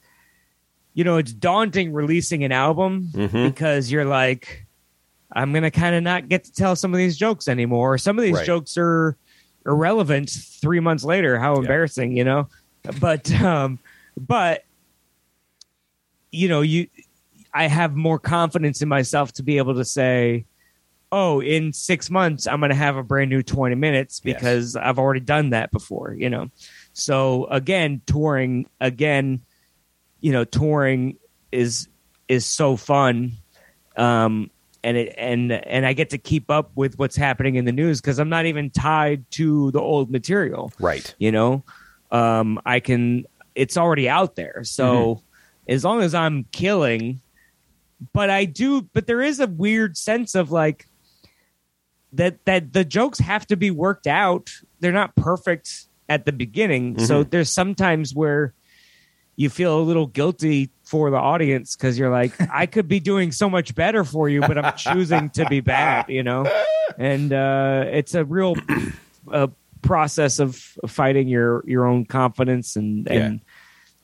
you 0.94 1.05
know 1.05 1.16
it's 1.18 1.32
daunting 1.32 1.92
releasing 1.92 2.42
an 2.42 2.51
album 2.51 3.09
Mhm. 3.12 3.49
because 3.51 3.90
you're 3.92 4.05
like 4.05 4.65
i'm 5.33 5.53
gonna 5.53 5.70
kind 5.70 5.95
of 5.97 6.03
not 6.03 6.29
get 6.29 6.45
to 6.45 6.53
tell 6.53 6.77
some 6.77 6.93
of 6.95 6.99
these 6.99 7.16
jokes 7.16 7.49
anymore. 7.49 7.99
Some 7.99 8.18
of 8.18 8.22
these 8.24 8.35
Right. 8.37 8.47
jokes 8.47 8.77
are 8.79 9.16
irrelevant 9.66 10.31
three 10.61 10.81
months 10.81 11.03
later. 11.05 11.39
How 11.39 11.57
embarrassing 11.57 12.16
you 12.16 12.24
know? 12.24 12.49
But 13.01 13.31
um 13.43 13.79
but 14.16 14.62
you 16.31 16.49
know 16.49 16.61
you 16.61 16.87
i 17.55 17.66
have 17.66 17.95
more 17.97 18.18
confidence 18.18 18.83
in 18.83 18.89
myself 18.89 19.33
to 19.33 19.43
be 19.43 19.59
able 19.59 19.74
to 19.74 19.85
say 19.85 20.45
oh 21.12 21.41
in 21.41 21.72
six 21.72 22.11
months 22.11 22.47
i'm 22.47 22.61
going 22.61 22.70
to 22.70 22.74
have 22.77 22.97
a 22.97 23.03
brand 23.03 23.31
new 23.31 23.43
20 23.43 23.74
minutes 23.77 24.20
Yes. 24.24 24.35
because 24.37 24.77
i've 24.77 24.99
already 24.99 25.20
done 25.20 25.51
that 25.51 25.70
before 25.70 26.14
you 26.14 26.29
know? 26.31 26.51
So 26.93 27.47
again 27.47 28.03
touring 28.07 28.68
again 28.81 29.43
you 30.20 30.33
know 30.33 30.45
touring 30.45 31.16
is 31.53 31.89
is 32.29 32.45
so 32.47 32.77
fun. 32.77 33.33
Um 33.97 34.51
and 34.87 34.97
it 34.97 35.14
and 35.18 35.53
and 35.53 35.84
i 35.84 35.93
get 35.93 36.11
to 36.11 36.18
keep 36.18 36.49
up 36.49 36.70
with 36.76 36.97
what's 36.97 37.16
happening 37.16 37.57
in 37.57 37.64
the 37.64 37.72
news 37.72 38.01
because 38.01 38.20
i'm 38.20 38.28
not 38.28 38.47
even 38.47 38.70
tied 38.70 39.28
to 39.32 39.72
the 39.72 39.80
old 39.80 40.11
material. 40.11 40.72
Right. 40.78 41.12
you 41.18 41.32
know? 41.32 41.64
Um 42.12 42.61
i 42.64 42.78
can 42.80 43.26
it's 43.55 43.76
already 43.76 44.09
out 44.09 44.37
there. 44.37 44.62
So 44.62 45.22
as 45.68 45.84
long 45.84 46.03
as 46.03 46.14
i'm 46.14 46.45
killing 46.53 47.20
but 48.12 48.30
i 48.30 48.45
do 48.45 48.82
but 48.93 49.07
there 49.09 49.22
is 49.22 49.41
a 49.41 49.47
weird 49.49 49.97
sense 49.97 50.34
of 50.37 50.53
like 50.53 50.87
that 52.12 52.45
that 52.45 52.72
the 52.72 52.84
jokes 52.84 53.18
have 53.18 53.47
to 53.49 53.57
be 53.57 53.72
worked 53.72 54.07
out. 54.07 54.51
They're 54.78 54.93
not 54.93 55.16
perfect 55.16 55.87
at 56.09 56.24
the 56.24 56.32
beginning. 56.32 57.01
So 57.01 57.24
there's 57.24 57.51
sometimes 57.51 58.14
where 58.14 58.55
you 59.34 59.51
feel 59.51 59.78
a 59.78 59.82
little 59.82 60.07
guilty 60.07 60.70
for 60.87 61.11
the 61.11 61.18
audience 61.18 61.76
because 61.76 61.99
you're 61.99 62.11
like 62.11 62.32
i 62.53 62.64
could 62.64 62.89
be 62.89 62.99
doing 63.01 63.30
so 63.30 63.51
much 63.51 63.74
better 63.74 64.05
for 64.05 64.28
you 64.28 64.41
but 64.41 64.57
i'm 64.57 64.74
choosing 64.76 65.28
to 65.30 65.45
be 65.47 65.61
bad 65.61 66.09
you 66.09 66.22
know? 66.22 66.51
And 66.97 67.32
uh 67.32 67.84
it's 67.89 68.14
a 68.14 68.24
real 68.24 68.55
uh, 69.30 69.49
process 69.82 70.39
of 70.39 70.57
fighting 70.87 71.28
your 71.28 71.62
your 71.66 71.84
own 71.84 72.07
confidence 72.07 72.76
and 72.76 73.07
and 73.11 73.41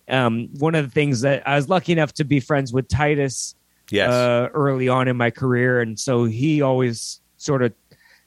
um 0.08 0.48
one 0.58 0.74
of 0.74 0.84
the 0.84 0.90
things 0.90 1.22
that 1.22 1.46
i 1.48 1.56
was 1.56 1.68
lucky 1.68 1.92
enough 1.92 2.12
to 2.14 2.24
be 2.24 2.40
friends 2.40 2.72
with 2.72 2.88
titus 2.88 3.54
Yes. 3.92 4.10
uh, 4.10 4.48
early 4.54 4.88
on 4.88 5.06
in 5.06 5.18
my 5.18 5.30
career, 5.30 5.82
and 5.82 6.00
so 6.00 6.24
he 6.24 6.62
always 6.62 7.20
sort 7.36 7.62
of 7.62 7.74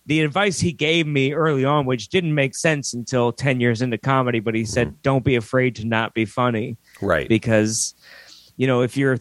the 0.05 0.21
advice 0.21 0.59
he 0.59 0.71
gave 0.71 1.07
me 1.07 1.33
early 1.33 1.65
on, 1.65 1.87
which 1.87 2.09
didn't 2.09 2.35
make 2.35 2.53
sense 2.53 2.93
until 2.93 3.31
ten 3.31 3.59
years 3.59 3.81
into 3.81 3.97
comedy, 3.97 4.39
but 4.39 4.53
he 4.53 4.63
said, 4.63 5.01
"Don't 5.01 5.23
be 5.23 5.35
afraid 5.35 5.75
to 5.77 5.85
not 5.85 6.13
be 6.13 6.25
funny," 6.25 6.77
right. 7.01 7.27
because 7.27 7.95
you 8.57 8.67
know 8.67 8.81
if 8.81 8.97
you're 8.97 9.19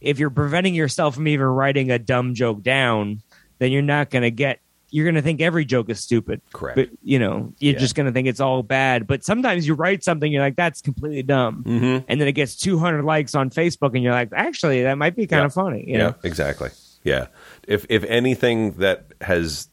if 0.00 0.18
you're 0.18 0.30
preventing 0.30 0.74
yourself 0.74 1.14
from 1.16 1.26
even 1.28 1.46
writing 1.46 1.90
a 1.90 1.98
dumb 1.98 2.34
joke 2.34 2.62
down, 2.62 3.20
then 3.58 3.72
you're 3.72 3.82
not 3.82 4.10
going 4.10 4.22
to 4.22 4.30
get. 4.30 4.60
You're 4.90 5.04
going 5.04 5.16
to 5.16 5.22
think 5.22 5.42
every 5.42 5.66
joke 5.66 5.90
is 5.90 6.00
stupid. 6.00 6.40
Correct. 6.52 6.76
But 6.76 6.88
you 7.02 7.18
know, 7.18 7.52
you're 7.58 7.74
Yeah. 7.74 7.78
just 7.78 7.94
going 7.94 8.06
to 8.06 8.12
think 8.12 8.26
it's 8.26 8.40
all 8.40 8.62
bad. 8.62 9.06
But 9.06 9.22
sometimes 9.22 9.66
you 9.66 9.74
write 9.74 10.02
something, 10.02 10.32
you're 10.32 10.40
like, 10.40 10.56
"That's 10.56 10.80
completely 10.80 11.22
dumb," 11.22 11.62
mm-hmm. 11.66 12.04
and 12.08 12.20
then 12.20 12.26
it 12.26 12.32
gets 12.32 12.56
200 12.56 13.04
likes 13.04 13.34
on 13.34 13.50
Facebook, 13.50 13.94
and 13.94 14.02
you're 14.02 14.12
like, 14.14 14.30
"Actually, 14.32 14.84
that 14.84 14.96
might 14.96 15.14
be 15.14 15.26
kind 15.26 15.40
Yeah. 15.42 15.46
of 15.46 15.52
funny." 15.52 15.84
You 15.86 15.92
yeah, 15.92 15.98
know? 15.98 16.14
exactly. 16.22 16.70
Yeah. 17.04 17.26
If 17.66 17.84
if 17.90 18.02
anything 18.04 18.72
that 18.78 19.12
has 19.20 19.68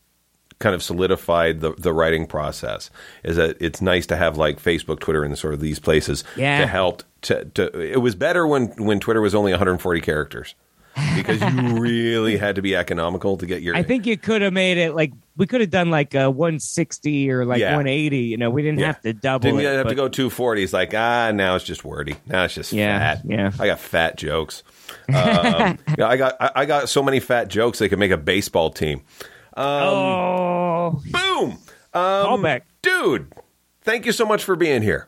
kind 0.60 0.74
of 0.76 0.82
solidified 0.84 1.62
the 1.62 1.74
the 1.78 1.92
writing 1.94 2.26
process 2.28 2.90
is 3.24 3.36
that 3.38 3.58
it's 3.60 3.82
nice 3.82 4.06
to 4.08 4.16
have 4.16 4.38
like 4.38 4.62
Facebook, 4.62 5.00
Twitter, 5.00 5.24
and 5.24 5.38
sort 5.38 5.54
of 5.54 5.60
these 5.60 5.80
places 5.80 6.24
Yeah. 6.38 6.60
to 6.62 6.68
help. 6.68 7.04
To, 7.24 7.44
to 7.56 7.80
it 7.82 7.98
was 8.02 8.16
better 8.16 8.46
when 8.48 8.68
when 8.84 9.00
Twitter 9.00 9.22
was 9.22 9.34
only 9.36 9.52
140 9.52 10.00
characters 10.02 10.54
because 11.16 11.42
you 11.42 11.78
really 11.80 12.38
had 12.38 12.56
to 12.56 12.62
be 12.62 12.76
economical 12.76 13.36
to 13.38 13.46
get 13.46 13.62
your. 13.62 13.76
I 13.76 13.84
think 13.84 14.06
you 14.06 14.16
could 14.18 14.42
have 14.44 14.54
made 14.54 14.78
it 14.78 14.94
like 14.96 15.12
we 15.36 15.46
could 15.48 15.60
have 15.60 15.70
done 15.72 15.90
like 15.90 16.14
a 16.16 16.30
160 16.32 17.32
or 17.32 17.44
like 17.46 17.60
Yeah. 17.60 17.72
180. 17.76 18.18
You 18.20 18.38
know, 18.38 18.50
we 18.50 18.62
didn't 18.62 18.80
Yeah. 18.80 18.86
have 18.88 19.02
to 19.02 19.12
double 19.14 19.50
Didn't 19.52 19.60
it. 19.66 19.76
have 19.78 19.88
to 19.88 19.96
go 19.96 20.08
240? 20.08 20.64
It's 20.64 20.72
like 20.72 20.94
ah, 20.94 21.32
now 21.34 21.56
it's 21.56 21.66
just 21.66 21.84
wordy. 21.84 22.16
Now 22.28 22.44
it's 22.46 22.54
just 22.54 22.72
Yeah, 22.72 22.98
fat. 23.00 23.22
yeah. 23.26 23.52
I 23.60 23.68
got 23.68 23.80
fat 23.80 24.18
jokes. 24.18 24.64
Um, 25.10 25.78
yeah, 26.00 26.08
I 26.08 26.18
got 26.18 26.36
I, 26.40 26.52
I 26.56 26.66
got 26.66 26.90
so 26.90 27.04
many 27.04 27.20
fat 27.20 27.48
jokes 27.48 27.78
they 27.80 27.90
could 27.90 28.00
make 28.00 28.12
a 28.12 28.18
baseball 28.18 28.70
team. 28.72 29.02
Oh, 29.56 31.02
Boom. 31.12 31.52
Um, 31.52 31.62
callback. 32.44 32.62
dude. 32.82 33.34
Thank 33.82 34.06
you 34.06 34.12
so 34.12 34.26
much 34.26 34.44
for 34.44 34.56
being 34.56 34.82
here. 34.82 35.08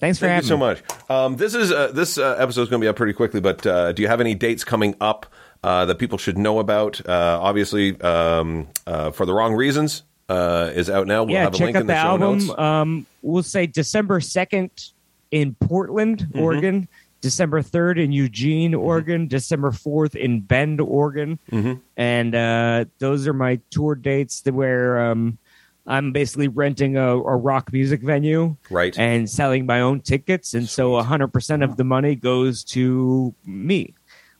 Thanks 0.00 0.18
for 0.18 0.26
Thank 0.26 0.30
you 0.30 0.34
having 0.34 0.48
so 0.48 0.56
much. 0.56 0.82
Um, 1.10 1.36
this 1.36 1.54
is 1.54 1.70
uh, 1.70 1.88
this 1.92 2.16
uh, 2.16 2.36
episode 2.38 2.62
is 2.62 2.68
going 2.70 2.80
to 2.80 2.84
be 2.84 2.88
up 2.88 2.96
pretty 2.96 3.12
quickly, 3.12 3.40
but 3.40 3.66
uh, 3.66 3.92
do 3.92 4.00
you 4.00 4.08
have 4.08 4.20
any 4.20 4.34
dates 4.34 4.64
coming 4.64 4.94
up 5.00 5.26
uh, 5.62 5.84
that 5.84 5.96
people 5.98 6.16
should 6.16 6.38
know 6.38 6.58
about? 6.58 7.06
Uh, 7.06 7.38
obviously, 7.40 8.00
um, 8.00 8.68
uh, 8.86 9.10
for 9.10 9.26
the 9.26 9.34
wrong 9.34 9.54
reasons 9.54 10.02
uh, 10.30 10.70
is 10.74 10.88
out 10.88 11.06
now. 11.06 11.24
We'll 11.24 11.34
yeah, 11.34 11.42
have 11.42 11.54
a 11.54 11.58
check 11.58 11.66
link 11.66 11.76
out 11.76 11.80
in 11.82 11.86
the, 11.86 11.92
the, 11.92 12.00
show 12.02 12.08
album. 12.08 12.38
notes. 12.46 12.58
Um, 12.58 13.06
we'll 13.20 13.42
say 13.42 13.66
December 13.66 14.20
2nd 14.20 14.92
in 15.30 15.54
Portland, 15.56 16.20
Mm-hmm. 16.30 16.40
Oregon. 16.40 16.88
December 17.20 17.62
3rd 17.62 18.04
in 18.04 18.12
Eugene, 18.12 18.74
Oregon. 18.74 19.28
December 19.28 19.70
4th 19.70 20.14
in 20.14 20.40
Bend, 20.40 20.80
Oregon. 20.80 21.38
Mm-hmm. 21.50 21.74
And 21.96 22.34
uh, 22.34 22.84
those 22.98 23.26
are 23.26 23.32
my 23.32 23.60
tour 23.70 23.94
dates 23.94 24.42
where 24.44 25.10
um, 25.10 25.38
I'm 25.86 26.12
basically 26.12 26.48
renting 26.48 26.96
a, 26.96 27.16
a 27.16 27.36
rock 27.36 27.72
music 27.72 28.00
venue. 28.02 28.56
Right. 28.70 28.96
and 28.98 29.28
selling 29.28 29.66
my 29.66 29.80
own 29.80 30.00
tickets 30.00 30.54
and 30.54 30.68
so 30.68 30.92
100% 30.92 31.64
of 31.64 31.76
the 31.76 31.84
money 31.84 32.14
goes 32.14 32.64
to 32.64 33.34
me 33.44 33.94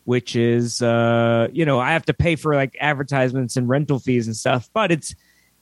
which 0.04 0.34
is 0.34 0.80
uh 0.80 1.46
you 1.52 1.66
know 1.66 1.78
i 1.78 1.92
have 1.92 2.06
to 2.06 2.14
pay 2.14 2.34
for 2.34 2.54
like 2.54 2.74
advertisements 2.80 3.56
and 3.56 3.68
rental 3.68 3.98
fees 3.98 4.26
and 4.26 4.34
stuff 4.34 4.70
but 4.72 4.90
it's 4.90 5.14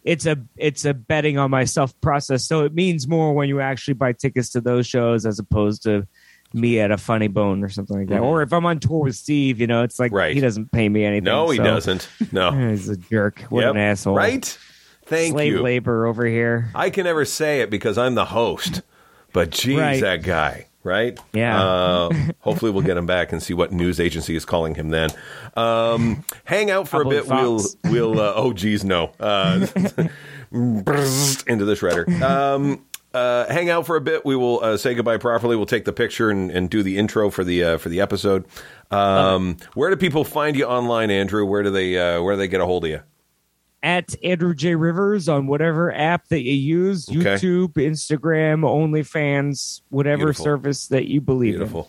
it's 0.05 0.27
a 0.27 0.39
it's 0.57 0.85
a 0.85 0.95
betting 0.95 1.37
on 1.39 1.51
myself 1.51 1.93
process 2.01 2.45
so 2.47 2.65
it 2.65 2.73
means 2.73 3.09
more 3.09 3.35
when 3.35 3.49
you 3.49 3.61
actually 3.61 3.95
buy 3.95 4.13
tickets 4.13 4.51
to 4.51 4.61
those 4.61 4.87
shows 4.87 5.27
as 5.27 5.41
opposed 5.41 5.83
to 5.83 6.07
me 6.55 6.81
at 6.81 6.91
a 6.91 6.97
funny 6.97 7.29
bone 7.29 7.63
or 7.63 7.69
something 7.69 7.97
like 7.99 8.09
that. 8.09 8.21
Or 8.21 8.43
if 8.43 8.53
I'm 8.53 8.65
on 8.67 8.79
tour 8.81 9.01
with 9.05 9.17
Steve, 9.17 9.61
you 9.61 9.67
know, 9.67 9.83
it's 9.83 9.99
like. 9.99 10.13
Right. 10.13 10.35
he 10.35 10.41
doesn't 10.41 10.71
pay 10.73 10.89
me 10.89 11.05
anything. 11.05 11.25
No, 11.25 11.51
he 11.51 11.57
so- 11.59 11.65
doesn't. 11.65 12.09
No. 12.33 12.51
He's 12.71 12.89
a 12.89 12.97
jerk. 12.97 13.41
What 13.51 13.63
Yep. 13.63 13.71
an 13.73 13.77
asshole. 13.81 14.15
Right? 14.17 14.59
Thank 15.07 15.33
Slave 15.33 15.53
you. 15.55 15.63
labor 15.63 16.07
over 16.07 16.27
here. 16.27 16.71
I 16.75 16.91
can 16.91 17.05
never 17.05 17.25
say 17.25 17.61
it 17.61 17.71
because 17.71 17.97
I'm 17.99 18.15
the 18.15 18.27
host. 18.27 18.83
But 19.33 19.51
geez, 19.51 19.79
Right. 19.79 20.01
that 20.03 20.23
guy, 20.23 20.67
right? 20.85 21.19
Yeah. 21.33 21.63
Uh, 21.63 22.11
hopefully, 22.41 22.71
we'll 22.73 22.83
get 22.83 22.97
him 22.97 23.07
back 23.07 23.33
and 23.33 23.43
see 23.43 23.55
what 23.55 23.73
news 23.73 24.01
agency 24.01 24.37
is 24.37 24.45
calling 24.45 24.75
him 24.75 24.89
then. 24.91 25.11
Um, 25.57 26.25
hang 26.45 26.71
out 26.71 26.89
for 26.89 27.03
a 27.03 27.05
Probably 27.05 27.21
bit. 27.21 27.29
We'll, 27.29 27.65
we'll. 28.15 28.21
Uh, 28.21 28.33
oh, 28.37 28.53
geez, 28.53 28.85
no. 28.85 29.13
Uh, 29.21 29.67
into 30.51 31.65
the 31.65 31.75
shredder. 31.75 32.21
Um, 32.23 32.85
uh, 33.15 33.47
hang 33.53 33.71
out 33.71 33.87
for 33.87 33.97
a 33.97 34.01
bit. 34.01 34.25
We 34.25 34.37
will 34.37 34.63
uh, 34.63 34.77
say 34.77 34.95
goodbye 34.95 35.17
properly. 35.17 35.57
We'll 35.57 35.67
take 35.67 35.85
the 35.85 35.93
picture 35.93 36.31
and, 36.31 36.51
and 36.51 36.69
do 36.69 36.83
the 36.83 36.99
intro 36.99 37.31
for 37.31 37.45
the 37.45 37.65
uh, 37.65 37.79
for 37.79 37.89
the 37.89 38.01
episode. 38.01 38.45
Um, 38.91 39.57
where 39.75 39.91
do 39.91 39.97
people 39.97 40.25
find 40.25 40.57
you 40.57 40.65
online, 40.67 41.11
Andrew? 41.11 41.45
Where 41.45 41.63
do 41.63 41.71
they 41.71 41.99
uh, 41.99 42.23
where 42.23 42.35
do 42.35 42.39
they 42.39 42.49
get 42.49 42.61
a 42.61 42.67
hold 42.67 42.85
of 42.85 42.91
you? 42.91 43.01
At 43.83 44.15
Andrew 44.25 44.55
J. 44.55 44.75
Rivers 44.75 45.29
on 45.29 45.47
whatever 45.47 45.95
app 45.95 46.27
that 46.29 46.43
you 46.43 46.53
use, 46.53 47.09
Okay. 47.09 47.21
YouTube, 47.21 47.75
Instagram, 47.75 48.63
OnlyFans, 48.63 49.83
whatever 49.91 50.25
Beautiful. 50.25 50.45
service 50.45 50.89
that 50.89 51.07
you 51.07 51.21
believe 51.21 51.55
in. 51.55 51.61
Beautiful. 51.61 51.89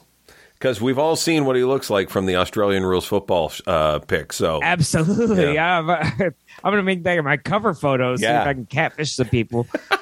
Because 0.54 0.80
we've 0.82 1.00
all 1.00 1.16
seen 1.16 1.46
what 1.46 1.56
he 1.56 1.64
looks 1.64 1.90
like 1.90 2.10
from 2.10 2.26
the 2.28 2.36
Australian 2.36 2.86
rules 2.86 3.06
football 3.06 3.52
uh, 3.66 4.00
pick. 4.00 4.34
So 4.34 4.60
Absolutely. 4.62 5.54
Yeah. 5.54 5.54
Yeah. 5.54 5.78
I'm, 5.80 5.90
I'm 6.64 6.72
going 6.72 6.76
to 6.78 6.84
make 6.84 7.04
that 7.04 7.24
my 7.24 7.38
cover 7.38 7.74
photo, 7.74 8.16
see 8.18 8.24
Yeah. 8.24 8.42
if 8.42 8.48
I 8.48 8.54
can 8.54 8.66
catfish 8.66 9.14
some 9.16 9.30
people. 9.30 9.66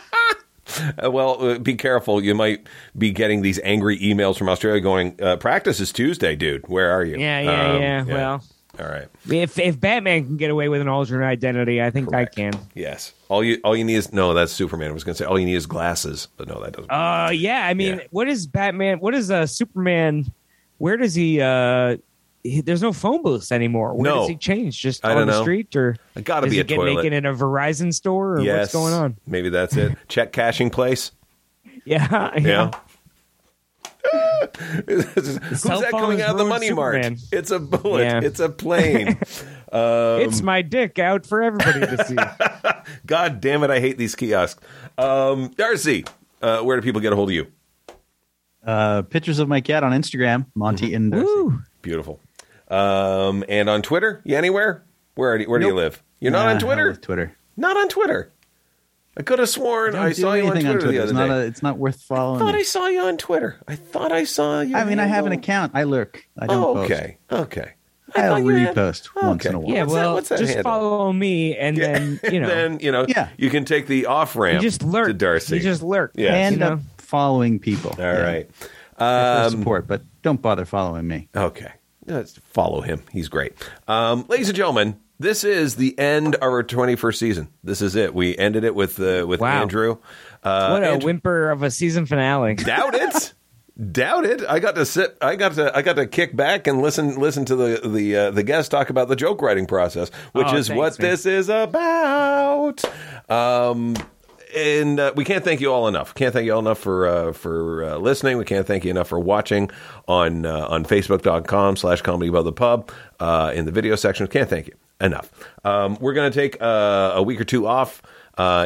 Uh, 1.03 1.11
well, 1.11 1.43
uh, 1.43 1.59
be 1.59 1.75
careful. 1.75 2.23
You 2.23 2.33
might 2.35 2.67
be 2.97 3.11
getting 3.11 3.41
these 3.41 3.59
angry 3.63 3.97
emails 3.99 4.37
from 4.37 4.49
Australia 4.49 4.81
going, 4.81 5.15
uh, 5.21 5.37
"Practice 5.37 5.79
is 5.79 5.91
Tuesday, 5.91 6.35
dude. 6.35 6.67
Where 6.67 6.91
are 6.91 7.03
you?" 7.03 7.17
Yeah, 7.17 7.39
yeah, 7.41 7.71
Um, 7.75 7.81
yeah. 7.81 8.03
Well, 8.05 8.43
all 8.79 8.85
right. 8.87 9.07
if 9.29 9.57
if 9.59 9.79
Batman 9.79 10.25
can 10.25 10.37
get 10.37 10.49
away 10.51 10.69
with 10.69 10.81
an 10.81 10.87
alternate 10.87 11.25
identity, 11.25 11.81
I 11.81 11.89
think 11.91 12.09
Correct. 12.09 12.33
I 12.37 12.41
can. 12.51 12.53
Yes. 12.75 13.13
All 13.29 13.43
you 13.43 13.59
all 13.63 13.75
you 13.75 13.83
need 13.83 13.95
is 13.95 14.13
no. 14.13 14.33
That's 14.33 14.51
Superman. 14.53 14.89
I 14.89 14.93
was 14.93 15.03
going 15.03 15.15
to 15.15 15.23
say 15.23 15.25
all 15.25 15.37
you 15.39 15.45
need 15.45 15.55
is 15.55 15.65
glasses, 15.65 16.27
but 16.37 16.47
no, 16.47 16.61
that 16.63 16.73
doesn't. 16.73 16.91
Uh, 16.91 17.29
yeah. 17.33 17.65
I 17.67 17.73
mean, 17.73 17.97
Yeah. 17.97 18.03
what 18.11 18.27
is 18.27 18.47
Batman? 18.47 18.99
What 18.99 19.13
is 19.13 19.29
uh, 19.31 19.45
Superman? 19.45 20.31
Where 20.77 20.95
does 20.97 21.15
he? 21.15 21.41
uh 21.41 21.97
he, 22.43 22.61
There's 22.61 22.81
no 22.81 22.93
phone 22.93 23.23
booths 23.23 23.51
anymore. 23.51 23.93
Where 23.95 24.03
No. 24.11 24.19
does 24.21 24.29
he 24.29 24.35
change? 24.35 24.79
Just 24.79 25.05
I 25.05 25.11
on 25.11 25.17
don't 25.17 25.27
the 25.27 25.33
know. 25.33 25.41
street, 25.41 25.75
or 25.75 25.95
I 26.15 26.21
gotta 26.21 26.45
does 26.47 26.51
be 26.51 26.55
he 26.57 26.61
a 26.61 26.63
get 26.63 26.75
toilet. 26.75 26.95
naked 26.95 27.13
in 27.13 27.25
a 27.25 27.33
Verizon 27.33 27.93
store, 27.93 28.35
or 28.35 28.41
yes. 28.41 28.59
what's 28.59 28.73
going 28.73 28.93
on? 28.93 29.17
Maybe 29.27 29.49
that's 29.49 29.75
it. 29.75 29.97
Check 30.07 30.31
cashing 30.31 30.69
place. 30.69 31.11
Yeah, 31.85 32.37
Yeah. 32.37 32.71
Who's 34.87 35.63
that 35.63 35.87
coming 35.91 36.21
out 36.21 36.29
of 36.31 36.37
the 36.37 36.43
ruined 36.45 36.49
money 36.49 36.71
mart? 36.71 37.05
It's 37.31 37.51
a 37.51 37.59
bullet. 37.59 38.03
Yeah. 38.03 38.21
It's 38.23 38.39
a 38.39 38.49
plane. 38.49 39.19
Um, 39.69 40.21
it's 40.21 40.41
my 40.41 40.61
dick 40.61 40.97
out 40.97 41.25
for 41.25 41.43
everybody 41.43 41.81
to 41.81 42.05
see. 42.05 42.15
God 43.05 43.41
damn 43.41 43.63
it! 43.63 43.69
I 43.69 43.81
hate 43.81 43.97
these 43.97 44.15
kiosks. 44.15 44.63
Um, 44.97 45.49
Darcy, 45.57 46.05
uh, 46.41 46.61
where 46.61 46.77
do 46.77 46.81
people 46.81 47.01
get 47.01 47.11
a 47.11 47.17
hold 47.17 47.27
of 47.31 47.35
you? 47.35 47.47
Uh, 48.65 49.01
pictures 49.01 49.39
of 49.39 49.49
my 49.49 49.59
cat 49.59 49.83
on 49.83 49.91
Instagram, 49.91 50.45
Monty 50.55 50.93
and 50.93 51.11
Darcy. 51.11 51.25
Woo. 51.25 51.59
Beautiful. 51.81 52.21
Um, 52.69 53.43
and 53.47 53.69
on 53.69 53.81
Twitter, 53.81 54.21
you 54.25 54.35
anywhere? 54.35 54.83
Where 55.15 55.37
do 55.37 55.43
you, 55.43 55.49
where 55.49 55.59
do 55.59 55.65
you 55.67 55.75
live? 55.75 56.03
You're 56.19 56.31
not 56.31 56.45
Nah, 56.45 56.51
on 56.53 56.59
Twitter. 56.59 56.87
with 56.89 57.01
Twitter. 57.01 57.35
Not 57.55 57.77
on 57.77 57.89
Twitter. 57.89 58.31
I 59.17 59.23
could 59.23 59.39
have 59.39 59.49
sworn 59.49 59.93
Don't 59.93 60.01
I 60.05 60.11
saw 60.11 60.33
you 60.33 60.43
on 60.45 60.51
anything 60.51 60.71
Twitter, 60.73 60.91
the 60.91 60.97
It's 61.01 61.11
other 61.11 61.13
not, 61.13 61.27
day. 61.27 61.33
a, 61.33 61.45
it's 61.47 61.63
not 61.63 61.77
worth 61.79 62.01
following. 62.03 62.35
I 62.41 62.45
thought 62.45 62.53
me. 62.53 62.59
I 62.59 62.63
saw 62.63 62.87
you 62.87 63.01
on 63.01 63.17
Twitter. 63.17 63.59
I 63.67 63.75
thought 63.75 64.11
I 64.11 64.25
saw 64.25 64.61
you. 64.61 64.75
I 64.75 64.83
mean, 64.83 64.99
I 64.99 65.05
have 65.05 65.25
an 65.25 65.31
account. 65.31 65.71
I 65.73 65.83
lurk. 65.83 66.23
I 66.37 66.45
don't 66.45 66.63
Oh, 66.63 66.73
post. 66.75 66.91
okay. 66.91 67.17
Okay. 67.31 67.71
I 68.15 68.21
I'll 68.21 68.29
thought 68.35 68.43
you 68.45 68.55
had- 68.55 68.75
once 68.77 69.09
Okay. 69.17 69.49
in 69.49 69.55
a 69.55 69.59
while. 69.59 69.73
Yeah, 69.73 69.81
What's 69.83 69.93
that- 69.93 69.99
well, 69.99 70.13
what's 70.13 70.29
that 70.29 70.39
just 70.39 70.53
handle? 70.53 70.71
follow 70.71 71.11
me, 71.13 71.57
and 71.57 71.75
then 71.77 72.19
you 72.31 72.39
know, 72.41 72.47
then 72.47 72.79
you 72.79 72.91
know, 72.91 73.05
Yeah. 73.07 73.29
you 73.37 73.49
can 73.49 73.65
take 73.65 73.87
the 73.87 74.05
off 74.05 74.35
ramp. 74.35 74.61
just 74.61 74.83
lurk. 74.83 75.07
to 75.07 75.13
Darcy. 75.13 75.55
You 75.57 75.61
just 75.63 75.81
lurk. 75.81 76.11
Yeah. 76.15 76.35
I 76.35 76.49
you 76.49 76.57
know? 76.57 76.79
following 76.99 77.57
people. 77.59 77.91
All 77.97 78.03
Yeah. 78.05 78.19
right. 78.21 78.49
For 78.97 79.03
Um, 79.03 79.49
support, 79.51 79.87
but 79.87 80.03
don't 80.21 80.41
bother 80.41 80.65
following 80.65 81.07
me. 81.07 81.27
Okay. 81.35 81.71
Let's 82.07 82.37
follow 82.37 82.81
him. 82.81 83.01
He's 83.11 83.27
great. 83.29 83.53
Um, 83.87 84.25
ladies 84.29 84.47
and 84.49 84.55
gentlemen, 84.55 84.99
this 85.19 85.43
is 85.43 85.75
the 85.75 85.97
end 85.99 86.35
of 86.35 86.41
our 86.43 86.63
21st 86.63 87.15
season. 87.17 87.49
This 87.63 87.81
is 87.81 87.95
it. 87.95 88.13
We 88.15 88.37
ended 88.37 88.63
it 88.63 88.73
with 88.75 88.99
uh, 88.99 89.25
with 89.27 89.39
Wow. 89.41 89.61
Andrew. 89.61 89.97
Uh, 90.43 90.69
what 90.69 90.83
a 90.83 90.89
Andrew- 90.91 91.05
whimper 91.07 91.49
of 91.49 91.63
a 91.63 91.69
season 91.71 92.05
finale. 92.05 92.55
Doubt 92.55 92.95
it. 92.95 93.33
Doubt 93.91 94.25
it. 94.25 94.41
I 94.47 94.59
got 94.59 94.73
to 94.75 94.85
sit. 94.85 95.17
I 95.21 95.35
got 95.35 95.53
to. 95.55 95.75
I 95.75 95.81
got 95.83 95.97
to 95.97 96.07
kick 96.07 96.35
back 96.35 96.65
and 96.65 96.81
listen. 96.81 97.15
Listen 97.19 97.45
to 97.45 97.55
the 97.55 97.87
the 97.87 98.15
uh, 98.15 98.31
the 98.31 98.41
guest 98.43 98.71
talk 98.71 98.89
about 98.89 99.07
the 99.07 99.15
joke 99.15 99.41
writing 99.41 99.67
process, 99.67 100.09
which 100.31 100.47
Oh, 100.47 100.55
is 100.55 100.67
thanks, 100.67 100.77
what 100.77 100.99
man. 100.99 101.11
this 101.11 101.25
is 101.27 101.49
about. 101.49 102.83
Um, 103.29 103.95
and 104.57 104.99
uh, 104.99 105.13
we 105.15 105.23
can't 105.23 105.43
thank 105.43 105.61
you 105.61 105.71
all 105.71 105.87
enough. 105.87 106.13
Can't 106.15 106.33
thank 106.33 106.45
you 106.45 106.53
all 106.53 106.59
enough 106.59 106.79
for 106.79 107.07
uh, 107.07 107.33
for 107.33 107.83
uh, 107.83 107.97
listening. 107.97 108.37
We 108.37 108.45
can't 108.45 108.65
thank 108.65 108.83
you 108.85 108.91
enough 108.91 109.07
for 109.07 109.19
watching 109.19 109.69
on 110.07 110.45
uh, 110.45 110.67
on 110.67 110.83
Facebook.com 110.83 111.75
slash 111.77 112.01
Comedy 112.01 112.29
Above 112.29 112.45
the 112.45 112.53
Pub 112.53 112.91
uh, 113.19 113.51
in 113.55 113.65
the 113.65 113.71
video 113.71 113.95
section. 113.95 114.27
Can't 114.27 114.49
thank 114.49 114.67
you 114.67 114.73
enough. 114.99 115.31
Um, 115.63 115.97
we're 115.99 116.13
going 116.13 116.31
to 116.31 116.35
take 116.35 116.61
uh, 116.61 117.13
a 117.15 117.23
week 117.23 117.39
or 117.39 117.45
two 117.45 117.67
off. 117.67 118.01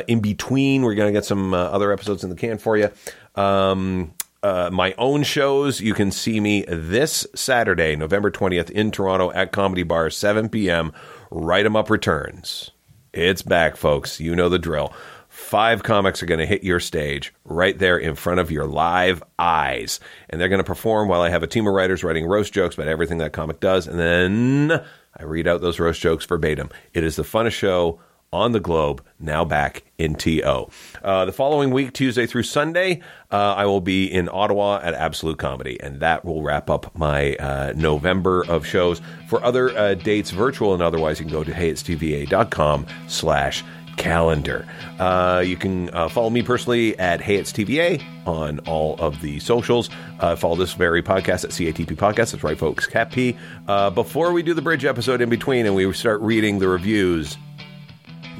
In 0.08 0.20
between, 0.20 0.82
we're 0.82 0.96
going 0.96 1.14
to 1.14 1.18
get 1.18 1.26
some 1.26 1.54
other 1.54 1.92
episodes 1.92 2.24
in 2.24 2.30
the 2.30 2.36
can 2.36 2.58
for 2.58 2.78
you. 2.78 2.90
Um, 3.36 4.14
uh, 4.44 4.70
my 4.72 4.94
own 4.98 5.24
shows, 5.24 5.80
you 5.80 5.94
can 5.94 6.12
see 6.12 6.40
me 6.40 6.66
this 6.68 7.28
Saturday, 7.36 7.96
November 7.96 8.32
20th, 8.32 8.72
in 8.72 8.92
Toronto 8.92 9.32
at 9.32 9.52
Comedy 9.52 9.84
Bar, 9.84 10.10
7 10.10 10.50
p.m. 10.50 10.92
Write 11.30 11.66
'em 11.66 11.76
Up 11.76 11.90
returns. 11.90 12.72
It's 13.14 13.42
back, 13.42 13.76
folks. 13.76 14.20
You 14.20 14.36
know 14.36 14.50
the 14.50 14.58
drill. 14.58 14.94
Five 15.42 15.84
comics 15.84 16.24
are 16.24 16.28
going 16.28 16.40
to 16.40 16.46
hit 16.46 16.64
your 16.64 16.80
stage 16.80 17.34
right 17.44 17.78
there 17.78 17.98
in 17.98 18.16
front 18.16 18.40
of 18.40 18.52
your 18.52 18.66
live 18.66 19.22
eyes. 19.38 20.00
And 20.30 20.40
they're 20.40 20.48
going 20.48 20.60
to 20.60 20.64
perform 20.64 21.10
while 21.10 21.22
I 21.22 21.30
have 21.30 21.44
a 21.44 21.48
team 21.48 21.68
of 21.68 21.74
writers 21.74 22.06
writing 22.06 22.26
roast 22.26 22.54
jokes 22.54 22.76
about 22.76 22.88
everything 22.88 23.18
that 23.18 23.34
comic 23.34 23.60
does. 23.60 23.86
And 23.86 24.00
then 24.00 24.82
I 25.18 25.24
read 25.24 25.48
out 25.48 25.60
those 25.60 25.78
roast 25.78 26.00
jokes 26.00 26.26
verbatim. 26.26 26.70
It 26.94 27.04
is 27.04 27.18
the 27.18 27.24
funnest 27.24 27.52
show 27.52 28.00
on 28.32 28.54
the 28.54 28.62
globe, 28.62 29.04
now 29.20 29.44
back 29.44 29.84
in 29.98 30.16
TO. 30.16 30.70
Uh, 31.04 31.26
the 31.26 31.34
following 31.34 31.72
week, 31.72 31.92
Tuesday 31.92 32.26
through 32.26 32.44
Sunday, 32.44 33.02
uh, 33.30 33.56
I 33.58 33.66
will 33.66 33.82
be 33.82 34.06
in 34.06 34.30
Ottawa 34.32 34.80
at 34.82 34.94
Absolute 34.94 35.38
Comedy, 35.38 35.78
and 35.82 36.00
that 36.00 36.24
will 36.24 36.42
wrap 36.42 36.70
up 36.70 36.96
my 36.98 37.36
uh, 37.36 37.74
November 37.76 38.46
of 38.48 38.66
shows. 38.66 39.02
For 39.28 39.44
other 39.44 39.78
uh, 39.78 39.96
dates, 39.96 40.32
virtual 40.32 40.74
and 40.74 40.82
otherwise, 40.82 41.20
you 41.20 41.26
can 41.26 41.34
go 41.34 41.44
to 41.44 41.52
heyitstva.com 41.52 42.88
slash 43.08 43.66
calendar. 43.98 44.66
Uh, 45.00 45.44
you 45.46 45.56
can 45.56 45.90
uh, 45.94 46.10
follow 46.10 46.30
me 46.30 46.42
personally 46.42 46.98
at 47.00 47.20
heyitstva 47.20 48.04
on 48.26 48.60
all 48.60 48.96
of 49.00 49.22
the 49.22 49.40
socials. 49.40 49.90
Uh, 50.20 50.36
follow 50.36 50.56
this 50.56 50.74
very 50.74 51.02
podcast 51.02 51.44
at 51.44 51.52
CATP 51.52 51.96
Podcast. 51.96 52.32
That's 52.32 52.44
right, 52.44 52.58
folks. 52.58 52.86
Cat 52.86 53.12
P. 53.12 53.38
Uh, 53.68 53.90
before 53.90 54.32
we 54.32 54.44
do 54.44 54.54
the 54.54 54.62
bridge 54.62 54.86
episode 54.86 55.22
in 55.22 55.30
between 55.30 55.66
and 55.66 55.76
we 55.76 55.92
start 55.94 56.22
reading 56.22 56.60
the 56.60 56.68
reviews, 56.68 57.38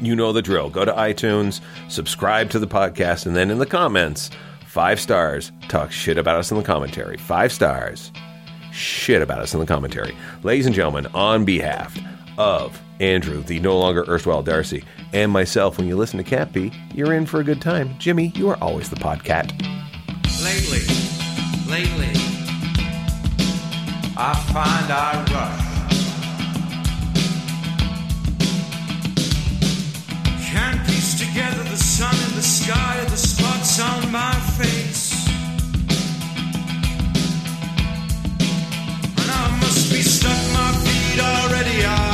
you 0.02 0.16
know 0.16 0.34
the 0.34 0.42
drill. 0.42 0.70
Go 0.70 0.86
to 0.86 0.92
iTunes, 0.94 1.62
subscribe 1.90 2.50
to 2.52 2.60
the 2.60 2.68
podcast, 2.68 3.26
and 3.26 3.36
then 3.36 3.52
in 3.52 3.60
the 3.60 3.66
comments, 3.66 4.32
five 4.66 5.00
stars, 5.00 5.52
talk 5.68 5.92
shit 5.92 6.18
about 6.18 6.38
us 6.38 6.52
in 6.52 6.58
the 6.58 6.64
commentary. 6.64 7.18
Five 7.18 7.52
stars, 7.52 8.12
shit 8.72 9.22
about 9.22 9.40
us 9.40 9.54
in 9.54 9.60
the 9.60 9.66
commentary. 9.66 10.16
Ladies 10.44 10.66
and 10.66 10.74
gentlemen, 10.74 11.08
on 11.14 11.46
behalf 11.46 11.98
of 12.38 12.82
Andrew, 13.02 13.42
the 13.42 13.60
no 13.60 13.80
longer 13.80 14.06
erstwhile 14.08 14.44
Darcy, 14.44 14.84
and 15.12 15.32
myself, 15.32 15.80
when 15.80 15.88
you 15.88 15.98
listen 15.98 16.18
to 16.20 16.24
Cat 16.24 16.54
P, 16.54 16.72
you're 16.94 17.14
in 17.14 17.26
for 17.26 17.40
a 17.40 17.44
good 17.44 17.60
time. 17.60 17.98
Jimmy, 17.98 18.32
you 18.36 18.48
are 18.50 18.58
always 18.62 18.92
the 18.92 18.96
podcat. 18.96 19.52
Lately, 20.44 20.86
lately, 21.68 22.12
I 24.16 24.36
find 24.54 24.92
I 24.92 25.18
rush. 25.34 25.72
Can't 30.52 30.86
piece 30.86 31.20
together 31.20 31.64
the 31.64 31.78
sun 31.78 32.14
in 32.30 32.36
the 32.36 32.44
sky 32.44 33.00
or 33.02 33.06
the 33.06 33.18
spots 33.18 33.80
on 33.82 34.12
my 34.12 34.34
face. 34.60 35.28
And 39.18 39.32
I 39.32 39.58
must 39.60 39.92
be 39.92 40.04
stuck, 40.04 40.38
my 40.54 40.72
feet 40.86 41.20
already 41.20 41.84
are. 41.86 42.11